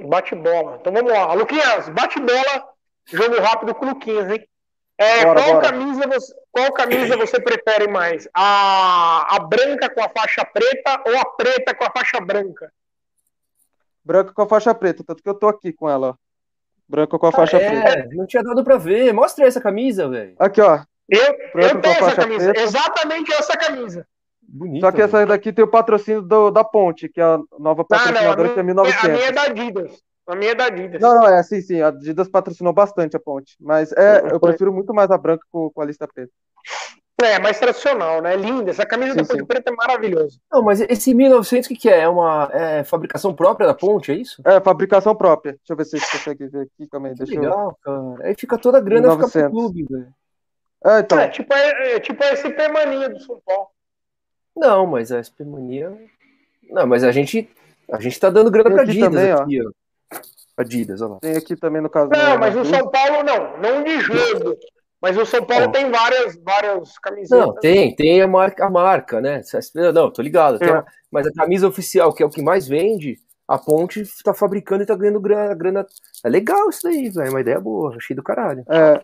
Bate-bola. 0.00 0.78
Então 0.80 0.92
vamos 0.92 1.12
lá. 1.12 1.32
Luquinhas, 1.34 1.88
bate-bola. 1.90 2.68
Jogo 3.06 3.40
rápido 3.40 3.74
com 3.74 3.86
o 3.86 3.88
Luquinhas, 3.90 4.30
hein? 4.30 4.48
É, 5.00 5.24
bora, 5.24 5.40
qual, 5.40 5.54
bora. 5.54 5.70
Camisa 5.70 6.06
você, 6.06 6.34
qual 6.52 6.72
camisa 6.74 7.16
você 7.16 7.40
prefere 7.40 7.88
mais? 7.88 8.28
A, 8.34 9.34
a 9.34 9.38
branca 9.38 9.88
com 9.88 10.02
a 10.02 10.10
faixa 10.10 10.44
preta 10.44 11.02
ou 11.06 11.18
a 11.18 11.24
preta 11.24 11.74
com 11.74 11.84
a 11.84 11.90
faixa 11.90 12.20
branca? 12.20 12.70
Branca 14.04 14.34
com 14.34 14.42
a 14.42 14.46
faixa 14.46 14.74
preta, 14.74 15.02
tanto 15.02 15.22
que 15.22 15.28
eu 15.28 15.34
tô 15.34 15.48
aqui 15.48 15.72
com 15.72 15.88
ela. 15.88 16.18
Branca 16.86 17.18
com 17.18 17.26
a 17.26 17.32
faixa 17.32 17.56
ah, 17.56 17.62
é, 17.62 17.70
preta. 17.70 18.08
Não 18.12 18.26
tinha 18.26 18.42
dado 18.42 18.62
pra 18.62 18.76
ver. 18.76 19.14
Mostra 19.14 19.46
essa 19.46 19.60
camisa, 19.60 20.06
velho. 20.06 20.34
Aqui, 20.38 20.60
ó. 20.60 20.80
Eu, 21.08 21.34
eu 21.54 21.80
tenho 21.80 21.94
essa 21.94 22.16
camisa. 22.16 22.52
Preta. 22.52 22.60
Exatamente 22.60 23.32
essa 23.32 23.56
camisa. 23.56 24.06
Bonita, 24.42 24.86
Só 24.86 24.92
que 24.92 25.00
essa 25.00 25.24
daqui 25.24 25.50
tem 25.50 25.64
o 25.64 25.68
patrocínio 25.68 26.20
do, 26.20 26.50
da 26.50 26.62
Ponte, 26.62 27.08
que 27.08 27.20
é 27.20 27.24
a 27.24 27.38
nova 27.58 27.84
patrocinadora, 27.86 28.32
ah, 28.32 28.36
não, 28.36 28.42
a 28.42 28.42
minha, 28.42 28.54
que 28.54 28.60
é 28.60 28.62
1900. 28.62 29.04
A 29.04 29.08
minha 29.08 29.26
é 29.28 29.32
da 29.32 29.42
Adidas. 29.44 30.02
A 30.30 30.36
minha 30.36 30.52
é 30.52 30.54
da 30.54 30.66
Adidas. 30.66 31.00
Não, 31.00 31.14
não, 31.14 31.26
é 31.26 31.42
sim, 31.42 31.60
sim. 31.60 31.80
A 31.80 31.88
Adidas 31.88 32.28
patrocinou 32.28 32.72
bastante 32.72 33.16
a 33.16 33.20
ponte. 33.20 33.56
Mas 33.60 33.92
é, 33.92 34.22
eu 34.30 34.38
prefiro 34.40 34.72
muito 34.72 34.94
mais 34.94 35.10
a 35.10 35.18
branca 35.18 35.44
com, 35.50 35.70
com 35.70 35.80
a 35.80 35.84
lista 35.84 36.06
preta. 36.06 36.32
É, 37.22 37.38
mais 37.38 37.58
tradicional, 37.58 38.22
né? 38.22 38.34
Linda. 38.34 38.70
Essa 38.70 38.86
camisa 38.86 39.12
sim, 39.12 39.16
da 39.18 39.24
Ponte 39.24 39.40
sim. 39.40 39.44
Preta 39.46 39.70
é 39.70 39.74
maravilhosa. 39.74 40.38
Não, 40.50 40.62
mas 40.62 40.80
esse 40.80 41.12
1900 41.12 41.66
o 41.66 41.68
que, 41.68 41.78
que 41.78 41.90
é? 41.90 42.00
É 42.00 42.08
uma 42.08 42.48
é 42.52 42.82
fabricação 42.82 43.34
própria 43.34 43.66
da 43.66 43.74
ponte, 43.74 44.10
é 44.10 44.14
isso? 44.14 44.40
É, 44.44 44.60
fabricação 44.60 45.14
própria. 45.14 45.52
Deixa 45.52 45.72
eu 45.72 45.76
ver 45.76 45.84
se 45.84 45.98
você 45.98 46.18
consegue 46.18 46.46
ver 46.48 46.62
aqui 46.62 46.86
também. 46.90 47.12
Que 47.12 47.24
Deixa 47.24 47.38
legal, 47.38 47.68
eu... 47.68 47.76
cara. 47.82 48.28
Aí 48.28 48.34
fica 48.38 48.56
toda 48.56 48.78
a 48.78 48.80
grana 48.80 49.08
1900. 49.08 49.32
fica 49.32 49.50
pro 49.50 49.58
clube, 49.58 49.86
velho. 49.90 50.14
É, 50.82 51.00
então. 51.00 51.18
é, 51.18 51.28
tipo, 51.28 51.52
é, 51.52 51.94
é, 51.94 52.00
tipo 52.00 52.24
a 52.24 52.32
SP 52.32 52.56
Mania 52.72 53.10
do 53.10 53.20
São 53.20 53.38
Paulo. 53.44 53.68
Não, 54.56 54.86
mas 54.86 55.12
a 55.12 55.22
SP 55.22 55.44
Mania... 55.44 55.94
Não, 56.70 56.86
mas 56.86 57.04
a 57.04 57.12
gente, 57.12 57.50
a 57.90 58.00
gente 58.00 58.18
tá 58.18 58.30
dando 58.30 58.50
grana 58.50 58.70
pra 58.70 58.82
Adidas 58.82 59.10
também, 59.10 59.32
aqui, 59.32 59.62
ó. 59.62 59.68
ó. 59.68 59.72
Adidas, 60.56 61.00
olha 61.00 61.12
lá. 61.12 61.18
Tem 61.20 61.36
aqui 61.36 61.56
também 61.56 61.80
no 61.80 61.88
caso. 61.88 62.10
Não, 62.10 62.38
mas 62.38 62.54
o 62.56 62.64
São 62.64 62.90
Paulo 62.90 63.22
não, 63.22 63.58
não 63.58 63.84
de 63.84 64.00
jogo. 64.00 64.56
Mas 65.00 65.16
o 65.16 65.24
São 65.24 65.42
Paulo 65.44 65.72
tem 65.72 65.90
várias, 65.90 66.38
várias 66.42 66.98
camisetas. 66.98 67.46
Não, 67.46 67.54
tem, 67.54 67.94
tem 67.96 68.20
a 68.20 68.28
marca, 68.28 68.66
a 68.66 68.70
marca 68.70 69.20
né? 69.20 69.40
Não, 69.94 70.12
tô 70.12 70.20
ligado. 70.20 70.62
É. 70.62 70.70
Uma, 70.70 70.84
mas 71.10 71.26
a 71.26 71.32
camisa 71.32 71.66
oficial, 71.66 72.12
que 72.12 72.22
é 72.22 72.26
o 72.26 72.30
que 72.30 72.42
mais 72.42 72.68
vende, 72.68 73.18
a 73.48 73.56
Ponte 73.58 74.04
tá 74.22 74.34
fabricando 74.34 74.82
e 74.82 74.86
tá 74.86 74.94
ganhando 74.94 75.20
grana. 75.20 75.54
grana. 75.54 75.86
É 76.22 76.28
legal 76.28 76.68
isso 76.68 76.82
daí, 76.84 77.08
velho. 77.08 77.28
É 77.28 77.30
uma 77.30 77.40
ideia 77.40 77.58
boa, 77.58 77.96
achei 77.96 78.14
do 78.14 78.22
caralho. 78.22 78.62
É. 78.68 79.00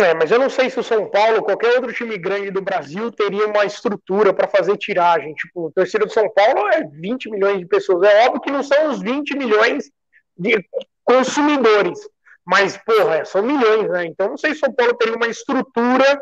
É, 0.00 0.14
mas 0.14 0.30
eu 0.30 0.38
não 0.38 0.50
sei 0.50 0.68
se 0.68 0.80
o 0.80 0.82
São 0.82 1.08
Paulo, 1.08 1.42
qualquer 1.42 1.74
outro 1.76 1.92
time 1.92 2.18
grande 2.18 2.50
do 2.50 2.60
Brasil, 2.60 3.10
teria 3.12 3.46
uma 3.46 3.64
estrutura 3.64 4.34
para 4.34 4.48
fazer 4.48 4.76
tiragem. 4.76 5.32
Tipo, 5.34 5.66
o 5.66 5.72
torcida 5.72 6.04
do 6.04 6.12
São 6.12 6.28
Paulo 6.30 6.68
é 6.68 6.82
20 6.84 7.30
milhões 7.30 7.58
de 7.58 7.66
pessoas. 7.66 8.08
É 8.08 8.26
óbvio 8.26 8.40
que 8.40 8.50
não 8.50 8.62
são 8.62 8.90
os 8.90 9.00
20 9.00 9.36
milhões 9.36 9.90
de 10.36 10.58
consumidores. 11.04 11.98
Mas, 12.44 12.76
porra, 12.76 13.24
são 13.24 13.42
milhões, 13.42 13.88
né? 13.90 14.06
Então 14.06 14.28
não 14.28 14.36
sei 14.36 14.50
se 14.52 14.58
o 14.58 14.60
São 14.66 14.74
Paulo 14.74 14.94
teria 14.94 15.16
uma 15.16 15.28
estrutura 15.28 16.20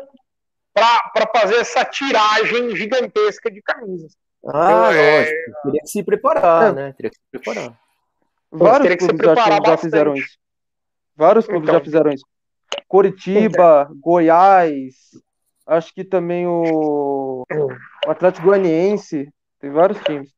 para 0.73 1.31
fazer 1.35 1.55
essa 1.55 1.83
tiragem 1.85 2.75
gigantesca 2.75 3.49
de 3.49 3.61
camisas. 3.61 4.15
Ah, 4.45 4.49
então, 4.49 4.91
é... 4.91 5.19
lógico. 5.19 5.61
Teria 5.63 5.81
que 5.81 5.87
se 5.87 6.03
preparar, 6.03 6.69
é. 6.69 6.73
né? 6.73 6.93
Teria 6.93 7.11
que 7.11 7.17
se 7.17 7.23
preparar. 7.31 7.79
Vários 8.51 8.81
teria 8.81 8.97
que 8.97 9.03
se 9.03 9.13
preparar 9.13 9.61
já, 9.63 9.71
já 9.71 9.77
fizeram 9.77 10.15
isso. 10.15 10.37
Vários 11.15 11.45
clubes 11.45 11.63
então, 11.63 11.79
já 11.79 11.83
fizeram 11.83 12.11
isso. 12.11 12.25
Coritiba, 12.87 13.89
Goiás, 13.99 14.93
acho 15.65 15.93
que 15.93 16.03
também 16.03 16.45
o, 16.45 17.43
o 18.05 18.11
Atlético 18.11 18.47
Goianiense, 18.47 19.29
tem 19.59 19.71
vários 19.71 19.99
times. 20.01 20.35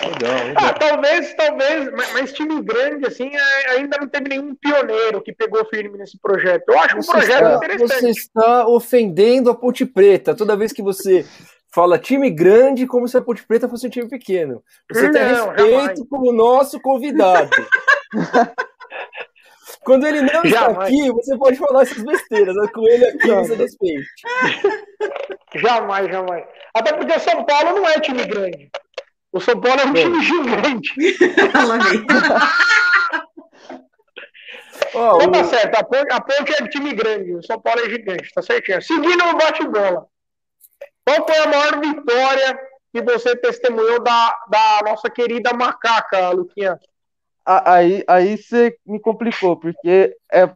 Legal, 0.00 0.46
legal. 0.46 0.64
Ah, 0.64 0.72
talvez, 0.72 1.34
talvez, 1.34 1.92
mas, 1.92 2.12
mas, 2.12 2.32
time 2.32 2.60
grande, 2.62 3.06
assim, 3.06 3.30
é, 3.32 3.70
ainda 3.70 3.96
não 4.00 4.08
teve 4.08 4.28
nenhum 4.28 4.54
pioneiro 4.56 5.22
que 5.22 5.32
pegou 5.32 5.64
firme 5.66 5.96
nesse 5.98 6.18
projeto. 6.18 6.64
Eu 6.68 6.78
acho 6.80 6.96
você 6.96 7.10
um 7.10 7.12
projeto 7.12 7.44
está, 7.44 7.56
interessante. 7.56 8.00
Você 8.00 8.10
está 8.10 8.66
ofendendo 8.66 9.50
a 9.50 9.54
Ponte 9.54 9.86
Preta 9.86 10.34
toda 10.34 10.56
vez 10.56 10.72
que 10.72 10.82
você 10.82 11.24
fala 11.72 11.98
time 11.98 12.30
grande 12.30 12.86
como 12.86 13.06
se 13.06 13.16
a 13.16 13.22
Ponte 13.22 13.46
Preta 13.46 13.68
fosse 13.68 13.86
um 13.86 13.90
time 13.90 14.08
pequeno. 14.08 14.62
Você 14.90 15.08
não, 15.08 15.12
tem 15.12 15.22
respeito 15.24 16.06
com 16.06 16.28
o 16.28 16.32
nosso 16.32 16.80
convidado. 16.80 17.50
Quando 19.84 20.06
ele 20.06 20.22
não 20.22 20.42
está 20.42 20.66
aqui, 20.66 21.10
você 21.12 21.36
pode 21.36 21.56
falar 21.58 21.82
essas 21.82 22.02
besteiras, 22.02 22.54
mas 22.54 22.70
com 22.72 22.88
ele 22.88 23.04
aqui 23.06 23.28
você 23.28 23.54
respeita. 23.54 24.04
Jamais, 25.56 26.10
jamais. 26.10 26.44
Até 26.74 26.92
porque 26.94 27.18
São 27.20 27.44
Paulo 27.44 27.80
não 27.80 27.88
é 27.88 28.00
time 28.00 28.24
grande. 28.24 28.70
O 29.32 29.40
São 29.40 29.60
Paulo 29.60 29.80
é 29.80 29.84
um 29.84 29.92
time 29.92 30.22
gigante. 30.22 30.94
oh, 34.94 35.18
então 35.22 35.32
tá 35.32 35.40
o... 35.40 35.44
certo, 35.44 35.74
a 35.74 35.84
ponte, 35.84 36.12
a 36.12 36.20
ponte 36.20 36.52
é 36.52 36.68
time 36.68 36.94
grande, 36.94 37.34
o 37.34 37.42
São 37.42 37.60
Paulo 37.60 37.80
é 37.80 37.90
gigante, 37.90 38.32
tá 38.32 38.42
certinho. 38.42 38.80
Seguindo 38.80 39.24
o 39.24 39.36
bate-bola, 39.36 40.06
qual 41.04 41.26
foi 41.28 41.36
a 41.36 41.46
maior 41.46 41.80
vitória 41.80 42.58
que 42.92 43.02
você 43.02 43.36
testemunhou 43.36 44.02
da, 44.02 44.36
da 44.48 44.80
nossa 44.84 45.10
querida 45.10 45.52
macaca, 45.52 46.30
Luquinha? 46.30 46.78
Aí, 47.46 48.02
aí 48.08 48.38
você 48.38 48.74
me 48.86 48.98
complicou, 48.98 49.56
porque 49.56 50.16
é 50.32 50.50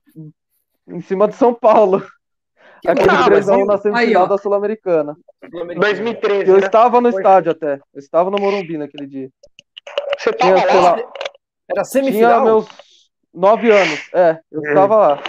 em 0.89 1.01
cima 1.03 1.29
do 1.29 1.35
São 1.35 1.53
Paulo. 1.53 2.03
Aquele 2.87 3.09
3x1 3.09 3.67
na 3.67 3.79
semifinal 3.79 4.27
da 4.27 4.39
Sul-Americana. 4.39 5.17
2013. 5.51 6.49
Eu 6.49 6.59
né? 6.59 6.67
estava 6.67 7.01
no 7.01 7.09
estádio 7.09 7.53
até. 7.53 7.81
Eu 7.93 7.99
estava 7.99 8.31
no 8.31 8.39
Morumbi 8.39 8.79
naquele 8.79 9.07
dia. 9.07 9.31
Você 10.17 10.31
estava 10.31 10.65
lá? 10.65 10.81
lá? 10.93 11.13
Era 11.69 11.85
semifinal? 11.85 12.31
Tinha 12.31 12.45
meus 12.45 12.69
nove 13.35 13.71
anos. 13.71 14.09
É, 14.15 14.39
eu 14.51 14.61
hum. 14.61 14.67
estava 14.67 14.97
lá. 14.97 15.21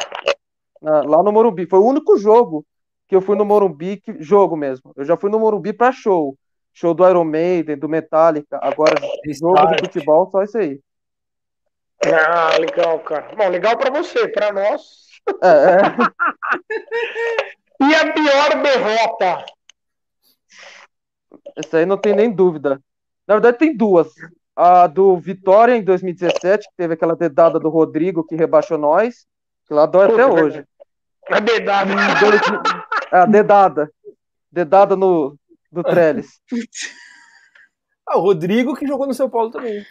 Lá 0.82 1.24
no 1.24 1.32
Morumbi. 1.32 1.66
Foi 1.66 1.80
o 1.80 1.86
único 1.86 2.18
jogo 2.18 2.64
que 3.08 3.16
eu 3.16 3.22
fui 3.22 3.36
no 3.36 3.44
Morumbi, 3.44 3.98
que, 3.98 4.22
jogo 4.22 4.56
mesmo. 4.56 4.94
Eu 4.96 5.04
já 5.04 5.18
fui 5.18 5.32
no 5.32 5.40
Morumbi 5.40 5.74
para 5.74 5.92
show. 5.92 6.38
Show 6.72 6.94
do 6.94 7.08
Iron 7.10 7.26
Maiden, 7.26 7.78
do 7.78 7.90
Metallica. 7.90 8.60
Agora, 8.62 8.96
jogo 9.28 9.66
de 9.76 9.80
futebol, 9.80 10.30
só 10.30 10.44
isso 10.44 10.58
aí. 10.58 10.80
Ah, 12.06 12.58
legal, 12.58 13.00
cara. 13.00 13.36
Bom, 13.36 13.50
legal 13.50 13.78
para 13.78 13.92
você, 13.92 14.28
para 14.30 14.54
nós. 14.54 14.82
É, 15.44 15.48
é. 15.48 15.80
e 17.86 17.96
a 17.96 18.14
pior 18.14 18.64
derrota? 18.64 19.46
Essa 21.58 21.78
aí 21.78 21.86
não 21.86 21.98
tem 21.98 22.16
nem 22.16 22.32
dúvida. 22.32 22.82
Na 23.28 23.36
verdade, 23.36 23.58
tem 23.58 23.76
duas. 23.76 24.08
A 24.56 24.88
do 24.88 25.18
Vitória 25.18 25.76
em 25.76 25.84
2017, 25.84 26.70
que 26.70 26.76
teve 26.76 26.94
aquela 26.94 27.16
dedada 27.16 27.60
do 27.60 27.70
Rodrigo 27.70 28.24
que 28.24 28.36
rebaixou 28.36 28.78
nós, 28.78 29.26
que 29.68 29.74
lá 29.74 29.86
dói 29.86 30.08
Puta, 30.08 30.24
até 30.24 30.42
hoje. 30.42 30.66
A 31.30 31.40
dedada. 31.40 31.92
É, 33.12 33.18
a 33.18 33.26
dedada. 33.26 33.92
Dedada 34.52 34.96
no, 34.96 35.38
do 35.72 35.84
Trellis. 35.84 36.42
Ah, 38.12 38.18
o 38.18 38.22
Rodrigo 38.22 38.76
que 38.76 38.88
jogou 38.88 39.06
no 39.06 39.14
São 39.14 39.30
Paulo 39.30 39.52
também 39.52 39.86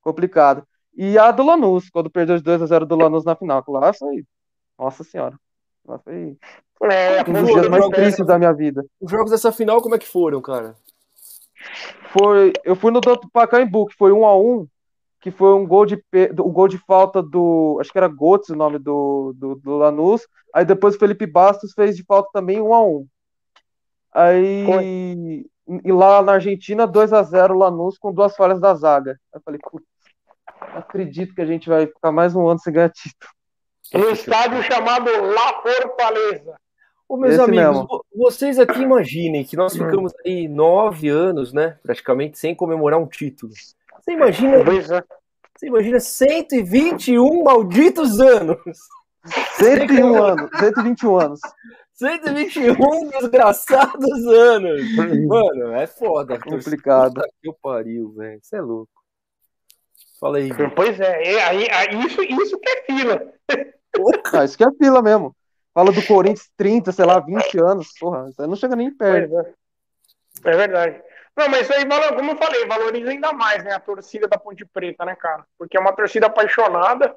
complicado. 0.00 0.64
E 0.94 1.18
a 1.18 1.30
do 1.30 1.44
Lanús, 1.44 1.88
quando 1.90 2.10
perdeu 2.10 2.36
os 2.36 2.42
2 2.42 2.62
a 2.62 2.66
0 2.66 2.86
do 2.86 2.96
Lanús 2.96 3.24
na 3.24 3.36
final. 3.36 3.62
Lá 3.68 3.92
foi. 3.92 4.24
Nossa 4.78 5.04
senhora. 5.04 5.38
Lá 5.86 5.98
foi. 5.98 6.36
É, 6.82 7.20
um 7.28 7.32
dos 7.32 7.52
dias 7.52 7.68
mais 7.68 7.88
tristes 7.88 8.26
da 8.26 8.38
minha 8.38 8.52
vida. 8.52 8.84
Os 9.00 9.10
jogos 9.10 9.30
dessa 9.30 9.52
final, 9.52 9.82
como 9.82 9.94
é 9.94 9.98
que 9.98 10.08
foram, 10.08 10.40
cara? 10.40 10.74
Foi. 12.12 12.52
Eu 12.64 12.74
fui 12.74 12.90
no 12.90 13.00
do 13.00 13.30
Pacaembu, 13.30 13.86
que 13.86 13.96
foi 13.96 14.12
1 14.12 14.26
a 14.26 14.36
1 14.36 14.66
que 15.20 15.30
foi 15.30 15.52
um 15.52 15.66
gol 15.66 15.84
de, 15.84 16.02
o 16.38 16.50
gol 16.50 16.66
de 16.66 16.78
falta 16.78 17.22
do. 17.22 17.76
Acho 17.80 17.92
que 17.92 17.98
era 17.98 18.08
Gotes 18.08 18.48
o 18.48 18.56
nome 18.56 18.78
do, 18.78 19.34
do, 19.36 19.54
do 19.54 19.76
Lanús. 19.76 20.26
Aí 20.54 20.64
depois 20.64 20.94
o 20.94 20.98
Felipe 20.98 21.26
Bastos 21.26 21.72
fez 21.74 21.94
de 21.94 22.02
falta 22.04 22.30
também 22.32 22.60
1 22.60 22.74
a 22.74 22.82
1 22.82 23.06
Aí. 24.12 24.64
Foi. 24.64 25.46
E 25.84 25.92
lá 25.92 26.20
na 26.22 26.32
Argentina, 26.32 26.86
2 26.86 27.12
a 27.12 27.22
0 27.22 27.56
Lanús 27.56 27.96
com 27.96 28.12
duas 28.12 28.34
falhas 28.34 28.60
da 28.60 28.74
zaga. 28.74 29.18
Eu 29.32 29.40
falei, 29.40 29.60
putz, 29.62 29.86
acredito 30.74 31.34
que 31.34 31.40
a 31.40 31.46
gente 31.46 31.68
vai 31.68 31.86
ficar 31.86 32.10
mais 32.10 32.34
um 32.34 32.48
ano 32.48 32.58
sem 32.58 32.72
ganhar 32.72 32.90
título. 32.90 33.30
No 33.94 34.10
estádio 34.10 34.62
chamado 34.64 35.10
La 35.10 35.62
Fortaleza. 35.62 36.56
Ô, 37.08 37.16
meus 37.16 37.34
Esse 37.34 37.42
amigos, 37.42 37.76
mesmo. 37.76 38.04
vocês 38.14 38.58
aqui 38.58 38.80
imaginem 38.80 39.44
que 39.44 39.56
nós 39.56 39.74
hum. 39.74 39.84
ficamos 39.84 40.12
aí 40.24 40.46
nove 40.46 41.08
anos, 41.08 41.52
né, 41.52 41.76
praticamente, 41.82 42.38
sem 42.38 42.54
comemorar 42.54 43.00
um 43.00 43.06
título. 43.06 43.52
Você 44.00 44.12
imagina. 44.12 44.58
É. 44.58 44.62
Você 44.62 45.66
imagina 45.66 46.00
121 46.00 47.42
malditos 47.42 48.20
anos. 48.20 48.58
101 49.58 50.22
anos, 50.22 50.50
121 50.58 51.18
anos. 51.18 51.40
121 52.00 53.10
desgraçados 53.10 54.26
anos. 54.26 54.80
Mano, 55.26 55.74
é 55.74 55.86
foda. 55.86 56.40
Complicado. 56.40 57.16
Puta 57.16 57.28
que 57.42 57.52
pariu, 57.62 58.10
velho. 58.12 58.40
Você 58.42 58.56
é 58.56 58.60
louco. 58.62 58.90
Fala 60.18 60.38
aí. 60.38 60.48
Pois 60.74 60.98
é, 60.98 61.34
é, 61.34 61.44
aí, 61.44 61.70
aí, 61.70 62.06
isso, 62.06 62.22
isso 62.22 62.58
que 62.58 62.70
é 62.70 62.82
fila. 62.84 63.32
Ah, 64.32 64.44
isso 64.44 64.56
que 64.56 64.64
é 64.64 64.72
fila 64.72 65.02
mesmo. 65.02 65.36
Fala 65.74 65.92
do 65.92 66.06
Corinthians 66.06 66.50
30, 66.56 66.90
sei 66.90 67.04
lá, 67.04 67.20
20 67.20 67.58
anos. 67.60 67.88
Porra, 67.98 68.30
isso 68.30 68.40
aí 68.40 68.48
não 68.48 68.56
chega 68.56 68.74
nem 68.74 68.90
perto. 68.96 69.38
É. 69.38 69.54
É 70.44 70.56
verdade. 70.56 71.02
Não, 71.36 71.48
mas 71.50 71.62
isso 71.62 71.74
aí, 71.74 71.84
como 72.16 72.30
eu 72.30 72.36
falei, 72.36 72.66
valoriza 72.66 73.10
ainda 73.10 73.32
mais, 73.32 73.62
né, 73.62 73.74
a 73.74 73.80
torcida 73.80 74.26
da 74.26 74.38
Ponte 74.38 74.64
Preta, 74.64 75.04
né, 75.04 75.14
cara? 75.16 75.44
Porque 75.58 75.76
é 75.76 75.80
uma 75.80 75.92
torcida 75.92 76.26
apaixonada 76.26 77.14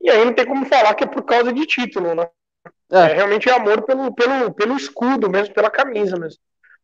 e 0.00 0.10
aí 0.10 0.24
não 0.24 0.34
tem 0.34 0.46
como 0.46 0.66
falar 0.66 0.94
que 0.94 1.04
é 1.04 1.06
por 1.06 1.22
causa 1.22 1.52
de 1.52 1.66
título, 1.66 2.14
né? 2.14 2.28
É, 2.92 2.98
É, 2.98 3.06
realmente 3.14 3.48
é 3.48 3.52
amor 3.52 3.82
pelo, 3.82 4.14
pelo, 4.14 4.52
pelo 4.54 4.76
escudo 4.76 5.28
mesmo, 5.30 5.54
pela 5.54 5.70
camisa 5.70 6.16
mesmo. 6.18 6.40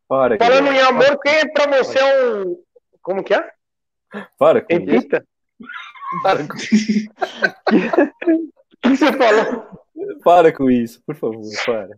Para, 0.07 0.37
Falando 0.37 0.71
em 0.71 0.79
amor, 0.81 1.17
quem 1.19 1.33
é 1.33 1.45
pra 1.47 1.67
você 1.67 1.97
é 1.99 2.25
um... 2.35 2.57
Como 3.01 3.23
que 3.23 3.33
é? 3.33 3.49
Para 4.37 4.61
com 4.61 4.73
isso. 4.73 4.85
Repita. 4.91 5.25
Para 6.23 6.47
com, 6.47 6.53
O 6.53 6.57
que 8.81 8.89
você 8.97 9.13
falou? 9.13 9.67
para 10.23 10.51
com 10.51 10.69
isso, 10.69 11.01
por 11.05 11.15
favor, 11.15 11.41
para. 11.65 11.89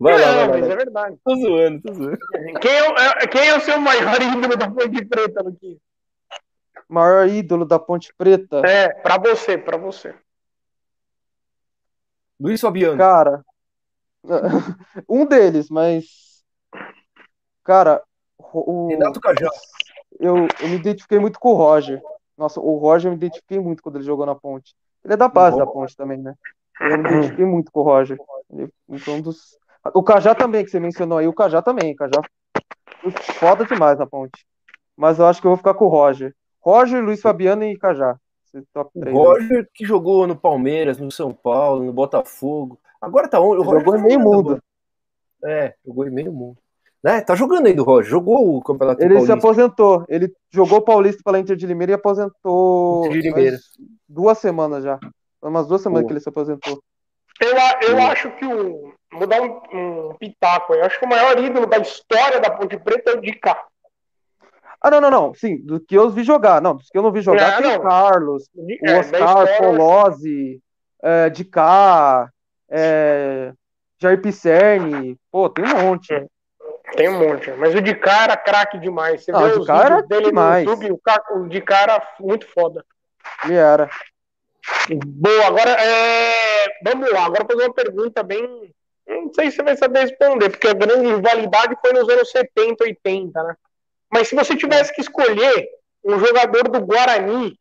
Vai 0.00 0.20
lá, 0.20 0.26
não, 0.26 0.34
vai 0.34 0.46
lá. 0.46 0.48
mas 0.48 0.60
vai 0.60 0.66
é 0.66 0.70
lá. 0.70 0.76
verdade. 0.76 1.16
Tô 1.24 1.36
zoando, 1.36 1.82
tô 1.82 1.94
zoando. 1.94 2.18
Quem 2.60 2.70
é, 2.72 2.90
o- 2.90 2.94
é- 2.96 3.26
quem 3.28 3.48
é 3.48 3.56
o 3.56 3.60
seu 3.60 3.78
maior 3.78 4.20
ídolo 4.20 4.56
da 4.56 4.68
Ponte 4.70 5.04
Preta, 5.04 5.42
Luquinhas? 5.42 5.78
maior 6.88 7.28
ídolo 7.28 7.64
da 7.64 7.78
Ponte 7.78 8.12
Preta. 8.18 8.60
É, 8.66 8.88
pra 8.88 9.18
você, 9.18 9.56
pra 9.56 9.76
você. 9.76 10.14
Luiz 12.44 12.60
Fabiano. 12.60 12.98
Cara, 12.98 13.42
um 15.08 15.24
deles, 15.24 15.70
mas. 15.70 16.44
Cara, 17.64 18.02
o, 18.38 18.88
Renato 18.88 19.18
Cajá. 19.18 19.48
eu, 20.20 20.46
eu 20.60 20.68
me 20.68 20.76
identifiquei 20.76 21.18
muito 21.18 21.40
com 21.40 21.52
o 21.52 21.54
Roger. 21.54 22.02
Nossa, 22.36 22.60
o 22.60 22.76
Roger 22.76 23.08
eu 23.08 23.12
me 23.12 23.16
identifiquei 23.16 23.58
muito 23.58 23.82
quando 23.82 23.96
ele 23.96 24.04
jogou 24.04 24.26
na 24.26 24.34
Ponte. 24.34 24.74
Ele 25.02 25.14
é 25.14 25.16
da 25.16 25.26
base 25.26 25.56
da 25.56 25.66
Ponte 25.66 25.96
também, 25.96 26.18
né? 26.18 26.34
Eu 26.82 26.98
me 26.98 27.08
identifiquei 27.08 27.46
muito 27.46 27.72
com 27.72 27.80
o 27.80 27.84
Roger. 27.84 28.18
Ele 28.50 28.70
foi 28.98 29.14
um 29.14 29.22
dos. 29.22 29.56
O 29.94 30.02
Cajá 30.02 30.34
também, 30.34 30.62
que 30.62 30.70
você 30.70 30.78
mencionou 30.78 31.16
aí, 31.16 31.26
o 31.26 31.32
Cajá 31.32 31.62
também. 31.62 31.94
O 31.94 31.96
Cajá 31.96 32.20
foi 33.00 33.10
foda 33.38 33.64
demais 33.64 33.98
na 33.98 34.06
Ponte. 34.06 34.44
Mas 34.94 35.18
eu 35.18 35.26
acho 35.26 35.40
que 35.40 35.46
eu 35.46 35.50
vou 35.50 35.58
ficar 35.58 35.72
com 35.72 35.86
o 35.86 35.88
Roger. 35.88 36.34
Roger, 36.60 37.02
Luiz 37.02 37.22
Fabiano 37.22 37.64
e 37.64 37.78
Cajá. 37.78 38.18
Top 38.72 38.90
O 38.94 39.00
3. 39.00 39.16
Roger 39.16 39.68
que 39.74 39.84
jogou 39.84 40.26
no 40.26 40.36
Palmeiras, 40.36 40.98
no 40.98 41.10
São 41.10 41.32
Paulo, 41.32 41.84
no 41.84 41.92
Botafogo. 41.92 42.78
Agora 43.00 43.28
tá 43.28 43.40
onde? 43.40 43.60
O 43.60 43.62
Roger 43.62 43.80
Jogou 43.80 43.96
em 43.96 44.02
tá 44.02 44.06
meio 44.06 44.20
mundo. 44.20 44.62
É, 45.44 45.74
jogou 45.86 46.06
em 46.06 46.10
meio 46.10 46.32
mundo. 46.32 46.56
Né? 47.02 47.20
Tá 47.20 47.34
jogando 47.34 47.66
ainda 47.66 47.82
o 47.82 47.84
Roger. 47.84 48.10
Jogou 48.10 48.56
o 48.56 48.62
Campeonato 48.62 49.02
Ele 49.02 49.20
se 49.20 49.26
Paulista. 49.26 49.34
aposentou. 49.34 50.04
Ele 50.08 50.32
jogou 50.50 50.80
Paulista 50.80 51.22
pela 51.22 51.38
Inter 51.38 51.54
de 51.54 51.66
Limeira 51.66 51.92
e 51.92 51.94
aposentou. 51.94 53.06
Inter 53.06 53.20
de 53.20 53.28
Limeira. 53.28 53.58
duas 54.08 54.38
semanas 54.38 54.82
já. 54.82 54.98
Umas 55.42 55.66
duas 55.66 55.82
semanas 55.82 56.02
Pô. 56.04 56.06
que 56.08 56.12
ele 56.14 56.20
se 56.20 56.28
aposentou. 56.30 56.82
Eu, 57.40 57.90
eu 57.90 57.98
acho 58.06 58.30
que 58.36 58.46
o. 58.46 58.94
Vou 59.12 59.26
dar 59.26 59.42
um, 59.42 59.60
um 60.10 60.14
pitaco 60.18 60.72
aí. 60.72 60.80
Eu 60.80 60.86
acho 60.86 60.98
que 60.98 61.04
o 61.04 61.08
maior 61.08 61.38
ídolo 61.38 61.66
da 61.66 61.78
história 61.78 62.40
da 62.40 62.50
Ponte 62.50 62.78
Preta 62.78 63.10
é 63.10 63.14
o 63.14 63.20
Dicá. 63.20 63.62
Ah, 64.86 64.90
não, 64.90 65.00
não, 65.00 65.10
não. 65.10 65.32
Sim, 65.34 65.64
do 65.64 65.80
que 65.80 65.96
eu 65.96 66.10
vi 66.10 66.22
jogar. 66.22 66.60
Não, 66.60 66.76
dos 66.76 66.90
que 66.90 66.98
eu 66.98 67.02
não 67.02 67.10
vi 67.10 67.22
jogar, 67.22 67.52
Não, 67.52 67.62
tem 67.62 67.70
não. 67.72 67.78
o 67.78 67.82
Carlos, 67.82 68.50
O 68.54 68.66
é, 68.86 68.98
Oscar, 68.98 69.20
história- 69.22 69.56
Polozzi, 69.56 70.60
é, 71.02 71.30
de 71.30 71.42
Cá, 71.42 72.28
é, 72.68 73.52
Jair 73.98 74.20
Pisserni. 74.20 75.16
Pô, 75.32 75.48
tem 75.48 75.64
um 75.64 75.82
monte. 75.82 76.26
Tem 76.98 77.08
um 77.08 77.18
monte. 77.18 77.50
Mas 77.52 77.74
o 77.74 77.80
Dicá 77.80 78.24
era 78.24 78.36
craque 78.36 78.78
demais. 78.78 79.24
Você 79.24 79.32
Não, 79.32 79.40
vê 79.42 79.52
o 79.52 79.60
Dicá 79.60 79.76
era 79.78 79.94
vídeos 80.02 80.08
dele 80.08 80.26
demais. 80.26 80.66
no 80.66 80.70
YouTube, 80.72 81.00
o, 81.30 81.38
o 81.38 81.48
Dicá 81.48 81.80
era 81.80 82.06
muito 82.20 82.46
foda. 82.48 82.84
Ele 83.42 83.54
era. 83.54 83.88
Boa, 85.06 85.46
agora 85.46 85.70
é... 85.70 86.66
vamos 86.84 87.10
lá. 87.10 87.24
Agora 87.24 87.46
fazer 87.50 87.64
uma 87.64 87.72
pergunta 87.74 88.22
bem. 88.22 88.70
Não 89.08 89.32
sei 89.32 89.50
se 89.50 89.56
você 89.56 89.62
vai 89.62 89.76
saber 89.78 90.00
responder, 90.00 90.50
porque 90.50 90.68
a 90.68 90.74
grande 90.74 91.06
rivalidade 91.06 91.74
foi 91.80 91.92
nos 91.94 92.06
anos 92.06 92.30
70, 92.30 92.84
80, 92.84 93.42
né? 93.42 93.54
Mas 94.14 94.28
se 94.28 94.36
você 94.36 94.56
tivesse 94.56 94.94
que 94.94 95.00
escolher 95.00 95.68
um 96.04 96.20
jogador 96.20 96.68
do 96.68 96.80
Guarani, 96.80 97.58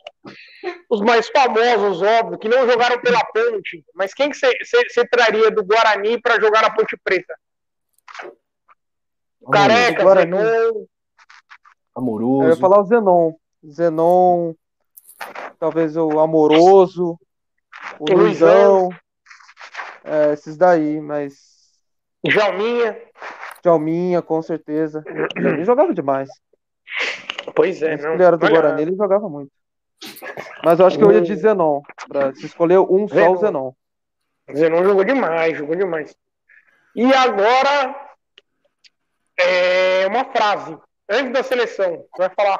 os 0.87 1.01
mais 1.01 1.27
famosos, 1.27 1.99
óbvio, 2.03 2.37
que 2.37 2.47
não 2.47 2.69
jogaram 2.69 3.01
pela 3.01 3.25
Ponte, 3.25 3.83
mas 3.95 4.13
quem 4.13 4.29
que 4.29 4.37
você, 4.37 5.07
traria 5.07 5.49
do 5.49 5.65
Guarani 5.65 6.21
para 6.21 6.39
jogar 6.39 6.61
na 6.61 6.69
Ponte 6.69 6.95
Preta? 7.03 7.33
do 9.41 9.49
Careca, 9.49 10.03
Guarani. 10.03 10.31
Zenon, 10.37 10.45
Eu 10.45 10.79
ia 10.79 10.87
Amoroso. 11.95 12.61
falar 12.61 12.81
o 12.81 12.85
Zenon. 12.85 13.33
Zenon, 13.65 14.53
talvez 15.59 15.97
o 15.97 16.19
Amoroso, 16.19 17.17
o 17.99 18.11
O 18.11 18.15
Luizão. 18.15 18.89
É, 20.03 20.33
esses 20.33 20.55
daí, 20.55 21.01
mas. 21.01 21.33
Jalminha. 22.27 22.95
Djalminha, 23.63 24.21
com 24.21 24.41
certeza. 24.41 25.03
Ele 25.35 25.63
jogava 25.65 25.93
demais. 25.93 26.29
Pois 27.55 27.81
é, 27.81 27.97
não. 27.97 28.13
ele 28.13 28.23
era 28.23 28.37
do 28.37 28.45
Olha, 28.45 28.53
Guarani, 28.53 28.81
ele 28.81 28.95
jogava 28.95 29.29
muito. 29.29 29.51
Mas 30.63 30.79
eu 30.79 30.85
acho 30.85 30.97
que 30.97 31.03
eu 31.03 31.11
ia 31.11 31.21
de 31.21 31.35
Zenon. 31.35 31.81
Pra, 32.07 32.33
se 32.35 32.45
escolher 32.45 32.79
um 32.79 33.07
só, 33.07 33.31
o 33.31 33.37
Zenon. 33.37 33.71
Zenon 34.53 34.83
jogou 34.83 35.03
demais, 35.05 35.57
jogou 35.57 35.75
demais. 35.75 36.13
E 36.95 37.11
agora, 37.13 37.95
é 39.39 40.05
uma 40.07 40.25
frase. 40.25 40.77
Antes 41.09 41.31
da 41.31 41.43
seleção, 41.43 42.05
você 42.13 42.27
vai 42.27 42.29
falar. 42.35 42.59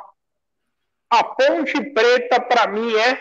A 1.10 1.24
Ponte 1.24 1.80
Preta, 1.94 2.40
pra 2.42 2.68
mim, 2.68 2.96
é. 2.96 3.20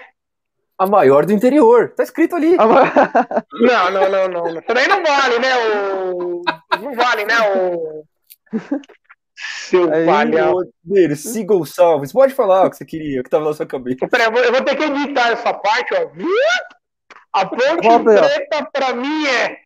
A 0.78 0.86
maior 0.86 1.26
do 1.26 1.32
interior. 1.32 1.92
Tá 1.94 2.02
escrito 2.02 2.34
ali. 2.34 2.56
Mas- 2.56 2.92
Não, 3.60 3.90
não, 3.90 4.09
não, 4.10 4.28
não. 4.28 4.54
não. 4.54 4.62
Também 4.62 4.88
não 4.88 5.02
vale, 5.04 5.38
né? 5.38 5.48
O... 6.14 6.42
Não 6.81 6.94
vale, 6.94 7.24
né? 7.24 7.35
O. 7.57 8.05
Seu 9.35 9.93
Aí, 9.93 10.07
palhaço. 10.07 10.73
Salve. 11.66 12.07
Você 12.07 12.12
pode 12.12 12.35
falar 12.35 12.66
o 12.66 12.70
que 12.70 12.77
você 12.77 12.85
queria, 12.85 13.20
o 13.20 13.24
que 13.24 13.31
tava 13.31 13.44
na 13.47 13.55
sua 13.55 13.66
cabeça. 13.66 14.07
Peraí, 14.09 14.27
eu 14.27 14.32
vou, 14.32 14.40
eu 14.43 14.53
vou 14.53 14.62
ter 14.62 14.77
que 14.77 14.85
editar 14.85 15.31
essa 15.32 15.53
parte, 15.55 15.94
ó. 15.94 16.11
A 17.32 17.47
Ponte 17.47 17.82
Volta. 17.86 18.20
Preta, 18.23 18.69
pra 18.73 18.93
mim, 18.94 19.27
é. 19.27 19.57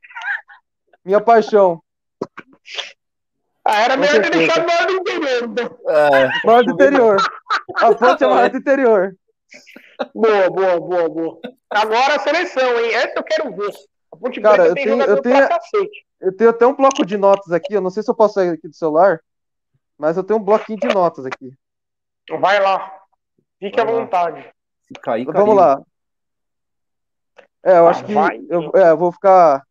Minha 1.04 1.20
paixão. 1.20 1.82
Ah, 3.64 3.80
era 3.82 3.96
melhor 3.96 4.14
ter 4.22 4.22
certeza. 4.32 4.38
deixado 4.38 4.66
maior 4.66 4.86
do 4.86 4.92
interior, 4.92 5.44
então. 5.44 5.78
É, 5.88 6.62
do 6.64 6.70
interior. 6.72 7.16
A 7.76 7.94
ponte 7.94 8.22
é 8.24 8.26
maior 8.28 8.48
do 8.50 8.56
interior. 8.58 9.16
Boa, 10.14 10.48
boa, 10.50 10.80
boa, 10.80 11.08
boa. 11.08 11.40
Agora 11.70 12.14
a 12.14 12.18
seleção, 12.20 12.78
hein? 12.78 12.94
Essa 12.94 13.14
eu 13.18 13.24
quero 13.24 13.54
ver. 13.56 13.72
A 14.12 14.16
Ponte 14.16 14.40
Cara, 14.40 14.56
Preta 14.56 14.68
eu 14.70 14.74
tem 14.74 14.84
tenho- 14.84 14.96
jogador 15.00 15.20
tenho- 15.20 15.36
pra 15.36 15.48
cacete. 15.48 16.05
Eu 16.20 16.34
tenho 16.36 16.50
até 16.50 16.66
um 16.66 16.74
bloco 16.74 17.04
de 17.04 17.16
notas 17.16 17.52
aqui. 17.52 17.74
Eu 17.74 17.80
não 17.80 17.90
sei 17.90 18.02
se 18.02 18.10
eu 18.10 18.14
posso 18.14 18.34
sair 18.34 18.50
aqui 18.50 18.68
do 18.68 18.74
celular, 18.74 19.20
mas 19.98 20.16
eu 20.16 20.24
tenho 20.24 20.38
um 20.40 20.42
bloquinho 20.42 20.78
de 20.78 20.88
notas 20.88 21.26
aqui. 21.26 21.52
Vai 22.40 22.60
lá. 22.60 23.00
Fique 23.58 23.78
à 23.80 23.84
Vai 23.84 23.94
lá. 23.94 24.00
vontade. 24.00 24.52
se 24.82 24.94
cair, 24.94 25.22
Então. 25.22 25.34
Vamos 25.34 25.56
lá. 25.56 25.82
É, 27.62 27.78
eu 27.78 27.86
Ah, 27.86 27.90
acho 27.90 28.04
que 28.04 28.14
vai. 28.14 28.40
eu, 28.48 28.70
é, 28.74 28.90
eu 28.90 28.96
vou 28.96 29.10
ficar 29.10 29.62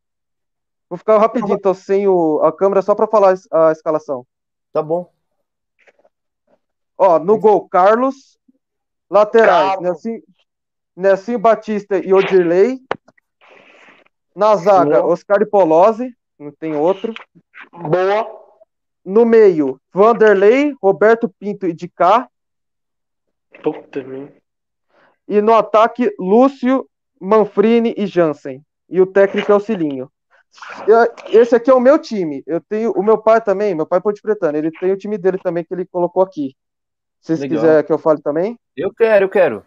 vou 0.90 0.98
ficar 0.98 1.18
rapidinho, 1.18 1.60
tô 1.60 1.74
sem 1.74 2.08
o, 2.08 2.42
a 2.44 2.52
câmera 2.56 2.82
só 2.82 2.94
pra 2.94 3.08
falar 3.08 3.36
a 3.52 3.72
escalação. 3.72 4.26
Tá 4.74 4.82
bom. 4.84 5.10
Ó, 6.98 7.20
no 7.20 7.38
gol, 7.40 7.68
Carlos. 7.70 8.38
Laterais. 9.10 9.80
Nelson, 9.80 10.20
Nelson 10.96 11.38
Batista 11.40 11.98
e 11.98 12.14
Odirley. 12.14 12.82
Na 14.36 14.56
zaga, 14.58 15.02
Boa. 15.02 15.14
Oscar 15.14 15.42
e 15.42 15.46
Polozzi, 15.46 16.14
não 16.40 16.52
tem 16.52 16.76
outro. 16.76 17.14
Boa. 17.72 18.44
No 19.04 19.24
meio, 19.26 19.80
Vanderlei, 19.94 20.74
Roberto 20.82 21.30
Pinto 21.40 21.68
e 21.68 21.74
Dicá. 21.74 22.28
Puta 23.64 24.04
merda. 24.04 24.34
E 25.28 25.42
no 25.42 25.54
ataque, 25.54 26.12
Lúcio, 26.20 26.88
Manfrini 27.20 27.94
e 27.98 28.06
Jansen. 28.06 28.64
E 28.90 29.00
o 29.02 29.06
técnico 29.06 29.52
é 29.52 29.56
o 29.56 29.60
Cilinho. 29.60 30.12
Eu- 30.88 31.40
Esse 31.42 31.56
aqui 31.56 31.70
é 31.70 31.74
o 31.74 31.80
meu 31.80 31.98
time. 32.00 32.44
Eu 32.46 32.62
tenho 32.62 32.92
o 32.92 33.04
meu 33.04 33.18
pai 33.18 33.42
também, 33.42 33.74
meu 33.76 33.86
pai 33.86 34.00
é 34.00 34.02
Ponte 34.02 34.22
Pretano. 34.22 34.58
Ele 34.58 34.72
tem 34.72 34.92
o 34.92 34.98
time 34.98 35.18
dele 35.18 35.38
também 35.38 35.64
que 35.64 35.74
ele 35.74 35.86
colocou 35.86 36.22
aqui. 36.24 36.56
Se 37.22 37.36
vocês 37.36 37.40
quiserem 37.50 37.84
que 37.86 37.92
eu 37.92 37.98
fale 37.98 38.22
também, 38.22 38.58
Eu 38.78 38.94
quero, 38.94 39.26
eu 39.26 39.30
quero. 39.30 39.66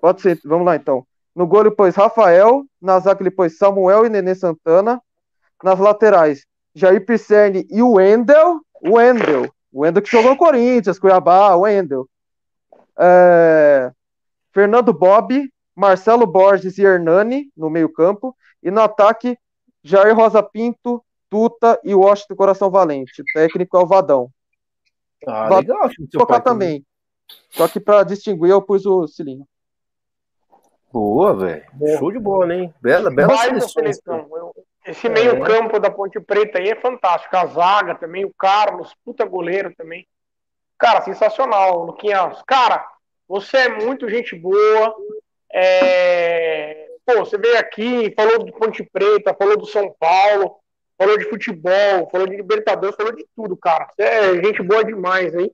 pode 0.00 0.20
ser. 0.20 0.38
Vamos 0.44 0.66
lá 0.66 0.76
então. 0.76 1.06
No 1.34 1.46
gol 1.46 1.60
ele 1.62 1.70
pôs 1.70 1.94
Rafael, 1.96 2.64
na 2.80 2.98
zaga 2.98 3.22
ele 3.22 3.30
pôs 3.30 3.56
Samuel 3.56 4.04
e 4.04 4.10
Nenê 4.10 4.34
Santana. 4.34 5.00
Nas 5.62 5.78
laterais, 5.78 6.46
Jair 6.74 7.04
Pisserni 7.04 7.66
e 7.70 7.82
o 7.82 7.92
Wendel. 7.92 8.60
O 8.82 8.94
Wendel. 8.94 9.52
O 9.72 9.80
Wendel 9.82 10.02
que 10.02 10.10
jogou 10.10 10.30
no 10.30 10.36
Corinthians, 10.36 10.98
Cuiabá, 10.98 11.54
o 11.54 11.60
Wendel. 11.60 12.08
é, 12.98 13.90
Fernando 14.52 14.92
Bob, 14.92 15.50
Marcelo 15.74 16.26
Borges 16.26 16.78
e 16.78 16.82
Hernani 16.82 17.50
no 17.56 17.70
meio-campo. 17.70 18.36
E 18.62 18.70
no 18.70 18.80
ataque, 18.80 19.38
Jair 19.82 20.14
Rosa 20.14 20.42
Pinto, 20.42 21.02
Tuta 21.30 21.80
e 21.84 21.94
Washington 21.94 22.36
Coração 22.36 22.70
Valente. 22.70 23.22
O 23.22 23.24
técnico 23.32 23.76
é 23.76 23.80
o 23.80 23.86
Vadão. 23.86 24.30
Ah, 25.26 25.48
legal. 25.48 25.88
Tocar 26.10 26.40
também. 26.40 26.84
Só 27.50 27.68
que 27.68 27.78
para 27.78 28.02
distinguir, 28.02 28.50
eu 28.50 28.60
pus 28.60 28.84
o 28.84 29.06
Cilinho. 29.06 29.46
Boa, 30.92 31.34
velho. 31.36 31.64
Show 31.98 32.10
de 32.10 32.18
bola, 32.18 32.54
hein? 32.54 32.74
Bela, 32.82 33.10
bela 33.10 33.36
seleção. 33.36 34.28
Esse 34.86 35.06
é. 35.06 35.10
meio-campo 35.10 35.78
da 35.78 35.90
Ponte 35.90 36.18
Preta 36.20 36.58
aí 36.58 36.70
é 36.70 36.76
fantástico. 36.76 37.36
A 37.36 37.46
zaga 37.46 37.94
também, 37.94 38.24
o 38.24 38.32
Carlos, 38.32 38.94
puta 39.04 39.24
goleiro 39.24 39.72
também. 39.76 40.06
Cara, 40.78 41.02
sensacional, 41.02 41.84
Luquinhas. 41.84 42.40
Cara, 42.46 42.86
você 43.28 43.58
é 43.58 43.68
muito 43.68 44.08
gente 44.08 44.34
boa. 44.34 44.94
É... 45.52 46.88
Pô, 47.04 47.18
você 47.18 47.36
veio 47.36 47.58
aqui, 47.58 48.12
falou 48.16 48.44
do 48.44 48.52
Ponte 48.52 48.82
Preta, 48.82 49.34
falou 49.34 49.58
do 49.58 49.66
São 49.66 49.94
Paulo, 49.98 50.56
falou 50.96 51.18
de 51.18 51.28
futebol, 51.28 52.08
falou 52.10 52.26
de 52.26 52.36
Libertadores, 52.36 52.96
falou 52.96 53.14
de 53.14 53.26
tudo, 53.36 53.56
cara. 53.56 53.88
Você 53.90 54.02
é 54.02 54.42
gente 54.42 54.62
boa 54.62 54.84
demais 54.84 55.34
aí. 55.34 55.50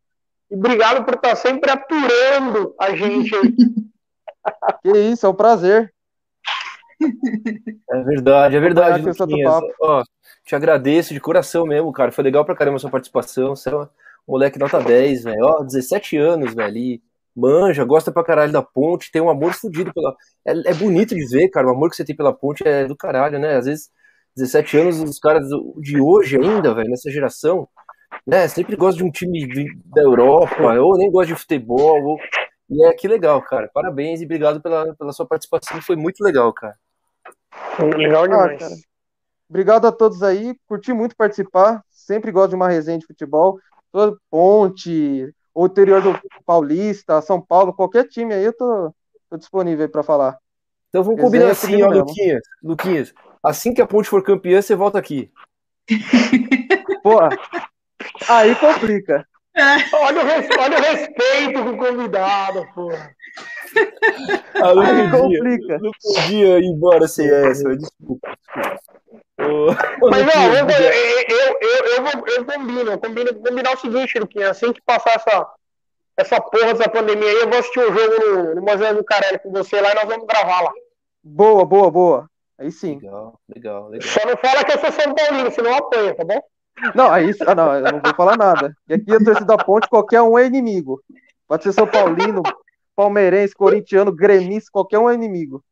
E 0.50 0.54
obrigado 0.54 1.04
por 1.04 1.14
estar 1.14 1.34
sempre 1.34 1.70
aturando 1.70 2.74
a 2.78 2.94
gente 2.94 3.34
aí. 3.34 3.54
que 4.82 4.98
isso, 4.98 5.26
é 5.26 5.28
um 5.28 5.34
prazer. 5.34 5.92
É 7.90 8.02
verdade, 8.02 8.56
é 8.56 8.60
verdade. 8.60 9.02
Ó, 9.80 10.02
te 10.44 10.54
agradeço 10.54 11.12
de 11.12 11.20
coração 11.20 11.66
mesmo, 11.66 11.92
cara. 11.92 12.12
Foi 12.12 12.24
legal 12.24 12.44
pra 12.44 12.54
caramba 12.54 12.76
a 12.76 12.78
sua 12.78 12.90
participação. 12.90 13.54
Você 13.54 13.68
é 13.68 13.76
um 13.76 13.86
moleque 14.26 14.58
nota 14.58 14.80
10, 14.80 15.24
velho. 15.24 15.42
Ó, 15.42 15.64
17 15.64 16.16
anos, 16.16 16.54
velho. 16.54 16.76
E 16.76 17.02
manja, 17.36 17.84
gosta 17.84 18.10
pra 18.10 18.24
caralho 18.24 18.52
da 18.52 18.62
ponte, 18.62 19.12
tem 19.12 19.20
um 19.20 19.28
amor 19.28 19.52
fodido 19.52 19.92
pela. 19.92 20.16
É, 20.44 20.70
é, 20.70 20.74
bonito 20.74 21.14
de 21.14 21.26
ver, 21.26 21.48
cara. 21.50 21.66
O 21.66 21.70
amor 21.70 21.90
que 21.90 21.96
você 21.96 22.04
tem 22.04 22.16
pela 22.16 22.32
ponte 22.32 22.66
é 22.66 22.86
do 22.86 22.96
caralho, 22.96 23.38
né? 23.38 23.56
Às 23.56 23.66
vezes, 23.66 23.90
17 24.36 24.78
anos, 24.78 25.00
os 25.00 25.18
caras 25.18 25.46
de 25.80 26.00
hoje 26.00 26.36
ainda, 26.38 26.74
velho, 26.74 26.88
nessa 26.90 27.10
geração, 27.10 27.68
né? 28.26 28.48
Sempre 28.48 28.76
gosta 28.76 28.98
de 28.98 29.04
um 29.04 29.10
time 29.10 29.46
da 29.86 30.02
Europa, 30.02 30.80
ou 30.80 30.96
nem 30.96 31.10
gosta 31.10 31.34
de 31.34 31.40
futebol. 31.40 32.02
Ou... 32.02 32.18
E 32.70 32.84
é 32.86 32.92
que 32.94 33.06
legal, 33.06 33.42
cara. 33.42 33.70
Parabéns 33.72 34.20
e 34.20 34.24
obrigado 34.24 34.60
pela, 34.60 34.94
pela 34.94 35.12
sua 35.12 35.26
participação. 35.26 35.80
Foi 35.82 35.96
muito 35.96 36.22
legal, 36.22 36.52
cara. 36.52 36.76
Legal 37.96 38.24
ah, 38.24 38.28
demais. 38.28 38.62
Ah, 38.62 38.76
Obrigado 39.48 39.86
a 39.86 39.92
todos 39.92 40.22
aí. 40.22 40.56
Curti 40.66 40.92
muito 40.92 41.16
participar. 41.16 41.82
Sempre 41.90 42.32
gosto 42.32 42.50
de 42.50 42.56
uma 42.56 42.68
resenha 42.68 42.98
de 42.98 43.06
futebol. 43.06 43.58
Toda 43.92 44.16
ponte, 44.30 45.32
ou 45.56 45.66
interior 45.66 46.02
do 46.02 46.20
Paulista, 46.44 47.22
São 47.22 47.40
Paulo, 47.40 47.72
qualquer 47.72 48.06
time 48.06 48.34
aí, 48.34 48.44
eu 48.44 48.52
tô, 48.52 48.94
tô 49.30 49.38
disponível 49.38 49.88
para 49.88 50.02
falar. 50.02 50.36
Então 50.90 51.02
vamos 51.02 51.18
combinar 51.18 51.50
assim, 51.50 51.82
ó, 51.82 51.88
Luquinhas. 51.88 52.42
Luquinhas, 52.62 53.14
assim 53.42 53.72
que 53.72 53.80
a 53.80 53.86
ponte 53.86 54.06
for 54.06 54.22
campeã, 54.22 54.60
você 54.60 54.74
volta 54.74 54.98
aqui. 54.98 55.32
Pô, 57.02 57.20
aí 58.28 58.54
complica. 58.56 59.26
Olha 59.56 60.22
o, 60.22 60.60
olha 60.60 60.78
o 60.78 60.82
respeito 60.82 61.64
com 61.64 61.70
o 61.70 61.78
convidado, 61.78 62.66
porra. 62.74 63.15
Ah, 64.54 64.74
não, 64.74 64.82
Aí 64.82 65.10
podia, 65.10 65.38
complica. 65.38 65.78
não 65.78 65.90
podia 66.02 66.58
ir 66.58 66.64
embora 66.64 67.06
sem 67.06 67.28
essa, 67.28 67.76
desculpa. 67.76 68.36
desculpa. 68.54 68.96
Oh, 69.38 70.10
Mas 70.10 70.24
não, 70.24 70.54
eu, 70.54 70.66
eu, 70.66 71.58
eu, 71.60 71.84
eu, 71.84 72.02
vou, 72.02 72.28
eu 72.28 72.44
combino, 72.44 72.92
eu 72.92 72.98
combino 72.98 73.34
combinar 73.34 73.74
o 73.74 73.76
seguinte, 73.76 74.18
Luquinha, 74.18 74.50
assim 74.50 74.72
que 74.72 74.80
passar 74.80 75.16
essa, 75.16 75.46
essa 76.16 76.40
porra 76.40 76.72
dessa 76.72 76.88
pandemia 76.88 77.28
aí, 77.28 77.40
eu 77.40 77.48
vou 77.48 77.58
assistir 77.58 77.80
o 77.80 77.90
um 77.90 77.94
jogo 77.94 78.14
no, 78.18 78.54
no 78.54 78.62
Museu 78.62 78.94
do 78.94 79.04
Carelli 79.04 79.38
com 79.38 79.52
você 79.52 79.78
lá 79.80 79.92
e 79.92 79.94
nós 79.94 80.08
vamos 80.08 80.26
gravar 80.26 80.62
lá. 80.62 80.72
Boa, 81.22 81.64
boa, 81.66 81.90
boa. 81.90 82.30
Aí 82.58 82.72
sim. 82.72 82.94
Legal, 82.94 83.38
legal, 83.54 83.88
legal. 83.88 84.08
Só 84.08 84.26
não 84.26 84.36
fala 84.38 84.64
que 84.64 84.72
eu 84.72 84.78
sou 84.78 84.92
São 84.92 85.14
Paulino, 85.14 85.50
senão 85.50 85.74
apanha, 85.74 86.14
tá 86.14 86.24
bom? 86.24 86.40
Não, 86.94 87.10
aí, 87.10 87.34
ah, 87.46 87.54
não, 87.54 87.74
eu 87.74 87.92
não 87.92 88.00
vou 88.00 88.14
falar 88.14 88.36
nada. 88.36 88.74
E 88.88 88.94
aqui 88.94 89.12
a 89.12 89.18
torcida 89.18 89.44
da 89.44 89.56
ponte, 89.56 89.88
qualquer 89.88 90.22
um 90.22 90.38
é 90.38 90.46
inimigo. 90.46 91.02
Pode 91.46 91.62
ser 91.62 91.72
São 91.72 91.86
Paulino, 91.86 92.42
palmeirense, 92.96 93.54
corintiano, 93.54 94.10
gremista, 94.10 94.70
qualquer 94.72 94.98
um 94.98 95.08
é 95.08 95.14
inimigo. 95.14 95.62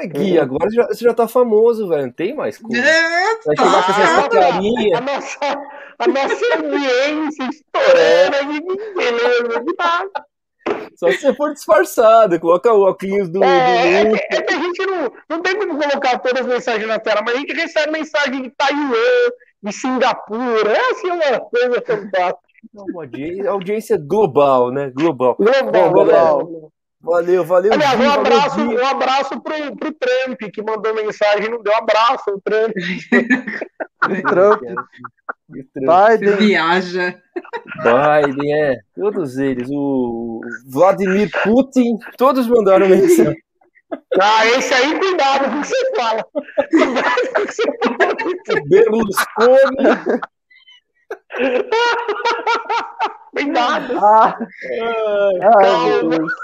É 0.00 0.06
Gui, 0.06 0.38
agora 0.38 0.70
você 0.70 0.76
já, 0.76 0.86
você 0.86 1.04
já 1.04 1.14
tá 1.14 1.28
famoso, 1.28 1.86
velho. 1.88 2.06
Não 2.06 2.12
tem 2.12 2.34
mais 2.34 2.56
como. 2.56 2.74
É, 2.74 3.36
Vai 3.44 3.56
chegar 3.56 3.84
com 3.84 4.02
essa 4.02 4.28
carinha. 4.28 4.98
A 4.98 5.00
nossa, 5.00 5.38
a 5.98 6.06
nossa 6.06 6.54
audiência 6.54 7.50
estourando 7.50 8.36
aqui, 8.36 8.94
beleza, 8.94 9.64
tá. 9.76 10.06
Só 10.96 11.10
se 11.10 11.18
você 11.18 11.34
for 11.34 11.52
disfarçado, 11.52 12.38
coloca 12.40 12.72
o 12.72 12.82
óculos 12.82 13.28
do. 13.28 13.42
É, 13.42 14.04
do... 14.04 14.16
É, 14.16 14.20
é, 14.30 14.42
que 14.42 14.54
a 14.54 14.58
gente 14.58 14.86
não, 14.86 15.12
não 15.28 15.42
tem 15.42 15.58
como 15.58 15.78
colocar 15.78 16.18
todas 16.18 16.42
as 16.42 16.46
mensagens 16.46 16.86
na 16.86 16.98
tela, 16.98 17.22
mas 17.24 17.34
a 17.34 17.38
gente 17.38 17.52
recebe 17.52 17.92
mensagem 17.92 18.42
de 18.42 18.50
Taiwan, 18.50 19.30
de 19.62 19.72
Singapura. 19.72 20.72
É 20.72 20.90
assim 20.90 21.10
uma 21.10 21.40
coisa 21.40 21.82
fantástica. 21.84 22.51
Uma 22.74 23.02
audiência, 23.02 23.50
audiência 23.50 23.98
global, 23.98 24.70
né? 24.70 24.90
Global. 24.90 25.36
Global, 25.36 25.72
Bom, 25.72 25.92
global. 25.92 26.72
Valeu, 27.00 27.44
valeu. 27.44 27.72
Aliás, 27.72 28.00
um 28.00 28.10
abraço, 28.10 28.60
um 28.60 28.86
abraço 28.86 29.40
pro, 29.40 29.76
pro 29.76 29.92
Trump, 29.92 30.40
que 30.52 30.62
mandou 30.62 30.94
mensagem 30.94 31.50
não 31.50 31.60
deu 31.62 31.72
um 31.72 31.76
abraço, 31.76 32.30
o 32.30 32.40
Trump. 32.40 32.72
Trump. 34.28 34.62
Biden. 35.48 36.36
Viaja. 36.36 37.20
Biden, 37.82 38.54
é. 38.54 38.78
Todos 38.94 39.36
eles. 39.36 39.68
O 39.70 40.40
Vladimir 40.68 41.30
Putin, 41.42 41.98
todos 42.16 42.46
mandaram 42.46 42.88
mensagem. 42.88 43.36
Ah, 44.18 44.46
esse 44.46 44.72
aí, 44.72 44.98
cuidado 44.98 45.50
com 45.50 45.58
o 45.58 45.60
que 45.60 45.66
você 45.68 45.94
fala. 45.94 46.24
Cuidado 46.70 47.34
com 47.34 47.42
o 47.42 47.46
que 47.46 47.52
você 47.52 47.62
fala. 47.84 48.62
Berlusconi. 48.64 50.20
Cuidado! 53.32 53.98
Ah. 53.98 54.38
Ai, 54.38 54.46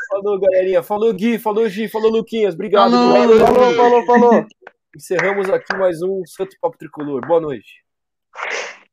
falou, 0.09 0.41
galerinha. 0.41 0.83
Falou, 0.83 1.13
Gui. 1.13 1.39
Falou, 1.39 1.69
Gi. 1.69 1.87
Falou, 1.89 2.11
Luquinhas. 2.11 2.55
Obrigado. 2.55 2.93
Falou, 2.93 3.39
falou, 3.39 3.75
falou, 3.75 4.07
falou. 4.07 4.47
Encerramos 4.97 5.51
aqui 5.51 5.77
mais 5.77 6.01
um 6.03 6.23
Santo 6.27 6.57
Papo 6.61 6.79
Tricolor. 6.79 7.27
Boa 7.27 7.41
noite. 7.41 7.85